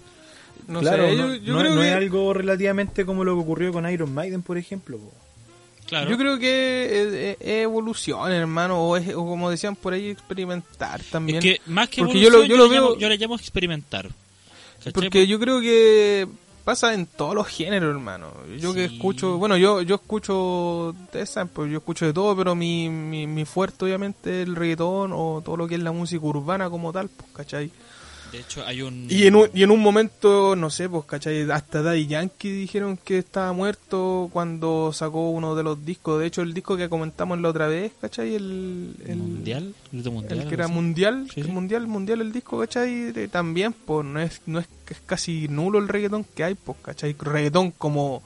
No 0.69 0.81
claro, 0.81 1.09
sé, 1.09 1.17
no, 1.17 1.29
yo, 1.29 1.35
yo 1.37 1.53
no- 1.55 1.59
creo 1.61 1.75
no 1.75 1.81
que, 1.81 1.89
es 1.89 1.95
algo 1.95 2.33
relativamente 2.35 3.05
como 3.05 3.25
lo 3.25 3.35
que 3.35 3.41
ocurrió 3.41 3.73
con 3.73 3.91
Iron 3.91 4.13
Maiden, 4.15 4.43
por 4.43 4.57
ejemplo. 4.59 4.99
po. 4.99 5.13
Claro. 5.87 6.11
yo 6.11 6.19
creo 6.19 6.39
que 6.39 6.85
es, 6.85 7.13
es- 7.15 7.37
es 7.41 7.63
evolución, 7.65 8.31
hermano, 8.31 8.79
o, 8.83 8.97
es, 8.99 9.09
o 9.15 9.25
como 9.25 9.49
decían 9.51 9.75
por 9.75 9.95
ahí, 9.95 10.09
experimentar 10.11 11.01
también. 11.11 11.39
Es 11.39 11.43
que 11.45 11.61
más 11.65 11.89
que 11.89 12.03
Porque 12.03 12.21
yo 12.21 12.29
lo- 12.29 12.45
evolución, 12.45 12.49
yo 12.49 12.57
lo 12.59 12.69
le 12.71 12.77
llamo- 12.79 12.89
veo- 12.91 12.99
yo 12.99 13.09
le 13.09 13.17
llamo 13.17 13.37
experimentar. 13.37 14.09
¿Cachai? 14.79 14.93
Porque 14.93 15.27
yo 15.27 15.41
creo 15.41 15.61
que 15.63 16.29
pasa 16.65 16.93
en 16.93 17.07
todos 17.07 17.35
los 17.35 17.47
géneros, 17.47 17.89
hermano. 17.95 18.27
Yo 18.61 18.75
que 18.75 18.85
escucho, 18.85 19.39
bueno, 19.39 19.57
yo 19.57 19.81
yo 19.81 19.95
escucho, 19.95 20.95
pues 21.11 21.71
yo 21.71 21.79
escucho 21.79 22.05
de 22.05 22.13
todo, 22.13 22.37
pero 22.37 22.55
mi, 22.55 22.91
mi, 22.91 23.27
mi 23.27 23.47
fuerte 23.47 23.87
obviamente 23.87 24.43
es 24.43 24.47
el 24.49 24.55
reggaetón 24.57 25.13
o 25.15 25.41
todo 25.43 25.57
lo 25.57 25.67
que 25.67 25.77
es 25.77 25.83
la 25.83 25.93
música 25.93 26.23
urbana 26.27 26.69
como 26.69 26.93
tal, 26.93 27.09
pues, 27.09 27.31
¿cachai? 27.33 27.71
De 28.33 28.41
hecho, 28.41 28.65
hay 28.67 28.83
un... 28.83 29.07
Y 29.09 29.27
en 29.27 29.37
un, 29.37 29.49
y 29.55 29.63
en 29.63 29.71
un 29.71 29.81
momento, 29.81 30.55
no 30.55 30.69
sé, 30.71 30.89
pues, 30.89 31.05
¿cachai? 31.07 31.51
Hasta 31.51 31.83
Daddy 31.83 32.07
Yankee 32.07 32.51
dijeron 32.51 32.99
que 33.03 33.19
estaba 33.19 33.53
muerto 33.53 34.29
cuando 34.33 34.93
sacó 34.93 35.31
uno 35.31 35.55
de 35.55 35.63
los 35.63 35.85
discos. 35.85 36.21
De 36.21 36.27
hecho, 36.27 36.43
el 36.43 36.53
disco 36.53 36.77
que 36.77 36.89
comentamos 36.91 37.41
la 37.41 37.49
otra 37.49 37.69
vez, 37.69 37.93
¿cachai? 38.01 38.35
El, 38.35 38.95
el 39.07 39.17
mundial, 39.17 39.75
el 39.93 40.11
mundial, 40.11 40.39
el 40.41 40.47
que 40.49 40.55
era 40.55 40.69
mundial, 40.69 41.27
Sí, 41.33 41.41
el 41.41 41.47
sí. 41.47 41.53
mundial, 41.53 41.87
mundial 41.87 42.21
el 42.21 42.33
disco, 42.33 42.59
¿cachai? 42.59 43.13
De- 43.13 43.29
también, 43.29 43.73
pues 43.73 44.05
no 44.05 44.21
es, 44.21 44.43
no 44.47 44.59
es, 44.59 44.67
es 44.91 45.01
casi 45.07 45.49
nulo 45.49 45.79
el 45.79 45.89
reggaetón 45.89 46.25
que 46.35 46.45
hay, 46.45 46.55
pues, 46.55 46.77
¿cachai? 46.83 47.17
Reggaetón 47.19 47.71
como, 47.71 48.23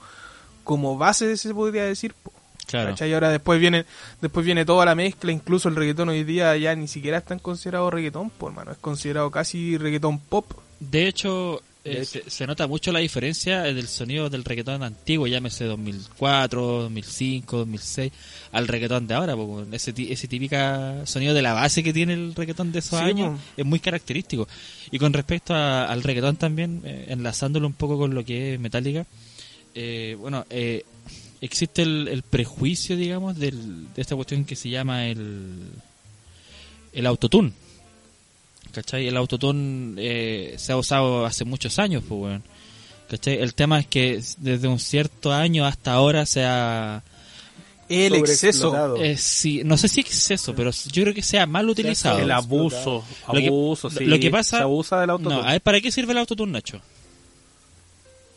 como 0.64 0.98
base 0.98 1.36
se 1.36 1.55
podría 1.55 1.84
decir, 1.84 2.14
pues. 2.22 2.36
Claro. 2.72 2.90
¿cachai? 2.90 3.10
Y 3.10 3.14
ahora 3.14 3.30
después 3.30 3.60
viene, 3.60 3.84
después 4.20 4.44
viene 4.44 4.64
toda 4.64 4.84
la 4.84 4.94
mezcla, 4.94 5.30
incluso 5.30 5.68
el 5.68 5.76
reggaetón 5.76 6.08
hoy 6.08 6.24
día 6.24 6.56
ya 6.56 6.74
ni 6.74 6.88
siquiera 6.88 7.18
es 7.18 7.24
tan 7.24 7.38
considerado 7.38 7.90
reggaetón, 7.90 8.30
pues 8.30 8.50
hermano, 8.50 8.72
es 8.72 8.78
considerado 8.78 9.30
casi 9.30 9.76
reggaetón 9.78 10.18
pop. 10.18 10.50
De 10.80 11.06
hecho, 11.06 11.62
eh, 11.84 12.04
Se, 12.04 12.28
se 12.30 12.46
nota 12.46 12.66
mucho 12.68 12.92
la 12.92 13.00
diferencia 13.00 13.62
del 13.62 13.88
sonido 13.88 14.30
del 14.30 14.44
reggaetón 14.44 14.84
antiguo, 14.84 15.26
llámese 15.26 15.64
2004, 15.64 16.60
2005, 16.82 17.56
2006, 17.58 18.12
al 18.52 18.68
reggaetón 18.68 19.06
de 19.08 19.14
ahora. 19.14 19.34
porque 19.36 19.74
ese, 19.76 19.92
ese 19.96 20.28
típica 20.28 21.04
sonido 21.06 21.34
de 21.34 21.42
la 21.42 21.52
base 21.54 21.82
que 21.82 21.92
tiene 21.92 22.14
el 22.14 22.34
reggaetón 22.36 22.70
de 22.72 22.78
esos 22.78 22.98
Sí, 23.00 23.04
años 23.04 23.38
es 23.56 23.64
muy 23.66 23.80
característico. 23.80 24.46
Y 24.92 24.98
con 24.98 25.12
respecto 25.12 25.54
a- 25.54 25.86
al 25.86 26.02
reggaetón 26.04 26.36
también, 26.36 26.82
eh, 26.84 27.06
enlazándolo 27.08 27.66
un 27.66 27.72
poco 27.74 27.98
con 27.98 28.14
lo 28.14 28.24
que 28.24 28.54
es 28.54 28.60
Metallica, 28.60 29.04
eh, 29.74 30.16
bueno, 30.20 30.44
eh, 30.50 30.84
existe 31.43 31.82
el, 31.82 32.09
el 32.09 32.22
prejuicio, 32.22 32.97
digamos, 32.97 33.36
del, 33.38 33.93
de 33.93 34.01
esta 34.01 34.16
cuestión 34.16 34.45
que 34.47 34.57
se 34.57 34.70
llama 34.70 35.07
el, 35.09 35.59
el 36.95 37.07
autotune. 37.07 37.53
¿Cachai? 38.72 39.07
El 39.07 39.16
autotune 39.18 39.95
eh, 39.99 40.55
se 40.57 40.72
ha 40.72 40.76
usado 40.78 41.26
hace 41.26 41.45
muchos 41.45 41.78
años, 41.78 42.03
pues, 42.09 42.18
weón. 42.22 42.43
¿Cachai? 43.11 43.34
El 43.43 43.53
tema 43.55 43.78
es 43.80 43.86
que 43.86 44.22
desde 44.38 44.66
un 44.68 44.78
cierto 44.78 45.30
año 45.32 45.66
hasta 45.66 45.93
ahora 45.93 46.24
se 46.24 46.43
ha... 46.45 47.03
El 47.88 48.14
exceso. 48.14 48.97
Eh, 48.97 49.18
sí, 49.18 49.61
no 49.64 49.76
sé 49.76 49.86
si 49.88 50.01
exceso, 50.01 50.55
pero 50.55 50.70
yo 50.70 51.03
creo 51.03 51.14
que 51.14 51.20
sea 51.22 51.45
mal 51.47 51.68
utilizado. 51.68 52.16
El 52.18 52.24
El 52.24 52.30
abuso, 52.30 53.05
Lo 53.28 53.34
que- 53.34 53.47
abuso, 53.49 53.90
sí. 53.90 54.05
lo 54.07 54.18
que 54.18 54.30
pasa- 54.30 54.57
Se 54.59 54.62
abusa 54.62 55.01
del 55.03 55.11
auto. 55.11 55.28
No, 55.28 55.43
a 55.43 55.53
ver, 55.53 55.61
¿para 55.61 55.78
qué 55.82 55.93
sirve 55.93 56.12
el 56.12 56.18
autotune, 56.18 56.53
Nacho? 56.53 56.80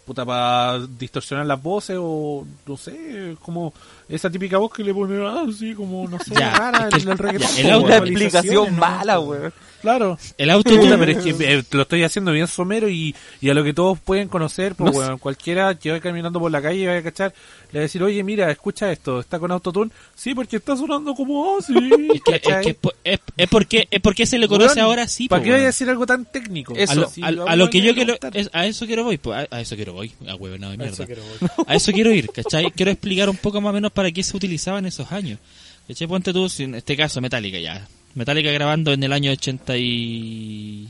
Puta 0.05 0.23
para 0.25 0.85
distorsionar 0.85 1.45
las 1.45 1.61
voces 1.61 1.97
o 1.99 2.45
no 2.65 2.77
sé, 2.77 3.35
como 3.41 3.73
esa 4.09 4.29
típica 4.29 4.57
voz 4.57 4.71
que 4.73 4.83
le 4.83 4.93
ponen 4.93 5.21
así 5.25 5.73
como 5.73 6.07
no 6.07 6.17
sé, 6.19 6.33
Ya, 6.37 6.51
rara 6.51 6.87
es 6.89 6.95
que 6.95 7.01
en 7.01 7.09
el 7.09 7.17
reggaetón. 7.17 7.55
ya, 7.55 7.61
el 7.61 7.67
po, 7.81 7.87
auto- 7.87 7.93
explicación 8.05 8.65
¿no? 8.75 8.79
mala, 8.81 9.19
weón. 9.19 9.53
Claro. 9.81 10.17
El 10.39 10.47
Puta, 10.49 10.53
autotune... 10.53 10.97
pero 10.97 11.11
es 11.11 11.17
que 11.23 11.29
eh, 11.57 11.63
lo 11.71 11.81
estoy 11.83 12.03
haciendo 12.03 12.31
bien 12.31 12.47
somero 12.47 12.89
y, 12.89 13.15
y 13.39 13.49
a 13.51 13.53
lo 13.53 13.63
que 13.63 13.71
todos 13.73 13.99
pueden 13.99 14.27
conocer, 14.29 14.73
pues 14.73 14.91
No 14.93 14.99
weón, 14.99 15.17
cualquiera 15.19 15.75
que 15.75 15.91
vaya 15.91 16.01
caminando 16.01 16.39
por 16.39 16.51
la 16.51 16.59
calle 16.61 16.79
y 16.79 16.85
vaya 16.87 16.99
a 16.99 17.03
cachar, 17.03 17.33
le 17.71 17.79
va 17.79 17.81
a 17.81 17.83
decir, 17.83 18.01
oye, 18.01 18.23
mira, 18.23 18.49
escucha 18.49 18.91
esto, 18.91 19.19
está 19.19 19.37
con 19.37 19.51
autotune. 19.51 19.91
Sí, 20.15 20.33
porque 20.33 20.55
está 20.55 20.75
sonando 20.75 21.13
como 21.13 21.57
así. 21.59 21.73
Es, 22.15 22.21
que, 22.21 22.35
es, 22.35 22.41
que 22.41 22.77
es 23.03 23.19
es- 23.37 23.47
porque, 23.49 23.87
es 23.91 24.01
porque 24.01 24.25
se 24.25 24.37
le 24.39 24.47
conoce 24.47 24.79
ahora 24.81 25.03
así, 25.03 25.27
¿Para 25.27 25.41
po, 25.41 25.45
qué 25.45 25.51
vaya 25.51 25.63
a 25.63 25.67
decir 25.67 25.87
algo 25.89 26.05
tan 26.07 26.25
técnico? 26.25 26.73
Eso. 26.75 26.91
a 26.91 26.95
lo, 26.95 27.09
Sí, 27.09 27.21
a- 27.21 27.27
a 27.27 27.51
a 27.51 27.55
lo 27.55 27.69
que 27.69 27.81
yo 27.81 27.91
a 27.91 27.95
quiero 27.95 28.15
a 28.53 28.65
eso 28.65 28.85
quiero 28.87 29.03
voy 29.03 29.19
a, 29.33 29.47
a 29.55 29.61
eso 29.61 29.75
quiero 29.75 29.93
voy 29.93 30.11
a 30.27 30.35
huevonado 30.35 30.71
de 30.71 30.77
mierda 30.77 30.93
Eso 30.93 31.05
quiero 31.05 31.21
a 31.67 31.75
eso 31.75 31.91
quiero 31.91 32.11
ir 32.11 32.29
¿cachai? 32.31 32.71
quiero 32.71 32.91
explicar 32.91 33.29
un 33.29 33.37
poco 33.37 33.61
más 33.61 33.69
o 33.69 33.73
menos 33.73 33.91
para 33.95 34.11
qué 34.11 34.21
se 34.21 34.37
utilizaba 34.37 34.77
en 34.77 34.85
esos 34.85 35.11
años 35.11 35.39
¿cachai? 35.87 36.05
ponte 36.07 36.31
tú 36.31 36.47
en 36.59 36.75
este 36.75 36.95
caso 36.95 37.19
Metallica 37.21 37.57
ya 37.59 37.87
Metallica 38.13 38.51
grabando 38.51 38.93
en 38.93 39.03
el 39.03 39.11
año 39.11 39.31
80 39.31 39.77
y 39.77 40.87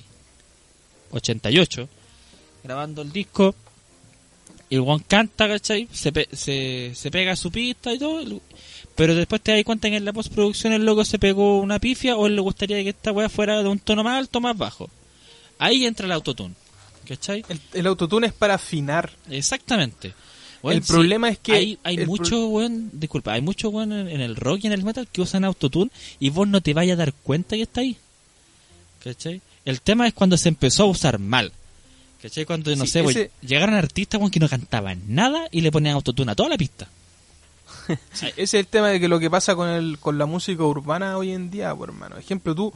88 1.11 1.87
grabando 2.63 3.01
el 3.01 3.11
disco 3.11 3.55
y 4.69 4.75
el 4.75 4.81
one 4.81 5.03
canta 5.07 5.47
¿cachai? 5.47 5.87
Se, 5.93 6.11
pe- 6.11 6.27
se, 6.33 6.91
se 6.95 7.11
pega 7.11 7.35
su 7.35 7.51
pista 7.51 7.93
y 7.93 7.99
todo 7.99 8.41
pero 8.95 9.13
después 9.13 9.41
te 9.41 9.51
das 9.51 9.63
cuenta 9.63 9.89
que 9.89 9.97
en 9.97 10.05
la 10.05 10.13
postproducción 10.13 10.73
el 10.73 10.85
loco 10.85 11.03
se 11.05 11.19
pegó 11.19 11.59
una 11.59 11.79
pifia 11.79 12.15
o 12.15 12.27
él 12.27 12.35
le 12.35 12.41
gustaría 12.41 12.81
que 12.83 12.89
esta 12.89 13.11
weá 13.11 13.29
fuera 13.29 13.61
de 13.61 13.69
un 13.69 13.79
tono 13.79 14.03
más 14.03 14.17
alto 14.17 14.39
o 14.39 14.41
más 14.41 14.57
bajo 14.57 14.89
ahí 15.59 15.85
entra 15.85 16.05
el 16.05 16.11
autotune 16.11 16.55
¿cachai? 17.07 17.45
El, 17.49 17.59
el 17.73 17.85
autotune 17.87 18.25
es 18.27 18.33
para 18.33 18.55
afinar. 18.55 19.11
Exactamente. 19.29 20.15
El 20.73 20.81
problema 20.81 21.29
es 21.29 21.37
que 21.39 21.51
hay, 21.53 21.79
hay 21.83 22.05
mucho 22.05 22.47
weón, 22.47 22.89
disculpa, 22.93 23.33
hay 23.33 23.41
mucho 23.41 23.69
weón 23.69 23.91
en, 23.91 24.07
en 24.07 24.21
el 24.21 24.35
rock 24.35 24.61
y 24.63 24.67
en 24.67 24.73
el 24.73 24.83
metal 24.83 25.07
que 25.11 25.21
usan 25.21 25.43
autotune 25.45 25.91
y 26.19 26.29
vos 26.29 26.47
no 26.47 26.61
te 26.61 26.73
vayas 26.73 26.95
a 26.95 26.97
dar 26.97 27.13
cuenta 27.13 27.55
que 27.55 27.61
está 27.63 27.81
ahí. 27.81 27.97
¿Cachai? 29.03 29.41
El 29.65 29.81
tema 29.81 30.07
es 30.07 30.13
cuando 30.13 30.37
se 30.37 30.49
empezó 30.49 30.83
a 30.83 30.87
usar 30.87 31.19
mal. 31.19 31.51
¿Cachai? 32.21 32.45
Cuando, 32.45 32.75
no 32.75 32.85
Sí, 32.85 32.91
sé, 32.91 32.99
weón, 33.01 33.11
ese- 33.11 33.31
llegaron 33.41 33.75
artistas 33.75 34.19
weón, 34.19 34.31
que 34.31 34.39
no 34.39 34.49
cantaban 34.49 35.01
nada 35.07 35.47
y 35.51 35.61
le 35.61 35.71
ponían 35.71 35.95
autotune 35.95 36.31
a 36.31 36.35
toda 36.35 36.49
la 36.49 36.57
pista. 36.57 36.87
Ese 38.13 38.33
es 38.37 38.53
el 38.55 38.67
tema 38.67 38.89
de 38.89 38.99
que 38.99 39.07
lo 39.07 39.19
que 39.19 39.29
pasa 39.29 39.55
con 39.55 39.67
el 39.69 39.99
con 39.99 40.17
la 40.17 40.25
música 40.25 40.63
urbana 40.63 41.17
hoy 41.17 41.31
en 41.31 41.51
día, 41.51 41.73
pues, 41.75 41.89
hermano. 41.89 42.17
Ejemplo, 42.17 42.55
tú, 42.55 42.73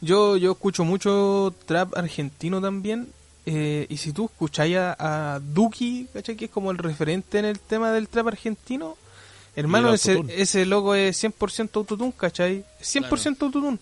yo 0.00 0.36
yo 0.36 0.52
escucho 0.52 0.84
mucho 0.84 1.54
trap 1.66 1.96
argentino 1.96 2.60
también. 2.60 3.08
Eh, 3.46 3.86
y 3.88 3.96
si 3.96 4.12
tú 4.12 4.24
escucháis 4.24 4.76
a, 4.76 5.34
a 5.34 5.38
Duki, 5.38 6.08
¿cachai? 6.12 6.36
Que 6.36 6.46
es 6.46 6.50
como 6.50 6.72
el 6.72 6.78
referente 6.78 7.38
en 7.38 7.44
el 7.44 7.60
tema 7.60 7.92
del 7.92 8.08
trap 8.08 8.26
argentino. 8.26 8.96
Hermano, 9.54 9.94
ese, 9.94 10.22
ese 10.28 10.66
loco 10.66 10.94
es 10.94 11.22
100% 11.22 11.70
autotune, 11.76 12.12
¿cachai? 12.16 12.64
100% 12.82 13.42
autotune. 13.42 13.78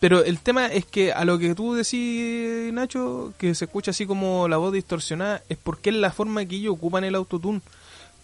Pero 0.00 0.22
el 0.24 0.40
tema 0.40 0.66
es 0.66 0.84
que 0.84 1.12
a 1.12 1.24
lo 1.24 1.38
que 1.38 1.54
tú 1.54 1.74
decís, 1.74 2.72
Nacho, 2.72 3.32
que 3.38 3.54
se 3.54 3.64
escucha 3.64 3.92
así 3.92 4.06
como 4.06 4.46
la 4.48 4.58
voz 4.58 4.72
distorsionada, 4.72 5.42
es 5.48 5.56
porque 5.56 5.90
es 5.90 5.96
la 5.96 6.10
forma 6.10 6.44
que 6.44 6.56
ellos 6.56 6.74
ocupan 6.74 7.04
el 7.04 7.14
autotune. 7.14 7.62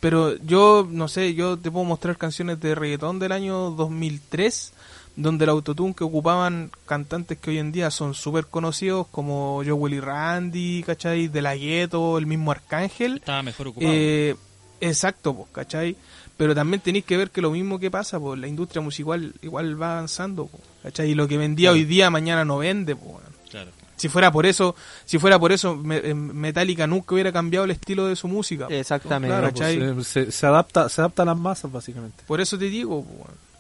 Pero 0.01 0.37
yo, 0.39 0.87
no 0.91 1.07
sé, 1.07 1.33
yo 1.35 1.57
te 1.57 1.71
puedo 1.71 1.85
mostrar 1.85 2.19
canciones 2.19 2.61
de 2.61 2.75
reggaetón 2.75 3.21
del 3.21 3.31
año 3.31 3.71
2003, 3.71 4.73
donde 5.17 5.45
el 5.45 5.51
autotune 5.51 5.95
que 5.95 6.05
ocupaban 6.05 6.71
cantantes 6.87 7.39
que 7.39 7.51
hoy 7.51 7.59
en 7.59 7.71
día 7.73 7.91
son 7.91 8.15
súper 8.15 8.47
conocidos, 8.47 9.07
como 9.11 9.57
Joe 9.65 9.73
Willy 9.73 10.01
Randy, 10.01 10.83
¿cachai? 10.85 11.29
De 11.29 11.43
la 11.43 11.55
Gueto, 11.57 12.17
el 12.19 12.27
mismo 12.27 12.51
Arcángel. 12.51 13.17
Estaba 13.17 13.43
mejor 13.43 13.69
ocupado. 13.69 13.93
Eh, 13.95 14.37
exacto, 14.81 15.35
pues, 15.35 15.49
¿cachai? 15.53 15.97
Pero 16.37 16.55
también 16.55 16.81
tenéis 16.81 17.05
que 17.05 17.17
ver 17.17 17.31
que 17.31 17.43
lo 17.43 17.51
mismo 17.51 17.79
que 17.79 17.91
pasa, 17.91 18.19
pues 18.19 18.41
la 18.41 18.49
industria 18.49 18.81
musical 18.81 19.35
igual 19.43 19.81
va 19.81 19.93
avanzando, 19.93 20.47
pues, 20.47 20.63
¿cachai? 20.83 21.11
Y 21.11 21.15
lo 21.15 21.29
que 21.29 21.37
vendía 21.37 21.73
hoy 21.73 21.85
día, 21.85 22.11
mañana 22.11 22.45
no 22.45 22.59
vende, 22.59 22.97
pues. 22.97 23.17
claro. 23.51 23.71
Si 23.95 24.09
fuera 24.09 24.33
por 24.33 24.47
eso, 24.47 24.75
si 25.05 25.19
fuera 25.21 25.39
por 25.39 25.53
eso, 25.53 25.77
Me- 25.77 25.99
eh, 25.99 26.15
Metallica 26.15 26.89
nunca 26.89 27.15
hubiera 27.15 27.31
cambiado 27.31 27.67
el 27.67 27.71
estilo 27.71 28.07
de 28.07 28.17
su 28.17 28.27
música. 28.27 28.67
Exactamente. 28.69 29.53
Claro, 29.53 29.95
pues, 29.95 30.35
se, 30.35 30.47
adapta, 30.47 30.89
se 30.89 31.01
adapta 31.03 31.23
a 31.23 31.27
las 31.27 31.39
masas, 31.39 31.71
básicamente. 31.71 32.25
Por 32.27 32.41
eso 32.41 32.59
te 32.59 32.65
digo. 32.65 33.07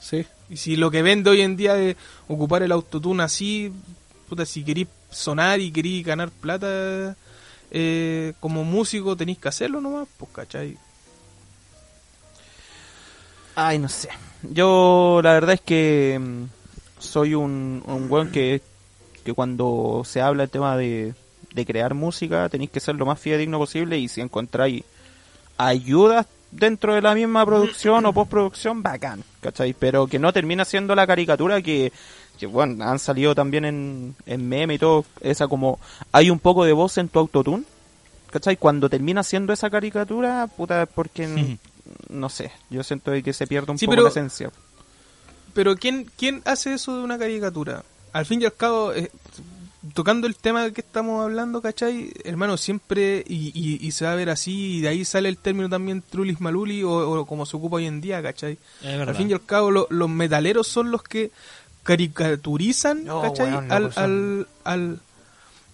Sí. 0.03 0.27
Y 0.51 0.57
si 0.57 0.77
lo 0.77 0.91
que 0.91 1.03
vende 1.03 1.31
hoy 1.31 1.41
en 1.43 1.57
día 1.57 1.79
es 1.79 1.97
ocupar 2.27 2.63
el 2.63 2.73
autotune 2.73 3.23
así, 3.23 3.73
puta, 4.29 4.45
si 4.45 4.65
querís 4.65 4.89
sonar 5.11 5.61
y 5.61 5.71
querís 5.71 6.05
ganar 6.05 6.31
plata 6.31 7.17
eh, 7.71 8.33
como 8.41 8.65
músico, 8.65 9.17
tenéis 9.17 9.39
que 9.39 9.49
hacerlo 9.49 9.81
nomás, 9.81 10.09
pues, 10.19 10.31
¿cachai? 10.33 10.77
Ay, 13.55 13.79
no 13.79 13.89
sé. 13.89 14.09
Yo 14.43 15.21
la 15.23 15.35
verdad 15.35 15.55
es 15.55 15.61
que 15.61 16.19
mm, 16.21 16.45
soy 16.99 17.35
un, 17.35 17.83
un 17.87 18.11
weón 18.11 18.33
que, 18.33 18.61
que 19.25 19.33
cuando 19.33 20.03
se 20.05 20.21
habla 20.21 20.43
el 20.43 20.51
tema 20.51 20.77
de, 20.77 21.15
de 21.55 21.67
crear 21.67 21.95
música 21.95 22.49
tenéis 22.49 22.71
que 22.71 22.81
ser 22.81 22.97
lo 22.97 23.07
más 23.07 23.21
fidedigno 23.21 23.59
posible 23.59 23.99
y 23.99 24.09
si 24.09 24.21
encontráis 24.21 24.85
ayudas 25.59 26.27
dentro 26.53 26.95
de 26.95 27.03
la 27.03 27.15
misma 27.15 27.45
producción 27.45 28.07
o 28.07 28.13
postproducción, 28.13 28.83
bacán, 28.83 29.25
¿cachai? 29.41 29.73
Pero 29.75 30.07
que 30.07 30.19
no 30.21 30.33
termina 30.33 30.65
siendo 30.65 30.95
la 30.95 31.07
caricatura 31.07 31.61
que, 31.63 31.93
que 32.39 32.47
bueno, 32.47 32.85
han 32.85 32.99
salido 32.99 33.35
también 33.35 33.65
en, 33.65 34.15
en 34.27 34.49
meme 34.49 34.75
y 34.75 34.79
todo, 34.79 35.05
esa 35.21 35.49
como, 35.49 35.81
hay 36.13 36.31
un 36.31 36.39
poco 36.39 36.65
de 36.65 36.73
voz 36.73 36.99
en 36.99 37.09
tu 37.09 37.19
autotune, 37.19 37.65
¿cachai? 38.31 38.57
Cuando 38.57 38.89
termina 38.89 39.23
siendo 39.23 39.53
esa 39.53 39.71
caricatura, 39.71 40.47
puta, 40.47 40.87
porque, 40.87 41.59
no 42.11 42.29
sé, 42.29 42.53
yo 42.71 42.83
siento 42.85 43.11
que 43.25 43.33
se 43.33 43.47
pierde 43.47 43.73
un 43.73 43.79
Sí, 43.79 43.87
poco 43.87 43.95
pero- 43.97 44.03
la 44.05 44.11
esencia. 44.11 44.51
Pero 45.55 45.77
¿quién, 45.77 46.11
¿quién 46.17 46.41
hace 46.47 46.73
eso 46.75 46.97
de 46.97 47.03
una 47.03 47.19
caricatura? 47.19 47.83
Al 48.15 48.25
fin 48.27 48.41
y 48.41 48.47
al 48.47 48.55
cabo, 48.55 48.93
eh, 48.95 49.11
tocando 49.95 50.26
el 50.26 50.37
tema 50.37 50.70
que 50.70 50.80
estamos 50.80 51.22
hablando, 51.24 51.61
¿cachai? 51.61 52.12
Hermano, 52.24 52.57
siempre, 52.57 53.24
y, 53.28 53.51
y, 53.55 53.85
y 53.87 53.91
se 53.91 54.05
va 54.05 54.12
a 54.12 54.16
ver 54.16 54.30
así, 54.30 54.76
y 54.76 54.80
de 54.80 54.89
ahí 54.89 55.05
sale 55.05 55.28
el 55.28 55.37
término 55.39 55.68
también 55.68 56.03
trulis 56.09 56.41
maluli, 56.41 56.83
o, 56.85 56.91
o 57.20 57.26
como 57.26 57.47
se 57.47 57.57
ocupa 57.57 57.76
hoy 57.76 57.87
en 57.87 58.01
día, 58.01 58.22
¿cachai? 58.22 58.59
Al 58.85 59.14
fin 59.14 59.30
y 59.30 59.33
al 59.33 59.45
cabo, 59.45 59.70
lo- 59.70 59.87
los 59.91 60.09
metaleros 60.09 60.68
son 60.68 60.91
los 60.91 61.03
que 61.03 61.30
caricaturizan, 61.83 63.05
No, 63.05 63.22
¿cachai? 63.22 63.51
no, 63.51 63.59
al, 63.74 63.93
al, 63.97 64.47
al, 64.64 65.01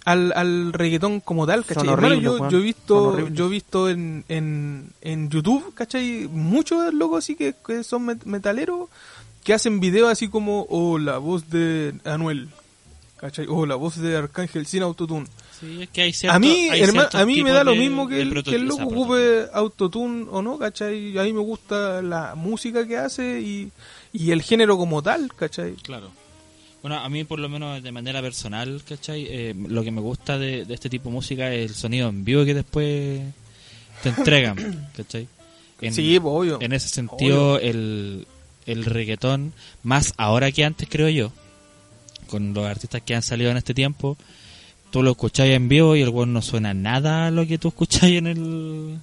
al, 0.05 0.33
al 0.35 0.73
reggaetón 0.73 1.21
como 1.21 1.47
tal, 1.47 1.65
Son 1.65 1.75
¿cachai? 1.75 1.89
Hermano, 1.93 2.15
yo, 2.21 2.49
yo 2.49 2.59
he 2.59 2.63
visto, 2.63 3.29
yo 3.29 3.47
he 3.47 3.51
visto 3.51 3.89
en, 3.91 4.25
en, 4.29 4.91
en 5.03 5.29
YouTube, 5.29 5.75
¿cachai? 5.75 6.29
Muchos 6.31 6.93
locos 6.95 7.25
así 7.25 7.35
que, 7.37 7.55
que 7.67 7.85
son 7.85 8.07
met- 8.07 8.25
metaleros 8.25 8.89
que 9.45 9.55
hacen 9.55 9.81
videos 9.81 10.11
así 10.11 10.29
como, 10.29 10.67
oh, 10.69 10.99
la 10.99 11.19
voz 11.19 11.49
de 11.51 11.95
Anuel, 12.05 12.49
¿cachai? 13.21 13.47
O 13.49 13.67
la 13.67 13.75
voz 13.75 13.97
de 13.99 14.17
Arcángel 14.17 14.67
sin 14.67 14.83
autotune. 14.83 15.27
Sí, 15.61 15.83
es 15.83 15.89
que 15.91 16.03
hay 16.03 16.13
cierto- 16.13 16.37
A 16.37 16.39
mí, 16.39 16.69
hay 16.71 16.81
herma- 16.83 16.93
ciertos 17.03 17.21
a 17.21 17.27
mí 17.27 17.43
me 17.43 17.51
da 17.51 17.65
lo 17.65 17.73
de- 17.73 17.79
mismo 17.79 18.09
que 18.09 18.21
el, 18.21 18.43
que 18.45 18.55
el 18.55 18.67
loco 18.67 18.85
ocupe 18.85 19.47
autotune 19.53 20.27
o 20.31 20.41
no, 20.43 20.59
¿cachai? 20.59 21.19
A 21.19 21.23
mí 21.25 21.33
me 21.33 21.41
gusta 21.41 22.01
la 22.03 22.35
música 22.35 22.87
que 22.87 22.97
hace 22.97 23.41
y, 23.41 23.71
y 24.13 24.31
el 24.31 24.43
género 24.43 24.77
como 24.79 25.03
tal, 25.03 25.33
¿cachai? 25.35 25.75
Claro. 25.75 26.11
Bueno, 26.81 26.97
a 26.99 27.09
mí 27.09 27.25
por 27.25 27.41
lo 27.41 27.49
menos 27.49 27.83
de 27.83 27.91
manera 27.91 28.23
personal, 28.23 28.83
¿cachai? 28.89 29.27
Eh, 29.29 29.55
lo 29.69 29.83
que 29.83 29.91
me 29.91 30.01
gusta 30.01 30.39
de, 30.39 30.65
de 30.65 30.75
este 30.75 30.89
tipo 30.89 31.09
de 31.09 31.15
música 31.15 31.53
es 31.53 31.71
el 31.71 31.77
sonido 31.77 32.09
en 32.09 32.25
vivo 32.25 32.45
que 32.45 32.55
después 32.55 33.21
te 34.03 34.09
entregan, 34.11 34.89
¿cachai? 34.97 35.27
En, 35.81 35.93
sí, 35.93 36.19
pues, 36.21 36.33
obvio. 36.33 36.59
en 36.61 36.73
ese 36.73 36.89
sentido, 36.89 37.59
el, 37.59 38.27
el 38.67 38.85
reggaetón, 38.85 39.53
más 39.83 40.15
ahora 40.17 40.53
que 40.53 40.65
antes 40.65 40.89
creo 40.89 41.09
yo, 41.09 41.33
con 42.29 42.55
los 42.55 42.65
artistas 42.67 43.03
que 43.03 43.15
han 43.17 43.23
salido 43.23 43.51
en 43.51 43.57
este 43.57 43.75
tiempo, 43.75 44.17
tú 44.91 45.03
lo 45.03 45.11
escucháis 45.11 45.53
en 45.55 45.69
vivo 45.69 45.97
y 45.97 46.03
el 46.03 46.09
weón 46.11 46.33
no 46.33 46.43
suena 46.43 46.73
nada 46.75 47.27
a 47.27 47.31
lo 47.31 47.47
que 47.47 47.59
tú 47.59 47.69
escucháis 47.69 48.19
en 48.19 48.27
el 48.29 48.99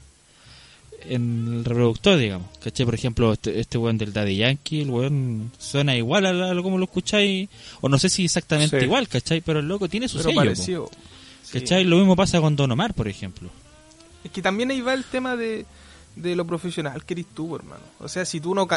en 1.07 1.47
el 1.57 1.65
reproductor, 1.65 2.17
digamos. 2.17 2.47
¿Cachai? 2.63 2.83
Por 2.85 2.95
ejemplo, 2.95 3.31
este, 3.33 3.59
este 3.59 3.77
weón 3.77 3.97
del 3.99 4.11
Daddy 4.11 4.37
Yankee, 4.37 4.81
el 4.81 4.89
weón 4.89 5.51
suena 5.59 5.95
igual 5.95 6.25
a, 6.25 6.33
la- 6.33 6.49
a 6.49 6.53
lo 6.55 6.63
como 6.63 6.77
lo 6.79 6.85
escucháis, 6.85 7.47
o 7.81 7.89
no 7.89 7.99
sé 7.99 8.09
si 8.09 8.25
exactamente 8.25 8.79
Sí. 8.79 8.85
igual, 8.85 9.07
¿cachai? 9.07 9.41
Pero 9.41 9.59
el 9.59 9.67
loco 9.67 9.87
tiene 9.87 10.07
su 10.07 10.17
pero 10.17 10.55
sello. 10.55 10.89
Sí. 11.43 11.59
¿cachai? 11.59 11.83
Lo 11.83 11.97
mismo 11.97 12.15
pasa 12.15 12.41
con 12.41 12.55
Don 12.55 12.71
Omar, 12.71 12.95
por 12.95 13.07
ejemplo. 13.07 13.49
Es 14.23 14.31
que 14.31 14.41
también 14.41 14.71
ahí 14.71 14.81
va 14.81 14.95
el 14.95 15.03
tema 15.03 15.35
de, 15.35 15.67
de 16.15 16.35
lo 16.35 16.45
profesional 16.47 17.05
que 17.05 17.13
eres 17.13 17.27
tú, 17.35 17.55
hermano. 17.55 17.83
O 17.99 18.07
sea, 18.07 18.25
si 18.25 18.39
tú 18.39 18.55
no 18.55 18.67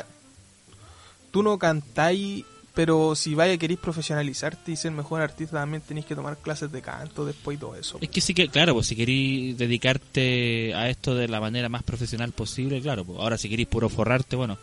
tú 1.30 1.42
no 1.42 1.58
cantáis, 1.58 2.44
pero 2.78 3.16
si 3.16 3.34
vaya 3.34 3.58
queréis 3.58 3.80
profesionalizarte 3.80 4.70
y 4.70 4.76
ser 4.76 4.92
mejor 4.92 5.20
artista, 5.20 5.56
también 5.56 5.82
tenéis 5.82 6.06
que 6.06 6.14
tomar 6.14 6.36
clases 6.38 6.70
de 6.70 6.80
canto 6.80 7.26
después 7.26 7.56
y 7.56 7.58
todo 7.58 7.74
eso. 7.74 7.98
Es 8.00 8.08
que 8.08 8.20
sí 8.20 8.34
que, 8.34 8.46
claro, 8.46 8.72
pues 8.72 8.86
si 8.86 8.94
queréis 8.94 9.58
dedicarte 9.58 10.72
a 10.76 10.88
esto 10.88 11.16
de 11.16 11.26
la 11.26 11.40
manera 11.40 11.68
más 11.68 11.82
profesional 11.82 12.30
posible, 12.30 12.80
claro, 12.80 13.04
pues 13.04 13.18
ahora 13.18 13.36
si 13.36 13.48
queréis 13.48 13.66
puro 13.66 13.88
forrarte, 13.88 14.36
bueno, 14.36 14.58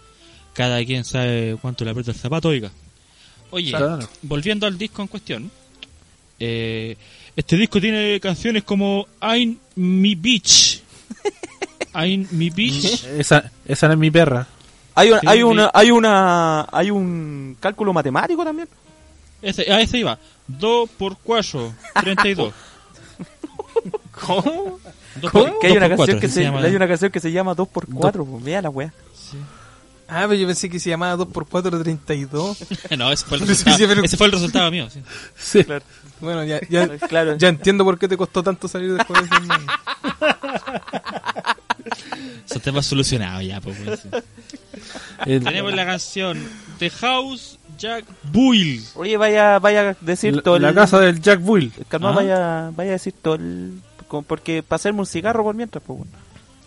cada 0.53 0.81
quien 0.85 1.03
sabe 1.03 1.57
cuánto 1.61 1.83
le 1.83 1.91
aprieta 1.91 2.11
el 2.11 2.17
zapato, 2.17 2.47
oiga. 2.47 2.71
Oye, 3.51 3.71
Claro. 3.71 4.07
volviendo 4.21 4.65
al 4.65 4.77
disco 4.77 5.01
en 5.01 5.09
cuestión, 5.09 5.51
eh, 6.39 6.95
este 7.35 7.57
disco 7.57 7.81
tiene 7.81 8.17
canciones 8.21 8.63
como 8.63 9.07
I'm 9.21 9.57
Mi 9.75 10.15
Beach. 10.15 10.81
I'm 11.93 12.29
Mi 12.31 12.49
Beach. 12.49 13.03
Esa, 13.17 13.51
esa 13.65 13.87
no 13.87 13.93
es 13.95 13.99
mi 13.99 14.09
perra. 14.09 14.47
Hay, 14.95 15.09
una, 15.11 15.19
Sí, 15.19 15.27
hay 15.27 15.37
sí. 15.37 15.43
una, 15.43 15.71
hay 15.73 15.91
una, 15.91 16.67
hay 16.71 16.91
un 16.91 17.57
cálculo 17.59 17.91
matemático 17.93 18.43
también. 18.43 18.67
Ese, 19.41 19.71
a 19.71 19.81
ese 19.81 19.97
iba. 19.99 20.17
2 20.47 20.89
por 20.97 21.17
4, 21.23 21.73
32. 22.01 22.53
¿Cómo? 24.25 24.79
Dos 25.21 25.31
por- 25.31 25.59
Que 25.59 25.67
hay 25.67 25.73
una 25.77 25.87
por 25.87 25.97
canción 25.97 25.97
cuatro, 25.97 26.19
que 26.19 26.27
se, 26.29 26.43
llama. 26.43 26.61
hay 26.61 26.75
una 26.75 26.87
canción 26.87 27.11
que 27.11 27.19
se 27.19 27.31
llama 27.31 27.55
2x4, 27.55 28.25
pues, 28.29 28.43
vea 28.43 28.61
la 28.61 28.69
wea. 28.69 28.93
Ah, 30.07 30.21
pero 30.27 30.35
yo 30.35 30.45
pensé 30.45 30.69
que 30.69 30.79
se 30.79 30.89
llamaba 30.91 31.17
2x4 31.25 31.81
32. 31.83 32.57
No, 32.97 33.11
ese 33.11 33.25
fue 33.25 33.37
el 33.37 33.43
Sí, 33.47 33.49
resultado, 33.49 33.77
sí, 33.77 33.85
pero- 33.87 34.03
ese 34.05 34.17
fue 34.17 34.27
el 34.27 34.31
resultado 34.33 34.71
mío. 34.71 34.87
sí. 34.89 35.01
Sí. 35.35 35.65
Bueno, 36.21 36.43
ya, 36.45 36.59
ya, 36.69 36.87
Claro. 36.99 37.35
ya 37.37 37.49
entiendo 37.49 37.83
por 37.83 37.97
qué 37.99 38.07
te 38.07 38.15
costó 38.15 38.41
tanto 38.41 38.67
salir 38.69 38.93
después 38.93 39.21
de. 39.21 39.29
Esos 42.45 42.61
temas 42.61 42.85
solucionados 42.85 43.43
ya, 43.45 43.59
pues. 43.59 43.77
pues, 43.83 43.99
sí. 44.01 44.09
El- 45.25 45.43
Tenemos 45.43 45.73
la 45.73 45.85
canción 45.85 46.41
The 46.79 46.89
House 46.89 47.57
Jack 47.77 48.05
Bull. 48.31 48.81
Oye, 48.95 49.17
vaya, 49.17 49.59
vaya 49.59 49.89
a 49.91 49.97
decir 50.01 50.41
todo 50.41 50.59
la, 50.59 50.69
el... 50.69 50.75
la 50.75 50.81
casa 50.81 50.99
del 50.99 51.21
Jack 51.21 51.39
Bull. 51.41 51.71
Calma, 51.87 52.09
Ah. 52.09 52.13
vaya, 52.13 52.71
vaya 52.75 52.89
a 52.91 52.93
decir 52.93 53.13
todo 53.21 53.35
el... 53.35 53.79
Porque 54.27 54.63
para 54.63 54.75
hacerme 54.77 54.99
un 54.99 55.05
cigarro 55.05 55.43
por 55.43 55.55
mientras, 55.55 55.83
pues 55.85 55.99
bueno. 55.99 56.11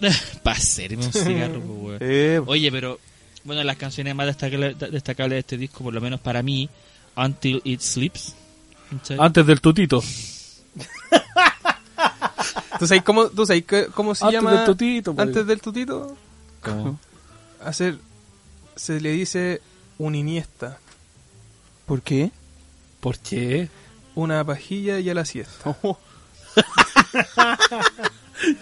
Para 0.43 0.57
hacerme 0.57 1.07
un 1.07 1.13
cigarro, 1.13 1.61
pues. 1.61 1.99
Eh, 2.03 2.41
Oye, 2.47 2.71
pero 2.71 2.99
bueno, 3.45 3.63
las 3.65 3.77
canciones 3.77 4.15
más 4.15 4.27
destacables, 4.27 4.79
destacables 4.79 5.37
de 5.37 5.39
este 5.41 5.57
disco, 5.57 5.83
por 5.85 5.95
lo 5.95 6.01
menos 6.01 6.21
para 6.21 6.43
mí, 6.43 6.69
Until 7.17 7.61
It 7.65 7.81
Sleeps. 7.81 8.35
¿cachai? 8.91 9.17
Antes 9.21 9.47
del 9.47 9.61
tutito. 9.61 10.03
¿Tú 12.79 12.87
sabes 12.87 13.03
cómo, 13.03 13.27
tú 13.29 13.45
sabes 13.47 13.65
cómo 13.95 14.15
se 14.15 14.25
Antes 14.25 14.41
llama? 14.41 14.53
del 14.53 14.65
tutito. 14.67 15.15
pues. 15.15 15.27
Antes 15.27 15.47
del 15.47 15.61
tutito. 15.61 16.17
¿Cómo? 16.63 16.99
Hacer, 17.65 17.99
se 18.79 19.01
le 19.01 19.11
dice 19.13 19.61
un 19.99 20.15
iniesta, 20.15 20.79
¿Por 21.87 22.03
qué? 22.03 22.31
¿Por 23.01 23.19
qué? 23.19 23.69
una 24.15 24.45
pajilla 24.45 24.99
y 25.01 25.09
a 25.11 25.15
la 25.15 25.25
siesta. 25.25 25.77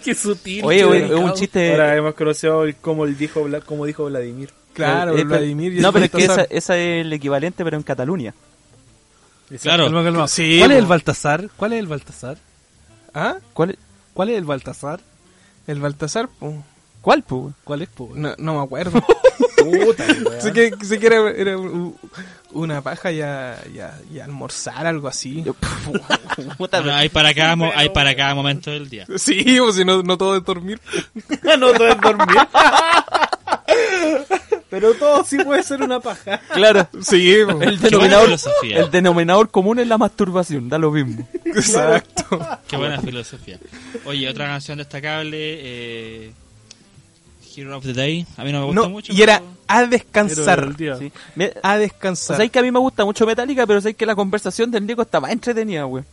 Qué 0.03 0.15
sutil. 0.15 0.63
Oye, 0.65 1.05
es 1.05 1.11
un 1.11 1.33
chiste... 1.33 1.71
Ahora 1.71 1.95
hemos 1.95 2.13
conocido 2.15 2.63
el- 2.63 2.75
como, 2.75 3.05
el 3.05 3.17
dijo, 3.17 3.45
como 3.65 3.85
dijo 3.85 4.05
Vladimir. 4.05 4.49
Claro, 4.73 5.17
Eh, 5.17 5.23
Vladimir 5.23 5.73
y 5.73 5.79
No, 5.79 5.91
pero 5.93 6.05
es 6.05 6.11
que 6.11 6.23
esa, 6.25 6.43
esa 6.43 6.77
es 6.77 7.05
el 7.05 7.13
equivalente, 7.13 7.63
pero 7.63 7.77
en 7.77 7.83
Cataluña. 7.83 8.33
Claro. 9.61 9.85
Calma, 9.85 10.03
calma. 10.03 10.27
Sí, 10.27 10.57
¿Cuál 10.59 10.71
es 10.71 10.77
el 10.79 10.85
Baltasar? 10.85 11.49
¿Cuál 11.55 11.73
es 11.73 11.79
el 11.79 11.87
Baltasar? 11.87 12.37
¿Ah? 13.13 13.37
¿Cuál, 13.53 13.71
es- 13.71 13.77
¿Cuál 14.13 14.29
es 14.29 14.37
el 14.37 14.45
Baltasar? 14.45 14.99
El 15.67 15.79
Baltasar. 15.79 16.29
Cuál 17.07 17.23
pues? 17.23 17.53
¿Cuál 17.63 17.83
es, 17.83 17.87
po? 17.87 18.11
No, 18.13 18.35
no 18.37 18.55
me 18.57 18.63
acuerdo. 18.63 19.01
Puta, 19.57 20.05
sé 20.41 20.51
que, 20.51 20.73
sé 20.83 20.99
que 20.99 21.07
era, 21.07 21.57
una 22.51 22.81
paja 22.81 23.13
y 23.13 23.21
a, 23.21 23.57
y 23.73 23.79
a- 23.79 23.97
y 24.13 24.19
a 24.19 24.25
almorzar, 24.25 24.85
algo 24.85 25.07
así. 25.07 25.41
Puta, 26.57 26.81
Bueno, 26.81 26.95
hay 26.97 27.07
para 27.07 27.33
cada 27.33 27.55
mo- 27.55 27.71
hay 27.73 27.87
para 27.91 28.13
cada 28.13 28.35
momento 28.35 28.71
del 28.71 28.89
día. 28.89 29.05
Sí, 29.15 29.57
o 29.57 29.71
si 29.71 29.85
no, 29.85 30.03
no 30.03 30.17
todo 30.17 30.35
es 30.35 30.43
dormir. 30.43 30.81
no 31.57 31.71
todo 31.71 31.87
es 31.87 32.01
dormir. 32.01 32.37
Pero 34.69 34.93
todo 34.95 35.23
sí 35.23 35.37
puede 35.45 35.63
ser 35.63 35.81
una 35.81 36.01
paja. 36.01 36.41
Claro. 36.53 36.89
Sí, 37.01 37.37
po. 37.45 37.51
El 37.61 37.77
buena 37.77 37.81
denominador, 37.89 38.37
el 38.63 38.91
denominador 38.91 39.49
común 39.49 39.79
es 39.79 39.87
la 39.87 39.97
masturbación, 39.97 40.67
da 40.67 40.77
lo 40.77 40.91
mismo. 40.91 41.25
exacto. 41.45 42.37
Qué 42.67 42.75
buena 42.75 42.99
filosofía. 42.99 43.59
Oye, 44.05 44.27
otra 44.29 44.47
canción 44.47 44.77
destacable, 44.77 45.37
eh, 45.39 46.33
Hero 47.57 47.77
of 47.77 47.83
the 47.83 47.93
Day. 47.93 48.25
A 48.37 48.43
mí 48.43 48.51
no 48.51 48.59
me 48.61 48.65
gusta 48.67 48.81
No, 48.81 48.89
mucho. 48.89 49.11
y 49.13 49.21
era 49.21 49.39
pero- 49.39 49.51
a 49.67 49.77
Pero 49.79 49.87
descansar. 49.89 50.75
Sí. 50.77 51.11
A 51.63 51.73
O 51.75 51.77
descansar. 51.79 52.37
sea, 52.37 52.47
que 52.47 52.59
a 52.59 52.61
mí 52.61 52.71
me 52.71 52.79
gusta 52.79 53.03
mucho 53.03 53.25
Metallica, 53.25 53.65
pero 53.67 53.81
sé 53.81 53.93
que 53.95 54.05
la 54.05 54.15
conversación 54.15 54.69
del 54.71 54.85
Nico 54.85 55.01
está 55.01 55.19
más 55.19 55.31
entretenida, 55.31 55.83
güey. 55.83 56.03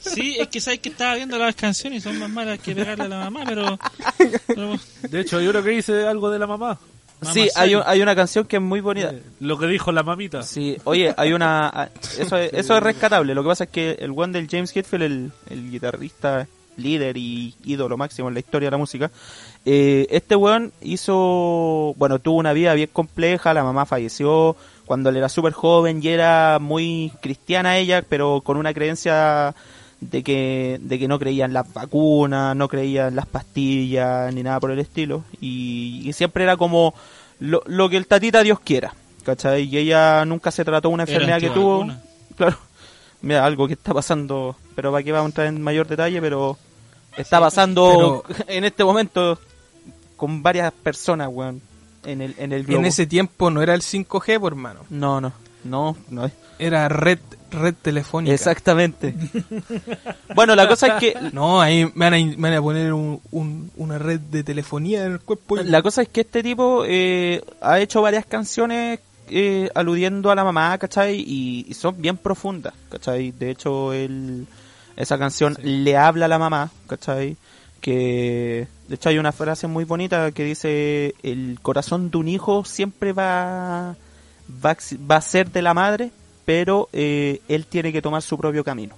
Sí, 0.00 0.36
es 0.38 0.48
que 0.48 0.60
sabes 0.60 0.80
que 0.80 0.90
estaba 0.90 1.14
viendo 1.16 1.38
las 1.38 1.54
canciones 1.56 1.98
y 1.98 2.02
son 2.02 2.18
más 2.18 2.30
malas 2.30 2.58
que 2.60 2.74
pegarle 2.74 3.04
a 3.04 3.08
la 3.08 3.18
mamá, 3.30 3.42
pero... 3.46 3.78
pero- 4.46 4.78
De 5.08 5.20
hecho, 5.20 5.40
yo 5.40 5.50
creo 5.50 5.64
que 5.64 5.70
dice 5.70 6.06
algo 6.06 6.30
de 6.30 6.38
la 6.38 6.46
mamá. 6.46 6.78
Mamá 7.20 7.32
Sí, 7.32 7.48
hay, 7.56 7.74
un- 7.74 7.82
hay 7.86 8.02
una 8.02 8.14
canción 8.14 8.44
que 8.44 8.56
es 8.56 8.62
muy 8.62 8.80
bonita. 8.80 9.10
Eh, 9.10 9.22
Lo 9.40 9.58
que 9.58 9.66
dijo 9.66 9.90
la 9.92 10.02
mamita. 10.02 10.42
Sí, 10.42 10.76
oye, 10.84 11.12
hay 11.16 11.32
una... 11.32 11.68
ah, 11.68 11.88
Eso 12.18 12.36
es, 12.36 12.52
eso 12.52 12.76
es 12.76 12.82
rescatable. 12.82 13.34
Lo 13.34 13.42
que 13.42 13.48
pasa 13.48 13.64
es 13.64 13.70
que 13.70 13.92
el 13.98 14.12
one 14.14 14.32
del 14.34 14.48
James 14.48 14.76
Hetfield, 14.76 15.02
el, 15.04 15.32
el 15.48 15.70
guitarrista 15.70 16.46
líder 16.76 17.16
y 17.16 17.54
ídolo 17.64 17.96
máximo 17.96 18.28
en 18.28 18.34
la 18.34 18.40
historia 18.40 18.66
de 18.66 18.70
la 18.72 18.78
música, 18.78 19.10
eh, 19.64 20.06
este 20.10 20.36
weón 20.36 20.72
hizo... 20.82 21.94
Bueno, 21.96 22.18
tuvo 22.18 22.36
una 22.36 22.52
vida 22.52 22.74
bien 22.74 22.90
compleja, 22.92 23.54
la 23.54 23.64
mamá 23.64 23.86
falleció 23.86 24.56
cuando 24.86 25.10
él 25.10 25.16
era 25.16 25.28
súper 25.28 25.52
joven 25.52 26.00
y 26.02 26.08
era 26.08 26.58
muy 26.60 27.12
cristiana 27.20 27.78
ella, 27.78 28.02
pero 28.08 28.42
con 28.42 28.56
una 28.56 28.74
creencia 28.74 29.54
de 30.00 30.22
que, 30.22 30.78
de 30.82 30.98
que 30.98 31.08
no 31.08 31.18
creía 31.18 31.46
en 31.46 31.52
las 31.52 31.72
vacunas, 31.72 32.54
no 32.54 32.68
creía 32.68 33.08
en 33.08 33.16
las 33.16 33.26
pastillas, 33.26 34.32
ni 34.34 34.42
nada 34.42 34.60
por 34.60 34.70
el 34.70 34.78
estilo. 34.78 35.24
Y, 35.40 36.02
y 36.04 36.12
siempre 36.12 36.44
era 36.44 36.56
como 36.56 36.94
lo, 37.40 37.62
lo 37.66 37.88
que 37.88 37.96
el 37.96 38.06
tatita 38.06 38.42
Dios 38.42 38.60
quiera. 38.60 38.94
¿Cachai? 39.24 39.62
Y 39.62 39.78
ella 39.78 40.22
nunca 40.26 40.50
se 40.50 40.66
trató 40.66 40.90
una 40.90 41.04
enfermedad 41.04 41.40
que 41.40 41.48
tuvo. 41.48 41.88
Claro. 42.36 42.58
Mira, 43.24 43.44
algo 43.44 43.66
que 43.66 43.72
está 43.74 43.92
pasando, 43.94 44.56
pero 44.74 44.92
para 44.92 45.02
que 45.02 45.12
vamos 45.12 45.26
a 45.26 45.30
entrar 45.30 45.46
en 45.48 45.60
mayor 45.62 45.86
detalle, 45.88 46.20
pero 46.20 46.58
está 47.16 47.40
pasando 47.40 48.22
en 48.48 48.64
este 48.64 48.84
momento 48.84 49.38
con 50.16 50.42
varias 50.42 50.72
personas, 50.72 51.28
weón, 51.30 51.60
en 52.04 52.20
el, 52.22 52.34
en 52.38 52.52
el 52.52 52.64
globo. 52.64 52.80
En 52.80 52.86
ese 52.86 53.06
tiempo 53.06 53.50
no 53.50 53.62
era 53.62 53.74
el 53.74 53.80
5G, 53.82 54.38
por 54.38 54.52
hermano. 54.52 54.80
No, 54.90 55.20
no, 55.20 55.32
no, 55.64 55.96
no. 56.10 56.30
Era 56.58 56.88
red, 56.88 57.18
red 57.50 57.74
telefónica. 57.82 58.32
Exactamente. 58.34 59.14
bueno, 60.34 60.54
la 60.54 60.68
cosa 60.68 60.86
es 60.88 60.94
que 61.00 61.14
No, 61.32 61.60
ahí 61.60 61.90
me 61.94 62.10
van 62.10 62.14
a, 62.14 62.16
me 62.18 62.36
van 62.36 62.54
a 62.54 62.62
poner 62.62 62.92
un- 62.92 63.20
un- 63.32 63.70
una 63.76 63.98
red 63.98 64.20
de 64.20 64.44
telefonía 64.44 65.04
en 65.04 65.12
el 65.12 65.20
cuerpo. 65.20 65.56
La 65.56 65.82
cosa 65.82 66.02
es 66.02 66.08
que 66.08 66.20
este 66.22 66.42
tipo 66.42 66.84
eh, 66.86 67.42
ha 67.60 67.80
hecho 67.80 68.02
varias 68.02 68.26
canciones 68.26 69.00
eh, 69.28 69.70
aludiendo 69.74 70.30
a 70.30 70.34
la 70.34 70.44
mamá, 70.44 70.76
¿cachai? 70.78 71.16
Y, 71.20 71.66
y 71.68 71.74
son 71.74 72.00
bien 72.00 72.16
profundas, 72.16 72.74
¿cachai? 72.90 73.30
De 73.32 73.50
hecho, 73.50 73.92
él, 73.92 74.46
esa 74.96 75.18
canción 75.18 75.56
le 75.62 75.96
habla 75.96 76.26
a 76.26 76.28
la 76.28 76.38
mamá, 76.38 76.70
¿cachai? 76.86 77.36
Que, 77.80 78.66
de 78.88 78.94
hecho, 78.94 79.08
hay 79.08 79.18
una 79.18 79.32
frase 79.32 79.66
muy 79.66 79.84
bonita 79.84 80.32
que 80.32 80.44
dice, 80.44 81.14
el 81.22 81.58
corazón 81.60 82.10
de 82.10 82.18
un 82.18 82.28
hijo 82.28 82.64
siempre 82.64 83.12
va, 83.12 83.96
va, 84.64 84.76
va 85.10 85.16
a 85.16 85.20
ser 85.20 85.50
de 85.50 85.62
la 85.62 85.74
madre, 85.74 86.10
pero 86.44 86.88
eh, 86.92 87.40
él 87.48 87.66
tiene 87.66 87.92
que 87.92 88.02
tomar 88.02 88.22
su 88.22 88.38
propio 88.38 88.64
camino. 88.64 88.94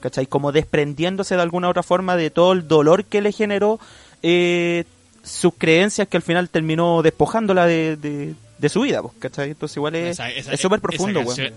¿Cachai? 0.00 0.26
Como 0.26 0.52
desprendiéndose 0.52 1.36
de 1.36 1.42
alguna 1.42 1.68
otra 1.68 1.82
forma 1.82 2.16
de 2.16 2.30
todo 2.30 2.52
el 2.52 2.68
dolor 2.68 3.04
que 3.04 3.22
le 3.22 3.32
generó 3.32 3.80
eh, 4.22 4.84
sus 5.22 5.54
creencias 5.54 6.06
que 6.06 6.16
al 6.16 6.22
final 6.22 6.48
terminó 6.48 7.02
despojándola 7.02 7.66
de, 7.66 7.96
de, 7.96 8.34
de 8.58 8.68
su 8.68 8.80
vida, 8.82 9.02
pues, 9.02 9.14
¿cachai? 9.18 9.50
Entonces 9.50 9.76
igual 9.76 9.94
es 9.96 10.12
Esa- 10.12 10.30
esa- 10.30 10.52
es 10.52 10.60
súper 10.60 10.78
esa 10.78 10.82
profundo, 10.88 11.20
weón. 11.20 11.26
canción- 11.36 11.54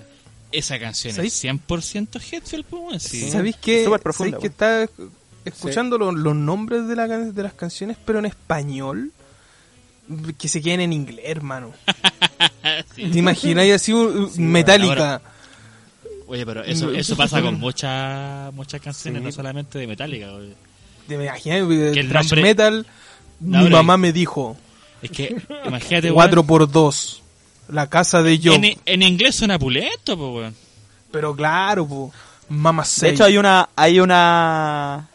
Esa 0.52 0.80
canción 0.80 1.14
¿Sabéis? 1.14 1.34
es 1.34 1.40
100% 1.40 2.20
Hetfield, 2.20 2.66
pues, 2.66 3.04
sí. 3.04 3.30
¿Sabéis 3.30 3.56
que, 3.58 3.84
profunda, 4.02 4.38
¿sabéis 4.38 4.42
que 4.42 4.48
está 4.48 4.88
escuchando 5.46 5.98
los, 6.00 6.16
los 6.16 6.36
nombres 6.36 6.88
de, 6.88 6.96
la, 6.96 7.08
can- 7.08 7.34
de 7.36 7.44
las 7.44 7.54
canciones, 7.54 7.98
pero 8.04 8.18
en 8.20 8.26
español? 8.26 9.12
Que 10.40 10.48
se 10.48 10.60
queden 10.62 10.82
en 10.82 10.92
inglés, 10.94 11.24
hermano. 11.28 11.72
¿Te 12.96 13.02
imagináis 13.20 13.74
así 13.76 13.94
un, 13.94 14.32
Metallica? 14.38 14.90
ahora- 15.16 15.22
Oye, 16.28 16.46
pero 16.46 16.64
eso, 16.64 16.92
eso 16.92 17.16
pasa 17.16 17.42
con 17.42 17.60
muchas 17.60 18.54
muchas 18.54 18.80
canciones, 18.82 19.22
no 19.22 19.32
solamente 19.32 19.78
de 19.80 19.88
Metallica. 19.88 20.32
oye. 20.34 20.54
¿Te 21.08 21.16
imagináis? 21.16 21.64
eh, 21.64 21.92
Que 21.94 22.00
el 22.02 22.12
nombre- 22.14 22.42
metal. 22.42 22.86
No, 23.40 23.64
mi 23.64 23.70
mamá 23.70 23.98
me 23.98 24.12
dijo, 24.14 24.56
Es 25.02 25.12
que, 25.12 25.36
imagínate, 25.66 26.12
4 26.12 26.42
weón, 26.42 26.48
por 26.48 26.70
2 26.72 27.22
La 27.70 27.88
casa 27.88 28.22
de 28.22 28.40
yo. 28.40 28.54
en, 28.54 28.66
en 28.86 29.02
inglés 29.04 29.36
suena 29.36 29.58
pulento, 29.60 30.18
pues, 30.18 30.30
weón. 30.34 30.56
Pero 31.12 31.36
claro, 31.36 31.88
po. 31.88 32.12
Mama 32.50 32.84
De 33.02 33.10
hecho 33.10 33.24
hay 33.26 33.38
una 33.38 33.70
hay 33.76 34.00
una 34.00 35.08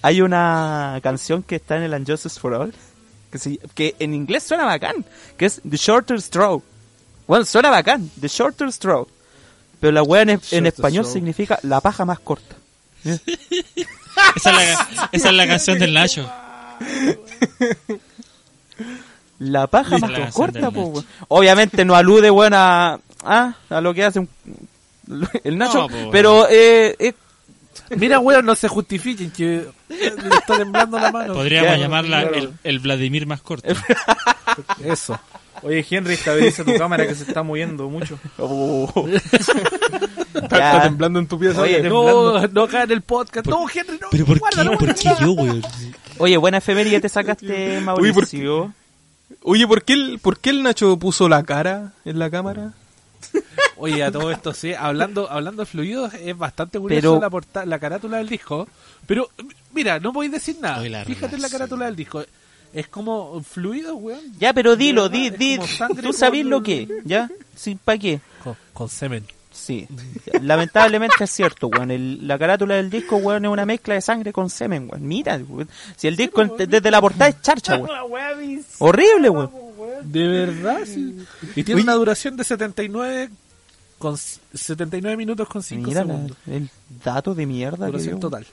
hay 0.00 0.20
una 0.20 1.00
canción 1.02 1.42
que 1.42 1.56
está 1.56 1.76
en 1.76 1.82
el 1.82 1.92
Unjustice 1.92 2.38
for 2.38 2.54
All 2.54 2.72
que, 3.32 3.38
se- 3.38 3.58
que 3.74 3.96
en 3.98 4.14
inglés 4.14 4.44
suena 4.44 4.64
bacán, 4.64 5.04
que 5.36 5.46
es 5.46 5.60
The 5.68 5.76
Shorter 5.76 6.20
Straw. 6.22 6.62
Bueno, 7.26 7.44
suena 7.44 7.68
bacán, 7.70 8.08
The 8.20 8.28
Shorter 8.28 8.68
Straw. 8.72 9.06
Pero 9.80 9.92
la 9.92 10.02
weá 10.02 10.22
en, 10.22 10.30
español 10.66 11.04
straw. 11.04 11.12
significa 11.12 11.58
la 11.62 11.80
paja 11.80 12.04
más 12.04 12.20
corta. 12.20 12.56
Esa 13.04 14.50
es 14.50 14.56
la, 14.56 15.08
esa 15.12 15.28
es 15.28 15.34
la 15.34 15.46
canción 15.46 15.78
del 15.78 15.94
Nacho. 15.94 16.28
La 19.38 19.66
paja 19.68 19.98
más 19.98 20.34
corta, 20.34 20.70
po. 20.70 21.04
Obviamente 21.28 21.84
no 21.84 21.94
alude, 21.94 22.30
weón, 22.30 22.54
a, 22.54 22.98
a, 23.24 23.54
a 23.70 23.80
lo 23.80 23.94
que 23.94 24.04
hace 24.04 24.18
un- 24.20 24.28
el 25.44 25.56
Nacho, 25.56 25.88
No, 25.88 26.10
pero 26.10 26.46
eh, 26.50 26.94
eh, 26.98 27.12
Mira, 27.96 28.18
weón, 28.18 28.44
no 28.44 28.54
se 28.54 28.68
justifiquen 28.68 29.30
que 29.30 29.64
le 29.88 30.06
está 30.36 30.56
temblando 30.58 30.98
la 30.98 31.10
mano. 31.12 31.32
Podríamos 31.34 31.68
Claro, 31.68 31.82
llamarla 31.82 32.20
claro. 32.22 32.34
el, 32.36 32.52
el 32.64 32.78
Vladimir 32.80 33.26
más 33.26 33.40
corto. 33.40 33.68
Eso. 34.84 35.18
Oye, 35.62 35.84
Henry, 35.88 36.14
estabiliza 36.14 36.64
tu 36.64 36.76
cámara 36.76 37.06
que 37.06 37.14
se 37.14 37.22
está 37.24 37.42
moviendo 37.42 37.88
mucho. 37.88 38.18
oh. 38.38 39.08
Está 40.34 40.58
Ya. 40.58 40.82
temblando 40.82 41.18
en 41.18 41.26
tu 41.26 41.38
pieza. 41.38 41.60
Oye, 41.62 41.82
No, 41.82 42.46
no 42.48 42.62
acá 42.64 42.82
en 42.84 42.90
el 42.92 43.02
podcast. 43.02 43.46
No, 43.46 43.66
Henry, 43.72 43.98
no. 44.00 44.08
Pero 44.10 44.24
¿por 44.26 44.34
qué, 44.34 44.40
guárdalo, 44.40 44.78
¿por 44.78 44.94
qué 44.94 45.10
yo, 45.20 45.32
weón? 45.32 45.62
Oye, 46.18 46.36
buena 46.36 46.58
efeméride 46.58 47.00
te 47.00 47.08
sacaste, 47.08 47.46
Uy, 47.78 47.84
¿por 47.84 47.84
Mauricio. 47.84 48.72
Oye, 49.42 49.66
¿por 49.66 49.84
qué, 49.84 49.92
el, 49.94 50.18
¿por 50.18 50.38
qué 50.38 50.50
el 50.50 50.62
Nacho 50.62 50.96
puso 50.98 51.28
la 51.28 51.42
cara 51.42 51.92
en 52.04 52.18
la 52.18 52.30
cámara? 52.30 52.72
Oye, 53.76 54.02
a 54.02 54.10
todo 54.10 54.30
esto, 54.32 54.52
sí, 54.52 54.74
hablando, 54.74 55.30
hablando 55.30 55.62
de 55.62 55.66
fluidos, 55.66 56.12
es 56.14 56.36
bastante 56.36 56.78
curioso 56.78 57.00
Pero- 57.00 57.20
la, 57.20 57.30
porta- 57.30 57.64
la 57.64 57.78
carátula 57.78 58.18
del 58.18 58.28
disco. 58.28 58.68
Pero, 59.06 59.30
mira, 59.72 60.00
no 60.00 60.12
voy 60.12 60.26
a 60.26 60.30
decir 60.30 60.56
nada. 60.60 60.82
Fíjate 61.04 61.36
en 61.36 61.42
la 61.42 61.48
carátula 61.48 61.86
del 61.86 61.96
disco. 61.96 62.24
Es 62.72 62.88
como 62.88 63.40
fluido, 63.42 63.96
weón. 63.96 64.20
Ya, 64.38 64.52
pero 64.52 64.76
dilo, 64.76 65.08
di, 65.08 65.30
di, 65.30 65.58
tú 66.02 66.12
sabes 66.12 66.42
con- 66.42 66.50
lo 66.50 66.62
que, 66.62 66.86
¿ya? 67.04 67.30
Sí, 67.54 67.78
¿para 67.82 67.98
qué? 67.98 68.20
Con, 68.44 68.56
con 68.74 68.88
semen. 68.88 69.24
Sí. 69.68 69.86
Lamentablemente 70.40 71.24
es 71.24 71.30
cierto, 71.30 71.66
weón. 71.66 71.90
El- 71.90 72.26
la 72.26 72.38
carátula 72.38 72.76
del 72.76 72.88
disco, 72.88 73.16
weón, 73.16 73.44
es 73.44 73.50
una 73.50 73.66
mezcla 73.66 73.92
de 73.94 74.00
sangre 74.00 74.32
con 74.32 74.48
semen, 74.48 74.88
weón. 74.90 75.06
Mira, 75.06 75.36
weón. 75.46 75.68
Si 75.94 76.08
el 76.08 76.16
disco 76.16 76.40
en- 76.40 76.52
desde 76.56 76.90
la 76.90 77.00
portada 77.02 77.28
es 77.28 77.42
charcha, 77.42 77.76
weón. 77.76 77.90
Horrible, 78.78 79.28
weón. 79.28 79.50
De 80.04 80.26
verdad, 80.26 80.80
sí. 80.86 81.18
Y 81.54 81.64
tiene 81.64 81.82
una 81.82 81.92
duración 81.94 82.34
de 82.36 82.44
79 82.44 83.28
con 83.98 84.16
c- 84.16 84.40
79 84.54 85.16
minutos 85.18 85.46
con 85.48 85.62
5 85.62 85.86
Mira 85.88 86.02
la- 86.04 86.14
segundos. 86.14 86.36
el 86.46 86.70
dato 87.04 87.34
de 87.34 87.44
mierda 87.44 87.84
que 87.86 87.92
Duración 87.92 88.14
dio. 88.14 88.20
total. 88.20 88.46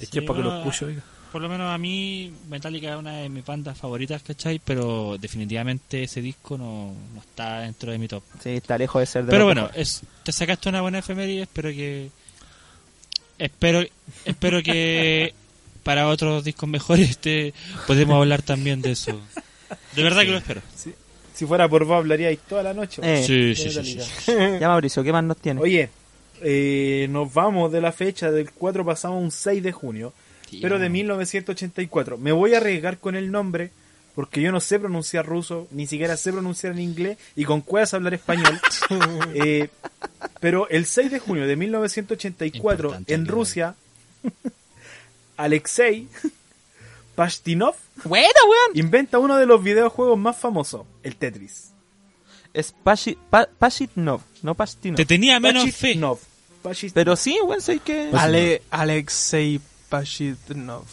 Es 0.00 0.06
Sí, 0.06 0.10
que 0.12 0.18
es 0.20 0.24
para 0.26 0.38
que 0.38 0.42
lo 0.42 0.50
bueno, 0.50 0.64
escuche, 0.64 0.84
oiga. 0.86 1.02
Por 1.32 1.40
lo 1.40 1.48
menos 1.48 1.72
a 1.72 1.78
mí 1.78 2.32
Metallica 2.48 2.92
es 2.92 2.96
una 2.98 3.18
de 3.18 3.28
mis 3.28 3.44
bandas 3.44 3.78
favoritas, 3.78 4.22
¿cachai? 4.22 4.60
Pero 4.64 5.16
definitivamente 5.18 6.02
ese 6.02 6.20
disco 6.20 6.58
no, 6.58 6.92
no 7.14 7.20
está 7.20 7.60
dentro 7.60 7.92
de 7.92 7.98
mi 7.98 8.08
top. 8.08 8.22
Sí, 8.42 8.50
está 8.50 8.76
lejos 8.76 9.00
de 9.00 9.06
ser 9.06 9.24
de 9.24 9.30
Pero 9.30 9.44
bueno, 9.44 9.70
es, 9.74 10.02
te 10.24 10.32
sacaste 10.32 10.68
una 10.68 10.80
buena 10.80 10.98
efeméride, 10.98 11.42
espero 11.42 11.70
que... 11.70 12.10
Espero, 13.38 13.82
espero 14.24 14.62
que 14.62 15.32
para 15.82 16.08
otros 16.08 16.44
discos 16.44 16.68
mejores 16.68 17.18
te, 17.18 17.54
podemos 17.86 18.16
hablar 18.16 18.42
también 18.42 18.82
de 18.82 18.92
eso. 18.92 19.18
De 19.94 20.02
verdad 20.02 20.22
que 20.22 20.30
lo 20.30 20.38
espero. 20.38 20.62
Si 21.40 21.46
fuera 21.46 21.68
por 21.68 21.84
vos, 21.86 21.96
hablaríais 21.96 22.38
toda 22.40 22.62
la 22.62 22.74
noche. 22.74 23.00
Eh, 23.02 23.24
Sí, 23.26 23.54
sí, 23.54 23.70
sí, 23.70 23.98
sí. 23.98 24.32
Ya, 24.60 24.68
Mauricio, 24.68 25.02
¿qué 25.02 25.12
más 25.12 25.24
nos 25.24 25.38
tiene? 25.38 25.60
Oye, 25.60 25.88
eh, 26.42 27.06
nos 27.08 27.32
vamos 27.32 27.72
de 27.72 27.80
la 27.80 27.92
fecha 27.92 28.30
del 28.30 28.50
4, 28.50 28.84
pasamos 28.84 29.16
a 29.16 29.20
un 29.20 29.30
6 29.30 29.62
de 29.62 29.72
junio, 29.72 30.12
pero 30.60 30.78
de 30.78 30.88
1984. 30.88 32.18
Me 32.18 32.32
voy 32.32 32.54
a 32.54 32.58
arriesgar 32.58 32.98
con 32.98 33.14
el 33.16 33.30
nombre 33.30 33.70
porque 34.14 34.40
yo 34.42 34.50
no 34.52 34.60
sé 34.60 34.78
pronunciar 34.78 35.24
ruso, 35.26 35.68
ni 35.70 35.86
siquiera 35.86 36.16
sé 36.16 36.32
pronunciar 36.32 36.72
en 36.72 36.80
inglés 36.80 37.16
y 37.36 37.44
con 37.44 37.60
cuevas 37.60 37.94
hablar 37.94 38.14
español. 38.14 38.60
Eh, 39.34 39.68
pero 40.40 40.68
el 40.68 40.84
6 40.86 41.10
de 41.12 41.18
junio 41.20 41.46
de 41.46 41.54
1984 41.56 42.88
Importante, 42.88 43.14
en. 43.14 43.26
Rusia, 43.26 43.74
Alexei 45.36 46.08
Pashtinov 47.14 47.74
Buena, 48.04 48.28
weón. 48.48 48.76
inventa 48.78 49.18
uno 49.18 49.36
de 49.36 49.46
los 49.46 49.62
videojuegos 49.62 50.18
más 50.18 50.36
famosos, 50.36 50.86
el 51.02 51.16
Tetris. 51.16 51.70
Es 52.52 52.74
Pashi- 52.84 53.16
Pa- 53.30 53.48
Pashitnov, 53.58 54.22
no 54.42 54.54
Pastinov. 54.54 54.96
Te 54.96 55.04
tenía 55.06 55.38
menos 55.38 55.64
fe. 55.64 55.70
Pashitnov. 55.70 56.18
Pashitnov. 56.62 56.94
Pero 56.94 57.16
sí, 57.16 57.38
weón, 57.44 57.60
sé 57.60 57.78
que... 57.78 58.10
Ale, 58.12 58.62
Alexei 58.70 59.60
Pashitnov. 59.90 60.84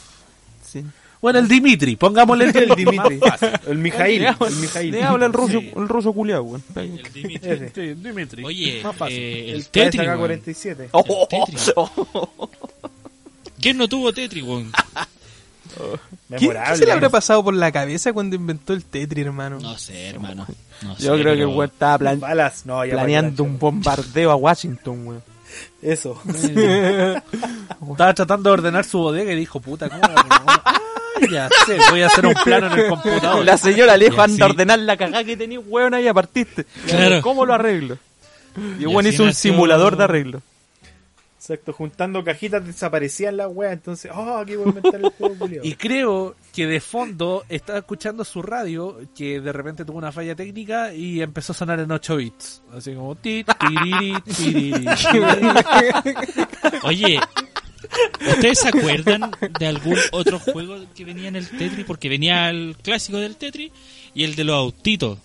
Sí. 0.66 0.84
Bueno, 1.22 1.40
el 1.40 1.48
Dimitri, 1.48 1.96
pongámosle 1.96 2.46
el, 2.46 2.56
El 2.70 2.76
Dimitri. 2.76 3.20
El 3.68 3.78
Mijail. 3.80 4.24
El 4.26 4.56
Mijail. 4.62 4.92
Le 4.92 5.04
habla 5.04 5.26
el 5.28 5.34
ruso, 5.34 5.60
Sí. 5.60 5.72
el 5.76 5.88
ruso 5.88 6.14
culiao, 6.14 6.44
weón. 6.44 6.64
El 6.76 7.02
Dimitri. 7.14 7.36
Ese. 7.50 7.70
Sí, 7.74 7.94
Dimitri. 8.02 8.44
Oye, 8.44 8.82
Más 8.84 8.96
fácil. 8.96 9.18
eh, 9.18 9.52
el 9.52 9.56
El 9.58 9.66
KSK 9.92 10.00
weón. 10.00 10.18
47. 10.20 10.90
Oh, 10.92 11.28
El. 11.32 12.28
¿Quién 13.62 13.78
no 13.78 13.88
tuvo 13.88 14.14
Tetris, 14.14 14.44
weón? 14.44 14.72
¿Qué, 16.30 16.50
qué 16.50 16.76
se 16.76 16.86
le 16.86 16.92
habrá 16.92 17.10
pasado 17.10 17.44
por 17.44 17.54
la 17.54 17.72
cabeza 17.72 18.12
cuando 18.14 18.36
inventó 18.36 18.74
el 18.74 18.84
Tetris, 18.84 19.26
hermano? 19.26 19.60
No 19.60 19.78
sé, 19.78 20.08
hermano. 20.10 20.46
No 20.84 20.96
sé, 20.96 21.04
Yo 21.06 21.14
creo 21.14 21.24
que 21.26 21.32
el 21.32 21.38
pero- 21.48 21.50
weón 21.52 21.70
estaba 21.72 21.98
plan- 21.98 22.20
Balas. 22.20 22.66
No, 22.66 22.82
planeando 22.82 23.44
un 23.44 23.58
bombardeo 23.60 24.32
a 24.32 24.36
Washington, 24.36 25.08
weón. 25.08 25.24
Eso. 25.82 26.20
Estaba 27.92 28.14
tratando 28.14 28.50
de 28.50 28.54
ordenar 28.54 28.84
su 28.86 29.00
bodega 29.00 29.32
y 29.32 29.36
dijo, 29.36 29.60
puta, 29.60 29.90
¿cómo? 29.90 30.02
Ah, 30.06 30.82
ya 31.32 31.50
sé, 31.66 31.78
voy 31.90 32.02
a 32.02 32.08
hacer 32.08 32.26
un 32.26 32.34
plano 32.34 32.68
en 32.74 32.80
el 32.80 32.88
computador. 32.90 33.44
La 33.46 33.58
señora 33.58 33.98
le 33.98 34.06
dijo, 34.06 34.18
Y 34.18 34.22
anda 34.22 34.46
a 34.46 34.50
ordenar 34.50 34.80
la 34.80 34.98
cagada 34.98 35.24
que 35.24 35.38
tenía, 35.38 35.60
weón, 35.60 35.94
ahí 35.94 36.12
partiste. 36.14 36.66
Claro. 36.88 37.22
¿Cómo 37.22 37.46
lo 37.46 37.54
arreglo? 37.54 37.98
Y 38.80 38.84
Y 38.84 38.96
así 38.96 39.10
hizo 39.10 39.24
un 39.24 39.30
nació- 39.30 39.34
simulador 39.52 39.98
de 39.98 40.04
arreglo. 40.04 40.42
Exacto, 41.48 41.72
juntando 41.72 42.26
cajitas 42.26 42.66
desaparecían 42.66 43.38
las 43.38 43.48
weas, 43.50 43.72
entonces, 43.72 44.12
oh, 44.14 44.38
aquí 44.38 44.58
voy 44.58 44.66
a 44.66 44.68
inventar 44.68 44.96
el 44.96 45.10
juego 45.12 45.38
culiao. 45.38 45.64
Y 45.64 45.76
creo 45.76 46.36
que 46.52 46.68
de 46.68 46.82
fondo 46.82 47.46
estaba 47.48 47.80
escuchando 47.80 48.26
su 48.26 48.42
radio, 48.42 49.00
que 49.16 49.40
de 49.40 49.54
repente 49.54 49.86
tuvo 49.86 49.98
una 49.98 50.12
falla 50.12 50.36
técnica 50.36 50.94
y 50.94 51.22
empezó 51.22 51.54
a 51.54 51.56
sonar 51.56 51.80
en 51.80 51.90
8 51.90 52.18
bits. 52.18 52.64
Así 52.74 52.94
como 52.94 53.16
ti, 53.16 53.46
tiriri, 53.62 54.14
tiriri. 54.24 54.88
Oye, 56.84 57.18
¿ustedes 58.28 58.60
se 58.60 58.68
acuerdan 58.68 59.32
de 59.58 59.68
algún 59.68 59.96
otro 60.12 60.40
juego 60.40 60.76
que 60.94 61.06
venía 61.06 61.30
en 61.30 61.38
el 61.38 61.48
Tetris? 61.48 61.86
Porque 61.86 62.10
venía 62.10 62.50
el 62.50 62.76
clásico 62.84 63.20
del 63.20 63.38
Tetris 63.38 63.72
y 64.14 64.26
el 64.26 64.36
de 64.36 64.44
los 64.44 64.56
autitos. 64.58 65.18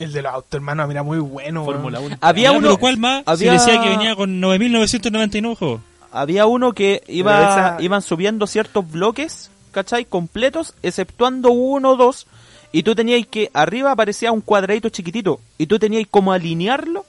El 0.00 0.12
de 0.12 0.22
los 0.22 0.32
autos, 0.32 0.52
hermano, 0.54 0.86
mira, 0.88 1.02
muy 1.04 1.18
bueno. 1.20 1.62
weón. 1.62 1.74
Fórmula 1.76 2.00
1. 2.00 2.16
Había 2.20 2.50
uno, 2.50 2.60
pero 2.62 2.78
¿cuál 2.78 2.96
más? 2.98 3.22
había- 3.26 3.58
Si 3.58 3.66
decía 3.66 3.80
que 3.82 3.90
venía 3.90 4.16
con 4.16 4.40
9.999 4.40 5.54
juegos. 5.56 5.80
había 6.10 6.46
uno 6.46 6.72
que 6.72 7.02
iba, 7.06 7.40
esa- 7.42 7.76
iban 7.80 8.02
subiendo 8.02 8.46
ciertos 8.48 8.90
bloques, 8.90 9.50
¿cachai? 9.70 10.04
Completos, 10.06 10.74
exceptuando 10.82 11.50
uno 11.52 11.90
o 11.90 11.96
dos. 11.96 12.26
Y 12.72 12.82
tú 12.82 12.94
tenías 12.94 13.26
que, 13.26 13.50
arriba 13.52 13.92
aparecía 13.92 14.32
un 14.32 14.40
cuadradito 14.40 14.88
chiquitito. 14.88 15.38
Y 15.58 15.66
tú 15.66 15.78
tenías 15.78 16.06
como 16.10 16.32
alinearlo 16.32 17.04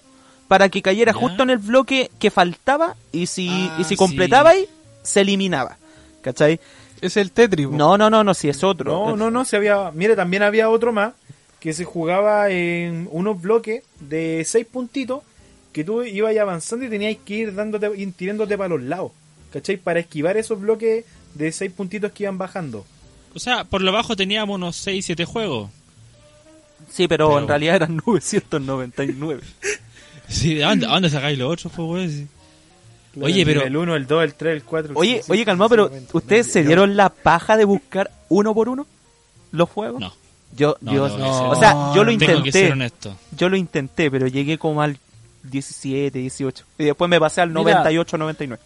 para 0.47 0.69
que 0.69 0.81
cayera 0.81 1.13
Ya. 1.13 1.17
justo 1.19 1.43
en 1.43 1.49
el 1.51 1.59
bloque 1.59 2.11
que 2.19 2.29
faltaba. 2.31 2.95
Y 3.11 3.27
si, 3.27 3.47
Ah, 3.71 3.75
y 3.79 3.83
si 3.83 3.89
sí. 3.89 3.95
completaba 3.95 4.49
ahí, 4.51 4.65
se 5.01 5.21
eliminaba. 5.21 5.77
¿Cachai? 6.21 6.59
Es 6.99 7.17
el 7.17 7.31
Tetris. 7.31 7.67
No, 7.69 7.97
no, 7.97 8.09
no, 8.11 8.23
no, 8.23 8.33
si 8.35 8.49
es 8.49 8.63
otro. 8.63 8.91
No, 8.91 9.15
no, 9.17 9.31
no, 9.31 9.45
se 9.45 9.55
había. 9.57 9.89
Mire, 9.91 10.15
también 10.15 10.43
había 10.43 10.69
otro 10.69 10.91
más 10.93 11.13
que 11.62 11.72
se 11.74 11.86
jugaba 11.86 12.49
en 12.49 13.07
unos 13.12 13.41
bloques 13.41 13.84
de 14.01 14.43
seis 14.45 14.66
puntitos 14.70 15.22
que 15.72 15.86
tú 15.86 16.03
ibas 16.03 16.36
avanzando 16.38 16.86
y 16.86 16.89
tenías 16.89 17.16
que 17.24 17.34
ir 17.36 17.55
dándote, 17.55 17.89
ir 17.95 18.12
tirándote 18.14 18.57
para 18.57 18.68
los 18.70 18.82
lados, 18.82 19.14
¿cachai? 19.53 19.78
Para 19.78 20.01
esquivar 20.01 20.36
esos 20.36 20.59
bloques 20.59 21.05
de 21.36 21.51
seis 21.53 21.72
puntitos 21.72 22.12
que 22.12 22.24
iban 22.24 22.38
bajando. 22.38 22.86
O 23.34 23.39
sea, 23.39 23.64
por 23.64 23.82
lo 23.82 23.93
bajo 23.93 24.18
teníamos 24.18 24.55
unos 24.55 24.76
6, 24.76 25.05
7 25.05 25.24
juegos. 25.24 25.70
Sí, 26.91 27.07
pero, 27.07 27.30
Pero- 27.30 27.39
en 27.39 27.47
realidad 27.47 27.76
eran 27.78 28.01
999. 28.05 29.41
Sí, 30.28 30.55
¿de 30.55 30.62
dónde, 30.64 30.86
a 30.86 30.89
dónde 30.89 31.09
sacáis 31.09 31.38
los 31.38 31.51
otros, 31.51 31.74
pues, 31.76 31.88
weón? 31.89 32.30
Oye, 33.22 33.45
pero- 33.45 33.64
El 33.64 33.76
1, 33.76 33.95
el 33.97 34.07
2, 34.07 34.24
el 34.24 34.34
3, 34.34 34.53
el 34.55 34.64
4. 34.64 34.93
Oye, 34.95 35.22
oye, 35.28 35.43
calmado, 35.45 35.70
pero 35.70 35.91
¿ustedes 36.14 36.49
se 36.49 36.64
dieron 36.64 36.95
la 36.95 37.09
paja 37.09 37.57
de 37.57 37.66
buscar 37.66 38.09
uno 38.30 38.53
por 38.53 38.70
uno 38.70 38.88
los 39.51 39.70
juegos? 39.70 39.99
No. 39.99 40.14
Yo, 40.55 40.75
No, 40.81 40.91
que 40.91 40.97
ser- 40.97 41.21
o 41.23 41.55
sea, 41.55 41.91
yo 41.95 42.03
lo 42.03 42.11
intenté, 42.11 42.73
yo 43.37 43.49
lo 43.49 43.55
intenté, 43.55 44.11
pero 44.11 44.27
llegué 44.27 44.57
como 44.57 44.81
al 44.81 44.97
17, 45.43 46.19
18. 46.19 46.65
Y 46.77 46.83
después 46.85 47.09
me 47.09 47.19
pasé 47.19 47.41
al 47.41 47.49
Mira. 47.49 47.61
98, 47.61 48.17
99. 48.17 48.61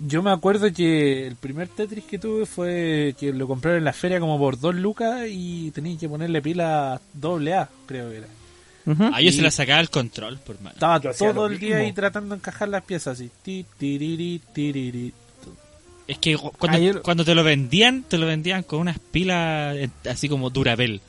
Yo 0.00 0.22
me 0.22 0.30
acuerdo 0.30 0.72
que 0.72 1.26
el 1.26 1.34
primer 1.36 1.66
Tetris 1.68 2.04
que 2.04 2.18
tuve 2.18 2.46
fue 2.46 3.16
que 3.18 3.32
lo 3.32 3.48
compraron 3.48 3.78
en 3.78 3.84
la 3.84 3.92
feria 3.92 4.20
como 4.20 4.38
por 4.38 4.60
2 4.60 4.74
lucas 4.76 5.22
y 5.28 5.70
tenía 5.72 5.98
que 5.98 6.08
ponerle 6.08 6.40
pila 6.40 7.00
doble 7.12 7.54
A, 7.54 7.68
creo 7.86 8.10
que 8.10 8.18
era. 8.18 8.26
Ujú. 8.86 9.10
Ah, 9.12 9.20
yo 9.20 9.28
Y- 9.28 9.32
se 9.32 9.42
la 9.42 9.50
sacaba 9.50 9.80
el 9.80 9.90
control, 9.90 10.38
por 10.38 10.56
mano. 10.60 10.70
Estaba 10.74 11.00
todo 11.00 11.46
el 11.46 11.58
día 11.58 11.78
ahí 11.78 11.92
tratando 11.92 12.34
de 12.34 12.38
encajar 12.38 12.68
las 12.68 12.84
piezas 12.84 13.14
así. 13.18 13.28
Ti, 13.42 13.66
tiriri, 13.76 14.40
tiriri. 14.52 15.12
Es 16.08 16.18
que 16.18 16.36
cu- 16.36 16.52
cuando, 16.58 16.78
Ayer- 16.78 17.02
cuando 17.02 17.24
te 17.24 17.34
lo 17.34 17.44
vendían, 17.44 18.02
te 18.02 18.18
lo 18.18 18.26
vendían 18.26 18.62
con 18.64 18.80
unas 18.80 18.98
pilas 18.98 19.76
eh, 19.76 19.90
así 20.10 20.28
como 20.28 20.50
Durabel. 20.50 21.00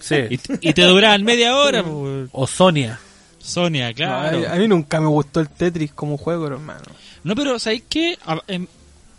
Sí. 0.00 0.14
Y, 0.30 0.68
y 0.70 0.72
te 0.72 0.82
duraban 0.82 1.24
media 1.24 1.56
hora, 1.56 1.82
pues, 1.82 1.94
weón. 1.94 2.30
O 2.32 2.46
Sonia. 2.46 2.98
Sonia, 3.38 3.88
No, 3.90 3.94
claro. 3.94 4.48
a, 4.48 4.52
a 4.54 4.56
mí 4.56 4.66
nunca 4.68 5.00
me 5.00 5.08
gustó 5.08 5.40
el 5.40 5.48
Tetris 5.50 5.92
como 5.92 6.16
juego, 6.16 6.46
hermano. 6.46 6.84
No, 7.24 7.34
pero 7.34 7.58
¿sabéis 7.58 7.82
qué? 7.88 8.16
A- 8.24 8.40
em, 8.46 8.66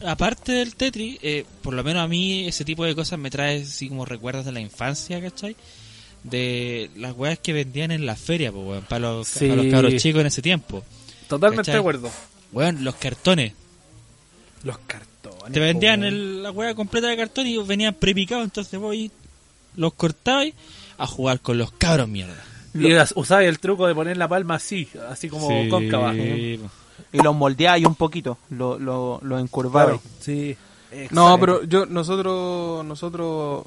aparte 0.06 0.54
del 0.54 0.76
Tetris, 0.76 1.20
eh, 1.22 1.46
por 1.62 1.74
lo 1.74 1.84
menos 1.84 2.02
a 2.04 2.08
mí 2.08 2.48
ese 2.48 2.64
tipo 2.66 2.86
de 2.86 2.96
cosas 2.96 3.20
me 3.20 3.30
trae 3.30 3.62
así 3.64 3.90
como 3.90 4.06
recuerdos 4.06 4.46
de 4.46 4.52
la 4.54 4.60
infancia, 4.62 5.22
¿cachai? 5.22 5.56
De 6.24 6.90
las 6.96 7.14
weas 7.16 7.40
que 7.40 7.54
vendían 7.54 7.92
en 7.92 8.06
la 8.06 8.16
feria, 8.16 8.52
pues, 8.52 8.66
weón, 8.66 8.84
para 8.88 9.00
los, 9.00 9.28
Sí. 9.28 9.48
para 9.50 9.62
los 9.64 9.72
cabros 9.72 9.96
chicos 9.98 10.22
en 10.22 10.28
ese 10.28 10.42
tiempo. 10.42 10.84
Totalmente 11.28 11.62
¿Cachai? 11.64 11.74
de 11.76 11.80
acuerdo. 11.80 12.10
Weón, 12.52 12.84
los 12.84 12.96
cartones. 12.96 13.54
Los 14.64 14.78
cartones. 14.80 15.09
Te 15.52 15.60
vendían 15.60 16.04
el- 16.04 16.44
la 16.44 16.52
wea 16.52 16.74
completa 16.76 17.08
de 17.08 17.18
cartón 17.18 17.48
y 17.48 17.58
venían 17.64 17.94
prepicados, 17.94 18.44
entonces 18.46 18.80
vos 18.80 18.92
ahí 18.94 19.12
los 19.76 19.94
cortabais 19.94 20.54
a 20.98 21.08
jugar 21.08 21.40
con 21.40 21.58
los 21.58 21.72
cabros 21.72 22.08
mierda. 22.08 22.44
Y 22.74 22.94
as- 22.94 23.14
usaba 23.16 23.44
el 23.44 23.60
truco 23.60 23.88
de 23.88 23.96
poner 23.96 24.18
la 24.18 24.28
palma 24.28 24.56
así, 24.56 24.88
así 25.10 25.28
como 25.30 25.48
Sí, 25.48 25.70
cóncava. 25.70 26.14
Y 27.12 27.18
los 27.24 27.34
moldeaba 27.36 27.78
y 27.78 27.86
un 27.86 27.96
poquito, 27.96 28.38
lo, 28.50 28.78
lo, 28.78 29.20
lo. 29.24 29.38
Claro. 29.48 30.02
Sí. 30.20 30.56
No, 31.12 31.40
pero 31.40 31.64
yo, 31.64 31.86
nosotros, 31.86 32.84
nosotros, 32.86 33.66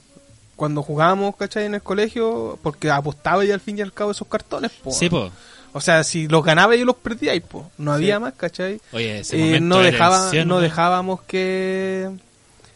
cuando 0.56 0.82
jugábamos, 0.82 1.34
¿cachai? 1.36 1.64
En 1.66 1.74
el 1.74 1.82
colegio, 1.82 2.58
porque 2.62 2.90
apostaba 2.90 3.44
y 3.44 3.50
al 3.50 3.60
fin 3.60 3.78
y 3.78 3.80
al 3.80 3.92
cabo 3.92 4.10
esos 4.10 4.28
cartones, 4.28 4.70
po. 4.82 4.90
Sí, 4.92 5.08
po. 5.08 5.30
O 5.74 5.80
sea, 5.80 6.04
si 6.04 6.28
los 6.28 6.44
ganaba 6.44 6.76
y 6.76 6.84
los 6.84 6.96
perdíais, 6.96 7.42
po. 7.42 7.70
No 7.78 7.92
había 7.92 8.20
más, 8.20 8.34
¿cachai? 8.34 8.80
Oye, 8.92 9.20
ese 9.20 9.36
Eh, 9.36 9.38
momento 9.40 9.64
no 9.66 9.78
de 9.78 9.90
dejaba, 9.90 10.30
no 10.44 10.60
dejábamos 10.60 11.22
que 11.22 12.10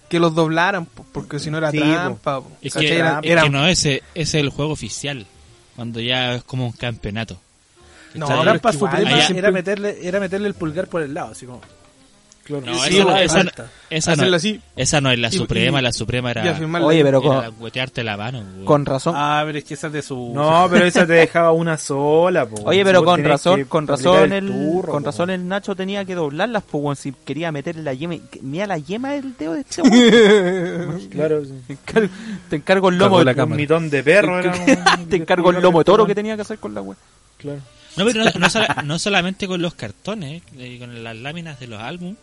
que 0.08 0.20
los 0.20 0.34
doblaran, 0.36 0.86
po, 0.86 1.04
porque 1.12 1.38
si 1.40 1.50
no 1.50 1.58
era 1.58 1.72
Sí, 1.72 1.78
trampa, 1.78 2.40
po. 2.40 2.50
Es 2.62 2.72
que, 2.72 2.86
es 2.86 2.92
eran- 2.92 3.20
que 3.22 3.50
no, 3.50 3.66
ese, 3.66 4.02
ese 4.14 4.38
es 4.38 4.44
el 4.44 4.50
juego 4.50 4.72
oficial. 4.72 5.26
Cuando 5.74 6.00
ya 6.00 6.36
es 6.36 6.44
como 6.44 6.64
un 6.64 6.72
campeonato. 6.72 7.38
No, 8.14 8.26
Trampa 8.42 8.72
suprema 8.72 9.10
allá- 9.10 9.36
era 9.36 9.50
meterle, 9.50 9.98
era 10.00 10.20
meterle 10.20 10.48
el 10.48 10.54
pulgar 10.54 10.86
por 10.88 11.02
el 11.02 11.12
lado, 11.12 11.32
así 11.32 11.44
como. 11.44 11.60
No, 12.48 12.60
Sí, 12.84 12.96
esa, 12.98 13.04
no, 13.04 13.16
esa, 13.16 13.38
no- 13.38 13.44
falta. 13.50 13.66
esa 13.90 14.10
no- 14.10 14.14
hacerlo 14.14 14.36
así 14.36 14.60
esa 14.76 15.00
no 15.00 15.10
es 15.10 15.18
la 15.18 15.28
Y- 15.28 15.32
suprema, 15.32 15.80
y- 15.80 15.82
la 15.82 15.92
suprema 15.92 16.30
era. 16.30 16.42
Oye, 16.82 17.02
pero 17.04 17.18
era 17.20 17.50
con, 17.50 17.62
huetearte 17.62 18.04
la 18.04 18.16
mano. 18.16 18.42
con 18.64 18.86
razón. 18.86 19.14
Ah, 19.16 19.42
pero 19.46 19.58
es 19.58 19.64
que 19.64 19.74
esa 19.74 19.88
es 19.88 19.92
de 19.92 20.02
su. 20.02 20.32
No, 20.34 20.68
pero 20.70 20.84
esa 20.86 21.06
te 21.06 21.14
dejaba 21.14 21.52
una 21.52 21.76
sola, 21.78 22.46
po. 22.46 22.62
Oye, 22.64 22.84
pero 22.84 23.04
con 23.04 23.22
razón, 23.24 23.64
con 23.64 23.86
razón 23.86 24.32
el, 24.32 24.46
turro, 24.46 24.92
con 24.92 25.02
po. 25.02 25.06
razón 25.06 25.30
el 25.30 25.46
Nacho 25.48 25.74
tenía 25.74 26.04
que 26.04 26.14
doblarlas, 26.14 26.62
pues 26.70 26.98
si 26.98 27.12
quería 27.12 27.50
meterle 27.52 27.82
la 27.82 27.94
yema, 27.94 28.14
mira 28.42 28.66
la 28.66 28.78
yema 28.78 29.12
del 29.12 29.36
dedo 29.36 29.54
de 29.54 29.60
este 29.60 29.82
weón. 29.82 31.00
Claro, 31.10 31.44
sí. 31.44 31.52
te, 31.66 31.72
encargo, 31.74 32.08
te 32.50 32.56
encargo 32.56 32.88
el 32.90 32.98
lomo, 32.98 33.22
la 33.24 33.34
de- 33.34 33.42
un 33.42 33.56
mitón 33.56 33.90
de 33.90 34.02
perro. 34.02 34.38
era 34.40 34.52
un- 34.54 35.08
te 35.08 35.16
encargo 35.16 35.50
el 35.50 35.60
lomo 35.62 35.78
de 35.80 35.84
toro 35.84 36.06
que 36.06 36.14
tenía 36.14 36.36
que 36.36 36.42
hacer 36.42 36.58
con 36.58 36.74
la 36.74 36.80
weón. 36.82 36.96
Claro. 37.38 37.60
No, 37.96 38.04
pero 38.04 38.24
no, 38.24 38.82
no 38.84 38.98
solamente 38.98 39.48
con 39.48 39.62
los 39.62 39.72
cartones, 39.74 40.42
eh, 40.58 40.76
con 40.78 41.02
las 41.02 41.16
láminas 41.16 41.58
de 41.58 41.66
los 41.66 41.80
álbumes. 41.80 42.16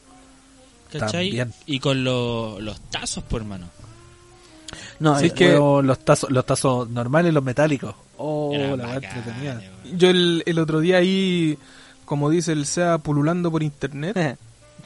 ¿Cachai? 1.00 1.28
También. 1.30 1.54
Y 1.66 1.80
con 1.80 2.04
los, 2.04 2.62
los 2.62 2.80
tazos, 2.90 3.24
por 3.24 3.42
hermano. 3.42 3.68
No, 5.00 5.18
Sí, 5.20 5.26
eh, 5.26 5.28
es 5.28 5.34
que- 5.34 5.54
los 5.54 6.00
tazos, 6.00 6.32
los 6.32 6.46
tazos 6.46 6.90
normales 6.90 7.34
los 7.34 7.44
metálicos. 7.44 7.96
Oh, 8.18 8.54
la 8.56 8.76
bacanes, 8.86 9.04
entretenida. 9.16 9.62
weón. 9.86 9.98
Yo 9.98 10.10
el, 10.10 10.44
el 10.46 10.60
otro 10.60 10.80
día 10.80 10.98
ahí, 10.98 11.58
como 12.06 12.30
dice 12.30 12.52
el 12.54 12.66
SEA, 12.66 12.98
pululando 13.00 13.52
por 13.52 13.64
internet. 13.64 14.38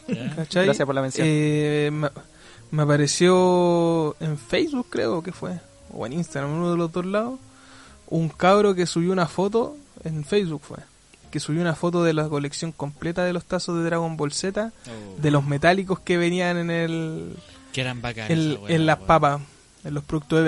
¿cachai? 0.36 0.66
Gracias 0.66 0.86
por 0.86 0.96
la 0.96 1.02
mención. 1.02 1.28
Eh, 1.30 1.90
me, 1.92 2.10
me 2.72 2.84
apareció 2.84 4.16
en 4.20 4.38
Facebook, 4.38 4.88
creo 4.90 5.22
que 5.22 5.32
fue, 5.32 5.60
o 5.94 6.06
en 6.06 6.14
Instagram, 6.14 6.52
uno 6.54 6.72
de 6.72 6.78
los 6.78 6.92
dos 6.92 7.06
lados, 7.06 7.40
un 8.08 8.30
cabro 8.30 8.74
que 8.74 8.86
subió 8.86 9.12
una 9.12 9.28
foto, 9.28 9.76
en 10.04 10.24
Facebook 10.26 10.62
fue, 10.64 10.78
que 11.28 11.40
subió 11.40 11.62
una 11.62 11.76
foto 11.76 12.04
de 12.04 12.14
la 12.14 12.28
colección 12.30 12.72
completa 12.72 13.24
de 13.26 13.34
los 13.34 13.46
tazos 13.46 13.78
de 13.78 13.84
Dragon 13.84 14.18
Ball 14.18 14.32
Z, 14.32 14.72
Oh, 14.88 15.22
de 15.22 15.32
los 15.32 15.46
metálicos 15.46 16.00
que 16.00 16.18
venían 16.18 16.58
en 16.58 16.72
el 16.72 17.34
que 17.74 17.82
eran 17.82 18.02
bacanes. 18.02 18.32
en, 18.32 18.58
en 18.68 18.86
las 18.86 18.98
papas, 19.00 19.42
en 19.84 19.94
los 19.94 20.04
productos. 20.04 20.44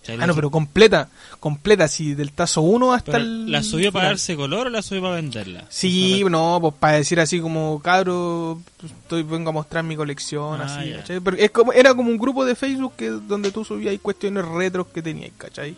¿Cachai? 0.00 0.18
Ah, 0.20 0.26
no, 0.26 0.34
pero 0.34 0.50
completa, 0.50 1.08
completa, 1.40 1.84
así 1.84 2.12
del 2.14 2.32
tazo 2.32 2.60
1 2.60 2.92
hasta 2.92 3.12
Pero, 3.12 3.24
el... 3.24 3.50
¿La 3.50 3.62
subió 3.62 3.90
para 3.90 4.08
darse 4.08 4.36
color 4.36 4.66
o 4.66 4.70
la 4.70 4.82
subió 4.82 5.00
para 5.00 5.14
venderla? 5.14 5.64
Sí, 5.70 6.22
no, 6.28 6.58
pues 6.60 6.74
para 6.78 6.96
decir 6.98 7.18
así 7.20 7.40
como, 7.40 7.80
cabro, 7.80 8.60
estoy, 8.84 9.22
vengo 9.22 9.48
a 9.48 9.52
mostrar 9.54 9.82
mi 9.82 9.96
colección, 9.96 10.60
Ah, 10.60 10.64
así. 10.78 10.92
¿cachai? 10.92 11.20
Pero 11.20 11.36
es 11.38 11.50
como, 11.52 11.72
era 11.72 11.94
como 11.94 12.10
un 12.10 12.18
grupo 12.18 12.44
de 12.44 12.54
Facebook 12.54 12.92
que 12.98 13.08
donde 13.08 13.50
tú 13.50 13.64
subías 13.64 13.98
cuestiones 14.02 14.44
retros 14.44 14.88
que 14.88 15.00
tenías, 15.00 15.30
¿cachai? 15.38 15.74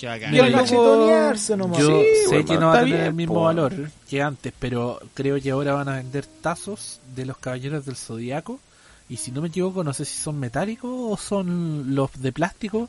Qué 0.00 0.06
bacán. 0.06 0.34
Y 0.34 0.38
el 0.38 0.50
yo- 0.52 0.56
cachetonearse 0.58 1.56
nomás. 1.56 1.78
Yo 1.78 1.88
Sí, 1.88 2.04
sé 2.22 2.28
bueno, 2.28 2.44
que 2.46 2.54
no 2.58 2.66
va 2.68 2.72
a 2.72 2.78
tener 2.80 2.94
bien, 2.94 3.06
el 3.06 3.12
mismo 3.14 3.34
po. 3.34 3.42
valor 3.44 3.90
que 4.08 4.22
antes, 4.22 4.52
pero 4.58 4.98
creo 5.14 5.40
que 5.40 5.50
ahora 5.50 5.74
van 5.74 5.88
a 5.90 5.96
vender 5.96 6.24
tazos 6.26 7.00
de 7.14 7.26
los 7.26 7.36
caballeros 7.36 7.84
del 7.84 7.96
zodiaco. 7.96 8.58
Y 9.08 9.16
si 9.16 9.30
no 9.32 9.42
me 9.42 9.48
equivoco, 9.48 9.82
no 9.84 9.92
sé 9.92 10.04
si 10.04 10.16
son 10.20 10.38
metálicos 10.38 10.90
o 10.92 11.16
son 11.16 11.94
los 11.94 12.10
de 12.22 12.32
plástico, 12.32 12.88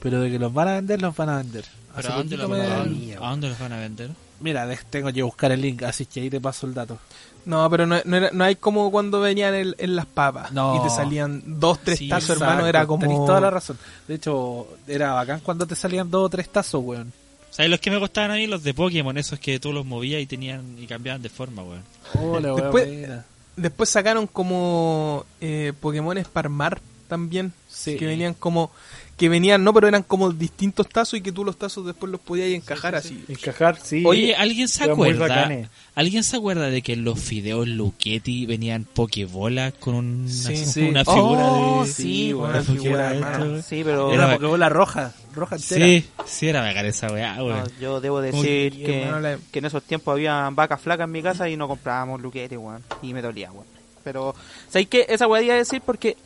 pero 0.00 0.20
de 0.20 0.30
que 0.30 0.38
los 0.38 0.52
van 0.52 0.68
a 0.68 0.74
vender, 0.74 1.00
los 1.02 1.16
van 1.16 1.28
a 1.30 1.38
vender. 1.38 1.64
¿Pero 1.64 1.98
Hace 1.98 2.08
a 2.12 2.16
dónde, 2.16 2.36
me- 2.36 2.44
a 2.44 3.26
a 3.26 3.30
dónde 3.30 3.48
los 3.48 3.58
van 3.58 3.72
a 3.72 3.78
vender? 3.78 4.10
Mira, 4.42 4.68
tengo 4.90 5.12
que 5.12 5.22
buscar 5.22 5.52
el 5.52 5.60
link, 5.60 5.82
así 5.84 6.06
que 6.06 6.20
ahí 6.20 6.30
te 6.30 6.40
paso 6.40 6.66
el 6.66 6.74
dato. 6.74 6.98
No, 7.44 7.68
pero 7.70 7.86
no, 7.86 7.96
no, 8.04 8.16
era- 8.16 8.30
no 8.32 8.44
hay 8.44 8.54
como 8.56 8.90
cuando 8.92 9.20
venían 9.20 9.54
en, 9.54 9.74
en 9.78 9.96
las 9.96 10.06
papas 10.06 10.52
No. 10.52 10.76
y 10.76 10.82
te 10.82 10.90
salían 10.90 11.42
dos, 11.44 11.80
tres 11.82 11.98
Sí, 11.98 12.08
tazos, 12.08 12.30
Exacto, 12.30 12.44
hermano, 12.44 12.66
era 12.68 12.86
como... 12.86 13.00
Tenés 13.02 13.16
toda 13.26 13.40
la 13.40 13.50
razón. 13.50 13.78
De 14.06 14.14
hecho, 14.14 14.68
era 14.86 15.12
bacán 15.14 15.40
cuando 15.40 15.66
te 15.66 15.74
salían 15.74 16.08
dos 16.10 16.26
o 16.26 16.28
tres 16.28 16.48
tazos, 16.48 16.82
weón. 16.84 17.12
¿Sabes 17.50 17.70
los 17.70 17.80
que 17.80 17.90
me 17.90 17.98
costaban 17.98 18.30
a 18.30 18.34
mí? 18.34 18.46
Los 18.46 18.62
de 18.62 18.72
Pokémon, 18.74 19.16
esos 19.18 19.38
que 19.40 19.58
tú 19.58 19.72
los 19.72 19.84
movías 19.84 20.22
y 20.22 20.26
tenían 20.26 20.62
y 20.78 20.86
cambiaban 20.86 21.20
de 21.20 21.28
forma, 21.28 21.62
weón. 21.62 21.82
Hola, 22.14 22.54
weón. 22.54 22.62
Después-. 22.72 23.22
Después 23.56 23.90
sacaron 23.90 24.26
como 24.28 25.26
eh, 25.40 25.72
Pokémones 25.80 26.26
para 26.28 26.46
armar 26.46 26.80
también, 27.08 27.52
Sí. 27.68 27.96
que 27.96 28.06
venían 28.06 28.34
como... 28.34 28.70
Que 29.16 29.28
venían, 29.28 29.62
no, 29.62 29.72
pero 29.74 29.86
eran 29.86 30.02
como 30.02 30.32
distintos 30.32 30.88
tazos 30.88 31.18
y 31.18 31.22
que 31.22 31.30
tú 31.30 31.44
los 31.44 31.56
tazos 31.56 31.84
después 31.86 32.10
los 32.10 32.20
podías 32.20 32.48
encajar 32.48 32.94
así. 32.96 33.22
Encajar, 33.28 33.76
sí. 33.80 34.02
Oye, 34.04 34.34
¿alguien 34.34 34.66
se 34.68 34.84
acuerda? 34.84 35.48
¿Alguien 35.94 36.24
se 36.24 36.36
acuerda 36.38 36.70
de 36.70 36.82
que 36.82 36.94
en 36.94 37.04
los 37.04 37.20
fideos 37.20 37.68
Luchetti 37.68 38.46
venían 38.46 38.84
Pokébolas 38.84 39.74
con 39.74 39.94
una, 39.94 40.28
Sí, 40.28 40.56
sí. 40.56 40.80
una 40.88 41.04
figura 41.04 41.44
Oh, 41.52 41.84
de... 41.84 41.92
sí, 41.92 42.32
una 42.32 42.62
figura 42.62 43.10
de? 43.12 43.62
Sí, 43.62 43.82
pero 43.84 44.12
Era 44.12 44.32
Pokébola 44.32 44.68
roja, 44.70 45.12
roja 45.34 45.56
entera. 45.56 45.86
Sí, 45.86 46.04
sí 46.24 46.48
era 46.48 46.62
bacán 46.62 46.86
esa 46.86 47.12
weá, 47.12 47.36
no, 47.36 47.64
yo 47.80 48.00
debo 48.00 48.20
decir 48.22 48.72
Uy, 48.72 48.82
que, 48.84 49.06
la- 49.20 49.38
que 49.52 49.58
en 49.58 49.64
esos 49.66 49.82
tiempos 49.82 50.12
había 50.14 50.48
vacas 50.50 50.80
flacas 50.80 51.04
en 51.04 51.12
mi 51.12 51.22
casa 51.22 51.48
y 51.48 51.56
no 51.56 51.68
comprábamos 51.68 52.20
luquetes, 52.22 52.58
weón. 52.58 52.82
Y 53.02 53.12
me 53.12 53.20
dolía, 53.22 53.52
weón. 53.52 53.66
Pero, 54.02 54.34
¿sabéis 54.68 54.88
qué? 54.88 55.06
Esa 55.08 55.28
weá 55.28 55.42
iba 55.42 55.54
a 55.54 55.58
decir 55.58 55.80
porque, 55.84 56.16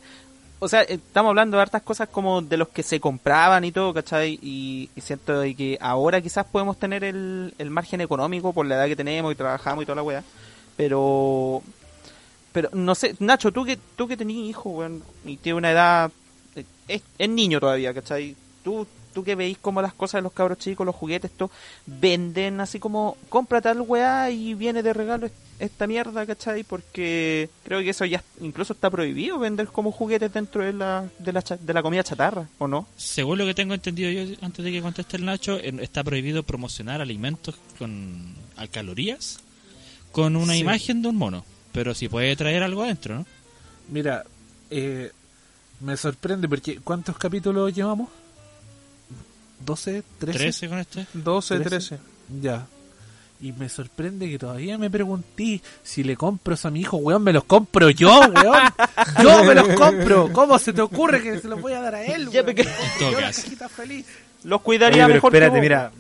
o 0.59 0.69
sea, 0.69 0.83
estamos 0.83 1.31
hablando 1.31 1.57
de 1.57 1.63
hartas 1.63 1.83
cosas 1.83 2.09
como 2.09 2.41
de 2.41 2.57
los 2.57 2.69
que 2.69 2.83
se 2.83 2.99
compraban 2.99 3.65
y 3.65 3.73
todo, 3.73 3.93
¿cachai? 3.93 4.39
Y, 4.43 4.89
y 4.97 5.01
siento 5.01 5.43
que 5.43 5.77
ahora 5.81 6.21
quizás 6.21 6.47
podemos 6.47 6.79
tener 6.79 7.05
el, 7.05 7.53
el 7.59 7.71
margen 7.71 8.01
económico 8.01 8.53
por 8.53 8.65
la 8.67 8.77
edad 8.77 8.87
que 8.87 8.97
tenemos 8.97 9.33
y 9.33 9.37
trabajamos 9.37 9.83
y 9.83 9.87
toda 9.87 9.97
la 9.97 10.03
weá. 10.03 10.25
Pero, 10.77 11.63
pero 12.53 12.71
no 12.73 12.95
sé, 12.95 13.15
Nacho, 13.19 13.53
tú 13.53 13.65
que, 13.65 13.79
tú 13.97 14.09
que 14.09 14.17
tenías 14.17 14.49
hijo, 14.49 14.71
weón, 14.71 15.03
y 15.25 15.37
tiene 15.37 15.59
una 15.59 15.71
edad, 15.73 16.11
eh, 16.55 16.65
es, 16.89 17.03
es 17.19 17.29
niño 17.29 17.61
todavía, 17.61 17.93
¿cachai? 17.93 18.35
Tú, 18.65 18.87
tú 19.17 19.25
que 19.25 19.35
veis 19.35 19.57
como 19.57 19.81
las 19.81 19.95
cosas 19.95 20.19
de 20.19 20.23
los 20.25 20.33
cabros 20.35 20.59
chicos, 20.59 20.85
los 20.85 20.95
juguetes, 20.95 21.31
esto, 21.31 21.51
venden 21.87 22.61
así 22.61 22.79
como, 22.79 23.17
compra 23.31 23.62
tal 23.62 23.81
weá 23.81 24.31
y 24.31 24.53
viene 24.53 24.83
de 24.83 24.93
regalo 24.93 25.25
est- 25.25 25.35
esta 25.59 25.87
mierda, 25.87 26.27
¿cachai? 26.27 26.64
Porque 26.64 27.49
creo 27.64 27.81
que 27.81 27.89
eso 27.91 28.05
ya 28.05 28.23
incluso 28.43 28.75
está 28.75 28.91
prohibido, 28.91 29.39
vender 29.39 29.69
como 29.69 29.91
juguetes 29.91 30.31
dentro 30.31 30.62
de 30.62 30.75
la, 30.75 31.09
de 31.19 31.33
la, 31.33 31.41
cha- 31.41 31.57
de 31.57 31.73
la 31.73 31.83
comida 31.83 32.05
chatarra, 32.05 32.47
¿o 32.59 32.69
no? 32.69 32.87
Según 32.99 33.39
lo 33.39 33.47
que 33.47 33.55
tengo 33.55 33.73
entendido 33.73 34.11
yo, 34.11 34.37
antes 34.43 34.62
de 34.62 34.71
que 34.71 34.83
conteste 34.83 35.17
el 35.17 35.25
Nacho, 35.25 35.57
está 35.59 36.05
prohibido 36.05 36.43
promocionar 36.43 37.01
alimentos 37.01 37.55
con 37.79 38.35
a 38.59 38.67
calorías 38.67 39.39
con 40.12 40.37
una 40.37 40.53
Sí. 40.53 40.61
imagen 40.61 41.01
de 41.01 41.09
un 41.09 41.17
mono. 41.17 41.45
Pero 41.73 41.95
si 41.95 42.09
puede 42.09 42.37
traer 42.37 42.62
algo 42.62 42.83
adentro, 42.83 43.14
¿no? 43.17 43.27
Mira, 43.89 44.25
eh, 44.71 45.11
me 45.81 45.97
sorprende 45.97 46.49
porque 46.49 46.81
¿cuántos 46.81 47.17
capítulos 47.19 47.75
llevamos? 47.75 48.09
¿12? 49.65 50.03
¿13? 50.21 50.33
13 50.33 50.69
con 50.69 50.79
este. 50.79 51.07
12, 51.15 51.55
¿Trece? 51.61 51.69
13. 51.71 51.99
Ya. 52.41 52.67
Y 53.41 53.53
me 53.53 53.69
sorprende 53.69 54.31
que 54.31 54.39
todavía 54.39 54.79
me 54.79 54.89
pregunté 54.91 55.61
si 55.83 56.03
le 56.03 56.17
compro 56.17 56.55
eso 56.55 56.69
a 56.69 56.71
mi 56.71 56.81
hijo, 56.81 56.97
weón, 56.97 57.23
me 57.23 57.33
los 57.35 57.45
compro 57.45 57.91
yo, 57.91 58.19
weón. 58.21 58.63
Yo 59.23 59.45
me 59.45 59.55
los 59.55 59.69
compro. 59.69 60.33
¿Cómo 60.33 60.59
se 60.59 60.73
te 60.73 60.81
ocurre 60.81 61.23
que 61.23 61.39
se 61.39 61.49
los 61.49 61.61
voy 61.61 61.75
a 61.75 61.81
dar 61.81 61.97
a 61.97 62.05
él, 62.05 62.31
Ya, 62.31 62.43
weón? 62.43 62.57
Yo 63.01 63.21
la 63.21 63.69
feliz. 63.69 64.07
Los 64.45 64.59
Oye, 64.61 64.65
cuidaría 64.65 65.05
pero 65.05 65.15
mejor 65.17 65.35
espérate, 65.35 65.51
que 65.53 65.57
vos. 65.59 65.63
mira. 65.63 65.91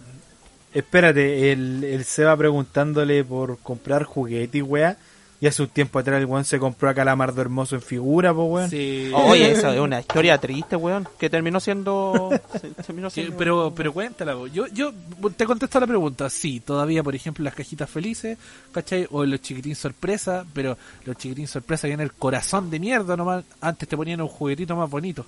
Espérate, 0.72 1.52
el, 1.52 1.84
el 1.84 2.04
Seba 2.04 2.36
preguntándole 2.36 3.24
por 3.24 3.58
comprar 3.58 4.04
juguetes, 4.04 4.62
weá. 4.62 4.96
Y 5.38 5.46
hace 5.46 5.62
un 5.62 5.68
tiempo 5.68 5.98
atrás 5.98 6.18
el 6.18 6.24
weón 6.26 6.44
se 6.46 6.58
compró 6.58 6.88
a 6.88 6.94
Calamardo 6.94 7.42
Hermoso 7.42 7.74
en 7.76 7.82
figura, 7.82 8.32
pues 8.32 8.48
weón. 8.50 8.70
Sí. 8.70 9.10
Oye, 9.14 9.50
esa 9.52 9.74
es 9.74 9.80
una 9.80 10.00
historia 10.00 10.38
triste, 10.38 10.76
weón, 10.76 11.06
que 11.18 11.28
terminó 11.28 11.60
siendo... 11.60 12.30
se- 12.60 12.70
terminó 12.70 13.10
Sí, 13.10 13.20
siendo- 13.20 13.36
pero, 13.36 13.72
pero 13.76 13.92
cuéntala, 13.92 14.34
vos. 14.34 14.50
yo, 14.52 14.66
yo 14.68 14.92
te 15.36 15.44
contesto 15.44 15.78
la 15.78 15.86
pregunta, 15.86 16.30
sí, 16.30 16.60
todavía 16.60 17.02
por 17.02 17.14
ejemplo 17.14 17.44
las 17.44 17.54
cajitas 17.54 17.90
felices, 17.90 18.38
¿cachai? 18.72 19.06
O 19.10 19.24
los 19.26 19.42
chiquitín 19.42 19.76
sorpresa, 19.76 20.46
pero 20.54 20.78
los 21.04 21.16
chiquitín 21.16 21.46
sorpresa 21.48 21.86
vienen 21.86 22.04
el 22.04 22.12
corazón 22.14 22.70
de 22.70 22.80
mierda 22.80 23.14
nomás, 23.16 23.44
antes 23.60 23.86
te 23.88 23.96
ponían 23.96 24.22
un 24.22 24.28
juguetito 24.28 24.74
más 24.74 24.88
bonito. 24.88 25.26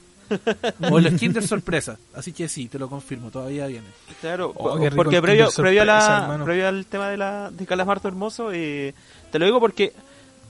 O 0.91 1.01
los 1.01 1.15
kinder 1.15 1.47
sorpresa, 1.47 1.97
así 2.15 2.33
que 2.33 2.49
sí, 2.49 2.69
te 2.69 2.79
lo 2.79 2.89
confirmo, 2.91 3.31
todavía 3.31 3.67
vienen. 3.67 3.91
Claro, 4.21 4.53
Oh, 4.55 4.73
po- 4.75 4.77
qué 4.79 4.85
rico 4.91 4.97
porque 4.97 5.17
el 5.17 5.23
previo, 5.23 5.47
Kinder 5.49 5.63
previo, 5.65 5.83
a 5.83 5.87
Sorpresa, 5.87 6.11
la, 6.19 6.23
hermano. 6.25 6.45
previo 6.45 6.69
al 6.69 6.85
tema 6.87 7.09
de, 7.09 7.17
la, 7.17 7.51
de 7.51 7.67
Calamardo 7.67 8.09
Hermoso, 8.09 8.51
eh, 8.53 8.95
te 9.31 9.39
lo 9.39 9.45
digo 9.47 9.61
porque, 9.61 9.93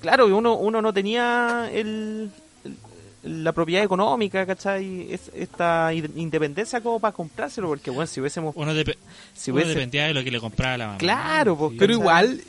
claro, 0.01 0.26
uno, 0.37 0.55
uno 0.55 0.81
no 0.83 0.93
tenía 0.93 1.68
el, 1.72 2.31
el- 2.64 3.45
la 3.45 3.53
propiedad 3.53 3.83
económica, 3.85 4.47
¿cachai? 4.47 5.12
Es, 5.12 5.31
esta 5.35 5.93
in- 5.93 6.12
independencia 6.16 6.81
como 6.81 7.01
para 7.01 7.12
comprárselo, 7.12 7.68
porque, 7.68 7.91
bueno, 7.91 8.07
si 8.07 8.20
hubiésemos... 8.20 8.55
Uno, 8.57 8.72
depe- 8.74 8.97
Si 9.35 9.51
uno 9.51 9.61
hubiese- 9.61 9.74
dependía 9.74 10.07
de 10.07 10.14
lo 10.14 10.22
que 10.24 10.31
le 10.31 10.41
compraba 10.41 10.76
la 10.79 10.87
mamá. 10.87 10.99
Claro, 10.99 11.57
pues, 11.57 11.72
Pero 11.79 11.93
¿cachai? 11.95 12.01
igual, 12.01 12.41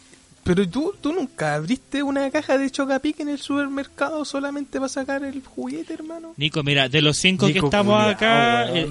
pero 0.44 0.68
tú, 0.70 0.94
tú 1.02 1.14
nunca 1.14 1.56
abriste 1.56 2.02
una 2.04 2.30
caja 2.32 2.58
de 2.58 2.70
Chocapic 2.72 3.20
en 3.20 3.30
el 3.30 3.40
supermercado 3.40 4.24
solamente 4.26 4.80
para 4.80 4.90
sacar 4.90 5.24
el 5.24 5.44
juguete, 5.44 5.94
hermano. 5.94 6.34
Nico, 6.38 6.64
mira, 6.64 6.88
de 6.90 7.02
los 7.02 7.18
cinco 7.18 7.48
que 7.48 7.60
estamos 7.60 8.02
acá, 8.04 8.70
eh, 8.76 8.90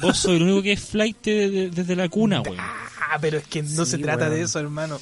vos 0.00 0.16
sois 0.18 0.36
el 0.40 0.44
único 0.44 0.62
que 0.62 0.72
es 0.72 0.80
flight 0.84 1.22
de- 1.24 1.50
de- 1.50 1.70
desde 1.70 1.96
la 1.96 2.08
cuna, 2.08 2.40
weón. 2.42 2.56
Ah, 2.60 3.18
pero 3.20 3.38
es 3.38 3.46
que 3.46 3.62
no 3.62 3.84
Sí, 3.84 3.92
se 3.92 3.98
trata 3.98 4.26
weón. 4.26 4.34
de 4.36 4.42
eso, 4.42 4.58
hermano. 4.60 4.98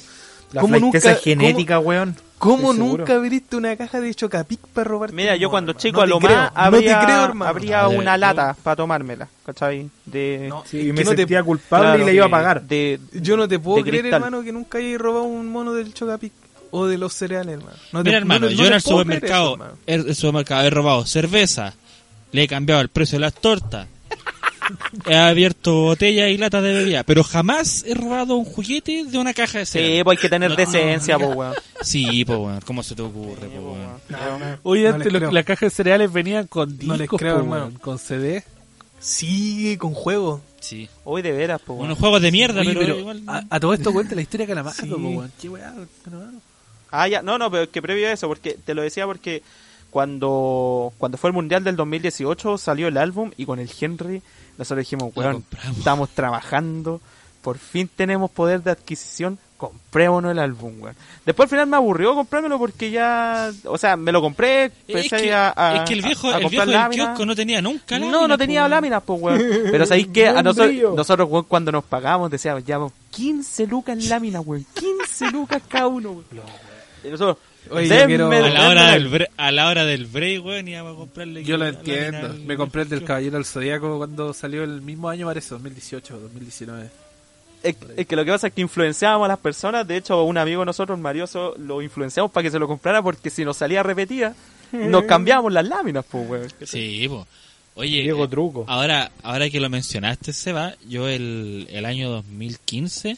La 0.53 0.61
¿Cómo 0.61 0.77
nunca- 0.79 1.15
genética, 1.15 1.79
weón. 1.79 2.15
¿Cómo 2.37 2.71
Estoy 2.71 2.75
seguro. 2.85 2.97
nunca 3.03 3.15
abriste 3.15 3.55
una 3.55 3.75
caja 3.77 4.01
de 4.01 4.13
Chocapic 4.13 4.59
para 4.73 4.83
robarte? 4.89 5.15
Mira, 5.15 5.35
yo 5.37 5.49
cuando 5.49 5.73
chico 5.73 5.97
No 5.97 6.03
a 6.03 6.05
lo 6.07 6.19
creo, 6.19 6.35
más 6.37 6.51
habría, 6.53 6.99
no 6.99 7.05
creo, 7.05 7.47
habría 7.47 7.87
ver, 7.87 7.97
una 7.97 8.17
lata 8.17 8.55
para 8.61 8.75
tomármela, 8.75 9.29
¿cachai? 9.45 9.89
De, 10.05 10.47
No, 10.49 10.63
Sí, 10.65 10.77
y 10.79 10.85
que 10.87 10.93
me 10.93 11.03
no 11.05 11.11
te- 11.11 11.17
sentía 11.17 11.41
culpable 11.41 11.87
claro, 11.87 12.03
y 12.03 12.05
le 12.05 12.13
iba 12.15 12.25
a 12.25 12.29
pagar. 12.29 12.61
De, 12.63 12.99
Yo 13.13 13.37
no 13.37 13.47
te 13.47 13.59
puedo 13.59 13.81
creer, 13.81 14.01
cristal. 14.01 14.21
hermano, 14.23 14.43
que 14.43 14.51
nunca 14.51 14.77
hayas 14.77 14.99
robado 14.99 15.23
un 15.23 15.49
mono 15.49 15.71
del 15.73 15.93
Chocapic 15.93 16.33
o 16.71 16.85
de 16.85 16.97
los 16.97 17.13
cereales, 17.13 17.53
hermano. 17.59 17.77
No 17.93 18.03
te- 18.03 18.09
Mira, 18.09 18.17
hermano, 18.17 18.45
no- 18.47 18.51
no 18.51 18.57
yo 18.57 18.65
en 18.67 18.73
el 18.73 18.81
supermercado, 18.81 19.45
eso, 19.45 19.53
hermano. 19.53 19.77
en 19.87 19.99
el 20.09 20.15
supermercado 20.15 20.61
he 20.67 20.69
robado 20.69 21.05
cerveza, 21.05 21.73
le 22.33 22.43
he 22.43 22.47
cambiado 22.49 22.81
el 22.81 22.89
precio 22.89 23.15
de 23.15 23.21
las 23.21 23.33
tortas, 23.35 23.87
he 25.07 25.15
abierto 25.15 25.73
botellas 25.81 26.29
y 26.29 26.37
latas 26.37 26.63
de 26.63 26.73
bebida, 26.73 27.03
pero 27.03 27.23
jamás 27.23 27.83
he 27.87 27.93
robado 27.93 28.35
un 28.35 28.45
juguete 28.45 29.05
de 29.05 29.17
una 29.17 29.33
caja 29.33 29.59
de 29.59 29.65
Sí, 29.65 29.71
cereal. 29.73 30.03
pues 30.05 30.17
hay 30.17 30.21
que 30.21 30.29
tener 30.29 30.49
No, 30.51 30.55
decencia, 30.55 31.17
no, 31.17 31.25
pues, 31.25 31.37
weón. 31.37 31.53
Sí, 31.81 32.25
pues, 32.25 32.39
weón, 32.39 32.59
¿cómo 32.65 32.83
se 32.83 32.95
te 32.95 33.01
ocurre, 33.01 33.35
pues, 33.47 33.51
weón? 33.53 33.79
No, 34.09 34.57
Oye, 34.63 34.87
antes 34.87 35.11
las 35.13 35.45
cajas 35.45 35.71
de 35.71 35.75
cereales 35.75 36.11
venían 36.11 36.47
con 36.47 36.69
discos, 36.77 36.87
No 36.87 36.97
les 36.97 37.09
creo, 37.09 37.35
po, 37.35 37.39
hermano. 37.41 37.65
weón, 37.65 37.73
con 37.79 37.97
CD. 37.99 38.43
Sí, 38.99 39.75
con 39.77 39.93
juego. 39.93 40.41
Sí. 40.59 40.87
Hoy 41.03 41.21
de 41.21 41.31
veras, 41.33 41.59
pues, 41.65 41.75
weón. 41.77 41.85
Unos 41.87 41.99
juegos 41.99 42.21
de 42.21 42.31
mierda, 42.31 42.61
Oye, 42.61 42.69
pero, 42.73 42.79
pero 42.81 42.99
igual... 42.99 43.21
a, 43.27 43.43
a 43.49 43.59
todo 43.59 43.73
esto 43.73 43.91
cuenta 43.91 44.15
la 44.15 44.21
historia 44.21 44.45
de 44.45 44.51
Calamardo, 44.51 44.81
Sí. 44.81 44.87
po, 44.89 44.95
weón. 44.97 45.31
Qué 45.41 45.47
hermano. 45.47 46.39
Ah, 46.91 47.07
ya, 47.07 47.21
no, 47.23 47.37
no, 47.37 47.49
pero 47.49 47.63
es 47.63 47.69
que 47.69 47.81
previo 47.81 48.07
a 48.07 48.11
eso, 48.11 48.27
porque 48.27 48.57
te 48.63 48.73
lo 48.75 48.81
decía 48.83 49.05
porque 49.05 49.41
cuando, 49.93 50.91
cuando 50.97 51.19
fue 51.19 51.29
el 51.29 51.35
Mundial 51.35 51.63
del 51.63 51.75
2018 51.75 52.57
salió 52.57 52.87
el 52.87 52.97
álbum 52.97 53.29
y 53.37 53.45
con 53.45 53.59
el 53.59 53.69
Henry 53.79 54.23
nosotros 54.57 54.79
dijimos, 54.79 55.11
weón, 55.15 55.45
estamos 55.77 56.09
trabajando, 56.09 56.99
por 57.43 57.59
fin 57.59 57.87
tenemos 57.95 58.31
poder 58.31 58.63
de 58.63 58.71
adquisición, 58.71 59.37
comprémonos 59.57 60.31
el 60.31 60.39
álbum, 60.39 60.73
weón. 60.81 60.95
Después 61.27 61.45
al 61.45 61.49
final 61.51 61.67
me 61.67 61.77
aburrió 61.77 62.15
comprármelo 62.15 62.57
porque 62.57 62.89
ya, 62.89 63.51
o 63.65 63.77
sea, 63.77 63.95
me 63.95 64.11
lo 64.11 64.19
compré, 64.21 64.65
Es 64.65 64.71
pensé 64.87 65.17
que, 65.17 65.31
a, 65.33 65.53
a- 65.55 65.75
es 65.77 65.81
que 65.87 65.93
el 65.93 66.01
viejo, 66.01 66.27
a 66.29 66.37
el 66.37 66.43
comprar 66.43 66.67
viejo 66.67 66.81
del 66.81 66.91
kiosco 66.91 67.25
no 67.27 67.35
tenía 67.35 67.61
nunca 67.61 67.99
No, 67.99 68.05
láminas, 68.05 68.29
no 68.29 68.37
tenía 68.39 68.61
po, 68.61 68.63
weón. 68.63 68.71
láminas, 68.71 69.03
pues, 69.05 69.21
weón. 69.21 69.41
Pero 69.71 69.85
sabéis 69.85 70.07
que 70.07 70.27
a 70.27 70.41
nosotros, 70.41 70.95
nosotros 70.95 71.29
weón, 71.29 71.45
cuando 71.47 71.71
nos 71.71 71.83
pagamos 71.83 72.31
decíamos, 72.31 72.65
ya, 72.65 72.79
weón, 72.79 72.91
15 73.11 73.67
lucas 73.67 73.97
en 73.99 74.09
láminas, 74.09 74.41
weón. 74.43 74.65
15 74.73 75.29
lucas 75.31 75.61
cada 75.67 75.85
uno, 75.87 76.11
weón. 76.11 76.25
Y 77.03 77.09
nosotros, 77.09 77.37
Oye, 77.69 77.87
yo 77.87 77.93
Denme 77.95 78.07
quiero... 78.07 78.31
A 78.31 78.39
la 78.49 78.69
hora 78.69 78.91
del 78.91 79.07
break, 79.07 79.31
a 79.37 79.51
la 79.51 79.67
hora 79.67 79.85
del 79.85 80.05
break, 80.05 80.45
weón, 80.45 80.67
íbamos 80.67 80.93
a 80.93 80.97
comprarle. 80.97 81.43
Yo 81.43 81.57
lo 81.57 81.63
la 81.65 81.69
entiendo. 81.69 82.27
al- 82.27 82.39
Me 82.41 82.55
compré 82.57 82.81
el 82.83 82.89
del 82.89 83.03
Caballero 83.03 83.33
del 83.37 83.45
Zodíaco 83.45 83.97
cuando 83.97 84.33
salió 84.33 84.63
el 84.63 84.81
mismo 84.81 85.09
año, 85.09 85.25
parece, 85.27 85.49
2018 85.51 86.19
2019. 86.19 86.89
Es, 87.63 87.77
es 87.95 88.05
que 88.07 88.15
lo 88.17 88.25
que 88.25 88.31
pasa 88.31 88.47
es 88.47 88.53
que 88.53 88.61
influenciábamos 88.61 89.25
a 89.25 89.29
las 89.29 89.39
personas. 89.39 89.87
De 89.87 89.95
hecho, 89.97 90.21
un 90.23 90.37
amigo 90.37 90.59
de 90.61 90.65
nosotros, 90.65 90.99
Marioso, 90.99 91.55
lo 91.57 91.81
influenciamos 91.81 92.29
para 92.31 92.43
que 92.43 92.51
se 92.51 92.59
lo 92.59 92.67
comprara 92.67 93.01
porque 93.01 93.29
si 93.29 93.45
nos 93.45 93.55
salía 93.57 93.81
repetida, 93.83 94.35
nos 94.73 95.03
cambiábamos 95.07 95.53
las 95.53 95.65
láminas, 95.67 96.03
pues, 96.09 96.29
weón. 96.29 96.47
Sí, 96.65 97.05
po. 97.07 97.25
Oye, 97.75 98.01
Diego 98.03 98.25
eh, 98.25 98.27
Truco. 98.27 98.65
ahora, 98.67 99.09
ahora 99.23 99.49
que 99.49 99.59
lo 99.59 99.67
mencionaste, 99.69 100.31
Seba, 100.33 100.75
yo 100.87 101.07
el, 101.07 101.65
el 101.71 101.85
año 101.85 102.09
2015, 102.11 103.17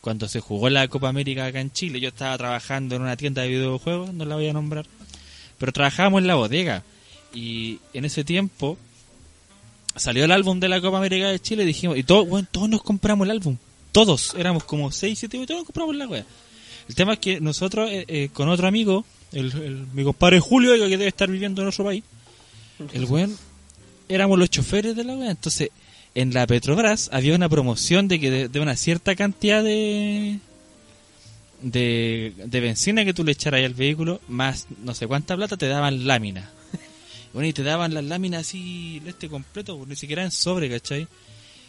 cuando 0.00 0.28
se 0.28 0.40
jugó 0.40 0.70
la 0.70 0.88
Copa 0.88 1.08
América 1.08 1.46
acá 1.46 1.60
en 1.60 1.72
Chile, 1.72 2.00
yo 2.00 2.08
estaba 2.08 2.36
trabajando 2.38 2.96
en 2.96 3.02
una 3.02 3.16
tienda 3.16 3.42
de 3.42 3.48
videojuegos, 3.48 4.12
no 4.14 4.24
la 4.24 4.34
voy 4.36 4.48
a 4.48 4.52
nombrar, 4.52 4.86
pero 5.58 5.72
trabajábamos 5.72 6.20
en 6.22 6.26
la 6.26 6.34
bodega. 6.36 6.82
Y 7.34 7.78
en 7.92 8.04
ese 8.04 8.24
tiempo 8.24 8.76
salió 9.96 10.24
el 10.24 10.32
álbum 10.32 10.58
de 10.60 10.68
la 10.68 10.80
Copa 10.80 10.98
América 10.98 11.28
de 11.28 11.38
Chile 11.40 11.64
y 11.64 11.66
dijimos, 11.66 11.98
y 11.98 12.02
todos, 12.02 12.28
bueno, 12.28 12.46
todos 12.50 12.68
nos 12.68 12.82
compramos 12.82 13.24
el 13.26 13.32
álbum. 13.32 13.56
Todos, 13.92 14.34
éramos 14.38 14.64
como 14.64 14.90
6, 14.90 15.18
7, 15.18 15.46
todos 15.46 15.60
nos 15.60 15.66
compramos 15.66 15.96
la 15.96 16.06
wea. 16.06 16.24
El 16.88 16.94
tema 16.94 17.14
es 17.14 17.18
que 17.18 17.40
nosotros, 17.40 17.90
eh, 17.90 18.04
eh, 18.08 18.30
con 18.32 18.48
otro 18.48 18.66
amigo, 18.68 19.04
el, 19.32 19.46
el- 19.52 19.86
mi 19.92 20.02
compadre 20.04 20.40
Julio, 20.40 20.74
que 20.76 20.88
debe 20.88 21.08
estar 21.08 21.30
viviendo 21.30 21.62
en 21.62 21.68
otro 21.68 21.84
país, 21.84 22.02
el 22.92 23.04
weón, 23.04 23.36
éramos 24.08 24.38
los 24.38 24.48
choferes 24.50 24.96
de 24.96 25.04
la 25.04 25.14
wea. 25.14 25.30
Entonces, 25.30 25.70
en 26.14 26.34
la 26.34 26.46
Petrobras 26.46 27.08
había 27.12 27.34
una 27.34 27.48
promoción 27.48 28.08
de 28.08 28.18
que 28.20 28.30
de, 28.30 28.48
de 28.48 28.60
una 28.60 28.76
cierta 28.76 29.14
cantidad 29.14 29.62
de, 29.62 30.38
de 31.62 32.32
de 32.46 32.60
benzina 32.60 33.04
que 33.04 33.14
tú 33.14 33.24
le 33.24 33.32
echaras 33.32 33.62
al 33.64 33.74
vehículo, 33.74 34.20
más 34.28 34.66
no 34.82 34.94
sé 34.94 35.06
cuánta 35.06 35.36
plata, 35.36 35.56
te 35.56 35.68
daban 35.68 36.06
láminas. 36.06 36.48
Bueno, 37.32 37.48
y 37.48 37.52
te 37.52 37.62
daban 37.62 37.94
las 37.94 38.02
láminas 38.02 38.40
así, 38.40 39.00
este 39.06 39.28
completo, 39.28 39.80
ni 39.86 39.94
siquiera 39.94 40.24
en 40.24 40.32
sobre, 40.32 40.68
¿cachai? 40.68 41.06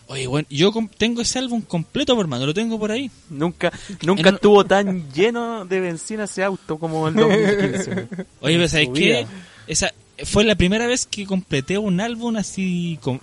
Oye, 0.07 0.25
bueno, 0.25 0.47
yo 0.49 0.73
tengo 0.97 1.21
ese 1.21 1.37
álbum 1.37 1.61
completo, 1.61 2.15
por 2.15 2.25
hermano, 2.25 2.47
lo 2.47 2.53
tengo 2.55 2.79
por 2.79 2.91
ahí. 2.91 3.11
Nunca, 3.29 3.71
nunca 4.01 4.29
En- 4.29 4.35
estuvo 4.35 4.65
tan 4.65 5.11
lleno 5.13 5.63
de 5.65 5.79
benzina 5.79 6.23
ese 6.23 6.43
auto 6.43 6.79
como 6.79 7.07
el 7.09 7.13
2015. 7.13 7.91
weón. 7.91 8.09
Oye, 8.41 8.55
pero 8.55 8.67
¿sabes 8.69 8.89
qué? 8.95 9.27
Esa 9.67 9.93
fue 10.25 10.43
la 10.45 10.55
primera 10.55 10.87
vez 10.87 11.05
que 11.05 11.27
completé 11.27 11.77
un 11.77 12.01
álbum 12.01 12.37
así 12.37 12.97
con, 12.99 13.21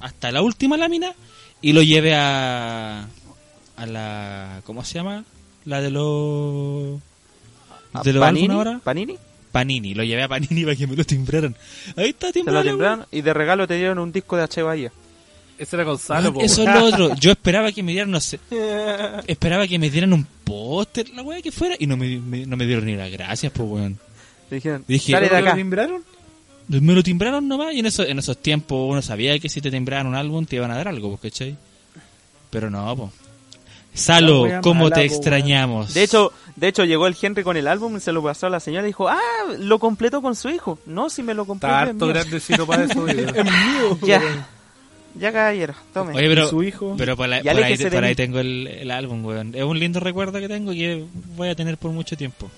hasta 0.00 0.30
la 0.32 0.42
última 0.42 0.76
lámina 0.76 1.12
y 1.60 1.72
lo 1.72 1.82
llevé 1.82 2.14
a 2.14 3.06
a 3.76 3.86
la 3.86 4.60
¿cómo 4.64 4.84
se 4.84 4.94
llama? 4.94 5.24
La 5.64 5.80
de 5.80 5.90
los 5.90 7.00
de 8.04 8.12
los 8.12 8.20
Panini, 8.20 8.54
ahora. 8.54 8.80
Panini, 8.84 9.16
Panini, 9.52 9.94
lo 9.94 10.04
llevé 10.04 10.22
a 10.24 10.28
Panini 10.28 10.62
para 10.64 10.76
que 10.76 10.86
me 10.86 10.96
lo 10.96 11.04
timbraran. 11.04 11.54
Ahí 11.96 12.10
está 12.10 12.32
te 12.32 12.42
lo 12.44 12.62
timbraron 12.62 13.06
y 13.10 13.22
de 13.22 13.32
regalo 13.34 13.66
te 13.66 13.74
dieron 13.74 13.98
un 13.98 14.12
disco 14.12 14.36
de 14.36 14.42
H. 14.44 14.62
Bahía. 14.62 14.92
Ese 15.58 15.74
era 15.74 15.84
Gonzalo, 15.84 16.32
po, 16.32 16.40
Eso 16.40 16.62
es 16.62 16.68
lo 16.72 16.84
otro. 16.84 17.14
Yo 17.16 17.32
esperaba 17.32 17.72
que 17.72 17.82
me 17.82 17.90
dieran, 17.90 18.12
no 18.12 18.20
sé, 18.20 18.38
esperaba 19.26 19.66
que 19.66 19.78
me 19.80 19.90
dieran 19.90 20.12
un 20.12 20.24
póster, 20.44 21.08
la 21.10 21.22
weá 21.22 21.42
que 21.42 21.50
fuera, 21.50 21.74
y 21.78 21.86
no 21.88 21.96
me, 21.96 22.16
me- 22.18 22.46
no 22.46 22.56
me 22.56 22.64
dieron 22.64 22.86
ni 22.86 22.94
las 22.94 23.10
gracias, 23.10 23.52
pues 23.52 23.68
weón. 23.68 23.98
Dijeron, 24.50 24.84
Dije, 24.86 25.12
sale 25.12 25.28
de 25.28 25.40
¿Lo 25.42 25.48
acá. 25.48 25.56
timbraron? 25.56 26.04
Me 26.68 26.92
lo 26.92 27.02
timbraron 27.02 27.48
nomás 27.48 27.72
y 27.74 27.78
en, 27.80 27.86
eso, 27.86 28.04
en 28.04 28.18
esos 28.18 28.36
tiempos 28.38 28.78
uno 28.90 29.00
sabía 29.00 29.38
que 29.38 29.48
si 29.48 29.60
te 29.60 29.70
timbraban 29.70 30.06
un 30.06 30.14
álbum 30.14 30.44
te 30.44 30.56
iban 30.56 30.70
a 30.70 30.76
dar 30.76 30.88
algo, 30.88 31.16
pues, 31.16 31.32
¿cachai? 31.32 31.56
Pero 32.50 32.68
no, 32.70 32.94
po. 32.96 33.12
La 33.94 33.98
Salo, 34.00 34.46
¿cómo 34.62 34.84
mala, 34.84 34.96
te 34.96 35.08
po, 35.08 35.14
extrañamos? 35.14 35.94
De 35.94 36.02
hecho, 36.04 36.32
de 36.56 36.68
hecho 36.68 36.84
llegó 36.84 37.06
el 37.06 37.16
Henry 37.20 37.42
con 37.42 37.56
el 37.56 37.66
álbum 37.66 37.96
y 37.96 38.00
se 38.00 38.12
lo 38.12 38.22
pasó 38.22 38.46
a 38.46 38.50
la 38.50 38.60
señora 38.60 38.84
y 38.84 38.88
dijo, 38.88 39.08
ah, 39.08 39.18
lo 39.58 39.78
completó 39.78 40.20
con 40.22 40.36
su 40.36 40.50
hijo. 40.50 40.78
No, 40.86 41.10
si 41.10 41.22
me 41.22 41.34
lo. 41.34 41.42
Está 41.52 41.84
es 41.84 41.88
harto 41.90 42.06
grandecito 42.06 42.66
para 42.66 42.84
eso. 42.84 43.04
Ya, 44.06 44.22
ya 45.14 45.32
caballero, 45.32 45.74
tome. 45.92 46.14
Oye, 46.14 46.28
pero, 46.28 46.48
su 46.48 46.62
hijo. 46.62 46.94
pero 46.96 47.16
por, 47.16 47.28
la- 47.28 47.40
por 47.42 47.62
ahí, 47.64 47.76
por 47.76 48.04
ahí 48.04 48.14
tengo 48.14 48.38
el, 48.40 48.66
el 48.68 48.90
álbum, 48.90 49.24
weón. 49.24 49.54
Es 49.54 49.64
un 49.64 49.78
lindo 49.78 49.98
recuerdo 50.00 50.38
que 50.38 50.48
tengo 50.48 50.72
y 50.72 50.78
que 50.78 51.04
voy 51.34 51.48
a 51.48 51.54
tener 51.56 51.76
por 51.78 51.90
mucho 51.90 52.16
tiempo. 52.16 52.48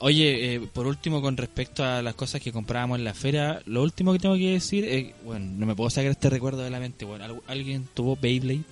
Oye, 0.00 0.54
eh, 0.54 0.60
por 0.60 0.86
último, 0.86 1.20
con 1.20 1.36
respecto 1.36 1.84
a 1.84 2.02
las 2.02 2.14
cosas 2.14 2.40
que 2.40 2.52
comprábamos 2.52 2.98
en 2.98 3.04
la 3.04 3.14
feria, 3.14 3.60
lo 3.66 3.82
último 3.82 4.12
que 4.12 4.20
tengo 4.20 4.36
que 4.36 4.52
decir 4.52 4.84
es, 4.84 5.06
bueno, 5.24 5.46
no 5.58 5.66
me 5.66 5.74
puedo 5.74 5.90
sacar 5.90 6.10
este 6.12 6.30
recuerdo 6.30 6.62
de 6.62 6.70
la 6.70 6.78
mente, 6.78 7.04
bueno, 7.04 7.24
¿al- 7.24 7.40
¿alguien 7.48 7.88
tuvo 7.94 8.16
Beyblade? 8.16 8.62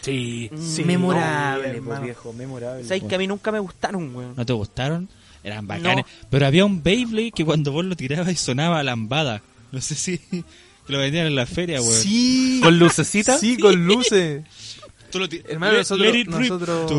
Sí. 0.00 0.50
Sí, 0.58 0.82
memorable, 0.84 1.68
no, 1.68 1.74
hermano. 1.74 2.02
viejo, 2.02 2.32
memorable. 2.32 2.84
Sabes 2.84 3.04
que 3.04 3.14
a 3.14 3.18
mí 3.18 3.26
nunca 3.26 3.50
me 3.52 3.58
gustaron, 3.60 4.14
weón. 4.14 4.34
¿No 4.36 4.44
te 4.44 4.52
gustaron? 4.52 5.08
Eran 5.42 5.66
bacanes. 5.66 6.04
Pero 6.30 6.46
había 6.46 6.64
un 6.64 6.82
Beyblade 6.82 7.30
que 7.32 7.44
cuando 7.44 7.70
vos 7.72 7.84
lo 7.84 7.94
tirabas 7.96 8.32
y 8.32 8.36
sonaba 8.36 8.82
lambada. 8.82 9.40
No 9.72 9.80
sé 9.80 9.94
si 9.94 10.20
lo 10.88 10.98
vendían 10.98 11.26
en 11.28 11.36
la 11.36 11.46
feria, 11.46 11.80
weón. 11.80 11.92
Sí, 12.02 12.60
¿Con 12.62 12.78
lucecita? 12.78 13.38
sí, 13.38 13.56
con 13.56 13.86
luces. 13.86 14.44
Tú 15.10 15.20
lo 15.20 15.26
Hermano, 15.48 15.78
nosotros- 15.78 16.06
let 16.12 16.18
it 16.20 16.26
rip. 16.26 16.50
nosotros-. 16.50 16.90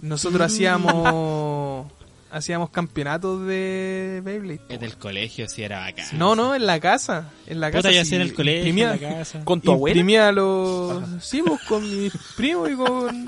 Nosotros 0.00 0.40
hacíamos 0.42 1.86
hacíamos 2.30 2.70
campeonatos 2.70 3.46
de 3.46 4.22
Beyblade. 4.24 4.60
En 4.70 4.82
el 4.82 4.96
colegio 4.96 5.48
sí 5.48 5.62
era 5.62 5.80
bacán. 5.80 6.06
No, 6.18 6.34
no, 6.34 6.54
en 6.54 6.64
la 6.66 6.80
casa. 6.80 7.30
En 7.46 7.60
la 7.60 7.68
Puta, 7.68 7.82
casa. 7.82 7.92
ya 7.92 8.04
sí, 8.06 8.14
en 8.14 8.22
el 8.22 8.32
colegio, 8.32 8.60
imprimía- 8.70 8.94
en 8.94 9.02
la 9.02 9.18
casa. 9.18 9.44
¿Con 9.44 9.60
tu 9.60 9.72
abuela? 9.72 9.92
Imprimía 9.98 10.32
los. 10.32 11.02
Sí, 11.22 11.42
pues 11.46 11.60
con 11.68 11.82
mis 11.82 12.12
primos 12.36 12.70
y 12.70 12.74
con. 12.74 13.26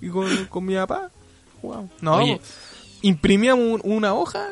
y 0.00 0.08
con, 0.08 0.46
con 0.46 0.64
mi 0.64 0.74
papá. 0.76 1.10
Jugábamos. 1.60 1.90
No, 2.00 2.14
Oye. 2.16 2.40
imprimíamos 3.02 3.80
un- 3.82 3.92
una 3.92 4.14
hoja 4.14 4.48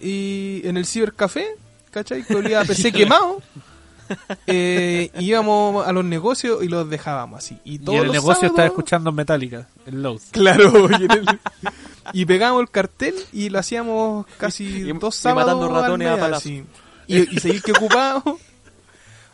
y 0.00 0.62
en 0.64 0.76
el 0.78 0.86
cibercafé, 0.86 1.46
¿cachai? 1.90 2.22
Que 2.24 2.34
olía 2.36 2.60
a 2.60 2.64
PC 2.64 2.90
quemado. 2.92 3.42
Eh, 4.46 5.10
íbamos 5.18 5.86
a 5.86 5.92
los 5.92 6.04
negocios 6.04 6.62
y 6.64 6.68
los 6.68 6.88
dejábamos 6.88 7.38
así. 7.38 7.58
Y, 7.64 7.74
Y 7.74 7.78
todos 7.78 7.96
en 7.96 8.00
el 8.02 8.06
los 8.08 8.14
negocio 8.14 8.48
estaba 8.48 8.66
escuchando 8.66 9.12
Metallica, 9.12 9.68
el 9.86 10.02
Lowe's. 10.02 10.24
Claro, 10.30 10.88
y, 10.98 11.04
en 11.04 11.10
el- 11.10 11.40
y 12.12 12.24
pegábamos 12.26 12.62
el 12.62 12.70
cartel 12.70 13.14
y 13.32 13.48
lo 13.48 13.58
hacíamos 13.58 14.26
casi 14.38 14.64
Y- 14.64 14.92
dos 14.92 15.16
y 15.18 15.22
sábados 15.22 15.54
matando 15.54 15.80
ratones 15.80 16.08
a 16.08 16.16
mes, 16.28 16.36
así. 16.36 16.64
Y, 17.06 17.36
y 17.36 17.40
seguir 17.40 17.62
que 17.62 17.72
ocupábamos, 17.72 18.40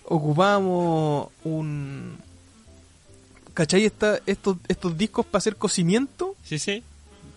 ocupábamos 0.05 1.29
un... 1.45 2.18
¿Cachai? 3.55 3.85
Esta- 3.85 4.20
estos, 4.26 4.57
estos 4.68 4.97
discos 4.97 5.26
para 5.26 5.39
hacer 5.39 5.57
cocimiento. 5.57 6.37
Sí, 6.45 6.59
sí. 6.59 6.83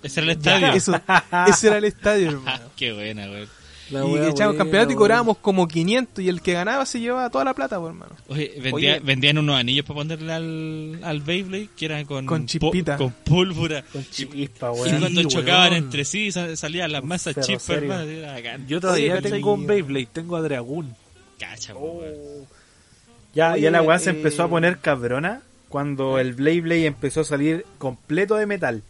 Ese 0.04 0.20
era 0.22 0.32
el 0.32 0.38
estadio. 0.38 0.68
Eso, 0.74 1.00
ese 1.48 1.68
era 1.68 1.78
el 1.78 1.86
estadio, 1.86 2.30
hermano. 2.32 2.66
Qué 2.76 2.94
buena, 2.94 3.24
weón. 3.30 3.50
La 3.92 4.06
y 4.06 4.16
echábamos 4.30 4.58
campeonato 4.58 4.92
y 4.94 4.96
cobrábamos 4.96 5.38
como 5.38 5.68
500 5.68 6.24
y 6.24 6.30
el 6.30 6.42
que 6.42 6.54
ganaba 6.54 6.86
se 6.86 7.00
llevaba 7.00 7.30
toda 7.30 7.44
la 7.44 7.54
plata, 7.54 7.78
pues, 7.80 7.89
hermano. 7.89 8.16
Oye, 8.30 8.54
vendía- 8.62 8.72
Oye. 8.96 9.00
vendían 9.02 9.38
unos 9.38 9.60
anillos 9.60 9.86
para 9.86 9.96
ponerle 10.00 10.32
al, 10.34 11.00
al 11.04 11.20
Beyblade 11.22 11.70
que 11.76 11.86
eran 11.86 12.06
con, 12.06 12.26
Con 12.26 12.46
chispita. 12.46 12.96
con 12.98 13.12
pólvora. 13.12 13.84
Con 13.92 14.04
chispa, 14.10 14.36
Y 14.38 14.48
cuando 14.48 15.08
Sí, 15.10 15.28
chocaban 15.28 15.72
weón. 15.72 15.84
entre 15.84 16.06
sí 16.06 16.32
sal- 16.32 16.56
salían 16.56 16.92
las 16.92 17.04
masas 17.04 17.36
chispas, 17.46 17.78
hermano. 17.78 18.06
Yo 18.68 18.80
todavía 18.80 19.14
Oye, 19.16 19.22
tengo 19.30 19.54
un. 19.54 19.68
Beyblade, 19.68 20.08
tengo 20.14 20.36
a 20.38 20.42
Dragoon. 20.42 20.96
Cacha, 21.39 21.74
Oh. 21.76 22.00
weón. 22.00 22.48
Ya, 23.34 23.54
Oye, 23.54 23.62
ya 23.62 23.72
la 23.72 23.82
weá 23.82 24.00
se 24.00 24.10
eh, 24.10 24.14
empezó 24.14 24.44
a 24.44 24.50
poner 24.50 24.80
cabrona 24.80 25.42
cuando 25.70 26.20
el 26.20 26.34
Blade 26.34 26.62
Blade 26.62 26.86
empezó 26.86 27.22
a 27.22 27.24
salir 27.24 27.66
completo 27.78 28.36
de 28.36 28.46
metal. 28.46 28.84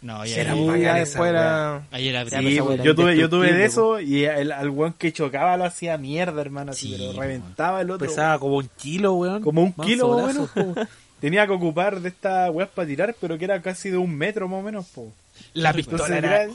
No, 0.00 0.24
ya 0.24 0.36
Era 0.42 0.52
esa 0.52 0.94
después 0.94 1.28
era... 1.30 1.82
Sí, 1.90 2.60
pues, 2.60 2.82
yo 2.84 2.94
tuve, 2.94 3.16
yo 3.16 3.28
tuve 3.28 3.52
de 3.52 3.64
eso 3.64 3.98
y 4.00 4.24
el, 4.24 4.52
al 4.52 4.70
weón 4.70 4.92
que 4.92 5.12
chocaba 5.12 5.56
lo 5.56 5.64
hacía 5.64 5.98
mierda, 5.98 6.40
hermano, 6.40 6.70
así, 6.70 6.86
Sí, 6.88 6.92
pero 6.96 7.10
weón. 7.10 7.20
reventaba 7.20 7.80
el 7.80 7.90
otro. 7.90 8.06
Pesaba 8.06 8.38
como 8.38 8.58
un 8.58 8.70
kilo, 8.76 9.14
weón. 9.14 9.42
como 9.42 9.62
un 9.62 9.74
Manso 9.76 9.88
kilo 9.90 10.48
po. 10.54 10.74
Tenía 11.20 11.46
que 11.48 11.52
ocupar 11.52 12.00
de 12.00 12.10
estas 12.10 12.48
weas 12.50 12.68
para 12.70 12.86
tirar, 12.86 13.16
pero 13.20 13.36
que 13.38 13.44
era 13.44 13.60
casi 13.60 13.90
de 13.90 13.96
un 13.96 14.14
metro 14.16 14.46
más 14.46 14.60
o 14.60 14.62
menos. 14.62 14.86
Po. 14.86 15.12
La 15.54 15.70
Entonces 15.70 15.86
pistola 15.96 16.16
era, 16.18 16.42
era 16.44 16.52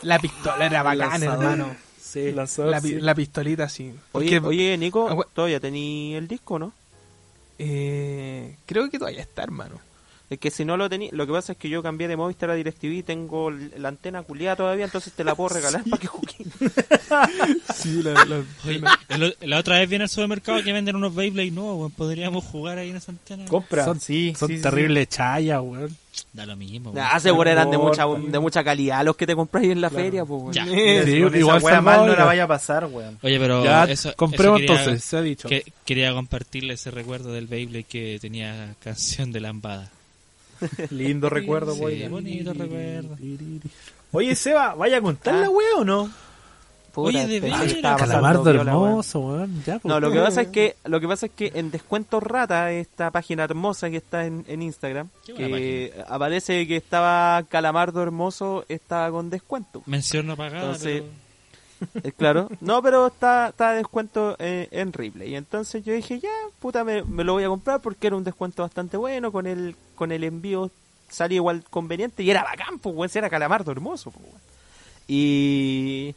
la 0.00 0.18
pistola 0.18 0.64
era 0.66 0.82
bacán, 0.82 1.10
lanzador. 1.20 1.44
hermano. 1.44 1.76
Sí. 2.00 2.32
lanzador, 2.32 2.70
La, 2.70 2.80
sí. 2.80 2.94
la 3.00 3.14
pistolita, 3.14 3.68
sí. 3.68 3.92
Oye, 4.12 4.40
Porque, 4.40 4.40
oye, 4.40 4.78
Nico, 4.78 5.08
Ah, 5.10 5.26
todavía 5.34 5.60
tení 5.60 6.14
el 6.14 6.26
disco, 6.26 6.58
¿no? 6.58 6.72
eh, 7.58 8.56
creo 8.66 8.88
que 8.88 8.98
todavía 8.98 9.20
está, 9.20 9.42
hermano. 9.42 9.78
Es 10.30 10.38
que 10.38 10.50
si 10.50 10.64
no 10.66 10.76
lo 10.76 10.90
tenía, 10.90 11.08
lo 11.12 11.26
que 11.26 11.32
pasa 11.32 11.52
es 11.52 11.58
que 11.58 11.70
yo 11.70 11.82
cambié 11.82 12.06
de 12.06 12.16
Movistar 12.16 12.50
a 12.50 12.54
DirecTV 12.54 12.92
y 12.98 13.02
tengo 13.02 13.50
la 13.50 13.88
antena 13.88 14.22
culiada 14.22 14.56
todavía, 14.56 14.84
entonces 14.84 15.12
te 15.14 15.24
la 15.24 15.34
puedo 15.34 15.48
regalar 15.54 15.82
para 15.88 16.00
que 16.00 16.06
juegues. 16.06 16.36
Sí, 17.74 18.02
la, 18.02 18.12
la- 18.24 18.42
Oye, 18.66 18.80
el- 19.08 19.36
la 19.40 19.58
otra 19.58 19.78
vez 19.78 19.88
viene 19.88 20.04
al 20.04 20.10
supermercado 20.10 20.62
que 20.62 20.72
venden 20.72 20.96
unos 20.96 21.14
Beyblade 21.14 21.50
nuevos, 21.50 21.78
weón. 21.78 21.90
Podríamos 21.92 22.44
jugar 22.44 22.76
ahí 22.78 22.90
en 22.90 22.96
esa 22.96 23.12
antena. 23.12 23.44
Compra, 23.46 23.84
Son, 23.84 24.00
sí, 24.00 24.34
son 24.36 24.48
sí, 24.48 24.56
sí. 24.56 24.62
terribles 24.62 25.08
chayas, 25.08 25.60
weón. 25.62 25.96
Da 26.32 26.44
lo 26.44 26.56
mismo, 26.56 26.90
weón. 26.90 27.02
Nah, 27.04 27.18
seguro 27.20 27.48
eran 27.48 27.70
de 27.70 27.78
mucha, 27.78 28.04
de 28.06 28.38
mucha 28.38 28.62
calidad 28.64 29.04
los 29.04 29.16
que 29.16 29.26
te 29.26 29.34
compras 29.34 29.62
ahí 29.64 29.70
en 29.70 29.80
la 29.80 29.88
feria, 29.90 30.24
pues. 30.24 30.42
weón. 30.42 30.52
Ya. 30.52 30.64
Sí, 30.66 30.72
esa 30.74 31.38
igual 31.38 31.62
wea 31.62 31.80
mal 31.80 32.06
no 32.06 32.14
la 32.16 32.24
vaya 32.24 32.44
a 32.44 32.48
pasar, 32.48 32.84
weón. 32.86 33.18
Oye, 33.22 33.38
pero 33.38 33.64
Ya, 33.64 33.84
eso, 33.84 34.12
compremos 34.16 34.60
eso 34.60 34.66
quería- 34.68 34.80
entonces, 34.82 35.04
se 35.04 35.16
ha 35.16 35.22
dicho. 35.22 35.48
que- 35.48 35.64
quería 35.86 36.12
compartirle 36.12 36.74
ese 36.74 36.90
recuerdo 36.90 37.32
del 37.32 37.46
Beyblade 37.46 37.84
que 37.84 38.18
tenía 38.20 38.74
canción 38.82 39.32
de 39.32 39.40
lambada. 39.40 39.90
Lindo 40.90 41.28
recuerdo, 41.28 41.74
Sí, 41.74 41.80
pues. 41.80 42.10
bonito 42.10 42.52
recuerdo. 42.52 43.16
Oye, 44.12 44.34
Seba, 44.34 44.74
¿vaya 44.74 44.98
a 44.98 45.00
contar 45.00 45.34
la 45.34 45.50
wea 45.50 45.76
o 45.76 45.84
no? 45.84 46.10
Oye, 46.94 47.26
de 47.28 47.48
hermoso, 48.50 49.20
weón. 49.20 49.62
Ya, 49.64 49.78
pues. 49.78 49.84
No, 49.84 50.00
lo 50.00 50.10
que 50.10 50.18
pasa 50.18 50.42
es 50.42 50.48
que 50.48 50.76
lo 50.84 51.00
que 51.00 51.06
pasa 51.06 51.26
es 51.26 51.32
que 51.32 51.52
en 51.54 51.70
Descuento 51.70 52.18
Rata, 52.18 52.72
esta 52.72 53.10
página 53.10 53.44
hermosa 53.44 53.88
que 53.90 53.98
está 53.98 54.26
en, 54.26 54.44
en 54.48 54.62
Instagram, 54.62 55.08
que 55.24 55.92
aparece 56.08 56.66
que 56.66 56.76
estaba 56.76 57.44
Calamardo 57.48 58.02
hermoso, 58.02 58.64
estaba 58.68 59.10
con 59.10 59.30
descuento. 59.30 59.82
Mención 59.86 60.26
no 60.26 60.36
pagada, 60.36 60.64
Entonces, 60.64 61.02
pero... 61.02 61.27
Eh, 62.02 62.12
claro, 62.12 62.48
no, 62.60 62.82
pero 62.82 63.06
está, 63.06 63.48
está 63.48 63.70
de 63.70 63.78
descuento 63.78 64.36
eh, 64.38 64.68
en 64.70 64.92
Ripley. 64.92 65.30
Y 65.30 65.36
entonces 65.36 65.84
yo 65.84 65.92
dije, 65.92 66.18
ya, 66.18 66.30
puta, 66.58 66.84
me, 66.84 67.02
me 67.04 67.24
lo 67.24 67.34
voy 67.34 67.44
a 67.44 67.48
comprar 67.48 67.80
porque 67.80 68.08
era 68.08 68.16
un 68.16 68.24
descuento 68.24 68.62
bastante 68.62 68.96
bueno. 68.96 69.32
Con 69.32 69.46
el, 69.46 69.76
con 69.94 70.12
el 70.12 70.24
envío 70.24 70.70
salía 71.08 71.36
igual 71.36 71.64
conveniente 71.70 72.22
y 72.22 72.30
era 72.30 72.42
bacán, 72.44 72.78
pues, 72.78 72.94
weón, 72.94 73.10
era 73.14 73.30
calamardo 73.30 73.72
hermoso, 73.72 74.10
pues. 74.10 74.26
Y 75.06 76.14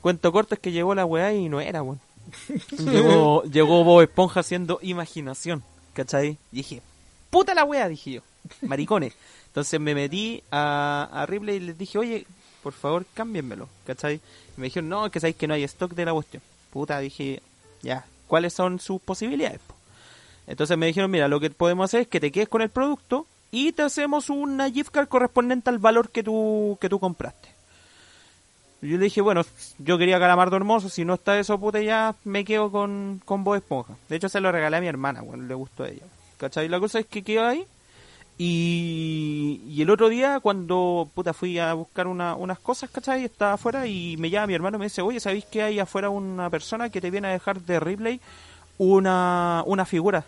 cuento 0.00 0.32
corto 0.32 0.54
es 0.54 0.60
que 0.60 0.72
llegó 0.72 0.94
la 0.94 1.06
weá 1.06 1.32
y 1.32 1.48
no 1.48 1.60
era, 1.60 1.82
weón. 1.82 2.00
llegó, 2.78 3.42
llegó 3.44 3.84
Bob 3.84 4.02
Esponja 4.02 4.40
haciendo 4.40 4.78
imaginación, 4.82 5.62
¿cachai? 5.92 6.38
Y 6.50 6.56
dije, 6.56 6.82
puta 7.30 7.54
la 7.54 7.64
weá, 7.64 7.88
dije 7.88 8.12
yo, 8.12 8.20
maricones. 8.62 9.14
Entonces 9.48 9.78
me 9.78 9.94
metí 9.94 10.42
a, 10.50 11.08
a 11.12 11.26
Ripley 11.26 11.56
y 11.56 11.60
les 11.60 11.78
dije, 11.78 11.98
oye, 11.98 12.26
por 12.64 12.72
favor, 12.72 13.04
cámbienmelo, 13.12 13.68
¿cachai? 13.86 14.14
Y 14.56 14.60
me 14.60 14.64
dijeron, 14.64 14.88
no, 14.88 15.10
que 15.10 15.20
sabéis 15.20 15.36
que 15.36 15.46
no 15.46 15.52
hay 15.52 15.64
stock 15.64 15.92
de 15.92 16.06
la 16.06 16.14
cuestión. 16.14 16.42
Puta, 16.72 16.98
dije, 16.98 17.42
ya, 17.82 18.06
¿cuáles 18.26 18.54
son 18.54 18.80
sus 18.80 19.02
posibilidades? 19.02 19.60
po? 19.60 19.74
Entonces 20.46 20.78
me 20.78 20.86
dijeron, 20.86 21.10
mira, 21.10 21.28
lo 21.28 21.40
que 21.40 21.50
podemos 21.50 21.84
hacer 21.84 22.00
es 22.00 22.08
que 22.08 22.20
te 22.20 22.32
quedes 22.32 22.48
con 22.48 22.62
el 22.62 22.70
producto 22.70 23.26
y 23.50 23.72
te 23.72 23.82
hacemos 23.82 24.30
una 24.30 24.70
gift 24.70 24.90
card 24.90 25.08
correspondiente 25.08 25.68
al 25.68 25.78
valor 25.78 26.08
que 26.08 26.22
tú, 26.22 26.78
que 26.80 26.88
tú 26.88 26.98
compraste. 26.98 27.50
Yo 28.80 28.96
le 28.96 29.04
dije, 29.04 29.20
bueno, 29.20 29.42
yo 29.78 29.98
quería 29.98 30.18
Calamardo 30.18 30.56
Hermoso, 30.56 30.88
si 30.88 31.04
no 31.04 31.14
está 31.14 31.38
eso, 31.38 31.58
puta, 31.60 31.82
ya 31.82 32.14
me 32.24 32.46
quedo 32.46 32.72
con, 32.72 33.20
con 33.26 33.44
Bob 33.44 33.56
Esponja. 33.56 33.94
De 34.08 34.16
hecho, 34.16 34.30
se 34.30 34.40
lo 34.40 34.50
regalé 34.50 34.78
a 34.78 34.80
mi 34.80 34.88
hermana, 34.88 35.20
bueno, 35.20 35.44
le 35.44 35.54
gustó 35.54 35.84
a 35.84 35.88
ella. 35.90 36.02
¿Cachai? 36.38 36.68
La 36.68 36.80
cosa 36.80 36.98
es 36.98 37.06
que 37.06 37.22
quedó 37.22 37.46
ahí. 37.46 37.66
Y, 38.36 39.60
y 39.68 39.82
el 39.82 39.90
otro 39.90 40.08
día, 40.08 40.40
cuando 40.40 41.08
puta 41.14 41.32
fui 41.32 41.58
a 41.58 41.72
buscar 41.74 42.06
una- 42.08 42.34
unas 42.34 42.58
cosas, 42.58 42.90
¿cachai? 42.90 43.24
Estaba 43.24 43.52
afuera 43.54 43.86
y 43.86 44.16
me 44.18 44.30
llama 44.30 44.48
mi 44.48 44.54
hermano 44.54 44.76
y 44.76 44.80
me 44.80 44.86
dice, 44.86 45.02
oye, 45.02 45.20
¿sabéis 45.20 45.44
que 45.44 45.62
hay 45.62 45.78
afuera 45.78 46.10
una 46.10 46.50
persona 46.50 46.88
que 46.90 47.00
te 47.00 47.10
viene 47.10 47.28
a 47.28 47.32
dejar 47.32 47.60
de 47.60 47.78
Ripley 47.80 48.20
una, 48.78 49.62
una 49.66 49.84
figura? 49.84 50.24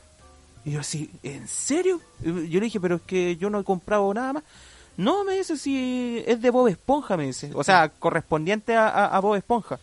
Y 0.64 0.72
yo 0.72 0.80
así, 0.80 1.10
¿en 1.22 1.46
serio? 1.48 2.00
Yo 2.22 2.32
le 2.32 2.60
dije, 2.60 2.80
pero 2.80 2.96
es 2.96 3.02
que 3.02 3.36
yo 3.36 3.50
no 3.50 3.60
he 3.60 3.64
comprado 3.64 4.12
nada 4.14 4.32
más. 4.34 4.42
No, 4.96 5.24
me 5.24 5.34
dice, 5.36 5.56
si 5.56 6.22
es 6.26 6.40
de 6.40 6.50
Bob 6.50 6.68
Esponja, 6.68 7.16
me 7.16 7.26
dice. 7.26 7.50
O 7.54 7.62
sea, 7.62 7.88
correspondiente 7.88 8.74
a, 8.74 9.06
a- 9.06 9.20
Bob 9.20 9.34
Esponja. 9.36 9.78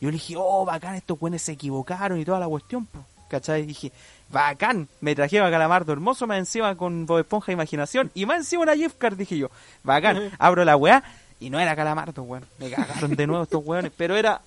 Yo 0.00 0.08
le 0.08 0.14
dije, 0.14 0.34
oh, 0.36 0.64
bacán, 0.64 0.94
estos 0.94 1.18
buenos 1.18 1.42
se 1.42 1.52
equivocaron 1.52 2.18
y 2.20 2.24
toda 2.24 2.38
la 2.40 2.48
cuestión, 2.48 2.86
po. 2.86 3.04
¿Cachai? 3.28 3.62
Y 3.62 3.66
dije, 3.66 3.92
bacán, 4.30 4.88
me 5.00 5.14
traje 5.14 5.40
a 5.40 5.50
Calamardo 5.50 5.92
hermoso, 5.92 6.26
más 6.26 6.38
encima 6.38 6.76
con 6.76 7.06
Bob 7.06 7.18
Esponja 7.20 7.52
Imaginación. 7.52 8.10
Y 8.14 8.26
más 8.26 8.38
encima 8.38 8.62
una 8.62 8.74
gift 8.76 8.98
card, 8.98 9.16
dije 9.16 9.36
yo, 9.38 9.48
bacán, 9.82 10.30
abro 10.38 10.64
la 10.64 10.76
weá 10.76 11.02
y 11.40 11.50
no 11.50 11.58
era 11.60 11.74
Calamardo, 11.76 12.22
weón. 12.22 12.44
Me 12.58 12.70
cagaron 12.70 13.14
de 13.16 13.26
nuevo 13.26 13.42
estos 13.44 13.62
weones, 13.64 13.92
pero 13.96 14.16
era 14.16 14.40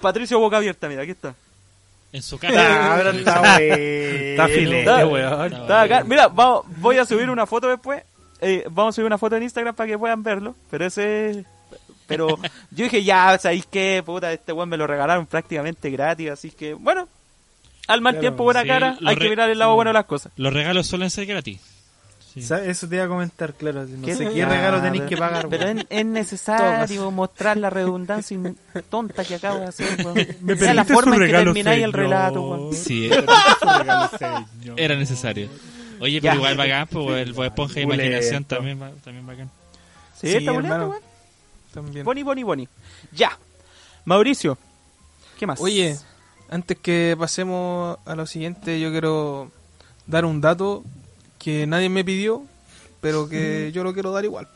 Patricio 0.00 0.38
Boca 0.38 0.56
Abierta, 0.56 0.88
mira, 0.88 1.02
aquí 1.02 1.12
está. 1.12 1.34
En 2.12 2.22
su 2.22 2.36
Ah, 2.36 2.38
cara. 2.40 2.94
pero 2.98 3.10
está. 3.10 3.62
Está 3.62 4.48
filete, 4.48 4.80
Está- 4.80 5.06
weón. 5.06 5.52
Está 5.52 5.74
bacán. 5.82 6.08
Mira, 6.08 6.28
vamos, 6.28 6.64
voy 6.78 6.98
a 6.98 7.04
subir 7.06 7.30
una 7.30 7.46
foto 7.46 7.68
después. 7.68 8.02
Eh, 8.40 8.64
vamos 8.70 8.92
a 8.92 8.96
subir 8.96 9.06
una 9.06 9.18
foto 9.18 9.36
en 9.36 9.44
Instagram 9.44 9.74
para 9.74 9.88
que 9.88 9.98
puedan 9.98 10.22
verlo. 10.22 10.54
Pero 10.70 10.84
ese. 10.86 11.44
Pero 12.06 12.28
yo 12.70 12.84
dije, 12.84 13.02
ya, 13.04 13.38
¿sabéis 13.38 13.64
qué? 13.66 14.02
Puta, 14.04 14.30
este 14.32 14.52
weón 14.52 14.68
me 14.68 14.76
lo 14.76 14.86
regalaron 14.86 15.24
prácticamente 15.26 15.88
gratis. 15.90 16.30
Así 16.30 16.50
que, 16.50 16.74
bueno, 16.74 17.08
al 17.88 18.00
mal 18.00 18.12
Claro, 18.14 18.20
tiempo, 18.20 18.44
buena 18.44 18.62
sí, 18.62 18.68
cara. 18.68 18.96
Hay 19.04 19.16
que 19.16 19.28
mirar 19.28 19.50
el 19.50 19.58
lado 19.58 19.74
bueno 19.74 19.90
de 19.90 19.94
las 19.94 20.04
cosas. 20.06 20.32
Los 20.36 20.52
regalos 20.52 20.86
suelen 20.86 21.10
ser 21.10 21.26
gratis. 21.26 21.60
Sí. 22.34 22.40
Eso 22.40 22.88
te 22.88 22.94
iba 22.94 23.04
a 23.04 23.08
comentar, 23.08 23.52
claro. 23.52 23.84
No 23.84 24.06
¿Qué 24.06 24.14
sé 24.14 24.26
qué 24.32 24.42
Ah, 24.42 24.48
regalo 24.48 24.80
tenéis 24.80 25.02
pero- 25.02 25.08
que 25.10 25.16
pagar. 25.18 25.48
Pero 25.50 25.68
es, 25.68 25.86
es 25.90 26.06
necesario 26.06 27.10
mostrar 27.10 27.58
la 27.58 27.68
redundancia 27.68 28.38
tonta 28.88 29.22
que 29.22 29.34
acabo 29.34 29.58
de 29.60 29.66
hacer. 29.66 29.86
Me 30.40 30.54
Esa 30.54 30.70
es 30.70 30.74
la 30.74 30.84
forma 30.86 31.16
en 31.16 31.22
que 31.26 31.28
termináis 31.32 31.84
el 31.84 31.92
relato. 31.92 32.70
Sí, 32.72 33.10
regalo, 33.10 34.10
señor. 34.18 34.80
era 34.80 34.96
necesario. 34.96 35.50
Oye, 36.00 36.20
Ya. 36.20 36.30
pero 36.30 36.36
igual 36.36 36.56
bacán, 36.56 36.88
pues 36.90 37.22
el 37.26 37.34
Bob 37.34 37.44
Esponja 37.44 37.74
de. 37.74 37.82
Imaginación 37.82 38.44
también, 38.44 38.80
va- 38.80 38.92
también 39.04 39.26
bacán. 39.26 39.50
Sí, 40.18 40.28
Sí, 40.30 40.36
está 40.38 40.52
bonito. 40.52 40.94
Boni, 42.02 42.22
boni, 42.22 42.42
boni. 42.42 42.68
Ya. 43.12 43.38
Mauricio, 44.06 44.56
¿qué 45.38 45.46
más? 45.46 45.60
Oye, 45.60 45.96
antes 46.52 46.78
que 46.78 47.16
pasemos 47.18 47.98
a 48.04 48.14
lo 48.14 48.26
siguiente, 48.26 48.78
yo 48.80 48.90
quiero 48.90 49.50
dar 50.06 50.24
un 50.24 50.40
dato 50.40 50.84
que 51.38 51.66
nadie 51.66 51.88
me 51.88 52.04
pidió, 52.04 52.42
pero 53.00 53.28
que 53.28 53.72
yo 53.72 53.82
lo 53.84 53.92
quiero 53.92 54.12
dar 54.12 54.24
igual. 54.24 54.46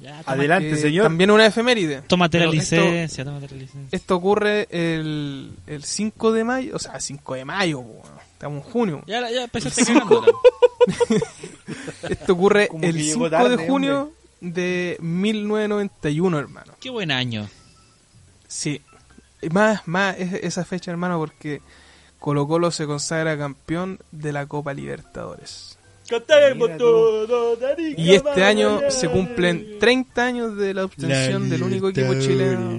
Ya, 0.00 0.22
toma- 0.22 0.32
Adelante, 0.34 0.76
señor. 0.76 1.04
También 1.04 1.30
una 1.30 1.46
efeméride. 1.46 2.02
Tómate 2.06 2.38
la 2.38 2.44
esto- 2.46 2.52
licencia, 2.76 3.24
tómate 3.24 3.48
la 3.54 3.56
licencia. 3.60 3.96
Esto 3.96 4.16
ocurre 4.16 4.66
el, 4.70 5.52
el 5.66 5.84
5 5.84 6.32
de 6.32 6.44
mayo, 6.44 6.76
o 6.76 6.78
sea, 6.78 6.98
5 6.98 7.34
de 7.34 7.44
mayo, 7.44 7.82
po, 7.82 8.02
estamos 8.32 8.64
en 8.64 8.70
junio. 8.72 9.02
Ya, 9.06 9.30
ya 9.30 9.44
empezaste. 9.44 9.82
Esto 12.08 12.32
ocurre 12.32 12.68
Como 12.68 12.84
el 12.84 12.94
que 12.96 13.02
5 13.02 13.14
llegó 13.14 13.30
tarde, 13.30 13.56
de 13.56 13.66
junio 13.68 14.12
de 14.40 14.96
1991, 15.00 16.38
hermano. 16.38 16.72
Qué 16.80 16.90
buen 16.90 17.10
año. 17.10 17.48
Sí, 18.48 18.80
más, 19.50 19.86
más 19.88 20.16
es- 20.18 20.34
esa 20.44 20.64
fecha, 20.64 20.90
hermano, 20.90 21.18
porque 21.18 21.60
Colo 22.18 22.46
Colo 22.46 22.70
se 22.70 22.86
consagra 22.86 23.38
campeón 23.38 23.98
de 24.12 24.32
la 24.32 24.46
Copa 24.46 24.74
Libertadores. 24.74 25.76
Cantemos 26.08 26.76
todo, 26.78 27.56
Y 27.96 28.14
este 28.14 28.44
año 28.44 28.80
se 28.90 29.08
cumplen 29.08 29.78
30 29.78 30.24
años 30.24 30.56
de 30.56 30.74
la 30.74 30.84
obtención 30.84 31.48
del 31.48 31.62
único 31.62 31.88
equipo 31.88 32.12
chileno 32.20 32.72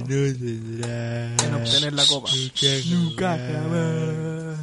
en 1.47 1.53
obtener 1.55 1.93
la 1.93 2.05
Copa. 2.05 2.29
Nunca 2.89 3.37
jamás. 3.37 4.59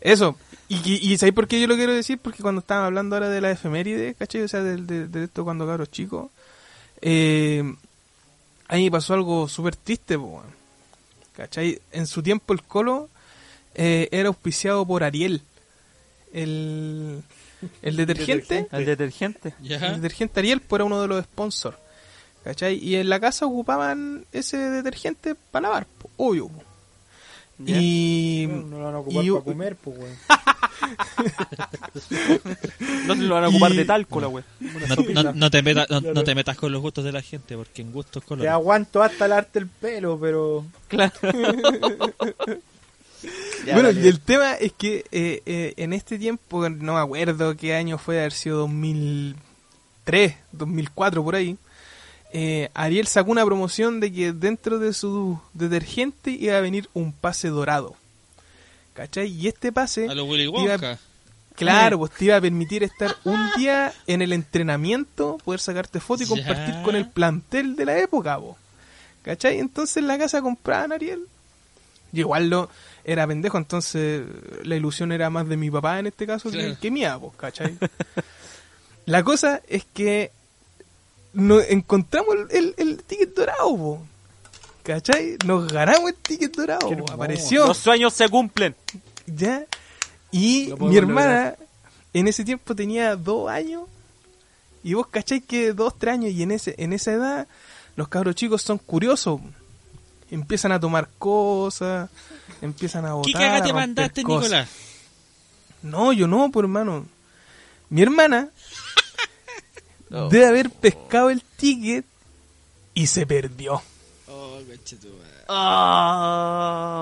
Eso. 0.00 0.36
Y, 0.68 0.76
y, 0.84 1.12
y 1.12 1.18
¿sabéis 1.18 1.34
por 1.34 1.46
qué 1.48 1.60
yo 1.60 1.66
lo 1.66 1.76
quiero 1.76 1.92
decir? 1.94 2.18
Porque 2.18 2.42
cuando 2.42 2.60
estaban 2.60 2.84
hablando 2.84 3.16
ahora 3.16 3.28
de 3.28 3.40
la 3.40 3.50
efeméride, 3.50 4.14
¿cachai? 4.14 4.42
O 4.42 4.48
sea, 4.48 4.62
del- 4.62 4.86
de, 4.86 5.08
de 5.08 5.24
esto 5.24 5.44
cuando 5.44 5.66
cabros 5.66 5.90
chicos, 5.90 6.30
eh, 7.00 7.62
ahí 8.68 8.90
pasó 8.90 9.14
algo 9.14 9.48
súper 9.48 9.76
triste, 9.76 10.18
po, 10.18 10.24
weón. 10.26 10.63
¿Cachai? 11.36 11.80
En 11.92 12.06
su 12.06 12.22
tiempo 12.22 12.52
el 12.52 12.62
Colo 12.62 13.08
eh, 13.74 14.08
era 14.10 14.28
auspiciado 14.28 14.86
por 14.86 15.04
Ariel, 15.04 15.42
el, 16.32 17.22
el 17.82 17.96
detergente. 17.96 18.68
El 18.72 18.86
detergente. 18.86 19.54
El 19.60 19.96
detergente 19.96 20.40
Ariel 20.40 20.60
pues, 20.60 20.78
era 20.78 20.84
uno 20.84 21.00
de 21.00 21.08
los 21.08 21.24
sponsors. 21.24 21.76
¿Cachai? 22.42 22.76
Y 22.76 22.96
en 22.96 23.08
la 23.08 23.18
casa 23.20 23.46
ocupaban 23.46 24.26
ese 24.32 24.58
detergente 24.58 25.34
para 25.34 25.68
lavar, 25.68 25.86
obvio. 26.18 26.50
Ya. 27.58 27.76
Y, 27.80 28.46
No 28.48 28.78
lo 28.78 28.84
van 28.84 28.94
a 28.94 28.98
ocupar 28.98 29.24
y- 29.24 29.30
para 29.30 29.44
comer, 29.44 29.76
pues, 29.76 29.98
weón. 29.98 30.16
No 33.06 33.14
se 33.14 33.22
lo 33.22 33.34
van 33.34 33.44
a 33.44 33.48
ocupar 33.48 33.72
Y- 33.72 33.76
de 33.76 33.84
talco, 33.84 34.20
la 34.20 34.28
wea. 34.28 34.44
No, 34.60 35.22
no- 35.22 35.32
no 35.32 35.50
te 35.50 35.62
metas, 35.62 35.88
no, 35.90 36.00
no 36.00 36.24
te 36.24 36.34
metas 36.34 36.56
con 36.56 36.72
los 36.72 36.80
gustos 36.82 37.04
de 37.04 37.12
la 37.12 37.22
gente, 37.22 37.56
porque 37.56 37.82
en 37.82 37.92
gustos 37.92 38.22
Te 38.22 38.28
colores. 38.28 38.50
aguanto 38.50 39.02
hasta 39.02 39.28
lavarte 39.28 39.58
el 39.60 39.68
pelo, 39.68 40.18
pero. 40.20 40.64
Claro. 40.88 41.12
bueno, 43.72 43.90
y 43.90 44.06
el 44.08 44.20
tema 44.20 44.54
es 44.54 44.72
que 44.72 45.04
eh, 45.12 45.42
eh, 45.46 45.74
en 45.76 45.92
este 45.92 46.18
tiempo, 46.18 46.68
no 46.68 46.94
me 46.94 47.00
acuerdo 47.00 47.56
qué 47.56 47.74
año 47.74 47.98
fue, 47.98 48.18
haber 48.20 48.32
sido 48.32 48.58
2003, 48.58 50.34
2004, 50.52 51.24
por 51.24 51.34
ahí. 51.34 51.56
Eh, 52.36 52.68
Ariel 52.74 53.06
sacó 53.06 53.30
una 53.30 53.44
promoción 53.44 54.00
de 54.00 54.12
que 54.12 54.32
dentro 54.32 54.78
de 54.80 54.92
su 54.92 55.40
detergente 55.54 56.32
iba 56.32 56.56
a 56.58 56.60
venir 56.60 56.88
un 56.92 57.12
pase 57.12 57.48
dorado. 57.48 57.94
¿Cachai? 58.92 59.28
Y 59.28 59.48
este 59.48 59.72
pase 59.72 60.08
A 60.08 60.14
los 60.14 60.28
Willy 60.28 60.42
iba- 60.44 60.52
Wonka. 60.52 60.98
Claro, 61.54 61.98
pues 61.98 62.10
te 62.10 62.24
iba 62.24 62.36
a 62.36 62.40
permitir 62.40 62.82
estar 62.82 63.14
un 63.22 63.38
día 63.56 63.92
en 64.08 64.22
el 64.22 64.32
entrenamiento, 64.32 65.38
poder 65.44 65.60
sacarte 65.60 66.00
foto 66.00 66.24
y 66.24 66.26
Ya. 66.26 66.30
compartir 66.34 66.74
con 66.82 66.96
el 66.96 67.08
plantel 67.08 67.76
de 67.76 67.84
la 67.84 67.96
época, 67.98 68.36
po. 68.38 68.56
¿Cachai? 69.22 69.60
Entonces 69.60 69.96
en 69.98 70.08
la 70.08 70.18
casa 70.18 70.42
compraban 70.42 70.90
Ariel. 70.92 71.26
Y 72.12 72.20
igual 72.20 72.48
lo 72.50 72.68
era 73.04 73.26
pendejo, 73.26 73.56
entonces 73.58 74.24
la 74.64 74.74
ilusión 74.76 75.12
era 75.12 75.30
más 75.30 75.48
de 75.48 75.56
mi 75.56 75.70
papá 75.70 75.98
en 76.00 76.06
este 76.08 76.26
caso 76.26 76.50
que- 76.50 76.76
que, 76.80 76.90
mía, 76.90 77.16
pues, 77.20 77.32
¿cachai? 77.36 77.76
la 79.06 79.22
cosa 79.22 79.60
es 79.68 79.84
que 79.84 80.32
no, 81.34 81.60
encontramos 81.60 82.34
el, 82.34 82.46
el- 82.56 82.74
el 82.78 83.02
ticket 83.04 83.34
dorado, 83.34 83.76
po. 83.76 84.02
¿Cachai? 84.82 85.36
Nos 85.44 85.72
ganamos 85.72 86.10
el 86.10 86.16
ticket 86.16 86.54
dorado, 86.54 86.88
po. 86.90 87.12
apareció. 87.12 87.66
Los 87.66 87.78
sueños 87.78 88.12
se 88.14 88.28
cumplen. 88.28 88.74
¿Ya? 89.26 89.64
Y 90.30 90.72
mi 90.80 90.96
hermana 90.96 91.54
en 92.12 92.28
ese 92.28 92.44
tiempo 92.44 92.74
tenía 92.74 93.14
dos 93.16 93.48
años 93.50 93.84
Y 94.82 94.94
vos 94.94 95.06
cacháis 95.06 95.42
que 95.44 95.72
dos, 95.72 95.94
tres 95.98 96.14
años 96.14 96.32
y 96.32 96.42
en 96.42 96.50
ese 96.50 96.74
en 96.78 96.92
esa 96.92 97.12
edad 97.12 97.46
los 97.96 98.08
cabros 98.08 98.34
chicos 98.34 98.60
son 98.62 98.78
curiosos. 98.78 99.40
Empiezan 100.30 100.72
a 100.72 100.80
tomar 100.80 101.08
cosas, 101.18 102.10
empiezan 102.60 103.06
a 103.06 103.14
botar. 103.14 103.32
¿Qué 103.32 103.38
caga 103.38 103.56
a 103.58 103.62
te 103.62 103.72
mandaste, 103.72 104.22
cosas. 104.24 104.42
Nicolás? 104.50 104.68
No, 105.82 106.12
yo 106.12 106.26
no, 106.26 106.50
por 106.50 106.64
hermano. 106.64 107.06
Mi 107.88 108.02
hermana 108.02 108.48
debe 110.30 110.46
haber 110.46 110.70
pescado 110.70 111.30
el 111.30 111.42
ticket 111.56 112.04
y 112.94 113.06
se 113.06 113.26
perdió. 113.26 113.82
Oh. 114.28 114.58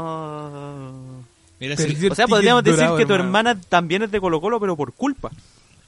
Ah. 0.05 0.90
Mira, 1.60 1.76
si- 1.76 2.09
O 2.09 2.14
sea, 2.14 2.26
podríamos 2.26 2.64
decir 2.64 2.78
dorado, 2.80 2.97
que 2.97 3.06
tu 3.06 3.12
hermano. 3.14 3.51
hermana 3.51 3.60
también 3.68 4.02
es 4.02 4.10
de 4.10 4.20
Colo 4.20 4.40
Colo, 4.40 4.59
pero 4.59 4.76
por 4.76 4.93
culpa. 4.93 5.30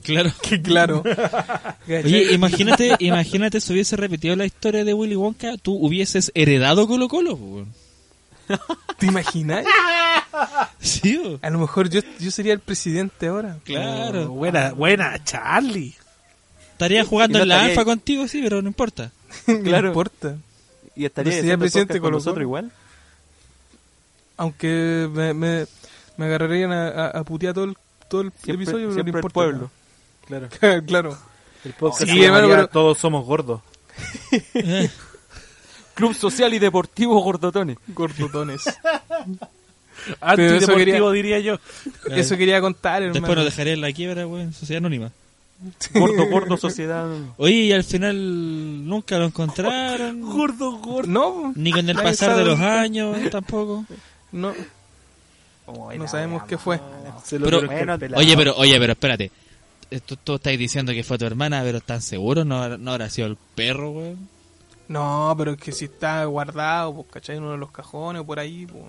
claro. 0.03 0.31
Que 0.43 0.61
claro. 0.63 1.03
Oye, 1.89 2.33
imagínate, 2.33 2.95
imagínate 3.01 3.61
si 3.61 3.73
hubiese 3.73 3.97
repetido 3.97 4.37
la 4.37 4.45
historia 4.47 4.85
de 4.85 4.95
Willy 4.95 5.17
Wonka, 5.17 5.57
tú 5.59 5.73
hubieses 5.75 6.31
heredado 6.35 6.87
Colo 6.87 7.09
Colo. 7.09 7.39
¿Te 8.99 9.07
imaginas? 9.07 9.65
Sí. 10.79 11.39
A 11.43 11.51
lo 11.51 11.59
mejor 11.59 11.89
yo, 11.89 12.01
yo 12.21 12.31
sería 12.31 12.53
el 12.53 12.61
presidente 12.61 13.27
ahora. 13.29 13.59
claro. 13.65 14.29
Buena, 14.29 14.73
buena, 14.73 15.23
Charlie. 15.25 15.95
Estaría 16.75 17.05
jugando 17.05 17.39
no 17.39 17.43
en 17.43 17.49
la 17.49 17.55
estaría 17.57 17.71
alfa 17.73 17.81
ahí. 17.81 17.85
contigo, 17.87 18.29
sí, 18.29 18.41
pero 18.43 18.61
no 18.63 18.69
importa. 18.69 19.11
No 19.49 19.61
Claro. 19.63 19.89
importa. 19.89 20.37
Y 20.97 21.05
estaría 21.07 21.33
presidente 21.59 21.95
podcast 21.95 22.03
con 22.03 22.13
nosotros 22.13 22.43
igual. 22.43 22.71
Aunque 24.37 25.09
me, 25.13 25.35
me, 25.35 25.67
me 26.17 26.25
agarrarían 26.27 26.73
a, 26.73 26.89
a, 26.89 27.07
a 27.21 27.25
putear 27.25 27.55
todo 27.55 27.65
el, 27.65 27.77
todo 28.09 28.21
el 28.23 28.31
Siempre, 28.33 28.55
episodio, 28.65 28.79
pero 28.79 28.89
no 28.89 28.95
siempre 28.95 29.11
el 29.11 29.17
importa. 29.17 29.35
pueblo. 29.35 29.71
Claro. 30.27 30.49
claro. 30.87 31.19
El 31.65 31.73
podcast 31.73 32.11
Sí, 32.11 32.23
hermano, 32.23 32.49
pero- 32.49 32.69
Todos 32.69 32.99
somos 32.99 33.25
gordos. 33.25 33.61
Club 35.95 36.15
Social 36.15 36.53
y 36.55 36.59
Deportivo 36.59 37.21
Gordotones. 37.23 37.79
Gordotones. 37.89 38.63
Antideportivo 40.21 40.77
quería- 40.77 41.11
diría 41.13 41.39
yo. 41.41 41.59
Eso 42.11 42.37
quería 42.37 42.61
contar, 42.61 43.03
hermano. 43.03 43.15
Después 43.15 43.37
nos 43.37 43.45
dejaré 43.45 43.73
en 43.75 43.81
la 43.81 43.93
quiebra, 43.93 44.27
weón, 44.27 44.53
sociedad 44.53 44.79
anónima. 44.79 45.13
Gordo, 45.95 46.27
gordo, 46.28 46.57
sociedad. 46.57 47.07
Oye, 47.36 47.55
y 47.55 47.73
al 47.73 47.85
final 47.85 48.86
nunca 48.86 49.19
lo 49.19 49.27
encontraron. 49.27 50.20
Gordo, 50.20 50.73
gordo. 50.78 51.09
No, 51.11 51.53
Ni 51.57 51.73
con 51.73 51.89
el 51.89 51.97
pasar 51.97 52.36
de 52.36 52.45
los 52.45 52.61
años 52.61 53.16
tampoco. 53.31 53.85
no. 54.32 54.53
No 55.97 56.09
sabemos 56.09 56.43
qué 56.45 56.59
fue. 56.59 56.78
Se 57.24 57.39
lo 57.39 57.47
Pero- 57.47 57.66
bueno. 57.66 57.97
Oye, 58.16 58.36
pero, 58.36 58.55
oye, 58.57 58.78
pero 58.78 58.93
espérate. 58.93 59.31
Esto, 59.91 60.16
tú 60.16 60.35
estás 60.35 60.59
diciendo 60.59 60.93
que 60.93 61.05
fue 61.05 61.19
tu 61.19 61.24
hermana, 61.24 61.62
pero 61.62 61.78
¿están 61.78 62.03
seguros? 62.03 62.45
¿No, 62.45 62.77
no 62.78 62.91
habrá 62.93 63.09
sido 63.09 63.28
el 63.28 63.36
perro, 63.55 63.91
weón? 63.93 64.28
No, 64.89 65.35
pero 65.39 65.53
es 65.53 65.59
que 65.59 65.73
si 65.73 65.86
está 65.86 66.24
guardado, 66.24 66.95
pues, 66.95 67.07
¿cachai? 67.12 67.36
En 67.36 67.43
uno 67.43 67.53
de 67.53 67.59
los 67.59 67.70
cajones 67.70 68.20
o 68.23 68.27
por 68.27 68.39
ahí, 68.39 68.66
pues. 68.66 68.85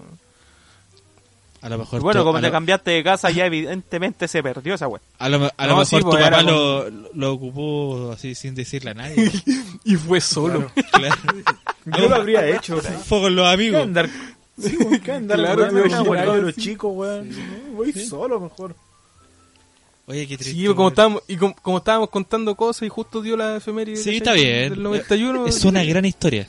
A 1.65 1.69
lo 1.69 1.79
mejor 1.79 1.99
Bueno, 1.99 2.23
como 2.23 2.39
te 2.39 2.45
lo- 2.45 2.51
cambiaste 2.51 2.91
de 2.91 3.03
casa, 3.03 3.31
ya 3.31 3.47
evidentemente 3.47 4.27
se 4.27 4.43
perdió 4.43 4.75
esa 4.75 4.87
wea. 4.87 5.01
A 5.17 5.29
lo, 5.29 5.37
a 5.57 5.65
lo 5.65 5.71
No, 5.73 5.79
mejor 5.79 5.85
sí, 5.87 5.97
tu 5.99 6.09
pues, 6.11 6.23
papá 6.23 6.43
lo, 6.43 6.87
lo 6.91 7.33
ocupó 7.33 8.11
así 8.11 8.35
sin 8.35 8.53
decirle 8.53 8.91
a 8.91 8.93
nadie. 8.93 9.31
Y 9.83 9.95
fue 9.95 10.21
solo. 10.21 10.71
claro. 10.91 11.15
Yo 11.85 12.07
lo 12.09 12.15
habría 12.15 12.47
hecho. 12.47 12.79
¿sí? 12.81 12.87
Fue 13.07 13.19
con 13.21 13.35
los 13.35 13.47
¿Qué 13.47 13.53
amigos. 13.53 13.81
andar? 13.81 14.09
Sí, 14.59 14.77
weón, 14.77 14.99
¿qué 14.99 15.11
andar? 15.11 15.37
Claro, 15.39 15.63
una 15.63 15.79
imaginas, 15.79 16.07
weá 16.07 16.25
de 16.25 16.35
sí. 16.37 16.41
los 16.41 16.55
chicos, 16.55 16.91
weón. 16.95 17.29
No, 17.29 17.73
Voy 17.73 17.91
solo 17.93 18.39
mejor. 18.39 18.75
Oye, 20.07 20.27
qué 20.27 20.37
triste. 20.37 20.53
Sí, 20.55 20.65
como 20.67 20.89
estábamos, 20.89 21.23
y 21.27 21.35
como, 21.35 21.55
como 21.55 21.77
estábamos 21.79 22.09
contando 22.11 22.55
cosas 22.55 22.83
y 22.83 22.89
justo 22.89 23.21
dio 23.23 23.35
la 23.35 23.57
efeméride. 23.57 23.97
Sí, 23.97 24.17
está 24.17 24.33
bien. 24.33 24.69
Del 24.69 24.83
91. 24.83 25.47
Es 25.47 25.65
una 25.65 25.83
gran 25.83 26.05
historia. 26.05 26.47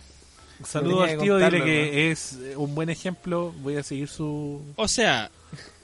Saludo 0.65 1.03
al 1.03 1.19
tío, 1.19 1.37
dile 1.39 1.63
que 1.63 2.11
es 2.11 2.35
eh, 2.43 2.55
un 2.57 2.75
buen 2.75 2.89
ejemplo. 2.91 3.53
Voy 3.61 3.77
a 3.77 3.83
seguir 3.83 4.09
su, 4.09 4.63
O 4.77 4.89
sea, 4.89 5.31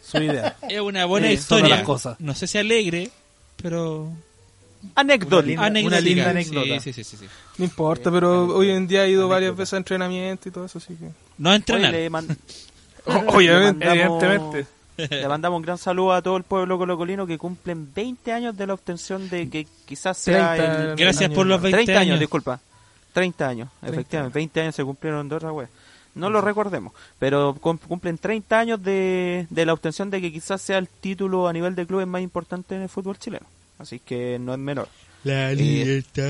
su 0.02 0.18
idea. 0.18 0.56
es 0.68 0.80
una 0.80 1.04
buena 1.04 1.26
Eh, 1.28 1.36
son 1.36 1.58
historia. 1.58 1.76
las 1.76 1.84
cosas. 1.84 2.18
No 2.20 2.34
sé 2.34 2.46
si 2.46 2.58
alegre, 2.58 3.10
pero 3.60 4.10
Anécdota. 4.94 5.46
linda- 5.46 5.64
anecdótica. 5.66 6.00
linda 6.00 6.30
anécdota. 6.30 6.80
Sí, 6.80 6.92
sí, 6.92 7.04
sí, 7.04 7.04
sí, 7.04 7.16
sí. 7.18 7.26
No 7.58 7.64
importa, 7.64 8.10
pero 8.10 8.46
hoy 8.46 8.70
en 8.70 8.86
día 8.88 9.02
ha 9.02 9.06
ido 9.06 9.28
varias 9.28 9.56
veces 9.56 9.74
a 9.74 9.76
entrenamiento 9.76 10.48
y 10.48 10.52
todo 10.52 10.64
eso, 10.64 10.78
así 10.78 10.94
que. 10.94 11.08
No 11.38 11.50
a 11.50 11.56
entrenar. 11.56 11.92
le, 11.92 12.10
man- 12.10 12.26
Obviamente. 13.06 13.84
le 13.84 13.90
mandamos- 14.06 14.22
Evidentemente. 14.22 14.66
le 14.96 15.28
mandamos 15.28 15.56
un 15.58 15.62
gran 15.62 15.78
saludo 15.78 16.12
a 16.12 16.22
todo 16.22 16.36
el 16.36 16.42
pueblo 16.44 16.78
colocolino 16.78 17.26
que 17.26 17.38
cumplen 17.38 17.92
20 17.94 18.32
años 18.32 18.56
de 18.56 18.66
la 18.66 18.74
obtención 18.74 19.28
de 19.28 19.48
que 19.48 19.66
quizás 19.86 20.16
sea 20.18 20.54
30 20.54 20.82
el... 20.92 20.96
Gracias 20.96 21.30
por 21.30 21.46
los 21.46 21.60
20 21.62 21.76
30 21.84 21.92
años, 21.92 22.02
años. 22.12 22.20
disculpa. 22.20 22.60
30 23.12 23.48
años, 23.48 23.68
efectivamente. 23.82 24.38
20 24.38 24.60
años 24.60 24.74
se 24.74 24.84
cumplieron 24.84 25.28
de 25.28 25.36
otra 25.36 25.52
wea. 25.52 25.68
No 26.14 26.28
lo 26.28 26.40
recordemos, 26.42 26.92
pero 27.18 27.54
cum- 27.60 27.78
cumplen 27.78 28.18
30 28.18 28.58
años 28.58 28.82
de, 28.82 29.46
de 29.48 29.64
la 29.66 29.72
obtención 29.72 30.10
de 30.10 30.20
que 30.20 30.30
quizás 30.32 30.60
sea 30.60 30.76
el 30.78 30.86
título 30.88 31.48
a 31.48 31.52
nivel 31.52 31.74
de 31.74 31.86
clubes 31.86 32.06
más 32.06 32.20
importante 32.22 32.74
en 32.74 32.82
el 32.82 32.88
fútbol 32.88 33.18
chileno. 33.18 33.46
Así 33.78 33.98
que 33.98 34.38
no 34.38 34.52
es 34.52 34.58
menor. 34.58 34.88
La 35.24 35.52
libertad. 35.52 36.22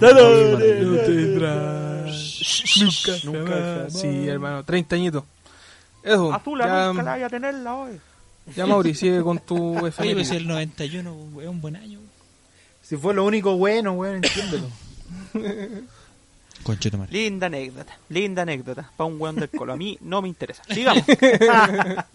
No 0.00 0.98
tendrás 0.98 2.76
nunca, 2.80 3.12
Nunca. 3.24 3.90
Sí, 3.90 4.28
hermano, 4.28 4.64
30 4.64 4.96
añitos. 4.96 5.24
Eso, 6.02 6.32
Azula, 6.34 6.66
ya, 6.66 6.86
nunca 6.88 7.02
la 7.04 7.10
vaya 7.12 7.26
a 7.26 7.30
tenerla 7.30 7.74
hoy. 7.74 7.92
ya 8.56 8.66
Mauri, 8.66 8.94
sigue 8.94 9.22
con 9.22 9.38
tu 9.38 9.56
Oye, 9.78 9.78
pero 9.78 9.86
efeméride. 9.88 10.24
si 10.24 10.36
el 10.36 10.48
91 10.48 11.40
es 11.42 11.48
un 11.48 11.60
buen 11.60 11.76
año. 11.76 12.00
Si 12.82 12.96
fue 12.96 13.14
lo 13.14 13.24
único 13.24 13.56
bueno, 13.56 13.92
weón, 13.92 14.16
entiéndelo. 14.16 14.66
Conchito. 16.62 16.98
Linda 17.10 17.48
anécdota, 17.48 17.98
linda 18.08 18.42
anécdota. 18.42 18.90
Para 18.96 19.08
un 19.08 19.20
weón 19.20 19.34
del 19.36 19.48
colo. 19.50 19.72
A 19.72 19.76
mí 19.76 19.98
no 20.00 20.22
me 20.22 20.28
interesa. 20.28 20.62
Sigamos. 20.72 21.02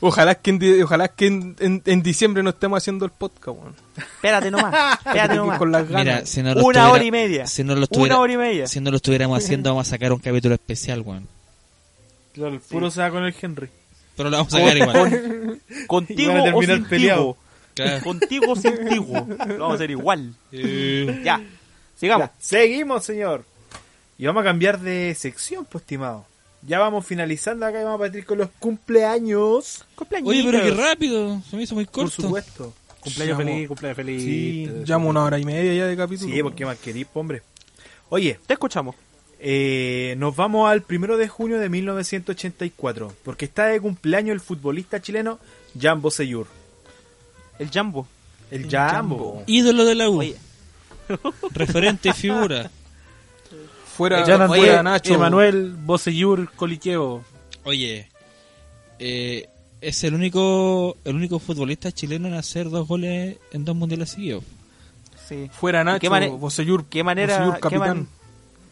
Ojalá 0.00 0.34
que, 0.36 0.50
en, 0.50 0.82
ojalá 0.82 1.08
que 1.08 1.26
en, 1.26 1.56
en- 1.60 1.82
en 1.84 2.02
diciembre 2.02 2.42
no 2.42 2.50
estemos 2.50 2.78
haciendo 2.78 3.04
el 3.04 3.10
podcast, 3.12 3.58
weón. 3.58 3.74
Espérate 3.96 4.50
nomás. 4.50 4.98
Espérate 5.06 5.34
nomás. 5.36 5.58
Con 5.58 5.72
las 5.72 5.88
ganas. 5.88 6.04
Mira, 6.04 6.26
si 6.26 6.42
no 6.42 6.54
lo 6.54 6.64
Una 6.64 6.90
hora 6.90 7.04
y 7.04 7.10
media. 7.10 7.46
Si 7.46 7.64
no 7.64 7.74
Una 7.90 8.18
hora 8.18 8.32
y 8.32 8.36
media. 8.36 8.66
Si 8.66 8.80
no 8.80 8.90
lo 8.90 8.96
estuviéramos 8.96 9.42
haciendo, 9.42 9.70
vamos 9.70 9.86
a 9.86 9.90
sacar 9.90 10.12
un 10.12 10.18
capítulo 10.18 10.54
especial, 10.54 11.00
weón. 11.02 11.26
Claro, 12.32 12.54
el 12.54 12.60
puro 12.60 12.90
se 12.90 13.00
va 13.00 13.10
con 13.10 13.24
el 13.24 13.34
Henry. 13.40 13.68
Pero 14.16 14.30
lo 14.30 14.36
vamos 14.36 14.54
a 14.54 14.58
sacar 14.58 14.76
igual. 14.76 15.60
Contigo 15.86 16.32
o 16.32 16.42
terminar 16.44 16.76
sin. 16.76 16.84
Claro. 17.74 18.02
Contigo 18.02 18.52
o 18.52 18.56
sin. 18.56 18.74
Lo 18.96 19.04
vamos 19.58 19.72
a 19.72 19.74
hacer 19.74 19.90
igual. 19.92 20.34
Eh, 20.52 21.20
Ya. 21.24 21.40
Sigamos. 21.98 22.28
Ya, 22.28 22.34
seguimos, 22.38 23.04
señor. 23.04 23.44
Y 24.18 24.26
vamos 24.26 24.40
a 24.42 24.44
cambiar 24.44 24.80
de 24.80 25.14
sección, 25.14 25.64
pues, 25.64 25.82
estimado. 25.82 26.24
Ya 26.62 26.78
vamos 26.80 27.06
finalizando 27.06 27.66
acá 27.66 27.80
y 27.80 27.84
vamos 27.84 28.00
a 28.00 28.04
partir 28.04 28.24
con 28.24 28.38
los 28.38 28.48
cumpleaños. 28.58 29.84
Cumpleaños. 29.94 30.28
Oye, 30.30 30.42
pero 30.44 30.62
qué 30.64 30.70
rápido. 30.72 31.40
Se 31.48 31.56
me 31.56 31.62
hizo 31.62 31.74
muy 31.74 31.84
Por 31.84 31.94
corto. 31.94 32.22
supuesto. 32.22 32.72
Cumpleaños 33.00 33.38
Llamo- 33.38 33.50
feliz, 33.50 33.68
cumpleaños 33.68 33.96
feliz. 33.96 34.22
Sí, 34.22 34.66
Te- 34.68 34.84
Llamo 34.92 35.08
una 35.08 35.22
hora 35.24 35.38
y 35.38 35.44
media 35.44 35.72
ya 35.74 35.86
de 35.86 35.96
capítulo. 35.96 36.34
Sí, 36.34 36.42
porque 36.42 36.66
más 36.66 36.78
querís, 36.78 37.06
hombre. 37.14 37.42
Oye, 38.08 38.40
Te 38.46 38.54
escuchamos. 38.54 38.96
eh, 39.38 40.14
nos 40.18 40.34
vamos 40.34 40.68
al 40.68 40.82
primero 40.82 41.16
de 41.16 41.28
junio 41.28 41.58
de 41.60 41.68
1984, 41.68 43.12
porque 43.22 43.44
está 43.44 43.66
de 43.66 43.80
cumpleaños 43.80 44.34
el 44.34 44.40
futbolista 44.40 45.00
chileno 45.00 45.38
Jambo 45.80 46.10
Seyur. 46.10 46.48
El 47.60 47.70
Jambo. 47.70 48.08
El 48.50 48.68
Jambo. 48.68 49.42
Ídolo 49.46 49.84
de 49.84 49.94
la 49.94 50.08
U. 50.10 50.18
Oye. 50.18 50.36
Referente 51.52 52.10
y 52.10 52.12
figura. 52.12 52.70
Fuera, 53.96 54.24
Jan 54.24 54.84
Nacho. 54.84 55.14
Emanuel, 55.14 55.74
Boseyur, 55.76 56.50
Coliqueo. 56.54 57.24
Oye, 57.64 58.08
eh, 58.98 59.48
es 59.80 60.04
el 60.04 60.14
único 60.14 60.96
el 61.04 61.16
único 61.16 61.38
futbolista 61.38 61.90
chileno 61.92 62.28
en 62.28 62.34
hacer 62.34 62.70
dos 62.70 62.86
goles 62.86 63.36
en 63.52 63.64
dos 63.64 63.74
mundiales 63.76 64.10
seguidos. 64.10 64.44
Sí. 65.28 65.50
Fuera 65.52 65.82
Nacho. 65.84 66.00
¿Qué 66.00 66.08
Bosellur, 66.28 66.84
¿Qué 66.86 67.02
manera, 67.04 67.38
Bosellur 67.38 67.68
qué, 67.70 67.78
man- 67.78 68.08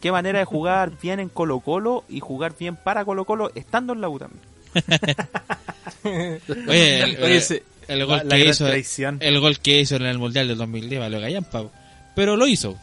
qué 0.01 0.11
manera 0.11 0.39
de 0.39 0.45
jugar 0.45 0.91
bien 1.01 1.19
en 1.19 1.29
Colo 1.29 1.59
Colo 1.59 2.03
y 2.09 2.19
jugar 2.19 2.53
bien 2.57 2.75
para 2.75 3.03
Colo 3.05 3.25
Colo 3.25 3.51
estando 3.53 3.93
en 3.93 4.01
la 4.01 4.09
U 4.09 4.19
también. 4.19 4.41
Oye, 6.67 7.03
el, 7.87 7.99
La, 7.99 8.05
gol 8.05 8.17
la 8.17 8.35
que 8.35 8.41
gran 8.41 8.49
hizo 8.49 8.65
traición. 8.65 9.17
el 9.21 9.39
gol 9.39 9.59
que 9.59 9.81
hizo 9.81 9.95
en 9.95 10.03
el 10.03 10.17
mundial 10.17 10.47
del 10.47 10.57
2010 10.57 10.99
valió 10.99 11.19
gallampa. 11.19 11.63
Pero 12.17 12.35
lo 12.35 12.47
hizo. 12.47 12.75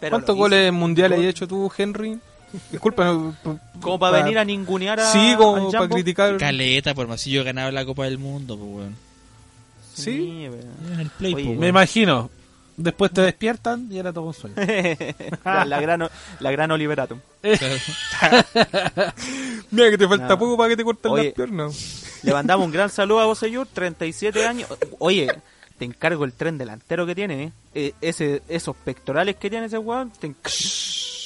Pero 0.00 0.10
¿Cuántos 0.12 0.34
lo 0.34 0.40
goles 0.42 0.72
mundiales 0.72 1.18
has 1.20 1.24
hecho 1.26 1.46
tú, 1.46 1.70
Henry? 1.76 2.18
Disculpa. 2.72 3.04
hizo. 3.04 3.58
Como 3.80 3.98
para 3.98 4.16
pa- 4.18 4.22
venir 4.22 4.38
a 4.38 4.44
ningunear 4.44 4.98
a. 5.00 5.12
Sí, 5.12 5.32
al 5.32 5.36
como 5.36 5.70
para 5.70 5.88
criticar. 5.88 6.36
Caleta, 6.38 6.94
por 6.94 7.06
más 7.06 7.20
si 7.20 7.30
yo 7.30 7.44
ganaba 7.44 7.70
la 7.70 7.84
Copa 7.84 8.04
del 8.04 8.16
Mundo, 8.18 8.56
pues 8.56 8.70
weón. 8.70 8.96
Sí. 9.94 10.48
pero- 10.50 10.94
En 10.94 11.00
el 11.00 11.10
play, 11.10 11.34
Oye, 11.34 11.44
pues, 11.44 11.58
Me 11.58 11.68
imagino. 11.68 12.30
Después 12.76 13.12
te 13.12 13.20
despiertan 13.20 13.86
y 13.90 13.98
era 13.98 14.12
todo 14.12 14.24
un 14.24 14.34
sueño. 14.34 14.56
la, 15.44 15.64
la 15.64 15.80
gran, 15.80 16.08
la 16.40 16.50
gran 16.50 16.70
Oliveratum. 16.72 17.20
Mira 19.70 19.90
que 19.90 19.98
te 19.98 20.08
falta 20.08 20.38
poco 20.38 20.56
para 20.56 20.70
que 20.70 20.76
te 20.76 20.84
corten 20.84 21.12
Oye. 21.12 21.24
las 21.26 21.34
piernas. 21.34 22.02
Le 22.22 22.32
mandamos 22.32 22.66
un 22.66 22.72
gran 22.72 22.90
saludo 22.90 23.20
a 23.20 23.26
Boseyur, 23.26 23.66
37 23.72 24.46
años. 24.46 24.68
Oye, 24.98 25.28
te 25.78 25.84
encargo 25.84 26.24
el 26.24 26.32
tren 26.32 26.56
delantero 26.58 27.04
que 27.06 27.14
tiene, 27.14 27.52
¿eh? 27.74 27.92
Ese, 28.00 28.42
esos 28.48 28.76
pectorales 28.76 29.36
que 29.36 29.50
tiene 29.50 29.66
ese 29.66 29.78
weón, 29.78 30.10
te 30.10 30.28
enc- 30.28 30.34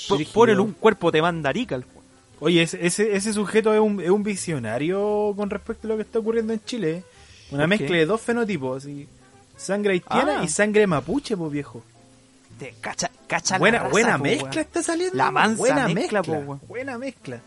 P- 0.09 0.15
Brígido. 0.15 0.33
ponele 0.35 0.61
un 0.61 0.73
cuerpo 0.73 1.13
te 1.13 1.21
manda 1.21 1.51
arica 1.51 1.75
el 1.75 1.83
weón. 1.83 1.99
Oye, 2.41 2.63
ese, 2.63 2.87
ese, 2.87 3.15
ese 3.17 3.33
sujeto 3.33 3.75
es 3.75 3.81
un, 3.81 4.01
es 4.01 4.11
un 4.11 4.23
visionario 4.23 5.33
con 5.37 5.51
respecto 5.51 5.87
a 5.87 5.91
lo 5.91 5.97
que 5.97 6.03
está 6.03 6.19
ocurriendo 6.21 6.53
en 6.53 6.65
Chile. 6.65 6.91
¿eh? 6.99 7.03
Una 7.51 7.63
¿Por 7.63 7.69
mezcla 7.69 7.89
qué? 7.89 7.95
de 7.95 8.07
dos 8.07 8.21
fenotipos, 8.21 8.85
así. 8.85 9.07
Sangre 9.57 9.93
haitiana 9.95 10.41
Ah. 10.41 10.45
y 10.45 10.49
sangre 10.49 10.87
mapuche, 10.87 11.37
pues 11.37 11.51
viejo. 11.51 11.83
Te 12.59 12.75
cacha, 12.81 13.11
cacha 13.27 13.55
la 13.55 13.59
Buena, 13.59 13.79
raza, 13.81 13.91
buena 13.91 14.19
po, 14.19 14.25
mezcla 14.25 14.61
está 14.61 14.83
saliendo. 14.83 15.17
La 15.17 15.31
mansa 15.31 15.59
buena 15.59 15.89
mezcla, 15.89 16.21
mezcla, 16.21 16.23
po, 16.23 16.33
weón. 16.33 16.61
buena 16.69 16.99
mezcla. 16.99 17.41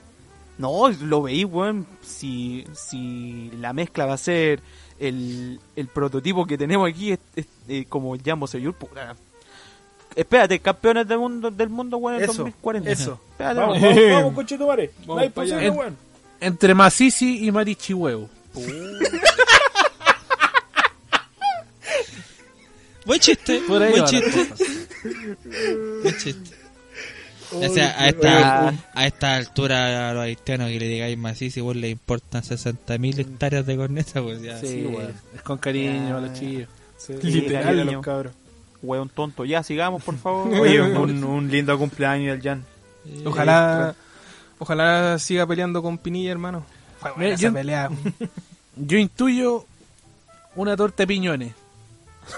No, 0.58 0.90
lo 0.90 1.22
veí, 1.24 1.46
weón. 1.46 1.88
Si, 2.04 2.66
si 2.74 3.50
la 3.60 3.74
mezcla 3.74 4.06
va 4.06 4.14
a 4.14 4.18
ser 4.18 4.62
el, 5.02 5.60
el 5.76 5.88
prototipo 5.88 6.46
que 6.46 6.58
tenemos 6.58 6.90
aquí, 6.90 7.12
es, 7.12 7.20
es, 7.36 7.46
eh, 7.68 7.86
como 7.90 8.16
Jambo 8.24 8.48
Seyur, 8.48 8.74
puta. 8.74 9.16
Espérate, 10.16 10.60
campeones 10.60 11.08
del 11.08 11.18
mundo, 11.20 11.50
del 11.52 11.70
mundo, 11.70 11.98
weón, 11.98 12.18
en 12.18 12.24
Eso, 12.24 12.34
2040. 12.34 12.90
eso. 12.92 13.20
Espérate, 13.32 13.60
Vamos, 13.60 13.82
vamos, 13.82 13.98
vamos, 14.12 14.34
conchetumare. 14.34 14.92
Vamos 15.00 15.08
No 15.16 15.18
hay 15.18 15.30
posible, 15.30 15.66
En- 15.68 15.78
weón. 15.78 15.98
Entre 16.40 16.74
Masisi 16.74 17.46
y 17.46 17.52
Marichihuevo. 17.52 18.30
Buen 23.06 23.20
chiste, 23.20 23.62
Por 23.68 23.82
ahí 23.82 23.92
buen 23.92 24.06
chiste, 24.06 24.50
buen 26.04 26.18
chiste. 26.18 26.56
O 27.54 27.74
sea, 27.74 27.96
a 28.02 28.08
esta, 28.10 28.74
a 28.94 29.06
esta 29.08 29.36
altura 29.36 30.10
a 30.10 30.14
los 30.14 30.24
haitianos 30.24 30.70
que 30.70 30.80
le 30.80 30.88
digáis 30.88 31.18
macizo 31.18 31.60
y 31.60 31.64
vos 31.64 31.76
le 31.76 31.90
importan 31.90 32.42
60.000 32.44 33.20
hectáreas 33.20 33.66
de 33.66 33.76
corneta, 33.78 34.22
pues 34.22 34.42
ya. 34.42 34.60
Sí, 34.60 34.68
Sí, 34.68 34.86
weón. 34.86 35.14
Es 35.36 35.42
con 35.42 35.58
cariño 35.58 36.18
a 36.18 36.22
los 36.22 36.34
chillos. 36.34 36.70
Sí, 36.98 37.14
Literal, 37.22 37.80
a 37.80 37.84
los 37.84 38.04
cabros. 38.06 38.34
Weón 38.84 39.10
tonto. 39.10 39.44
Ya, 39.46 39.64
sigamos, 39.64 40.02
por 40.04 40.18
favor. 40.18 40.54
Oye, 40.60 40.82
un, 40.82 41.24
un 41.24 41.50
lindo 41.50 41.78
cumpleaños 41.78 42.36
al 42.38 42.42
Jan. 42.42 42.66
Ojalá, 43.26 43.96
ojalá 44.60 45.18
siga 45.20 45.46
peleando 45.48 45.82
con 45.82 45.98
Pinilla, 45.98 46.32
hermano. 46.32 46.64
Fue 47.00 47.12
buena 47.12 47.34
esa 47.34 47.44
yo- 47.44 47.54
pelea. 47.54 47.90
Yo 48.78 48.98
intuyo 48.98 49.66
una 50.56 50.78
torta 50.78 51.04
de 51.04 51.08
piñones. 51.08 51.54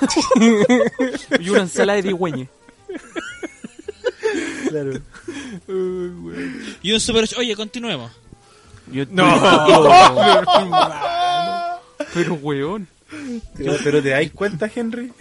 y 1.40 1.50
una 1.50 1.62
ensalada 1.62 1.98
de 2.02 2.08
digüeñe. 2.08 2.48
Claro. 4.74 4.92
Y 6.82 6.92
un 6.94 7.00
super... 7.00 7.26
Oye, 7.38 7.56
continuemos. 7.56 8.12
Yo- 8.92 9.06
No. 9.10 9.24
Pero, 12.14 12.34
weón. 12.36 12.88
Pero, 13.56 13.74
pero 13.84 14.02
te 14.02 14.10
dais 14.10 14.32
cuenta, 14.32 14.70
Henry. 14.74 15.12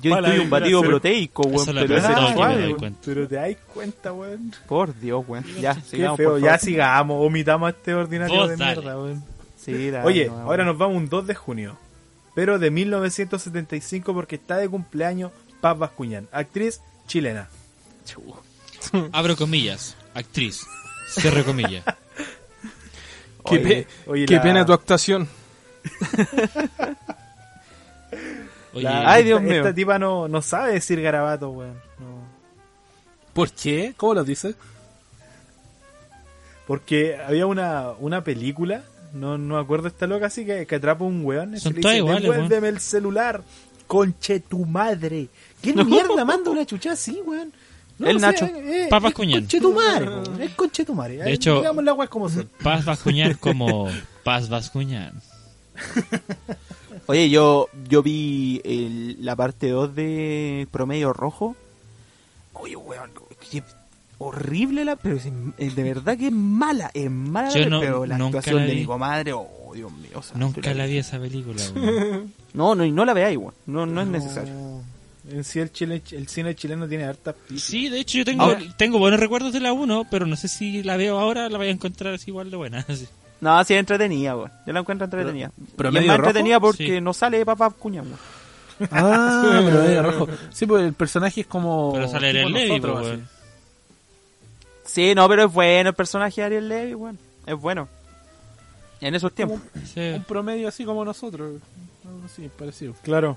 Yo 0.00 0.10
Mala 0.12 0.28
estoy 0.28 0.44
un 0.44 0.50
batido 0.50 0.80
vibración. 0.80 1.00
proteico, 1.02 1.42
weón. 1.42 1.54
Eso 1.60 1.70
es 1.70 1.74
la 1.74 1.80
Pero 1.82 1.96
ese 1.98 2.06
es 2.08 2.14
que 2.14 2.20
me 2.22 2.32
suave, 2.34 2.54
doy 2.54 2.62
weón. 2.64 2.78
cuenta. 2.78 3.00
Pero 3.04 3.28
te 3.28 3.34
dais 3.34 3.56
cuenta, 3.74 4.12
weón. 4.12 4.54
Por 4.66 4.98
Dios, 4.98 5.24
weón. 5.28 5.44
Ya, 5.60 5.74
Qué 5.74 5.80
sigamos, 5.82 6.16
feo. 6.16 6.30
por 6.30 6.40
Ya 6.40 6.46
favor. 6.46 6.60
sigamos. 6.60 7.26
Omitamos 7.26 7.66
a 7.66 7.70
este 7.70 7.94
ordinario 7.94 8.34
Vos 8.36 8.48
de 8.48 8.56
dale. 8.56 8.74
mierda, 8.80 8.96
weón. 8.98 9.24
Sí, 9.58 9.90
dale, 9.90 10.06
Oye, 10.06 10.26
no, 10.28 10.38
ahora 10.40 10.64
nos 10.64 10.78
vamos 10.78 10.96
un 10.96 11.08
2 11.08 11.26
de 11.26 11.34
junio. 11.34 11.76
Pero 12.34 12.58
de 12.58 12.70
1975 12.70 14.14
porque 14.14 14.36
está 14.36 14.56
de 14.58 14.68
cumpleaños 14.68 15.32
Paz 15.60 15.78
Bascuñán, 15.78 16.28
actriz 16.32 16.80
chilena. 17.06 17.48
Abro 19.12 19.36
comillas. 19.36 19.96
Actriz. 20.14 20.64
Cierro 21.10 21.44
comillas. 21.44 21.84
Qué, 23.44 23.54
Oye, 23.54 23.60
pe- 23.60 23.86
oye, 24.10 24.26
qué 24.26 24.34
la- 24.36 24.42
pena 24.42 24.66
tu 24.66 24.72
actuación. 24.72 25.28
Oye, 28.74 28.82
la- 28.82 29.00
Ay, 29.10 29.20
esta- 29.20 29.24
Dios 29.24 29.42
mío. 29.42 29.56
Esta 29.58 29.74
tipa 29.74 29.98
no, 29.98 30.28
no 30.28 30.42
sabe 30.42 30.72
decir 30.74 31.00
garabato, 31.00 31.50
weón. 31.50 31.74
No. 31.98 32.26
¿Por 33.32 33.50
qué? 33.52 33.94
¿Cómo 33.96 34.14
lo 34.14 34.24
dices? 34.24 34.54
Porque 36.66 37.16
había 37.16 37.46
una, 37.46 37.90
una 38.00 38.24
película, 38.24 38.82
no, 39.12 39.38
no 39.38 39.54
me 39.54 39.60
acuerdo 39.60 39.86
esta 39.88 40.06
loca 40.08 40.26
así, 40.26 40.44
que, 40.44 40.66
que 40.66 40.74
atrapa 40.74 41.04
un 41.04 41.24
weón. 41.24 41.56
Son 41.60 41.72
todas 41.74 41.84
dice, 41.94 41.98
iguales, 41.98 42.22
Devuélveme 42.22 42.68
el 42.68 42.80
celular, 42.80 43.42
conche 43.86 44.40
tu 44.40 44.64
madre. 44.66 45.28
¿Quién 45.62 45.86
mierda 45.86 46.24
manda 46.24 46.50
una 46.50 46.66
chucha 46.66 46.92
así, 46.92 47.20
weón? 47.24 47.52
El 47.98 48.20
Nacho. 48.20 48.44
Eh, 48.46 48.86
Paz 48.90 48.98
es 48.98 49.02
Bascuñán. 49.04 49.40
Conchetumare, 49.42 50.08
weón, 50.08 50.42
es 50.42 50.50
conchetumare. 50.54 51.16
De 51.16 51.32
hecho- 51.32 51.56
digamos 51.58 51.84
weas 51.96 52.10
como 52.10 52.28
son. 52.28 52.48
Paz 52.62 52.84
Bascuñán 52.84 53.34
como 53.34 53.88
Paz 54.24 54.48
Bascuñán. 54.48 55.12
Oye, 57.06 57.30
yo, 57.30 57.68
yo 57.88 58.02
vi 58.02 58.60
el- 58.64 59.24
la 59.24 59.36
parte 59.36 59.68
2 59.68 59.94
de 59.94 60.66
Promedio 60.70 61.12
Rojo. 61.12 61.54
Oye, 62.54 62.74
weón, 62.76 63.10
qué 63.50 63.62
horrible 64.18 64.84
la... 64.84 64.96
Pero 64.96 65.16
es, 65.16 65.28
es 65.58 65.76
de 65.76 65.82
verdad 65.82 66.16
que 66.18 66.26
es 66.28 66.32
mala, 66.32 66.90
es 66.94 67.10
mala. 67.10 67.50
Yo 67.50 67.68
no- 67.70 67.80
pero 67.80 68.06
la 68.06 68.18
nunca 68.18 68.38
actuación 68.38 68.62
la 68.62 68.66
de 68.66 68.74
vi. 68.74 68.80
mi 68.80 68.86
comadre, 68.86 69.32
oh, 69.34 69.72
Dios 69.74 69.92
mío. 69.92 70.10
o 70.16 70.22
sea, 70.22 70.36
Nunca 70.36 70.72
la 70.74 70.86
vi 70.86 70.98
esa 70.98 71.18
película, 71.18 71.62
weón. 71.74 72.32
No, 72.54 72.74
no, 72.74 72.84
y 72.86 72.90
no 72.90 73.04
la 73.04 73.12
veáis, 73.12 73.36
weón. 73.36 73.52
No, 73.66 73.84
no 73.86 74.00
es 74.00 74.08
necesario. 74.08 74.52
En 75.30 75.42
sí 75.44 75.58
el, 75.58 75.72
chile, 75.72 76.02
el 76.12 76.28
cine 76.28 76.54
chileno 76.54 76.86
tiene 76.86 77.04
hartas 77.04 77.34
pistas. 77.48 77.68
Sí, 77.68 77.88
de 77.88 77.98
hecho 78.00 78.18
yo 78.18 78.24
tengo, 78.24 78.44
Ahora- 78.44 78.60
tengo 78.76 78.98
buenos 78.98 79.18
recuerdos 79.18 79.52
de 79.52 79.60
la 79.60 79.72
1, 79.72 80.06
pero 80.10 80.24
no 80.26 80.36
sé 80.36 80.46
si 80.48 80.82
la 80.84 80.96
veo 80.96 81.18
ahora, 81.18 81.48
la 81.48 81.58
voy 81.58 81.66
a 81.68 81.70
encontrar 81.70 82.14
así 82.14 82.30
igual 82.30 82.50
de 82.50 82.56
buena. 82.56 82.84
Sí. 82.94 83.06
No, 83.40 83.62
sí 83.64 83.74
es 83.74 83.80
entretenida, 83.80 84.34
weón. 84.36 84.50
Yo 84.66 84.72
la 84.72 84.80
encuentro 84.80 85.04
entretenida. 85.04 85.50
¿Pero 85.76 85.90
y 85.92 85.98
es 85.98 86.06
más 86.06 86.16
rojo? 86.16 86.28
entretenida 86.30 86.58
porque 86.60 86.86
Sí. 86.96 87.00
no 87.02 87.12
sale 87.12 87.44
papá 87.44 87.68
cuña, 87.70 88.00
weón. 88.02 88.16
Ah, 88.90 89.60
pero 89.64 89.80
de 89.82 90.02
rojo. 90.02 90.28
Sí, 90.50 90.64
pues 90.66 90.84
el 90.84 90.94
personaje 90.94 91.42
es 91.42 91.46
como. 91.46 91.92
Pero 91.92 92.08
sale 92.08 92.32
tipo 92.32 92.46
el 92.46 92.52
Levi, 92.54 92.68
nosotros, 92.80 93.00
pues, 93.00 93.12
así. 93.12 93.22
Sí, 94.86 95.14
no, 95.14 95.28
pero 95.28 95.44
es 95.46 95.52
bueno 95.52 95.90
el 95.90 95.94
personaje 95.94 96.40
de 96.40 96.46
Ariel 96.46 96.68
Levy, 96.68 96.94
weón. 96.94 97.18
Es 97.46 97.54
bueno. 97.56 97.88
En 99.00 99.14
esos 99.14 99.32
tiempos. 99.34 99.60
Sí. 99.92 100.00
Un 100.00 100.24
promedio 100.24 100.68
así 100.68 100.84
como 100.84 101.04
nosotros. 101.04 101.60
Algo 102.06 102.22
así, 102.24 102.48
parecido. 102.56 102.94
Claro. 103.02 103.36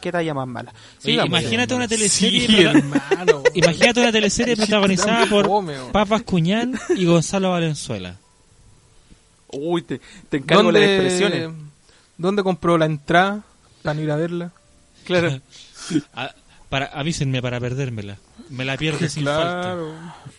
¿Qué 0.00 0.12
talla 0.12 0.34
más 0.34 0.46
mala? 0.46 0.72
Oye, 1.04 1.14
imagínate 1.26 1.74
una 1.74 1.88
teleserie. 1.88 2.46
Sí, 2.46 2.60
hermano. 2.62 3.42
Imagínate 3.54 4.00
una 4.00 4.12
teleserie 4.12 4.56
protagonizada 4.56 5.26
por. 5.26 5.48
Papas 5.92 6.22
Cuñán 6.22 6.78
y 6.96 7.04
Gonzalo 7.04 7.50
Valenzuela. 7.50 8.16
Uy, 9.48 9.82
te, 9.82 10.00
te 10.28 10.38
encargo 10.38 10.72
las 10.72 10.82
¿Dónde, 10.82 10.96
expresiones. 10.96 11.50
¿Dónde 12.16 12.42
compró 12.42 12.76
la 12.78 12.86
entrada 12.86 13.42
para 13.82 14.00
ir 14.00 14.10
a 14.10 14.16
verla? 14.16 14.52
Claro. 15.04 15.40
A, 16.14 16.34
para, 16.74 16.86
avísenme 16.86 17.40
para 17.40 17.60
perdérmela. 17.60 18.16
Me 18.50 18.64
la 18.64 18.76
pierdo 18.76 19.08
sin 19.08 19.24
falta. 19.24 19.76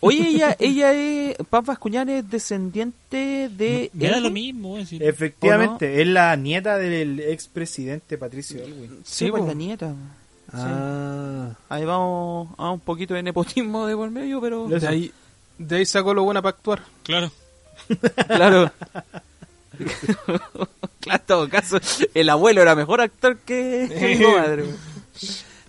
Oye, 0.01 0.27
ella, 0.27 0.53
ella 0.59 0.91
es. 0.91 1.37
Paz 1.49 1.79
Cuñán 1.79 2.09
es 2.09 2.29
descendiente 2.29 3.49
de. 3.49 3.89
Me 3.93 4.07
da 4.09 4.17
Elwin. 4.17 4.23
lo 4.23 4.31
mismo, 4.31 4.73
weón. 4.73 4.85
si- 4.85 4.97
Efectivamente, 5.01 6.01
es 6.01 6.07
la 6.09 6.35
nieta 6.35 6.77
del 6.77 7.21
expresidente 7.21 8.17
Patricio 8.17 8.61
Elwin. 8.61 8.99
Sí, 9.05 9.25
Sí, 9.25 9.31
pues 9.31 9.45
la 9.45 9.53
nieta. 9.53 9.93
Ah. 10.51 11.51
Ahí 11.69 11.85
vamos 11.85 12.49
a 12.57 12.69
un 12.69 12.81
poquito 12.81 13.13
de 13.13 13.23
nepotismo 13.23 13.85
de 13.87 13.95
por 13.95 14.11
medio, 14.11 14.41
pero. 14.41 14.67
De 14.67 14.85
ahí, 14.85 15.13
de 15.57 15.77
ahí 15.77 15.85
sacó 15.85 16.13
lo 16.13 16.23
buena 16.25 16.41
para 16.41 16.57
actuar. 16.57 16.83
Claro. 17.03 17.31
Claro. 18.27 18.71
claro, 20.99 21.19
en 21.19 21.21
todo 21.25 21.47
caso, 21.49 21.79
el 22.13 22.29
abuelo 22.29 22.61
era 22.61 22.75
mejor 22.75 22.99
actor 22.99 23.37
que, 23.37 24.15
mi 24.19 24.23
comadre. 24.25 24.65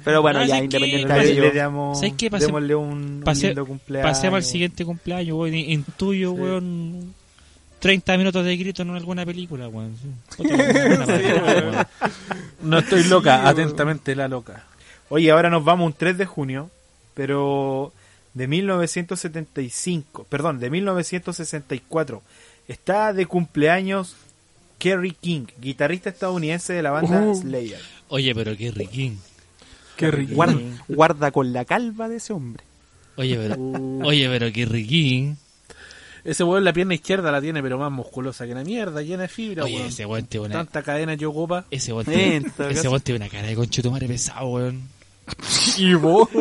Pero 0.06 0.22
bueno, 0.22 0.38
Ah, 0.38 0.44
ya 0.46 0.58
sí, 0.58 0.64
independiente 0.66 1.12
que- 1.12 1.20
de 1.20 1.32
ello. 1.32 1.94
¿Sabes 1.96 2.12
qué? 2.16 2.30
Pase- 2.30 2.46
démosle 2.46 2.74
un, 2.76 2.88
un 2.92 3.22
Pase- 3.24 3.48
lindo 3.48 3.66
cumpleaños. 3.66 4.08
Pasemos 4.12 4.36
al 4.36 4.44
siguiente 4.44 4.84
cumpleaños, 4.84 5.36
weón. 5.36 5.54
Intuyo, 5.56 6.30
weón. 6.30 7.12
30 7.80 8.16
minutos 8.16 8.44
de 8.44 8.56
grito 8.56 8.82
en 8.82 8.90
alguna 8.90 9.26
película, 9.26 9.66
weón. 9.66 9.96
Sí. 10.00 10.08
Otra 10.44 10.56
buena 10.86 11.06
película, 11.06 11.42
weón. 11.54 11.86
No 12.62 12.78
estoy 12.78 13.02
loca, 13.02 13.48
atentamente 13.48 14.14
la 14.14 14.28
loca. 14.28 14.64
Oye, 15.08 15.28
ahora 15.32 15.50
nos 15.50 15.64
vamos 15.64 15.86
un 15.88 15.92
3 15.92 16.16
de 16.16 16.24
junio, 16.26 16.70
pero 17.14 17.92
de 18.34 18.46
1975, 18.46 20.24
perdón, 20.28 20.60
de 20.60 20.70
1964. 20.70 22.22
Está 22.68 23.12
de 23.12 23.26
cumpleaños 23.26 24.14
Kerry 24.78 25.12
King, 25.20 25.46
guitarrista 25.60 26.10
estadounidense 26.10 26.74
de 26.74 26.82
la 26.82 26.92
banda 26.92 27.22
Uh. 27.22 27.34
Slayer. 27.34 27.80
Oye, 28.08 28.34
pero 28.36 28.56
qué 28.56 28.70
riquín. 28.70 29.18
Qué 29.96 30.10
rico. 30.10 30.34
Guarda, 30.34 30.60
guarda 30.88 31.30
con 31.30 31.52
la 31.52 31.64
calva 31.64 32.08
de 32.08 32.16
ese 32.16 32.32
hombre. 32.32 32.62
Oye, 33.16 33.36
pero, 33.36 33.56
oye, 34.04 34.28
pero 34.28 34.52
qué 34.52 34.64
riquín. 34.66 35.38
Ese 36.24 36.42
weón 36.42 36.64
la 36.64 36.72
pierna 36.72 36.94
izquierda 36.94 37.30
la 37.30 37.40
tiene, 37.40 37.62
pero 37.62 37.78
más 37.78 37.92
musculosa 37.92 38.46
que 38.48 38.54
la 38.54 38.64
mierda, 38.64 39.00
llena 39.00 39.22
de 39.22 39.28
fibra, 39.28 39.62
Oye, 39.64 39.76
weón. 39.76 39.86
ese 39.86 40.04
weón 40.06 40.26
tiene 40.26 40.46
una, 40.46 40.54
Tanta 40.56 40.82
cadena 40.82 41.16
que 41.16 41.24
ocupa. 41.24 41.64
ese 41.70 41.92
weón 41.92 42.06
Eh, 42.10 42.42
tiene, 42.56 42.72
ese 42.72 42.88
weón 42.88 43.00
tiene 43.00 43.20
una 43.24 43.28
cara 43.28 43.46
de 43.46 43.54
conchetumare 43.54 44.08
pesado, 44.08 44.48
weón. 44.48 44.82
Y 45.78 45.94
vos. 45.94 46.28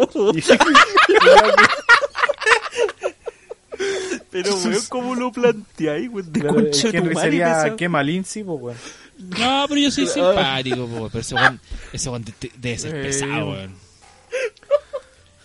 Pero, 4.32 4.56
weón, 4.56 4.80
¿cómo 4.90 5.15
lo 5.15 5.32
planteáis, 5.32 6.10
weón? 6.10 6.32
De 6.32 6.40
Claro, 6.40 6.73
sería 6.73 7.76
Lindsay, 8.03 8.44
pues, 8.44 8.61
weón. 8.61 8.77
No, 9.18 9.66
pero 9.68 9.80
yo 9.82 9.92
soy 9.92 10.08
simpático, 10.08 10.86
po, 10.88 11.10
pero 11.10 11.20
ese 11.22 11.36
weón, 11.36 11.60
ese 11.94 12.10
weón 12.10 12.24
de- 12.26 12.34
de- 12.40 12.52
debe 12.58 12.78
ser 12.78 13.02
pesado, 13.02 13.52
weón. 13.52 13.76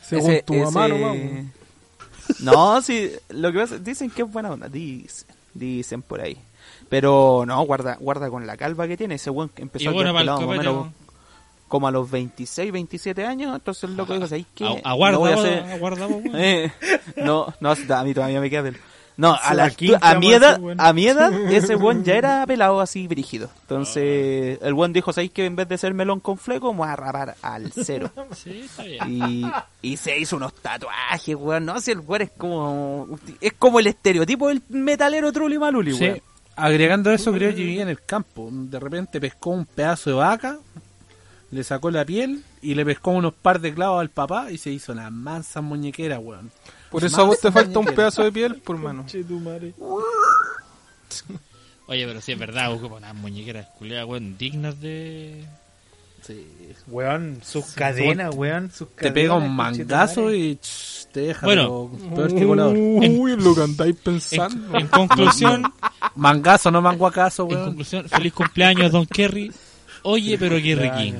Según 0.08 0.30
Ese- 0.32 0.42
tu 0.42 0.54
mamá 0.54 0.86
ese- 0.86 0.98
nomás, 0.98 1.16
weón. 1.16 1.52
No, 2.40 2.82
sí, 2.82 3.10
lo 3.30 3.52
que 3.52 3.58
pasa, 3.58 3.78
dicen 3.78 4.10
que 4.10 4.22
es 4.22 4.30
buena 4.32 4.50
onda, 4.52 4.68
dicen, 4.68 5.26
dicen 5.54 6.02
por 6.02 6.20
ahí. 6.20 6.36
Pero 6.88 7.44
no, 7.46 7.60
guarda 7.64 7.96
guarda 8.00 8.28
con 8.30 8.46
la 8.46 8.56
calva 8.56 8.86
que 8.88 8.96
tiene. 8.96 9.14
Ese 9.16 9.30
weón 9.30 9.48
que 9.48 9.62
Y 9.62 9.64
empezó 9.64 9.90
a 9.90 9.92
bueno, 9.92 10.12
quedar 10.12 10.14
para 10.14 10.20
el 10.22 10.26
pelado 10.26 10.40
más 10.40 10.44
o 10.44 10.46
copete, 10.46 10.68
menos 10.68 10.92
como 11.68 11.86
a 11.86 11.90
los 11.92 12.10
26, 12.10 12.72
27 12.72 13.24
años. 13.24 13.54
Entonces 13.54 13.84
el 13.84 13.96
loco 13.96 14.14
dijo, 14.14 14.26
¿sabes 14.26 14.46
qué? 14.54 14.64
A- 14.64 14.90
Aguarda, 14.90 15.12
no 15.12 15.20
voy 15.20 15.32
a 15.32 15.36
vos, 15.36 15.44
hacer... 15.44 15.62
aguarda, 15.70 16.06
vos, 16.06 16.22
weón. 16.24 16.36
Eh, 16.40 16.72
no, 17.16 17.54
no, 17.60 17.70
a 17.70 18.04
mí 18.04 18.14
todavía 18.14 18.40
me 18.40 18.50
queda 18.50 18.62
pelo. 18.64 18.78
No, 19.20 19.34
a, 19.40 19.52
la, 19.52 19.70
la 19.78 19.98
a 20.00 20.14
mi 20.18 20.32
edad, 20.32 20.58
a 20.78 20.92
mi 20.94 21.06
edad, 21.06 21.30
ese 21.52 21.76
weón 21.76 22.04
ya 22.04 22.14
era 22.14 22.46
pelado 22.46 22.80
así 22.80 23.06
brígido. 23.06 23.50
Entonces, 23.62 24.58
el 24.62 24.72
weón 24.72 24.94
dijo, 24.94 25.12
¿sabéis 25.12 25.32
que 25.32 25.44
en 25.44 25.56
vez 25.56 25.68
de 25.68 25.76
ser 25.76 25.92
melón 25.92 26.20
con 26.20 26.38
fleco, 26.38 26.68
vamos 26.68 26.88
a 26.88 26.96
rapar 26.96 27.36
al 27.42 27.70
cero? 27.72 28.10
Sí, 28.34 28.62
está 28.64 28.84
bien. 28.84 29.12
Y, 29.82 29.90
y 29.92 29.96
se 29.98 30.18
hizo 30.18 30.36
unos 30.36 30.54
tatuajes, 30.54 31.34
weón. 31.36 31.66
No 31.66 31.78
sé, 31.80 31.92
el 31.92 32.00
weón 32.00 32.22
es 32.22 32.30
como. 32.30 33.08
Es 33.42 33.52
como 33.58 33.78
el 33.80 33.88
estereotipo 33.88 34.48
del 34.48 34.62
metalero 34.70 35.30
Trulli 35.32 35.58
Maluli, 35.58 35.92
Sí. 35.92 36.04
weón. 36.04 36.22
Agregando 36.56 37.10
eso, 37.12 37.30
creo 37.32 37.50
que 37.50 37.56
vivía 37.56 37.82
en 37.82 37.88
el 37.90 38.02
campo. 38.02 38.48
De 38.50 38.80
repente 38.80 39.20
pescó 39.20 39.50
un 39.50 39.66
pedazo 39.66 40.10
de 40.10 40.16
vaca, 40.16 40.58
le 41.50 41.62
sacó 41.64 41.90
la 41.90 42.04
piel 42.06 42.42
y 42.62 42.74
le 42.74 42.84
pescó 42.86 43.10
unos 43.10 43.34
par 43.34 43.60
de 43.60 43.74
clavos 43.74 44.00
al 44.00 44.08
papá 44.10 44.50
y 44.50 44.56
se 44.58 44.70
hizo 44.70 44.92
una 44.92 45.10
mansa 45.10 45.60
muñequera, 45.60 46.18
weón. 46.18 46.50
Por 46.90 47.04
eso 47.04 47.20
a 47.20 47.24
vos 47.24 47.40
te 47.40 47.52
falta 47.52 47.78
un 47.78 47.86
pedazo 47.86 48.22
de 48.24 48.32
piel, 48.32 48.56
por 48.56 48.76
mano. 48.76 49.04
Oye, 51.86 52.06
pero 52.06 52.20
sí 52.20 52.32
es 52.32 52.38
verdad, 52.38 52.72
ocupa 52.72 52.96
unas 52.96 53.14
muñequeras 53.14 53.66
culiadas, 53.78 54.06
weón, 54.08 54.36
dignas 54.38 54.80
de... 54.80 55.44
Weón, 56.86 57.40
sus 57.42 57.64
cadenas, 57.72 58.32
weón. 58.34 58.70
Sus 58.70 58.94
Te 58.94 59.10
pega 59.10 59.34
un 59.34 59.56
cadenas, 59.56 59.78
mangazo 59.88 60.32
y 60.32 60.56
ch, 60.56 61.06
te 61.12 61.20
deja 61.20 61.44
Bueno. 61.46 61.90
pero 62.00 62.14
peor 62.14 62.34
que 62.34 62.46
colador. 62.46 62.76
Uy, 62.76 63.36
lo 63.36 63.54
que 63.54 63.62
andáis 63.62 63.96
En, 63.96 64.02
pensando. 64.02 64.78
en 64.78 64.86
conclusión, 64.86 65.72
Mangazo, 66.14 66.70
no 66.70 66.80
manguacazo, 66.82 67.44
en 67.44 67.48
weón. 67.54 67.64
conclusión, 67.64 68.08
feliz 68.08 68.32
cumpleaños, 68.32 68.92
Don 68.92 69.06
Kerry. 69.06 69.50
Oye, 70.02 70.38
pero 70.38 70.56
qué 70.62 70.76
riquín. 70.76 71.16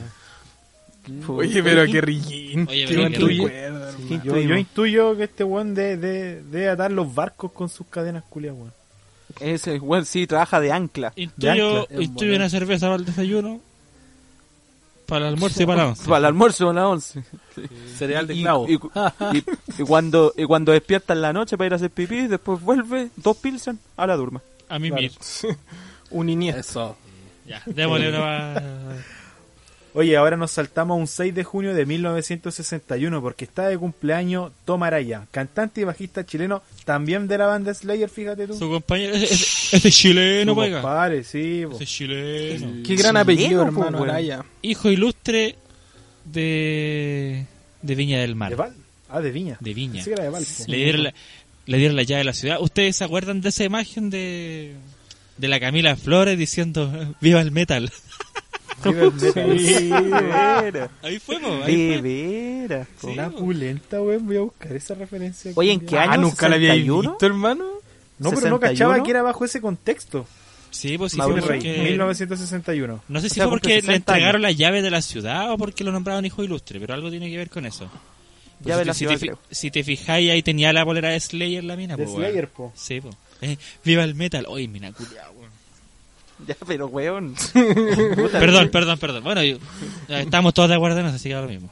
Oye, 1.28 1.62
pero 1.62 1.84
qué 1.86 2.00
riquín. 2.00 2.66
Oye, 2.68 2.86
pero 2.88 3.00
buen 3.00 3.12
qué 3.12 3.18
recuerdo, 3.18 3.90
¿Qué 4.08 4.20
Yo, 4.24 4.36
yo 4.38 4.56
intuyo 4.56 5.16
que 5.16 5.24
este 5.24 5.44
weón 5.44 5.74
de, 5.74 5.96
de, 5.96 6.42
debe 6.42 6.68
atar 6.68 6.90
los 6.92 7.14
barcos 7.14 7.52
con 7.52 7.68
sus 7.68 7.86
cadenas 7.86 8.24
culias, 8.28 8.54
weón. 8.56 8.72
Ese 9.40 9.78
weón 9.78 10.04
sí 10.06 10.26
trabaja 10.26 10.60
de 10.60 10.72
ancla. 10.72 11.12
Intuyo, 11.16 11.82
ancla. 11.82 12.02
intuyo 12.02 12.34
una 12.36 12.48
cerveza 12.48 12.86
para 12.86 12.96
el 12.96 13.04
desayuno, 13.04 13.60
para 15.06 15.26
el 15.28 15.34
almuerzo 15.34 15.62
y 15.62 15.66
para 15.66 15.82
la 15.84 15.88
once. 15.90 16.04
Para 16.04 16.18
el 16.18 16.24
almuerzo 16.26 16.70
a 16.70 16.72
las 16.72 16.84
11. 16.84 17.22
Cereal 17.96 18.26
de 18.26 18.34
Y, 18.34 18.42
clavo. 18.42 18.66
y- 18.68 18.74
y- 18.74 19.44
y 19.78 19.82
cuando, 19.84 20.32
y 20.36 20.44
cuando 20.44 20.72
despierta 20.72 21.12
en 21.14 21.22
la 21.22 21.32
noche 21.32 21.56
para 21.56 21.66
ir 21.66 21.72
a 21.72 21.76
hacer 21.76 21.90
pipí, 21.90 22.26
después 22.28 22.60
vuelve, 22.60 23.08
dos 23.16 23.36
pilsen, 23.36 23.78
a 23.96 24.06
la 24.06 24.16
durma. 24.16 24.40
A 24.68 24.78
mí 24.78 24.88
Claro. 24.88 25.02
mismo. 25.02 25.20
Un 26.10 26.28
Iniesta. 26.28 26.60
Eso. 26.60 26.96
Ya, 27.46 27.62
démosle 27.66 28.08
una... 28.10 28.62
Oye, 29.92 30.16
ahora 30.16 30.36
nos 30.36 30.52
saltamos 30.52 30.96
a 30.96 31.00
un 31.00 31.06
6 31.08 31.34
de 31.34 31.42
junio 31.44 31.74
de 31.74 31.84
1961 31.84 33.20
porque 33.20 33.44
está 33.44 33.68
de 33.68 33.76
cumpleaños 33.76 34.52
Tom 34.64 34.82
Araya, 34.84 35.26
cantante 35.32 35.80
y 35.80 35.84
bajista 35.84 36.24
chileno, 36.24 36.62
también 36.84 37.26
de 37.26 37.38
la 37.38 37.46
banda 37.46 37.74
Slayer, 37.74 38.08
fíjate 38.08 38.46
tú. 38.46 38.54
Su 38.56 38.68
compañero, 38.70 39.14
ese- 39.14 39.76
ese 39.76 39.90
chileno, 39.90 40.54
Su 40.54 40.60
oiga. 40.60 40.80
compadre, 40.80 41.24
sí, 41.24 41.64
po. 41.68 41.74
Ese 41.76 41.86
chileno. 41.86 42.82
Qué 42.86 42.94
gran 42.94 43.16
apellido, 43.16 43.48
Chileno, 43.48 43.66
hermano, 43.66 43.90
po, 43.98 44.02
weón. 44.04 44.10
Araya. 44.10 44.44
Hijo 44.62 44.90
ilustre 44.90 45.56
de, 46.24 47.46
de 47.82 47.94
Viña 47.94 48.20
del 48.20 48.36
Mar. 48.36 48.50
¿De 48.50 48.56
Val? 48.56 48.74
Ah, 49.08 49.20
de 49.20 49.30
Viña. 49.32 49.56
De 49.60 49.74
Viña. 49.74 50.04
Sí, 50.04 50.10
era 50.12 50.22
de 50.24 50.30
Val. 50.30 50.46
Le 50.68 50.76
dieron, 50.76 51.02
la, 51.04 51.14
le 51.66 51.78
dieron 51.78 51.96
la 51.96 52.02
llave 52.04 52.18
de 52.20 52.24
la 52.24 52.32
ciudad. 52.34 52.60
¿Ustedes 52.60 52.96
se 52.96 53.04
acuerdan 53.04 53.40
de 53.40 53.48
esa 53.48 53.64
imagen 53.64 54.08
de, 54.10 54.74
de 55.36 55.48
la 55.48 55.58
Camila 55.58 55.96
Flores 55.96 56.38
diciendo 56.38 57.14
¡Viva 57.20 57.40
el 57.40 57.50
metal! 57.50 57.90
Sí, 58.82 59.90
Ahí 59.92 60.70
De 60.70 60.88
ahí 61.02 61.18
fue. 61.18 62.00
veras. 62.00 62.88
Sí, 63.00 63.06
Una 63.08 63.30
pulenta, 63.30 64.00
weón. 64.00 64.26
Voy 64.26 64.36
a 64.36 64.40
buscar 64.40 64.72
esa 64.72 64.94
referencia. 64.94 65.52
Oye, 65.54 65.72
¿en 65.72 65.80
qué 65.80 65.98
Ah, 65.98 66.12
año? 66.12 66.22
nunca 66.22 66.48
la 66.48 66.56
había 66.56 66.70
61? 66.72 67.10
visto, 67.10 67.26
hermano. 67.26 67.64
No, 68.18 68.30
pero 68.30 68.50
no 68.50 68.58
61? 68.58 68.60
cachaba 68.60 69.02
que 69.02 69.10
era 69.10 69.22
bajo 69.22 69.44
ese 69.44 69.60
contexto. 69.60 70.26
Sí, 70.70 70.96
pues 70.98 71.12
sí, 71.12 71.18
Mauro 71.18 71.38
fue 71.42 71.48
Rey, 71.48 71.58
porque... 71.60 71.82
1961. 71.90 73.02
No 73.08 73.20
sé 73.20 73.28
si 73.28 73.32
O 73.32 73.34
sea, 73.34 73.44
fue 73.44 73.50
porque 73.52 73.68
le 73.76 73.80
60 73.80 73.94
entregaron 73.96 74.36
años. 74.36 74.42
la 74.42 74.52
llave 74.52 74.82
de 74.82 74.90
la 74.90 75.02
ciudad 75.02 75.52
o 75.52 75.58
porque 75.58 75.82
lo 75.84 75.90
nombraron 75.92 76.24
hijo 76.24 76.44
ilustre, 76.44 76.78
pero 76.78 76.94
algo 76.94 77.10
tiene 77.10 77.28
que 77.28 77.36
ver 77.36 77.50
con 77.50 77.66
eso. 77.66 77.90
Pues 78.62 78.66
Llave 78.76 78.84
de 78.84 78.84
si, 78.84 78.86
la 78.86 78.92
te- 78.92 78.98
ciudad, 78.98 79.14
si 79.14 79.18
te, 79.20 79.26
creo. 79.26 79.36
fi- 79.48 79.54
si 79.54 79.70
te 79.70 79.82
fijáis, 79.84 80.30
ahí 80.30 80.42
tenía 80.42 80.72
la 80.72 80.84
bolera 80.84 81.08
de 81.10 81.18
Slayer 81.18 81.64
la 81.64 81.76
mina, 81.76 81.96
De 81.96 82.04
po, 82.04 82.14
Slayer, 82.16 82.48
po. 82.48 82.72
Sí, 82.76 83.00
po. 83.00 83.10
Eh, 83.40 83.56
¡Viva 83.84 84.04
el 84.04 84.14
metal! 84.14 84.44
¡Oye, 84.48 84.68
mina 84.68 84.92
culiao! 84.92 85.39
Ya, 86.46 86.56
pero 86.66 86.86
weón. 86.88 87.34
Perdón, 88.32 88.68
perdón, 88.70 88.98
perdón. 88.98 89.24
Bueno, 89.24 89.42
yo- 89.42 89.58
estamos 90.08 90.54
todos 90.54 90.68
de 90.68 90.74
acuerdo 90.76 91.00
en 91.00 91.06
eso, 91.06 91.16
así 91.16 91.28
que 91.28 91.34
lo 91.34 91.46
mismo. 91.46 91.68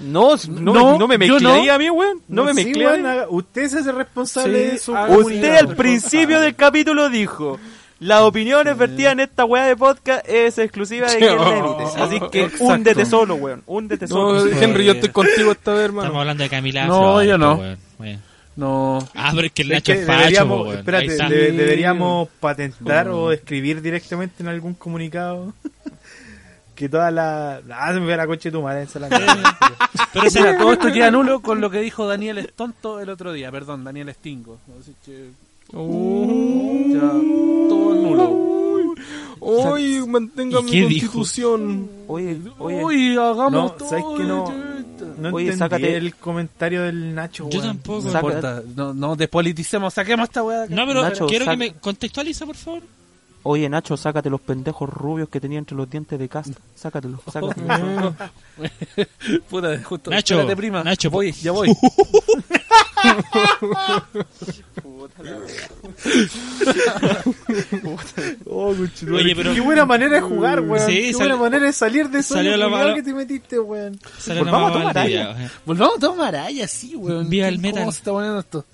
No, 0.00 0.36
no, 0.48 0.72
No, 0.74 0.98
no 0.98 1.06
me 1.06 1.16
no. 1.18 1.52
ahí 1.52 1.68
a 1.68 1.78
mí, 1.78 1.88
weón. 1.90 2.20
No, 2.28 2.44
me 2.44 2.54
sí, 2.54 2.72
weón, 2.74 3.04
Usted 3.30 3.68
se 3.68 3.78
hace 3.80 3.92
responsable 3.92 4.78
Sí, 4.78 4.92
de 4.92 4.98
comunidad, 4.98 5.24
Usted 5.26 5.54
al 5.56 5.76
principio 5.76 6.40
del 6.40 6.54
capítulo 6.56 7.08
dijo, 7.08 7.58
las 8.00 8.22
opiniones 8.22 8.76
vertidas 8.76 9.12
en 9.12 9.20
esta 9.20 9.44
weá 9.44 9.64
de 9.64 9.76
podcast 9.76 10.28
es 10.28 10.58
exclusiva 10.58 11.08
de 11.08 11.18
quien 11.18 11.36
la 11.38 11.56
emite. 11.56 11.84
Así 11.96 12.20
que 12.32 12.42
Exacto. 12.44 12.64
húndete 12.64 13.06
solo, 13.06 13.34
weón. 13.36 13.62
Húndete 13.66 14.06
No, 14.06 14.14
solo. 14.40 14.46
Henry, 14.60 14.86
yo 14.86 14.92
estoy 14.92 15.10
contigo 15.10 15.52
esta 15.52 15.72
vez, 15.72 15.82
Estamos 15.84 16.04
hermano. 16.04 16.20
hablando 16.20 16.42
de 16.42 16.50
Camila 16.50 16.86
No, 16.86 17.22
yo 17.22 17.38
no. 17.38 17.54
weón. 17.98 18.31
No. 18.56 18.98
Ah, 19.14 19.32
pero 19.34 19.46
es 19.46 19.52
que 19.52 19.62
el 19.62 19.72
Es 19.72 19.76
Nacho 19.78 19.92
que 19.94 20.00
es 20.00 20.06
facho, 20.06 20.18
deberíamos, 20.18 20.74
espérate, 20.74 21.06
de- 21.34 21.52
deberíamos 21.52 22.28
patentar 22.40 23.06
¿Cómo? 23.06 23.18
o 23.18 23.32
escribir 23.32 23.80
directamente 23.80 24.42
en 24.42 24.48
algún 24.48 24.74
comunicado 24.74 25.54
que 26.74 26.88
toda 26.88 27.10
la... 27.10 27.62
Ah, 27.70 27.92
se 27.94 28.00
me 28.00 28.06
fue 28.06 28.16
la 28.16 28.26
coche 28.26 28.50
de 28.50 28.52
tu 28.58 28.62
madre. 28.62 28.82
esa 28.82 28.98
es 28.98 29.10
la 29.10 29.56
Pero 30.12 30.26
Mira, 30.34 30.58
todo 30.58 30.72
esto 30.72 30.92
queda 30.92 31.10
nulo 31.10 31.40
con 31.40 31.60
lo 31.60 31.70
que 31.70 31.78
dijo 31.80 32.06
Daniel 32.06 32.38
Estonto 32.38 33.00
el 33.00 33.08
otro 33.08 33.32
día. 33.32 33.50
Perdón, 33.50 33.84
Daniel 33.84 34.08
Estingo. 34.10 34.58
Así 34.80 34.94
que 35.04 35.30
Uh, 35.74 36.92
ya, 36.92 37.00
todo 37.00 37.94
nulo. 37.94 38.71
Uy, 39.44 40.06
mantenga 40.06 40.60
¿Y 40.60 40.62
mi 40.62 40.70
qué 40.70 40.86
dijo? 40.86 41.12
constitución. 41.12 41.90
Oye, 42.06 42.38
oye. 42.58 42.84
Uy, 42.84 43.16
hagamos 43.16 43.52
No, 43.52 43.70
todo. 43.72 43.88
¿sabes 43.88 44.04
que 44.16 44.22
no? 44.24 44.72
No 45.18 45.28
Oye, 45.34 45.52
entendí 45.52 45.58
sácate- 45.58 45.96
el 45.96 46.14
comentario 46.14 46.82
del 46.82 47.14
Nacho, 47.14 47.48
Yo 47.50 47.58
weón. 47.60 47.76
tampoco. 47.78 48.08
No 48.08 48.62
no, 48.76 48.94
no 48.94 49.16
despoliticemos, 49.16 49.92
saquemos 49.94 50.24
esta 50.28 50.42
weá. 50.44 50.66
No, 50.68 50.86
pero 50.86 51.02
Nacho, 51.02 51.26
quiero 51.26 51.44
que 51.46 51.56
me 51.56 51.72
contextualiza, 51.74 52.46
por 52.46 52.56
favor. 52.56 52.82
Oye, 53.44 53.68
Nacho, 53.68 53.96
sácate 53.96 54.30
los 54.30 54.40
pendejos 54.40 54.88
rubios 54.88 55.28
que 55.28 55.40
tenía 55.40 55.58
entre 55.58 55.76
los 55.76 55.90
dientes 55.90 56.18
de 56.18 56.28
casta. 56.28 56.58
Sácatelos, 56.74 57.20
sácatelos. 57.32 58.14
Puta, 59.50 59.82
justo. 59.82 60.10
Nacho, 60.10 60.34
espérate, 60.34 60.56
prima. 60.56 60.84
Nacho, 60.84 61.10
voy, 61.10 61.32
ya 61.32 61.50
voy. 61.52 61.68
Oh, 68.46 68.74
conchetumare, 68.74 69.24
Oye, 69.24 69.36
pero- 69.36 69.54
Qué 69.54 69.60
buena 69.60 69.84
manera 69.84 70.16
de 70.16 70.20
jugar, 70.20 70.60
weón. 70.60 70.86
Sí, 70.86 70.94
Qué 70.96 71.12
sal- 71.12 71.18
buena 71.28 71.36
manera 71.36 71.66
de 71.66 71.72
salir 71.72 72.08
de 72.08 72.20
eso. 72.20 72.34
salió 72.34 72.56
la 72.56 72.68
mala- 72.68 72.94
que 72.94 73.02
te 73.02 73.12
metiste, 73.14 73.58
weón. 73.58 73.98
Sale 74.18 74.42
una 74.42 74.52
vamos 74.52 74.70
a 74.70 74.92
tomar 74.92 75.50
Volvamos 75.64 75.96
a 75.96 76.00
tomar 76.00 76.36
allá, 76.36 76.68
sí, 76.68 76.94
weón. 76.96 77.28
Viva 77.28 77.48
el 77.48 77.56
¿Cómo 77.56 77.68
metal. 77.68 77.92
se 77.92 77.98
está 77.98 78.10
poniendo 78.12 78.38
esto? 78.40 78.64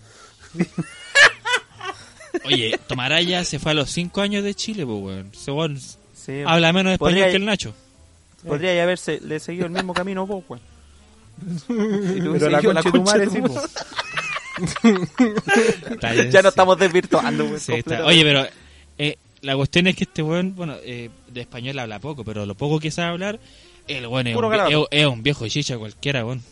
Oye, 2.45 2.79
Tomaraya 2.87 3.45
se 3.45 3.59
fue 3.59 3.73
a 3.73 3.75
los 3.75 3.91
5 3.91 4.21
años 4.21 4.45
de 4.45 4.55
Chile, 4.55 4.85
pues, 4.87 4.99
weón. 5.03 5.31
Sí. 6.15 6.43
habla 6.47 6.73
menos 6.73 6.93
español 6.93 7.15
Podría- 7.15 7.31
que 7.31 7.37
el 7.37 7.45
Nacho. 7.45 7.75
Podría 8.47 8.75
ya 8.75 8.83
haberse 8.85 9.21
le 9.21 9.41
seguido 9.41 9.67
el 9.67 9.73
mismo 9.73 9.93
camino 9.95 10.27
vos, 10.27 10.45
weón. 10.49 10.61
Si 11.67 12.21
Pero 12.21 12.49
la 12.51 12.61
seguido 12.61 12.75
concha 12.75 12.91
de 12.91 12.93
tu 12.99 13.03
madre, 13.03 13.27
de 13.27 13.31
sí, 13.31 13.41
bien, 16.13 16.31
Ya 16.31 16.43
nos 16.43 16.43
sí. 16.43 16.49
estamos 16.49 16.79
desvirtuando, 16.79 17.45
weón. 17.45 17.61
Sí. 17.61 17.73
Oye, 18.05 18.23
pero 18.25 18.47
eh, 18.99 19.17
la 19.43 19.57
cuestión 19.57 19.87
es 19.87 19.97
que 19.97 20.05
este 20.05 20.23
weón, 20.23 20.55
bueno, 20.55 20.75
eh, 20.83 21.11
de 21.29 21.41
español 21.41 21.79
habla 21.79 21.99
poco, 22.01 22.25
pero 22.25 22.45
lo 22.47 22.55
poco 22.55 22.81
que 22.81 22.91
sabe 22.91 23.09
hablar, 23.11 23.39
el 23.87 24.07
weón 24.07 24.27
es, 24.27 24.37
un, 24.37 24.87
es 24.91 25.07
un 25.07 25.23
viejo 25.23 25.47
chicha 25.49 25.79
cualquiera, 25.79 26.25
weón. 26.25 26.43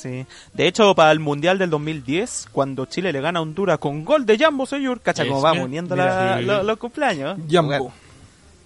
Sí. 0.00 0.26
De 0.54 0.66
hecho, 0.66 0.94
para 0.94 1.12
el 1.12 1.18
Mundial 1.20 1.58
del 1.58 1.70
2010, 1.70 2.48
cuando 2.52 2.86
Chile 2.86 3.12
le 3.12 3.20
gana 3.20 3.38
a 3.38 3.42
Honduras 3.42 3.78
con 3.78 4.04
gol 4.04 4.26
de 4.26 4.38
Jambo 4.38 4.66
Seyur, 4.66 5.00
cacha 5.00 5.22
Es, 5.22 5.28
cómo 5.28 5.42
va 5.42 5.52
mira, 5.52 5.64
uniendo 5.64 5.94
la- 5.96 6.38
sí. 6.38 6.44
los 6.44 6.78
cumpleaños. 6.78 7.38
Jambo. 7.50 7.92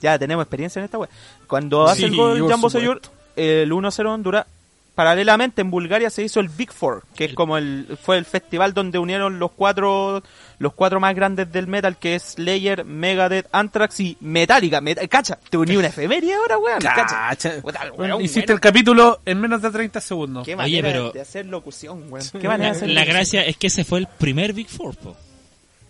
Ya 0.01 0.19
tenemos 0.19 0.43
experiencia 0.45 0.81
en 0.81 0.85
esta 0.85 0.99
wea. 0.99 1.09
Cuando 1.47 1.85
hace 1.87 2.01
Sí, 2.01 2.05
el 2.07 2.17
gol 2.17 2.49
Jambo. 2.49 2.69
Seyur, 2.71 3.01
el 3.37 3.73
1-0 3.73 4.07
Honduras, 4.13 4.47
paralelamente 4.95 5.61
en 5.63 5.71
Bulgaria 5.71 6.09
se 6.11 6.23
hizo 6.23 6.41
el 6.41 6.49
Big 6.49 6.73
Four, 6.73 7.03
que 7.17 7.25
es 7.27 7.35
como 7.35 7.57
el 7.59 7.99
fue 8.03 8.17
el 8.19 8.25
festival 8.25 8.75
donde 8.75 8.99
unieron 8.99 9.39
los 9.39 9.51
cuatro 9.51 10.23
los 10.59 10.73
cuatro 10.75 11.01
más 11.01 11.15
grandes 11.15 11.51
del 11.53 11.67
metal, 11.67 11.97
que 11.99 12.15
es 12.17 12.23
Slayer, 12.35 12.85
Megadeth, 12.85 13.47
Anthrax 13.53 14.01
y 14.01 14.17
Metallica. 14.21 14.81
Met- 14.81 15.09
cacha, 15.09 15.39
te 15.51 15.57
uní 15.57 15.77
una 15.77 15.89
efeméride 15.89 16.35
ahora, 16.35 16.59
weón. 16.59 16.79
Cacha. 16.81 17.29
Cacha. 17.31 17.61
Puta, 17.63 17.93
weón, 17.97 18.21
hiciste 18.21 18.41
bueno. 18.47 18.55
el 18.55 18.61
capítulo 18.61 19.21
en 19.25 19.41
menos 19.41 19.61
de 19.63 19.71
30 19.71 20.01
segundos. 20.01 20.45
Qué 20.45 20.55
Oye, 20.55 20.57
manera 20.83 20.89
pero- 20.89 21.13
de 21.13 21.21
hacer 21.21 21.47
locución, 21.47 22.05
weón. 22.11 22.27
Qué 22.41 22.47
manera 22.49 22.65
de 22.65 22.71
La, 22.71 22.71
hacer 22.77 22.89
la 22.89 22.95
locución. 23.01 23.15
gracia 23.17 23.45
es 23.45 23.57
que 23.57 23.67
ese 23.67 23.85
fue 23.85 23.99
el 24.01 24.07
primer 24.07 24.53
Big 24.53 24.69
Four, 24.69 24.97
po. 24.97 25.17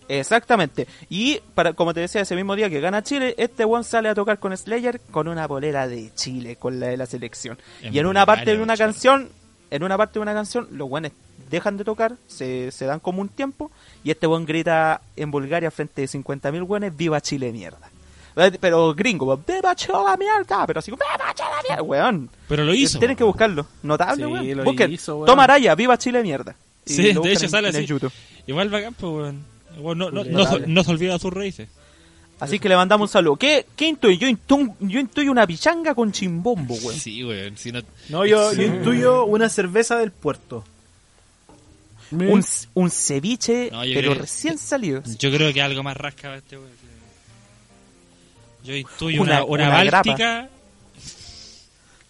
Exactamente. 0.07 0.87
Y 1.09 1.39
para 1.55 1.73
como 1.73 1.93
te 1.93 1.99
decía, 2.01 2.21
ese 2.21 2.35
mismo 2.35 2.55
día 2.55 2.69
que 2.69 2.79
gana 2.79 3.01
Chile, 3.03 3.33
este 3.37 3.63
one 3.65 3.83
sale 3.83 4.09
a 4.09 4.15
tocar 4.15 4.37
con 4.39 4.55
Slayer 4.55 4.99
con 5.11 5.27
una 5.27 5.47
bolera 5.47 5.87
de 5.87 6.11
Chile, 6.13 6.57
con 6.57 6.79
la 6.79 6.87
de 6.87 6.97
la 6.97 7.05
selección. 7.05 7.57
Y 7.81 7.97
en 7.97 8.05
una 8.05 8.25
parte 8.25 8.55
de 8.55 8.61
una 8.61 8.77
canción, 8.77 9.29
en 9.71 9.83
una 9.83 9.97
parte 9.97 10.19
de 10.19 10.19
una 10.19 10.33
canción, 10.33 10.67
los 10.71 10.87
buenos 10.89 11.11
dejan 11.49 11.77
de 11.77 11.83
tocar, 11.83 12.15
se, 12.27 12.71
se 12.71 12.85
dan 12.85 12.99
como 12.99 13.21
un 13.21 13.29
tiempo, 13.29 13.71
y 14.03 14.11
este 14.11 14.27
buen 14.27 14.45
grita 14.45 15.01
en 15.15 15.31
Bulgaria 15.31 15.71
frente 15.71 16.01
de 16.01 16.07
50.000 16.07 16.65
buenos, 16.65 16.95
viva 16.95 17.21
Chile 17.21 17.51
mierda. 17.51 17.89
Pero 18.59 18.93
gringo, 18.93 19.37
viva 19.47 19.75
Chile 19.75 19.93
mierda, 20.19 20.67
pero 20.67 20.79
así 20.79 20.91
como, 20.91 21.01
viva 21.17 21.33
Chile 21.33 21.47
mierda, 21.69 21.83
weón. 21.83 22.29
Pero 22.49 22.63
lo 22.65 22.73
hizo. 22.73 22.99
Tienen 22.99 23.15
que 23.15 23.23
buscarlo, 23.23 23.65
notable, 23.83 24.25
Sí, 24.25 24.31
weón. 24.31 24.57
lo 24.57 24.63
Busquen, 24.65 24.91
hizo, 24.91 25.15
weón. 25.15 25.25
Toma 25.27 25.43
Araya, 25.45 25.73
viva 25.75 25.97
Chile 25.97 26.21
mierda. 26.21 26.55
Y 26.85 26.93
Sí, 26.93 27.01
de 27.13 27.31
hecho 27.31 27.45
en- 27.45 27.49
sale 27.49 27.69
en 27.69 27.75
así. 27.77 27.85
YouTube. 27.85 28.11
Igual 28.45 28.69
bacán, 28.69 28.93
pues, 28.93 29.11
weón. 29.11 29.43
No, 29.81 29.93
no, 29.95 30.11
no, 30.11 30.23
se- 30.23 30.29
notable. 30.31 30.65
no 30.67 30.83
se 30.83 30.91
olvida 30.91 31.17
sus 31.19 31.33
raíces. 31.33 31.69
Así 32.39 32.59
que 32.59 32.67
le 32.67 32.75
mandamos 32.75 33.09
un 33.09 33.13
saludo. 33.13 33.37
¿Qué, 33.37 33.65
qué 33.77 33.87
intuyo? 33.87 34.17
Yo, 34.17 34.27
intu- 34.27 34.75
yo 34.81 34.99
intuyo 34.99 35.31
una 35.31 35.47
pichanga 35.47 35.95
con 35.95 36.11
chimbombo, 36.11 36.75
weón. 36.75 36.99
Sí, 36.99 37.23
weón. 37.23 37.55
Si 37.57 37.71
no, 37.71 37.79
No, 38.09 38.25
yo, 38.25 38.51
yo 38.53 38.61
intuyo 38.63 39.23
una 39.25 39.47
cerveza 39.47 39.97
del 39.97 40.11
puerto. 40.11 40.63
Un, 42.11 42.43
un 42.75 42.89
ceviche, 42.91 43.69
No, 43.71 43.81
pero 43.81 44.11
creo- 44.11 44.13
recién 44.15 44.57
salido. 44.57 45.01
yo 45.19 45.31
creo 45.31 45.53
que 45.53 45.61
algo 45.61 45.81
más 45.83 45.97
rasca 45.97 46.35
este 46.35 46.57
weón. 46.57 46.69
Yo 48.63 48.75
intuyo 48.75 49.21
Una- 49.21 49.43
una, 49.43 49.45
una, 49.45 49.67
una 49.69 49.83
grapa. 49.83 50.09
báltica. 50.09 50.49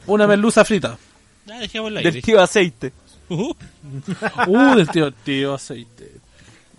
Una 0.08 0.28
merluza 0.28 0.64
frita. 0.64 0.98
Ah, 1.50 1.60
dejémosla 1.60 2.00
ahí. 2.00 2.04
Del 2.12 2.22
tío 2.22 2.42
aceite. 2.42 2.94
Uh. 3.30 3.54
Uh, 4.48 4.76
del 4.76 4.88
tío, 4.90 5.12
tío 5.12 5.54
aceite. 5.54 6.12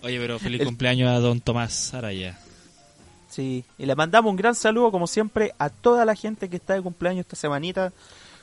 Oye, 0.01 0.19
pero 0.19 0.39
feliz 0.39 0.59
El- 0.61 0.67
cumpleaños 0.67 1.09
a 1.09 1.19
don 1.19 1.39
Tomás 1.41 1.93
Araya. 1.93 2.37
Sí. 3.29 3.63
Y 3.77 3.85
le 3.85 3.95
mandamos 3.95 4.29
un 4.29 4.35
gran 4.35 4.55
saludo, 4.55 4.91
como 4.91 5.07
siempre, 5.07 5.53
a 5.59 5.69
toda 5.69 6.05
la 6.05 6.15
gente 6.15 6.49
que 6.49 6.55
está 6.57 6.73
de 6.73 6.81
cumpleaños 6.81 7.21
esta 7.21 7.35
semanita. 7.35 7.91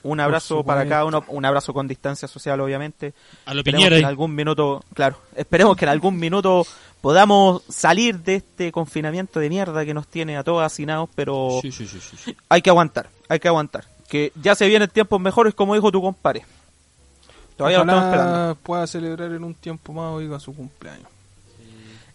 Un 0.04 0.20
abrazo 0.20 0.62
para 0.62 0.86
cada 0.88 1.04
uno, 1.06 1.24
un 1.28 1.44
abrazo 1.44 1.72
con 1.74 1.88
distancia 1.88 2.28
social, 2.28 2.60
obviamente. 2.60 3.12
A 3.46 3.54
lo 3.54 3.60
Esperemos 3.60 3.80
Piñera. 3.80 3.96
que 3.96 4.00
en 4.00 4.06
algún 4.06 4.34
minuto, 4.34 4.84
claro, 4.94 5.16
esperemos 5.34 5.76
que 5.76 5.86
en 5.86 5.88
algún 5.88 6.18
minuto 6.18 6.66
podamos 7.00 7.62
salir 7.68 8.18
de 8.20 8.36
este 8.36 8.70
confinamiento 8.70 9.40
de 9.40 9.48
mierda 9.48 9.84
que 9.84 9.94
nos 9.94 10.06
tiene 10.06 10.36
a 10.36 10.44
todos 10.44 10.62
hacinados, 10.62 11.08
pero 11.14 11.58
Sí, 11.62 11.72
sí, 11.72 11.86
sí, 11.86 11.98
sí, 12.00 12.16
sí. 12.16 12.36
hay 12.48 12.62
que 12.62 12.70
aguantar, 12.70 13.08
hay 13.28 13.40
que 13.40 13.48
aguantar. 13.48 13.84
Que 14.08 14.30
ya 14.40 14.54
se 14.54 14.66
vienen 14.68 14.88
tiempos 14.90 15.20
mejores, 15.20 15.54
como 15.54 15.74
dijo 15.74 15.90
tu 15.90 16.00
compadre. 16.02 16.44
Todavía 17.56 17.78
lo 17.78 17.84
estamos 17.84 18.04
esperando. 18.04 18.32
Ojalá 18.32 18.54
pueda 18.56 18.86
celebrar 18.86 19.32
en 19.32 19.42
un 19.44 19.54
tiempo 19.54 19.92
más, 19.92 20.12
oiga, 20.12 20.38
su 20.38 20.54
cumpleaños. 20.54 21.08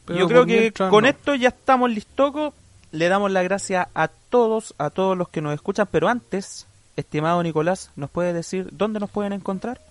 Pero 0.05 0.19
Yo 0.19 0.27
creo 0.27 0.45
que 0.45 0.71
con 0.71 1.03
no. 1.03 1.09
esto 1.09 1.33
ya 1.35 1.49
estamos 1.49 1.89
listocos. 1.89 2.53
Le 2.91 3.07
damos 3.07 3.31
las 3.31 3.43
gracias 3.43 3.87
a 3.93 4.07
todos, 4.07 4.73
a 4.79 4.89
todos 4.89 5.15
los 5.17 5.29
que 5.29 5.41
nos 5.41 5.53
escuchan. 5.53 5.87
Pero 5.91 6.07
antes, 6.09 6.65
estimado 6.99 7.41
Nicolás, 7.43 7.91
¿nos 7.95 8.09
puede 8.09 8.33
decir 8.33 8.69
dónde 8.71 8.99
nos 8.99 9.09
pueden 9.09 9.33
encontrar? 9.33 9.81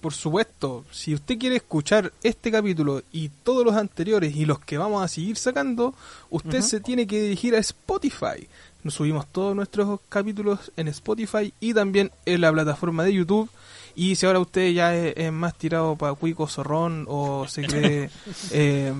Por 0.00 0.14
supuesto, 0.14 0.84
si 0.90 1.12
usted 1.12 1.38
quiere 1.38 1.56
escuchar 1.56 2.12
este 2.22 2.50
capítulo 2.50 3.02
y 3.12 3.28
todos 3.28 3.66
los 3.66 3.76
anteriores 3.76 4.34
y 4.34 4.46
los 4.46 4.58
que 4.58 4.78
vamos 4.78 5.04
a 5.04 5.08
seguir 5.08 5.36
sacando, 5.36 5.94
usted 6.30 6.62
se 6.62 6.80
tiene 6.80 7.06
que 7.06 7.20
dirigir 7.20 7.54
a 7.54 7.58
Spotify. 7.58 8.48
Nos 8.82 8.94
subimos 8.94 9.26
todos 9.26 9.54
nuestros 9.54 10.00
capítulos 10.08 10.72
en 10.78 10.88
Spotify 10.88 11.52
y 11.60 11.74
también 11.74 12.10
en 12.24 12.40
la 12.40 12.50
plataforma 12.50 13.04
de 13.04 13.12
YouTube. 13.12 13.50
Y 13.94 14.16
si 14.16 14.24
ahora 14.24 14.38
usted 14.38 14.70
ya 14.70 14.94
es, 14.96 15.14
es 15.18 15.32
más 15.32 15.54
tirado 15.58 15.96
para 15.96 16.14
Cuico 16.14 16.46
Zorrón 16.46 17.04
o 17.06 17.46
se 17.46 17.66
cree 17.66 18.08
eh, 18.52 18.94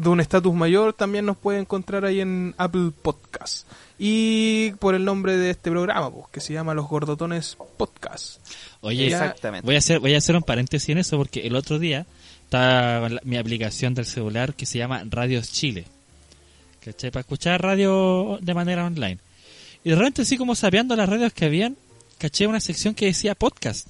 de 0.00 0.08
un 0.08 0.20
estatus 0.20 0.54
mayor, 0.54 0.92
también 0.92 1.24
nos 1.26 1.36
puede 1.36 1.58
encontrar 1.58 2.04
ahí 2.04 2.20
en 2.20 2.54
Apple 2.58 2.90
Podcast. 3.02 3.66
Y 3.98 4.72
por 4.72 4.94
el 4.94 5.04
nombre 5.04 5.36
de 5.38 5.50
este 5.50 5.70
programa, 5.70 6.10
pues, 6.12 6.26
que 6.30 6.40
se 6.40 6.52
llama 6.52 6.74
Los 6.74 6.86
Gordotones 6.86 7.56
Podcast. 7.78 8.40
Oye, 8.82 9.06
Exactamente. 9.06 9.64
voy 9.64 9.74
a 9.74 9.78
hacer 9.78 9.98
voy 10.00 10.14
a 10.14 10.18
hacer 10.18 10.36
un 10.36 10.42
paréntesis 10.42 10.90
en 10.90 10.98
eso 10.98 11.16
porque 11.16 11.46
el 11.46 11.56
otro 11.56 11.78
día 11.78 12.04
estaba 12.44 13.08
mi 13.24 13.36
aplicación 13.38 13.94
del 13.94 14.04
celular 14.06 14.54
que 14.54 14.66
se 14.66 14.78
llama 14.78 15.02
Radios 15.08 15.50
Chile. 15.50 15.86
¿Cachai? 16.84 17.10
Para 17.10 17.22
escuchar 17.22 17.62
radio 17.62 18.38
de 18.40 18.54
manera 18.54 18.84
online. 18.84 19.18
Y 19.82 19.90
de 19.90 19.96
repente 19.96 20.22
así 20.22 20.36
como 20.36 20.54
sapeando 20.54 20.94
las 20.94 21.08
radios 21.08 21.32
que 21.32 21.46
habían, 21.46 21.76
caché 22.18 22.46
una 22.46 22.60
sección 22.60 22.94
que 22.94 23.06
decía 23.06 23.34
podcast. 23.34 23.88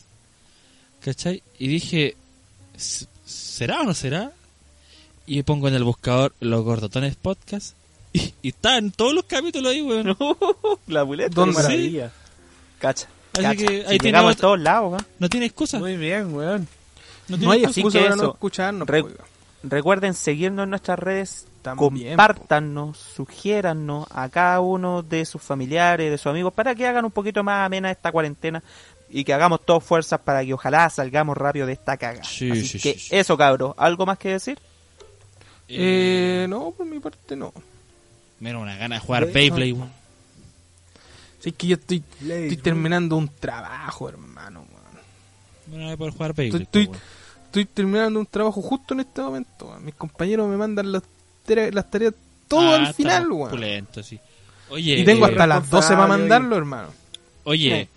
¿Cachai? 1.00 1.42
Y 1.58 1.68
dije, 1.68 2.16
"S- 2.76 3.06
¿será 3.24 3.80
o 3.80 3.84
no 3.84 3.92
será? 3.94 4.32
Y 5.26 5.42
pongo 5.42 5.68
en 5.68 5.74
el 5.74 5.84
buscador 5.84 6.32
los 6.40 6.62
gordotones 6.62 7.16
podcast. 7.16 7.76
Y, 8.12 8.32
y 8.42 8.48
están 8.50 8.90
todos 8.92 9.12
los 9.14 9.24
capítulos 9.24 9.72
ahí, 9.72 9.82
weón. 9.82 10.16
La 10.86 11.02
buleta. 11.02 11.34
¿Dónde? 11.34 11.54
Sí. 11.56 11.62
Maravilla. 11.62 12.12
Cacha. 12.78 13.08
Así 13.34 13.42
cacha. 13.42 13.56
que 13.56 13.66
Si 13.66 13.74
ahí 13.74 13.98
llegamos 13.98 14.00
tenemos- 14.02 14.32
a 14.36 14.40
todos 14.40 14.60
lados. 14.60 15.02
No 15.18 15.28
tiene 15.28 15.46
excusa. 15.46 15.78
Muy 15.78 15.96
bien, 15.96 16.34
weón. 16.34 16.68
No 17.28 17.50
hay 17.50 17.64
excusa. 17.64 17.98
para 17.98 18.10
no 18.10 18.22
eso, 18.22 18.32
escucharnos. 18.32 18.88
re- 18.88 19.02
pues. 19.02 19.14
Recuerden 19.64 20.14
seguirnos 20.14 20.64
en 20.64 20.70
nuestras 20.70 20.98
redes. 20.98 21.46
También, 21.62 22.10
compártanos, 22.10 22.96
sugiérannos 23.16 24.06
a 24.14 24.28
cada 24.28 24.60
uno 24.60 25.02
de 25.02 25.24
sus 25.24 25.42
familiares, 25.42 26.12
de 26.12 26.16
sus 26.16 26.28
amigos, 26.28 26.52
para 26.54 26.76
que 26.76 26.86
hagan 26.86 27.04
un 27.04 27.10
poquito 27.10 27.42
más 27.42 27.66
amena 27.66 27.90
esta 27.90 28.12
cuarentena 28.12 28.62
y 29.10 29.24
que 29.24 29.34
hagamos 29.34 29.66
todas 29.66 29.82
fuerzas 29.82 30.20
para 30.20 30.44
que 30.44 30.54
ojalá 30.54 30.88
salgamos 30.90 31.36
rápido 31.36 31.66
de 31.66 31.72
esta 31.72 31.96
caga. 31.96 32.22
Sí, 32.22 32.52
Así 32.52 32.66
sí, 32.68 32.78
que 32.78 32.92
sí, 32.94 33.00
sí. 33.00 33.16
eso, 33.16 33.36
cabros. 33.36 33.74
¿Algo 33.78 34.06
más 34.06 34.16
que 34.18 34.28
decir? 34.28 34.60
Eh, 35.68 36.46
no, 36.48 36.70
por 36.70 36.86
mi 36.86 36.98
parte 37.00 37.34
no. 37.36 37.52
Mira, 38.40 38.58
una 38.58 38.76
gana 38.76 38.96
de 38.96 39.00
jugar 39.00 39.30
Beyblade, 39.32 39.72
weón. 39.72 39.90
Sí, 41.40 41.50
es 41.50 41.54
que 41.56 41.66
yo 41.66 41.76
estoy, 41.76 42.00
terminando 42.62 43.16
un 43.16 43.28
trabajo, 43.28 44.08
hermano. 44.08 44.64
weón. 45.68 45.80
No 45.84 45.90
a 45.90 45.96
poder 45.96 46.12
jugar 46.12 46.30
Estoy, 46.30 46.50
Beyblade. 46.50 46.98
estoy, 47.46 47.64
terminando 47.64 48.20
un 48.20 48.26
trabajo 48.26 48.60
justo 48.62 48.94
en 48.94 49.00
este 49.00 49.20
momento. 49.22 49.66
weón. 49.68 49.84
Mis 49.84 49.94
compañeros 49.94 50.48
me 50.48 50.56
mandan 50.56 50.92
las, 50.92 51.02
las 51.46 51.90
tareas 51.90 52.14
todo 52.48 52.72
Ah, 52.72 52.76
al 52.76 52.94
final, 52.94 53.30
weón. 53.32 53.50
pulentos, 53.50 54.06
sí. 54.06 54.20
Oye, 54.70 54.98
Y 55.00 55.04
tengo 55.04 55.26
eh, 55.26 55.30
hasta 55.30 55.46
las 55.46 55.68
12 55.70 55.94
para 55.94 56.06
mandarlo, 56.08 56.56
hermano. 56.56 56.88
oye 57.44 57.88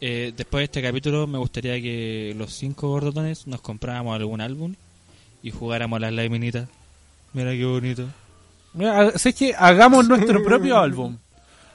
eh, 0.00 0.32
después 0.36 0.60
de 0.60 0.64
este 0.66 0.80
capítulo 0.82 1.26
me 1.26 1.38
gustaría 1.38 1.80
que 1.80 2.32
los 2.36 2.52
cinco 2.54 2.88
gordotones 2.88 3.46
nos 3.48 3.60
compráramos 3.62 4.14
algún 4.14 4.40
álbum 4.40 4.74
y 5.42 5.50
jugáramos 5.50 6.00
las 6.00 6.12
laminitas. 6.12 6.68
Mira 7.32 7.50
qué 7.52 7.64
bonito. 7.64 8.04
Mira, 8.74 9.10
¿sabes 9.18 9.34
qué? 9.34 9.54
Hagamos 9.56 10.08
nuestro 10.08 10.42
propio 10.42 10.78
álbum. 10.80 11.16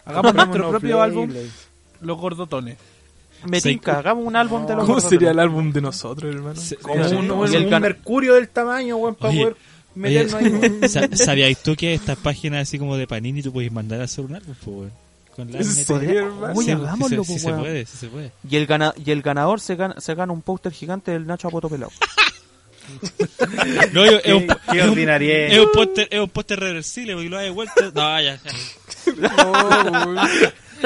Hagamos 0.06 0.34
nuestro 0.34 0.70
propio 0.72 1.02
álbum. 1.02 1.32
Los 2.02 2.18
Gordotones. 2.18 2.78
Me 3.46 3.60
Sí. 3.60 3.70
tinca, 3.72 3.98
hagamos 4.00 4.26
un 4.26 4.36
álbum 4.38 4.66
de 4.66 4.74
los 4.74 4.84
¿Cómo 4.86 4.94
gordotones. 4.96 5.10
sería 5.10 5.32
el 5.32 5.40
álbum 5.40 5.72
de 5.74 5.82
nosotros, 5.82 6.34
hermano? 6.34 6.60
Como 6.82 7.04
Sí. 7.10 7.16
un, 7.16 7.26
el 7.56 7.74
un 7.74 7.82
mercurio 7.82 8.36
del 8.36 8.48
tamaño, 8.50 8.96
weón, 8.98 9.16
para 9.16 9.32
Oye, 9.34 9.42
poder 9.42 9.56
meternos 9.96 10.34
ahí. 10.36 10.46
Oye, 10.78 10.88
sa- 10.90 11.10
¿sabíais 11.16 11.62
tú 11.62 11.76
que 11.76 11.94
estas 11.94 12.18
páginas 12.18 12.62
así 12.70 12.80
como 12.80 12.96
de 12.96 13.06
Panini 13.06 13.42
tú 13.42 13.52
puedes 13.52 13.70
mandar 13.72 14.00
a 14.00 14.06
hacer 14.06 14.24
un 14.24 14.36
álbum, 14.36 14.56
po, 14.64 14.72
weón? 14.72 14.92
Con 15.36 15.50
hagámoslo, 15.50 15.74
sí, 15.74 15.84
se- 15.84 17.18
po, 17.18 17.24
sí 17.26 17.40
se 17.40 17.48
weón. 17.48 17.60
puede, 17.60 17.86
sí 17.86 17.98
se 17.98 18.08
puede. 18.08 18.32
Y 18.50 18.56
el, 18.56 18.66
gana 18.66 18.94
y 19.04 19.12
el 19.12 19.22
ganador 19.22 19.60
se 19.60 19.76
gana, 19.76 19.96
se 20.00 20.16
gana 20.16 20.32
un 20.32 20.42
póster 20.42 20.72
gigante 20.72 21.12
del 21.12 21.28
Nacho 21.28 21.50
Apoto 21.50 21.68
Pelado. 21.70 21.92
No, 23.92 24.06
yo- 24.06 24.20
es 24.24 24.34
un, 24.34 24.48
Qué, 24.48 24.56
qué 24.72 24.78
es 24.80 24.84
un- 24.84 24.90
ordinaria. 24.92 25.48
es 25.48 25.60
un 25.60 25.72
póster, 25.72 26.08
es 26.12 26.20
un 26.20 26.30
póster 26.30 26.60
reversible 26.60 27.14
porque 27.14 27.30
lo 27.30 27.38
hay 27.38 27.50
vuelto. 27.50 27.92
No, 27.94 28.22
ya, 28.22 28.40
ya. 28.44 28.52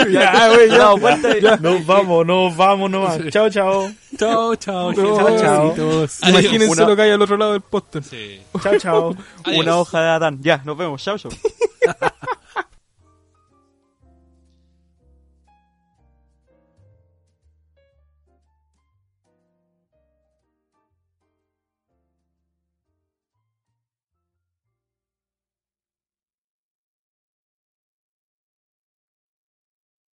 ya, 0.10 0.50
güey, 0.50 0.70
ya. 0.70 0.78
No, 0.78 0.98
vuelta 0.98 1.38
y- 1.38 1.42
Nos 1.62 1.86
vamos, 1.86 2.26
nos 2.26 2.56
vamos, 2.56 2.90
nos 2.92 3.04
vamos. 3.10 3.32
Chao, 3.32 3.50
chao. 3.50 3.92
Chao, 4.18 4.56
chao, 4.56 4.94
Chao. 4.94 5.76
Imagínense 6.28 6.70
Una- 6.72 6.86
lo 6.88 6.96
que 6.96 7.02
hay 7.04 7.12
al 7.12 7.22
otro 7.22 7.38
lado 7.38 7.52
del 7.54 7.62
póster. 7.62 8.04
Sí. 8.04 8.40
Chao, 8.62 8.78
chao. 8.80 9.16
Una 9.56 9.78
hoja 9.78 10.02
de 10.02 10.10
Adán. 10.10 10.40
Ya, 10.42 10.62
nos 10.66 10.78
vemos. 10.78 11.04
Chao, 11.04 11.18
chao. 11.18 11.32